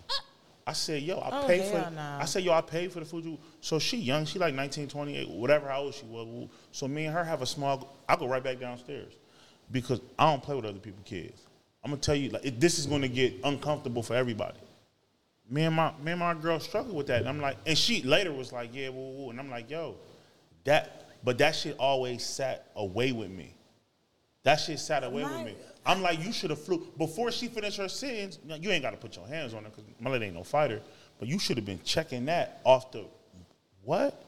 I 0.67 0.75
said, 0.75 1.03
yo, 1.03 1.19
I 1.19 1.41
Oh, 1.43 1.47
paid 1.47 1.65
for. 1.65 1.91
no. 1.91 2.19
I 2.21 2.27
said, 2.27 2.43
yo, 2.45 2.53
I 2.53 2.61
paid 2.61 2.93
for 2.93 3.01
the 3.01 3.07
food. 3.07 3.25
You. 3.25 3.39
So 3.63 3.79
she 3.79 3.97
young. 3.97 4.27
She 4.27 4.39
like 4.39 4.55
19, 4.55 4.89
28, 4.89 5.31
whatever 5.31 5.69
how 5.69 5.81
old 5.81 5.95
she 5.95 6.05
was. 6.05 6.49
So 6.71 6.87
me 6.87 7.07
and 7.07 7.15
her 7.15 7.25
have 7.25 7.41
a 7.43 7.47
small. 7.47 7.97
I 8.09 8.15
go 8.17 8.29
right 8.29 8.45
back 8.45 8.61
downstairs 8.61 9.15
because 9.73 10.01
I 10.19 10.31
don't 10.31 10.43
play 10.43 10.55
with 10.55 10.67
other 10.67 10.79
people's 10.79 11.07
kids. 11.07 11.41
I'm 11.83 11.91
gonna 11.91 12.03
tell 12.03 12.15
you, 12.15 12.29
like, 12.31 12.45
it, 12.45 12.61
this 12.61 12.79
is 12.79 12.85
gonna 12.87 13.09
get 13.09 13.35
uncomfortable 13.45 14.03
for 14.03 14.15
everybody. 14.15 14.59
Me 15.51 15.65
and 15.65 15.75
my 15.75 15.93
me 16.03 16.13
and 16.13 16.21
my 16.21 16.35
girl 16.35 16.61
struggled 16.61 16.95
with 16.95 17.07
that, 17.07 17.21
and 17.21 17.29
I'm 17.29 17.41
like, 17.41 17.57
and 17.67 17.77
she 17.77 18.03
later 18.03 18.33
was 18.33 18.53
like, 18.53 18.71
yeah, 18.75 18.91
woo, 18.91 19.11
woo. 19.13 19.31
and 19.31 19.41
I'm 19.41 19.51
like, 19.51 19.71
yo, 19.71 19.97
that, 20.65 21.09
but 21.25 21.39
that 21.39 21.57
shit 21.57 21.77
always 21.79 22.25
sat 22.25 22.67
away 22.77 23.13
with 23.13 23.31
me. 23.31 23.55
That 24.43 24.57
shit 24.57 24.79
sat 24.79 25.05
away 25.05 25.23
My- 25.23 25.37
with 25.43 25.47
me. 25.47 25.55
I'm 25.87 26.03
like, 26.03 26.23
you 26.23 26.33
should 26.33 26.51
have 26.51 26.61
flew 26.61 26.87
before 26.99 27.33
she 27.33 27.49
finished 27.49 27.79
her 27.79 27.89
sins. 27.89 28.39
You 28.47 28.71
ain't 28.71 28.83
got 28.83 28.91
to 28.91 28.99
put 28.99 29.17
your 29.17 29.27
hands 29.27 29.55
on 29.55 29.65
her 29.65 29.71
because 29.71 29.85
my 29.99 30.11
lady 30.11 30.27
ain't 30.27 30.35
no 30.35 30.45
fighter. 30.45 30.83
But 31.19 31.29
you 31.29 31.39
should 31.39 31.57
have 31.57 31.65
been 31.65 31.81
checking 31.83 32.27
that 32.27 32.61
off 32.65 32.93
the 32.93 33.07
what? 33.85 34.23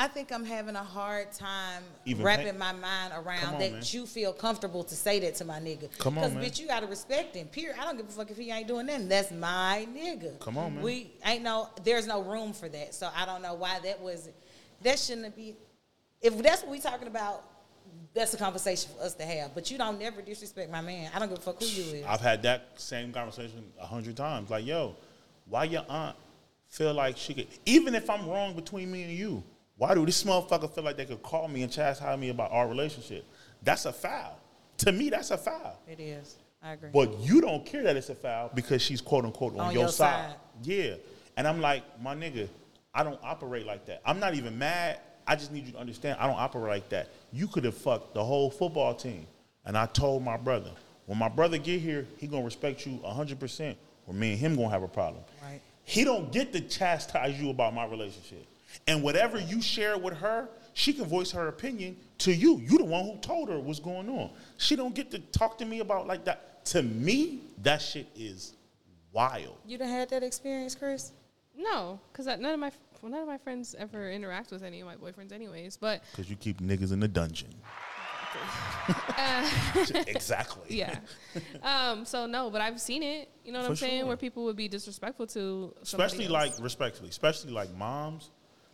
I 0.00 0.08
think 0.08 0.32
I'm 0.32 0.46
having 0.46 0.76
a 0.76 0.82
hard 0.82 1.30
time 1.30 1.82
Even 2.06 2.24
wrapping 2.24 2.46
pay- 2.46 2.56
my 2.56 2.72
mind 2.72 3.12
around 3.12 3.54
on, 3.54 3.60
that 3.60 3.72
man. 3.72 3.82
you 3.84 4.06
feel 4.06 4.32
comfortable 4.32 4.82
to 4.82 4.94
say 4.96 5.20
that 5.20 5.34
to 5.36 5.44
my 5.44 5.60
nigga. 5.60 5.90
Come 5.98 6.16
on, 6.16 6.24
Because 6.24 6.34
man. 6.36 6.42
bitch, 6.44 6.58
you 6.58 6.66
gotta 6.66 6.86
respect 6.86 7.36
him. 7.36 7.48
Period. 7.48 7.76
I 7.78 7.84
don't 7.84 7.98
give 7.98 8.08
a 8.08 8.10
fuck 8.10 8.30
if 8.30 8.38
he 8.38 8.50
ain't 8.50 8.66
doing 8.66 8.86
nothing. 8.86 9.08
That's 9.08 9.30
my 9.30 9.86
nigga. 9.94 10.38
Come 10.40 10.56
on, 10.56 10.76
man. 10.76 10.82
We 10.82 11.12
ain't 11.26 11.42
no. 11.44 11.68
There's 11.84 12.06
no 12.06 12.22
room 12.22 12.54
for 12.54 12.66
that. 12.70 12.94
So 12.94 13.10
I 13.14 13.26
don't 13.26 13.42
know 13.42 13.52
why 13.52 13.78
that 13.84 14.00
was. 14.00 14.30
That 14.80 14.98
shouldn't 14.98 15.36
be. 15.36 15.54
If 16.22 16.38
that's 16.38 16.62
what 16.62 16.70
we 16.70 16.78
talking 16.80 17.06
about, 17.06 17.44
that's 18.14 18.32
a 18.32 18.38
conversation 18.38 18.90
for 18.96 19.04
us 19.04 19.12
to 19.16 19.24
have. 19.26 19.54
But 19.54 19.70
you 19.70 19.76
don't 19.76 19.98
never 19.98 20.22
disrespect 20.22 20.70
my 20.72 20.80
man. 20.80 21.10
I 21.14 21.18
don't 21.18 21.28
give 21.28 21.36
a 21.36 21.42
fuck 21.42 21.60
who 21.60 21.66
you 21.66 21.82
is. 21.98 22.06
I've 22.06 22.22
had 22.22 22.42
that 22.44 22.68
same 22.76 23.12
conversation 23.12 23.70
a 23.78 23.84
hundred 23.86 24.16
times. 24.16 24.48
Like, 24.48 24.64
yo, 24.64 24.96
why 25.44 25.64
your 25.64 25.84
aunt 25.90 26.16
feel 26.68 26.94
like 26.94 27.18
she 27.18 27.34
could, 27.34 27.48
even 27.66 27.94
if 27.94 28.08
I'm 28.08 28.26
wrong 28.26 28.54
between 28.54 28.90
me 28.90 29.02
and 29.02 29.12
you, 29.12 29.42
why 29.80 29.94
do 29.94 30.04
this 30.04 30.22
motherfucker 30.24 30.70
feel 30.70 30.84
like 30.84 30.98
they 30.98 31.06
could 31.06 31.22
call 31.22 31.48
me 31.48 31.62
and 31.62 31.72
chastise 31.72 32.18
me 32.18 32.28
about 32.28 32.52
our 32.52 32.68
relationship? 32.68 33.24
That's 33.62 33.86
a 33.86 33.92
foul. 33.94 34.38
To 34.76 34.92
me, 34.92 35.08
that's 35.08 35.30
a 35.30 35.38
foul. 35.38 35.80
It 35.88 35.98
is. 35.98 36.36
I 36.62 36.72
agree. 36.72 36.90
But 36.92 37.18
you 37.20 37.40
don't 37.40 37.64
care 37.64 37.82
that 37.84 37.96
it's 37.96 38.10
a 38.10 38.14
foul 38.14 38.50
because 38.54 38.82
she's 38.82 39.00
quote 39.00 39.24
unquote 39.24 39.54
on, 39.54 39.60
On 39.60 39.72
your, 39.72 39.84
your 39.84 39.88
side. 39.88 40.32
side. 40.32 40.36
Yeah. 40.64 40.96
And 41.38 41.48
I'm 41.48 41.62
like, 41.62 41.82
my 42.02 42.14
nigga, 42.14 42.46
I 42.92 43.02
don't 43.02 43.18
operate 43.22 43.64
like 43.64 43.86
that. 43.86 44.02
I'm 44.04 44.20
not 44.20 44.34
even 44.34 44.58
mad. 44.58 45.00
I 45.26 45.34
just 45.34 45.50
need 45.50 45.64
you 45.64 45.72
to 45.72 45.78
understand 45.78 46.18
I 46.20 46.26
don't 46.26 46.38
operate 46.38 46.68
like 46.68 46.88
that. 46.90 47.08
You 47.32 47.46
could 47.48 47.64
have 47.64 47.74
fucked 47.74 48.12
the 48.12 48.22
whole 48.22 48.50
football 48.50 48.94
team. 48.94 49.26
And 49.64 49.78
I 49.78 49.86
told 49.86 50.22
my 50.22 50.36
brother, 50.36 50.72
when 51.06 51.16
my 51.16 51.30
brother 51.30 51.56
get 51.56 51.80
here, 51.80 52.06
he 52.18 52.26
gonna 52.26 52.44
respect 52.44 52.84
you 52.84 53.00
100% 53.02 53.76
or 54.06 54.12
me 54.12 54.32
and 54.32 54.38
him 54.38 54.56
gonna 54.56 54.68
have 54.68 54.82
a 54.82 54.88
problem. 54.88 55.22
Right. 55.42 55.62
He 55.84 56.04
don't 56.04 56.30
get 56.30 56.52
to 56.52 56.60
chastise 56.60 57.40
you 57.40 57.48
about 57.48 57.72
my 57.74 57.86
relationship. 57.86 58.46
And 58.86 59.02
whatever 59.02 59.38
you 59.38 59.60
share 59.60 59.98
with 59.98 60.14
her, 60.18 60.48
she 60.74 60.92
can 60.92 61.04
voice 61.04 61.30
her 61.32 61.48
opinion 61.48 61.96
to 62.18 62.32
you. 62.32 62.58
You 62.58 62.78
the 62.78 62.84
one 62.84 63.04
who 63.04 63.18
told 63.18 63.48
her 63.48 63.58
what's 63.58 63.80
going 63.80 64.08
on. 64.08 64.30
She 64.58 64.76
don't 64.76 64.94
get 64.94 65.10
to 65.10 65.18
talk 65.18 65.58
to 65.58 65.64
me 65.64 65.80
about 65.80 66.06
like 66.06 66.24
that. 66.24 66.64
To 66.66 66.82
me, 66.82 67.40
that 67.62 67.82
shit 67.82 68.06
is 68.14 68.54
wild. 69.12 69.56
you 69.66 69.78
done 69.78 69.88
had 69.88 70.10
that 70.10 70.22
experience, 70.22 70.74
Chris? 70.74 71.12
No, 71.56 71.98
because 72.12 72.26
none 72.26 72.44
of 72.54 72.60
my 72.60 72.70
well, 73.02 73.10
none 73.10 73.22
of 73.22 73.28
my 73.28 73.38
friends 73.38 73.74
ever 73.78 74.10
interact 74.10 74.50
with 74.50 74.62
any 74.62 74.80
of 74.80 74.86
my 74.86 74.94
boyfriends, 74.96 75.32
anyways. 75.32 75.76
But 75.76 76.02
Because 76.12 76.28
you 76.30 76.36
keep 76.36 76.60
niggas 76.60 76.92
in 76.92 77.00
the 77.00 77.08
dungeon. 77.08 77.48
exactly. 80.06 80.76
yeah, 80.76 80.98
um, 81.62 82.04
so 82.04 82.26
no, 82.26 82.50
but 82.50 82.60
I've 82.60 82.80
seen 82.80 83.02
it. 83.02 83.28
You 83.44 83.52
know 83.52 83.58
what 83.60 83.66
For 83.66 83.72
I'm 83.72 83.76
saying? 83.76 84.00
sure. 84.00 84.06
Where 84.08 84.16
people 84.16 84.44
would 84.44 84.56
be 84.56 84.68
disrespectful 84.68 85.26
to, 85.28 85.74
Especially 85.82 86.24
else. 86.26 86.32
like 86.32 86.52
respectfully, 86.60 87.08
especially 87.08 87.52
like 87.52 87.74
moms. 87.76 88.30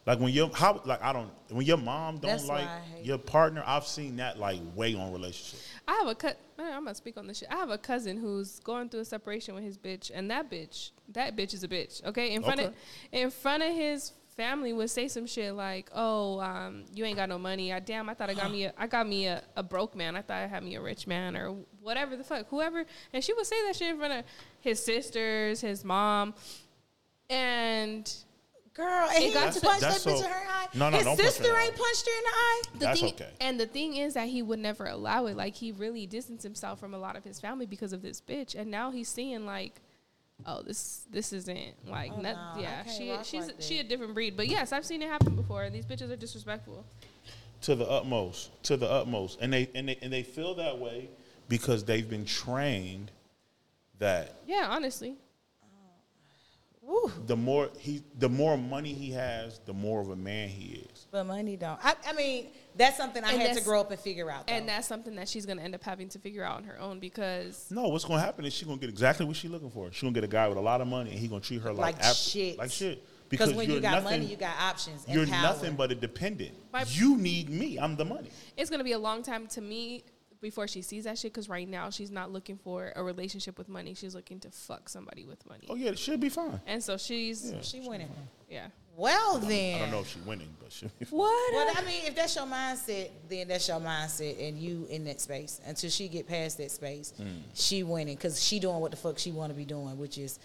Like 0.06 0.20
when 0.20 0.32
your 0.32 0.50
how 0.54 0.80
like 0.84 1.02
I 1.02 1.12
don't 1.12 1.30
when 1.50 1.66
your 1.66 1.78
mom 1.78 2.18
don't 2.18 2.30
That's 2.30 2.46
like 2.46 2.68
your 3.02 3.18
partner, 3.18 3.64
I've 3.66 3.86
seen 3.86 4.16
that 4.16 4.38
like 4.38 4.60
way 4.76 4.94
on 4.94 5.12
relationship. 5.12 5.58
I 5.88 5.94
have 5.94 6.06
a 6.06 6.14
cut. 6.14 6.38
I'm 6.58 6.84
gonna 6.84 6.94
speak 6.94 7.16
on 7.16 7.26
this 7.26 7.38
shit. 7.38 7.48
I 7.50 7.56
have 7.56 7.70
a 7.70 7.78
cousin 7.78 8.16
who's 8.16 8.60
going 8.60 8.88
through 8.88 9.00
a 9.00 9.04
separation 9.04 9.56
with 9.56 9.64
his 9.64 9.76
bitch, 9.76 10.12
and 10.14 10.30
that 10.30 10.48
bitch, 10.48 10.90
that 11.12 11.36
bitch 11.36 11.54
is 11.54 11.64
a 11.64 11.68
bitch. 11.68 12.04
Okay, 12.04 12.34
in 12.34 12.42
front 12.42 12.60
of, 12.60 12.74
in 13.10 13.30
front 13.32 13.64
of 13.64 13.74
his 13.74 14.12
family 14.36 14.72
would 14.72 14.90
say 14.90 15.08
some 15.08 15.26
shit 15.26 15.54
like, 15.54 15.90
"Oh, 15.92 16.38
um, 16.38 16.84
you 16.94 17.04
ain't 17.04 17.16
got 17.16 17.28
no 17.28 17.38
money. 17.38 17.72
I 17.72 17.80
damn, 17.80 18.08
I 18.08 18.14
thought 18.14 18.30
I 18.30 18.34
got 18.34 18.52
me, 18.52 18.64
a, 18.66 18.74
I 18.78 18.86
got 18.86 19.08
me 19.08 19.26
a, 19.26 19.42
a 19.56 19.62
broke 19.62 19.96
man. 19.96 20.14
I 20.14 20.22
thought 20.22 20.36
I 20.36 20.46
had 20.46 20.62
me 20.62 20.76
a 20.76 20.80
rich 20.80 21.08
man 21.08 21.36
or 21.36 21.56
whatever 21.82 22.16
the 22.16 22.24
fuck, 22.24 22.46
whoever." 22.48 22.84
And 23.12 23.24
she 23.24 23.32
would 23.32 23.46
say 23.46 23.56
that 23.66 23.74
shit 23.74 23.88
in 23.88 23.98
front 23.98 24.12
of 24.12 24.24
his 24.60 24.80
sisters, 24.82 25.62
his 25.62 25.84
mom, 25.84 26.34
and 27.28 28.12
Girl, 28.76 29.08
and 29.08 29.24
he 29.24 29.32
got 29.32 29.44
got 29.46 29.52
to- 29.54 29.60
to 29.60 29.66
punch 29.66 29.80
that 29.80 29.92
bitch 29.94 30.00
so- 30.00 30.16
in 30.18 30.30
her 30.30 30.46
eye. 30.48 30.68
No, 30.74 30.90
no, 30.90 30.96
His 30.98 31.04
don't 31.06 31.16
punch 31.16 31.26
her 31.26 31.32
sister 31.32 31.56
ain't 31.56 31.72
eye. 31.74 31.76
punched 31.78 32.06
her 32.06 32.18
in 32.18 32.24
the 32.24 32.30
eye. 32.30 32.62
the 32.74 32.78
That's 32.78 33.00
thing, 33.00 33.14
okay. 33.14 33.30
And 33.40 33.58
the 33.60 33.66
thing 33.66 33.96
is 33.96 34.14
that 34.14 34.28
he 34.28 34.42
would 34.42 34.58
never 34.58 34.86
allow 34.86 35.26
it. 35.26 35.36
Like 35.36 35.54
he 35.54 35.72
really 35.72 36.06
distanced 36.06 36.42
himself 36.42 36.78
from 36.78 36.92
a 36.92 36.98
lot 36.98 37.16
of 37.16 37.24
his 37.24 37.40
family 37.40 37.64
because 37.66 37.92
of 37.94 38.02
this 38.02 38.20
bitch, 38.20 38.54
and 38.54 38.70
now 38.70 38.90
he's 38.90 39.08
seeing 39.08 39.46
like, 39.46 39.80
oh, 40.44 40.60
this 40.62 41.06
this 41.10 41.32
isn't 41.32 41.88
like, 41.88 42.12
Oh, 42.14 42.20
not, 42.20 42.56
no, 42.56 42.62
yeah, 42.62 42.82
can't 42.82 43.24
she 43.24 43.38
she's 43.38 43.46
like 43.46 43.56
she 43.60 43.78
a 43.78 43.84
different 43.84 44.12
breed. 44.12 44.36
But 44.36 44.48
yes, 44.48 44.72
I've 44.72 44.84
seen 44.84 45.00
it 45.00 45.08
happen 45.08 45.34
before. 45.36 45.70
These 45.70 45.86
bitches 45.86 46.10
are 46.10 46.16
disrespectful. 46.16 46.84
to 47.62 47.74
the 47.74 47.88
utmost, 47.88 48.50
to 48.64 48.76
the 48.76 48.90
utmost, 48.90 49.38
and 49.40 49.50
they 49.52 49.70
and 49.74 49.88
they 49.88 49.96
and 50.02 50.12
they 50.12 50.22
feel 50.22 50.54
that 50.56 50.78
way 50.78 51.08
because 51.48 51.84
they've 51.84 52.10
been 52.10 52.26
trained 52.26 53.10
that 53.98 54.34
Yeah, 54.46 54.66
honestly. 54.68 55.16
Woo. 56.86 57.10
the 57.26 57.36
more 57.36 57.68
he 57.78 58.02
the 58.18 58.28
more 58.28 58.56
money 58.56 58.92
he 58.92 59.10
has, 59.10 59.58
the 59.66 59.72
more 59.72 60.00
of 60.00 60.10
a 60.10 60.16
man 60.16 60.48
he 60.48 60.84
is. 60.92 61.06
But 61.10 61.24
money 61.24 61.56
don't. 61.56 61.78
I, 61.84 61.94
I 62.06 62.12
mean, 62.12 62.48
that's 62.76 62.96
something 62.96 63.24
I 63.24 63.32
And 63.32 63.42
had 63.42 63.56
to 63.56 63.62
grow 63.64 63.80
up 63.80 63.90
and 63.90 63.98
figure 63.98 64.30
out. 64.30 64.44
And 64.48 64.68
that's 64.68 64.86
something 64.86 65.16
that 65.16 65.28
she's 65.28 65.46
gonna 65.46 65.62
end 65.62 65.74
up 65.74 65.82
having 65.82 66.08
to 66.10 66.18
figure 66.20 66.44
out 66.44 66.58
on 66.58 66.64
her 66.64 66.78
own 66.78 67.00
because 67.00 67.66
No, 67.70 67.88
what's 67.88 68.04
gonna 68.04 68.20
happen 68.20 68.44
is 68.44 68.52
she's 68.52 68.68
gonna 68.68 68.78
get 68.80 68.88
exactly 68.88 69.26
what 69.26 69.34
she's 69.36 69.50
looking 69.50 69.70
for. 69.70 69.90
She's 69.90 70.02
gonna 70.02 70.12
get 70.14 70.24
a 70.24 70.28
guy 70.28 70.46
with 70.48 70.58
a 70.58 70.60
lot 70.60 70.80
of 70.80 70.86
money 70.86 71.10
and 71.10 71.18
he's 71.18 71.28
gonna 71.28 71.40
treat 71.40 71.60
her 71.62 71.72
like, 71.72 71.96
like 71.96 72.04
ab- 72.04 72.14
shit. 72.14 72.56
Like 72.58 72.70
shit. 72.70 73.04
Because 73.28 73.52
when 73.52 73.66
you 73.66 73.72
you're 73.74 73.82
got 73.82 74.04
nothing- 74.04 74.20
money, 74.20 74.30
you 74.30 74.36
got 74.36 74.56
options. 74.60 75.04
And 75.06 75.14
You're 75.16 75.26
power. 75.26 75.42
nothing 75.42 75.74
but 75.74 75.90
a 75.90 75.96
dependent. 75.96 76.52
My- 76.72 76.84
you 76.90 77.16
need 77.16 77.50
me. 77.50 77.76
I'm 77.78 77.96
the 77.96 78.04
money. 78.04 78.30
it's 78.56 78.70
gonna 78.70 78.84
be 78.84 78.92
a 78.92 78.98
long 78.98 79.24
time 79.24 79.48
to 79.48 79.60
me 79.60 80.04
before 80.40 80.66
she 80.68 80.82
sees 80.82 81.04
that 81.04 81.18
shit. 81.18 81.32
Because 81.32 81.48
right 81.48 81.68
now 81.68 81.90
she's 81.90 82.10
not 82.10 82.32
looking 82.32 82.56
for 82.58 82.92
a 82.96 83.02
relationship 83.02 83.58
with 83.58 83.68
money. 83.68 83.94
She's 83.94 84.14
looking 84.14 84.40
to 84.40 84.50
fuck 84.50 84.88
somebody 84.88 85.24
with 85.24 85.44
money. 85.48 85.66
Oh 85.68 85.74
yeah, 85.74 85.90
it 85.90 85.98
should 85.98 86.20
be 86.20 86.28
fine. 86.28 86.60
And 86.66 86.82
so 86.82 86.96
she's 86.96 87.50
Yeah. 87.52 87.60
She 87.62 87.80
winning. 87.80 88.10
yeah. 88.48 88.68
Well 88.98 89.38
then. 89.38 89.76
I 89.76 89.78
don't 89.80 89.90
know 89.90 90.00
if 90.00 90.08
she's 90.08 90.24
winning, 90.24 90.48
but 90.58 90.72
she 90.72 90.86
What? 91.10 91.52
Well, 91.54 91.74
I 91.76 91.82
mean, 91.82 92.06
if 92.06 92.14
that's 92.14 92.34
your 92.34 92.46
mindset, 92.46 93.10
then 93.28 93.46
that's 93.48 93.68
your 93.68 93.78
mindset, 93.78 94.48
and 94.48 94.56
you 94.56 94.86
in 94.88 95.04
that 95.04 95.20
space 95.20 95.60
until 95.66 95.90
she 95.90 96.08
get 96.08 96.26
past 96.26 96.56
that 96.58 96.70
space. 96.70 97.12
Hmm. 97.16 97.26
She 97.52 97.82
winning 97.82 98.16
because 98.16 98.42
she 98.42 98.58
doing 98.58 98.76
what 98.80 98.92
the 98.92 98.96
fuck 98.96 99.18
she 99.18 99.32
want 99.32 99.52
to 99.52 99.56
be 99.56 99.66
doing, 99.66 99.98
which 99.98 100.16
is 100.16 100.38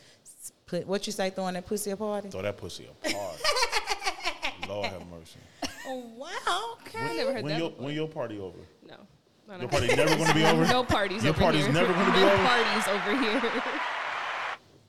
put 0.66 0.86
what 0.86 1.06
you 1.08 1.14
say 1.14 1.30
throwing 1.30 1.54
that 1.54 1.66
pussy 1.66 1.92
a 1.92 1.98
party. 1.98 2.30
throw 2.30 2.42
that 2.42 2.58
pussy 2.58 2.88
apart. 3.06 3.42
Lord 4.68 4.86
have 4.88 5.08
mercy. 5.08 5.40
Oh 5.88 6.04
wow, 6.18 6.78
okay. 6.86 7.00
I 7.00 7.16
never 7.16 7.34
heard 7.34 7.44
when 7.44 7.54
that 7.54 7.60
your 7.60 7.70
before. 7.70 7.86
when 7.86 7.96
your 7.96 8.08
party 8.08 8.40
over? 8.40 8.58
No. 9.52 9.58
No, 9.58 9.58
no. 9.58 9.62
Your 9.62 9.70
party 9.70 9.96
never 9.96 10.16
gonna 10.18 10.34
be 10.34 10.44
over. 10.46 10.66
No 10.66 10.84
parties. 10.84 11.24
Your 11.24 11.34
over 11.34 11.42
party's 11.42 11.66
here. 11.66 11.74
never 11.74 11.94
gonna 11.94 12.14
be 12.14 12.20
no 12.20 12.36
parties 12.38 12.88
over 12.88 13.22
here. 13.22 13.64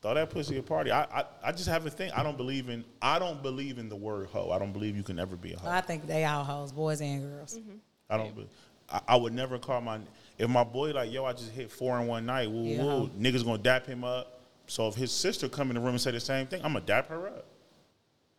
Throw 0.00 0.14
that 0.14 0.30
pussy 0.30 0.58
a 0.58 0.62
party. 0.62 0.90
I, 0.90 1.02
I 1.04 1.24
I 1.44 1.52
just 1.52 1.68
have 1.68 1.86
a 1.86 1.90
thing. 1.90 2.10
I 2.12 2.22
don't 2.22 2.36
believe 2.36 2.68
in 2.68 2.84
I 3.00 3.18
don't 3.18 3.42
believe 3.42 3.78
in 3.78 3.88
the 3.88 3.96
word 3.96 4.28
hoe. 4.28 4.50
I 4.50 4.58
don't 4.58 4.72
believe 4.72 4.96
you 4.96 5.02
can 5.02 5.18
ever 5.18 5.36
be 5.36 5.52
a 5.52 5.58
hoe. 5.58 5.68
I 5.70 5.80
think 5.80 6.06
they 6.06 6.24
all 6.24 6.44
hoes, 6.44 6.72
boys 6.72 7.00
and 7.00 7.22
girls. 7.22 7.58
Mm-hmm. 7.58 7.76
I 8.10 8.16
don't. 8.16 8.34
be- 8.36 8.48
I, 8.90 9.00
I 9.08 9.16
would 9.16 9.32
never 9.32 9.58
call 9.58 9.80
my 9.80 9.98
if 10.38 10.48
my 10.48 10.64
boy 10.64 10.90
like 10.92 11.12
yo. 11.12 11.24
I 11.24 11.32
just 11.32 11.50
hit 11.52 11.70
four 11.70 11.98
in 12.00 12.06
one 12.06 12.26
night. 12.26 12.50
Woo 12.50 12.64
Yeah. 12.64 12.82
woo. 12.82 13.08
Niggas 13.18 13.44
gonna 13.44 13.58
dap 13.62 13.86
him 13.86 14.02
up. 14.04 14.40
So 14.66 14.88
if 14.88 14.94
his 14.94 15.12
sister 15.12 15.48
come 15.48 15.70
in 15.70 15.74
the 15.74 15.80
room 15.80 15.90
and 15.90 16.00
say 16.00 16.10
the 16.12 16.20
same 16.20 16.46
thing, 16.46 16.62
I'm 16.64 16.72
gonna 16.72 16.84
dap 16.84 17.08
her 17.08 17.28
up. 17.28 17.44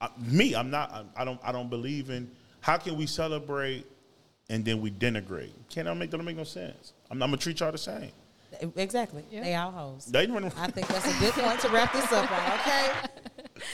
I, 0.01 0.09
me, 0.19 0.55
I'm 0.55 0.69
not. 0.69 0.91
I, 0.91 1.21
I 1.21 1.25
don't. 1.25 1.39
I 1.43 1.51
don't 1.51 1.69
believe 1.69 2.09
in. 2.09 2.29
How 2.59 2.77
can 2.77 2.97
we 2.97 3.07
celebrate 3.07 3.85
and 4.49 4.63
then 4.65 4.81
we 4.81 4.91
denigrate? 4.91 5.51
Can't 5.69 5.85
that 5.87 5.95
make 5.95 6.11
that 6.11 6.17
don't 6.17 6.25
make 6.25 6.37
no 6.37 6.43
sense? 6.43 6.93
I'm, 7.09 7.21
I'm 7.21 7.29
gonna 7.29 7.37
treat 7.37 7.59
y'all 7.59 7.71
the 7.71 7.77
same. 7.77 8.11
Exactly, 8.75 9.23
Yeah. 9.31 9.41
they 9.43 9.55
all 9.55 9.71
hoes. 9.71 10.05
They 10.05 10.27
run. 10.27 10.45
I 10.45 10.67
think 10.67 10.87
that's 10.87 11.07
a 11.07 11.19
good 11.19 11.33
point 11.33 11.59
to 11.61 11.69
wrap 11.69 11.91
this 11.91 12.11
up 12.11 12.31
on. 12.31 12.59
Okay. 12.59 12.91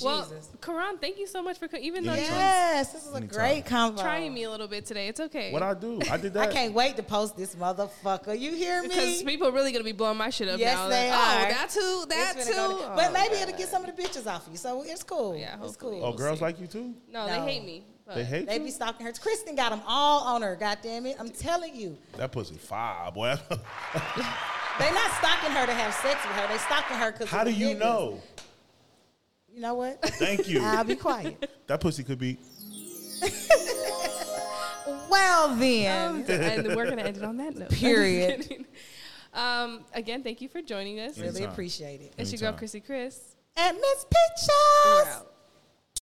Well, 0.00 0.22
Jesus. 0.28 0.50
Karan, 0.60 0.98
thank 0.98 1.18
you 1.18 1.26
so 1.26 1.42
much 1.42 1.58
for 1.58 1.66
co- 1.66 1.76
even 1.78 2.04
though 2.04 2.12
Anytime. 2.12 2.30
you're 2.30 2.38
Yes, 2.40 2.92
this 2.92 3.04
is 3.04 3.12
a 3.16 3.20
great 3.20 3.64
convo. 3.64 3.98
trying 4.00 4.32
me 4.32 4.44
a 4.44 4.50
little 4.50 4.68
bit 4.68 4.86
today. 4.86 5.08
It's 5.08 5.18
okay. 5.18 5.50
What 5.52 5.64
I 5.64 5.74
do? 5.74 5.98
I 6.08 6.16
did 6.18 6.34
that. 6.34 6.50
I 6.50 6.52
can't 6.52 6.72
wait 6.72 6.94
to 6.98 7.02
post 7.02 7.36
this 7.36 7.56
motherfucker. 7.56 8.38
You 8.38 8.52
hear 8.54 8.82
me? 8.82 8.88
because 8.90 9.22
people 9.24 9.48
are 9.48 9.50
really 9.50 9.72
gonna 9.72 9.82
be 9.82 9.90
blowing 9.90 10.16
my 10.16 10.30
shit 10.30 10.46
up 10.46 10.60
Yes, 10.60 10.76
now. 10.76 10.88
they 10.88 11.10
Like, 11.10 11.18
oh, 11.18 11.22
are. 11.22 11.46
Oh, 11.46 11.48
that 11.48 11.70
too. 11.70 12.04
That 12.10 12.34
It's 12.36 12.46
too. 12.46 12.52
finna 12.52 12.56
go- 12.68 12.80
Oh, 12.84 12.92
but 12.94 13.12
maybe 13.12 13.34
God. 13.34 13.48
it'll 13.48 13.58
get 13.58 13.68
some 13.68 13.84
of 13.84 13.96
the 13.96 14.00
bitches 14.00 14.26
off 14.32 14.46
you. 14.48 14.56
So 14.56 14.84
it's 14.86 15.02
cool. 15.02 15.36
Yeah, 15.36 15.56
it's 15.64 15.76
cool. 15.76 15.98
Oh, 15.98 16.10
We'll 16.10 16.12
girls 16.12 16.38
see. 16.38 16.44
like 16.44 16.60
you 16.60 16.68
too? 16.68 16.94
No, 17.10 17.26
No. 17.26 17.44
they 17.44 17.52
hate 17.54 17.64
me. 17.64 17.84
But 18.08 18.14
They 18.16 18.24
hate 18.24 18.46
They 18.48 18.54
you. 18.56 18.64
be 18.64 18.70
stalking 18.70 19.04
her. 19.04 19.12
Kristen 19.12 19.54
got 19.54 19.68
them 19.70 19.82
all 19.86 20.22
on 20.34 20.40
her. 20.40 20.56
God 20.56 20.78
damn 20.82 21.04
it! 21.04 21.16
I'm 21.20 21.28
telling 21.28 21.76
you, 21.76 21.96
That 22.16 22.32
pussy 22.32 22.54
fire, 22.56 23.10
boy. 23.12 23.36
they 23.50 24.90
not 24.92 25.10
stalking 25.18 25.50
her 25.50 25.66
to 25.66 25.74
have 25.74 25.92
sex 25.92 26.18
with 26.26 26.34
her. 26.36 26.48
They 26.48 26.56
stalking 26.58 26.96
her 26.96 27.12
because 27.12 27.28
How 27.28 27.44
do 27.44 27.52
you 27.52 27.74
know? 27.74 28.20
You 29.54 29.60
know 29.60 29.74
what? 29.74 30.00
Thank 30.02 30.48
you. 30.48 30.62
I'll 30.62 30.84
be 30.84 30.96
quiet. 30.96 31.50
That 31.66 31.80
pussy 31.82 32.02
could 32.02 32.18
be. 32.18 32.38
Well 35.10 35.54
then, 35.56 36.10
Um, 36.10 36.24
and 36.28 36.66
we're 36.76 36.88
gonna 36.88 37.02
end 37.02 37.16
it 37.18 37.22
on 37.24 37.36
that 37.38 37.56
note. 37.56 37.70
Period. 37.70 38.30
I'm 38.30 38.36
just 38.38 38.48
kidding. 38.48 38.66
um, 39.34 39.80
again, 39.94 40.22
thank 40.22 40.40
you 40.40 40.48
for 40.48 40.62
joining 40.62 40.98
us. 41.00 41.16
really 41.18 41.28
Anytime. 41.30 41.50
appreciate 41.50 42.00
it. 42.00 42.12
It's 42.16 42.30
your 42.32 42.38
girl, 42.38 42.48
Anytime. 42.48 42.58
Chrissy 42.58 42.80
Chris. 42.80 43.20
And 43.56 43.76
Miss 43.76 44.06
We're 44.06 45.04
Pictures. 45.04 45.14
out. 45.14 45.27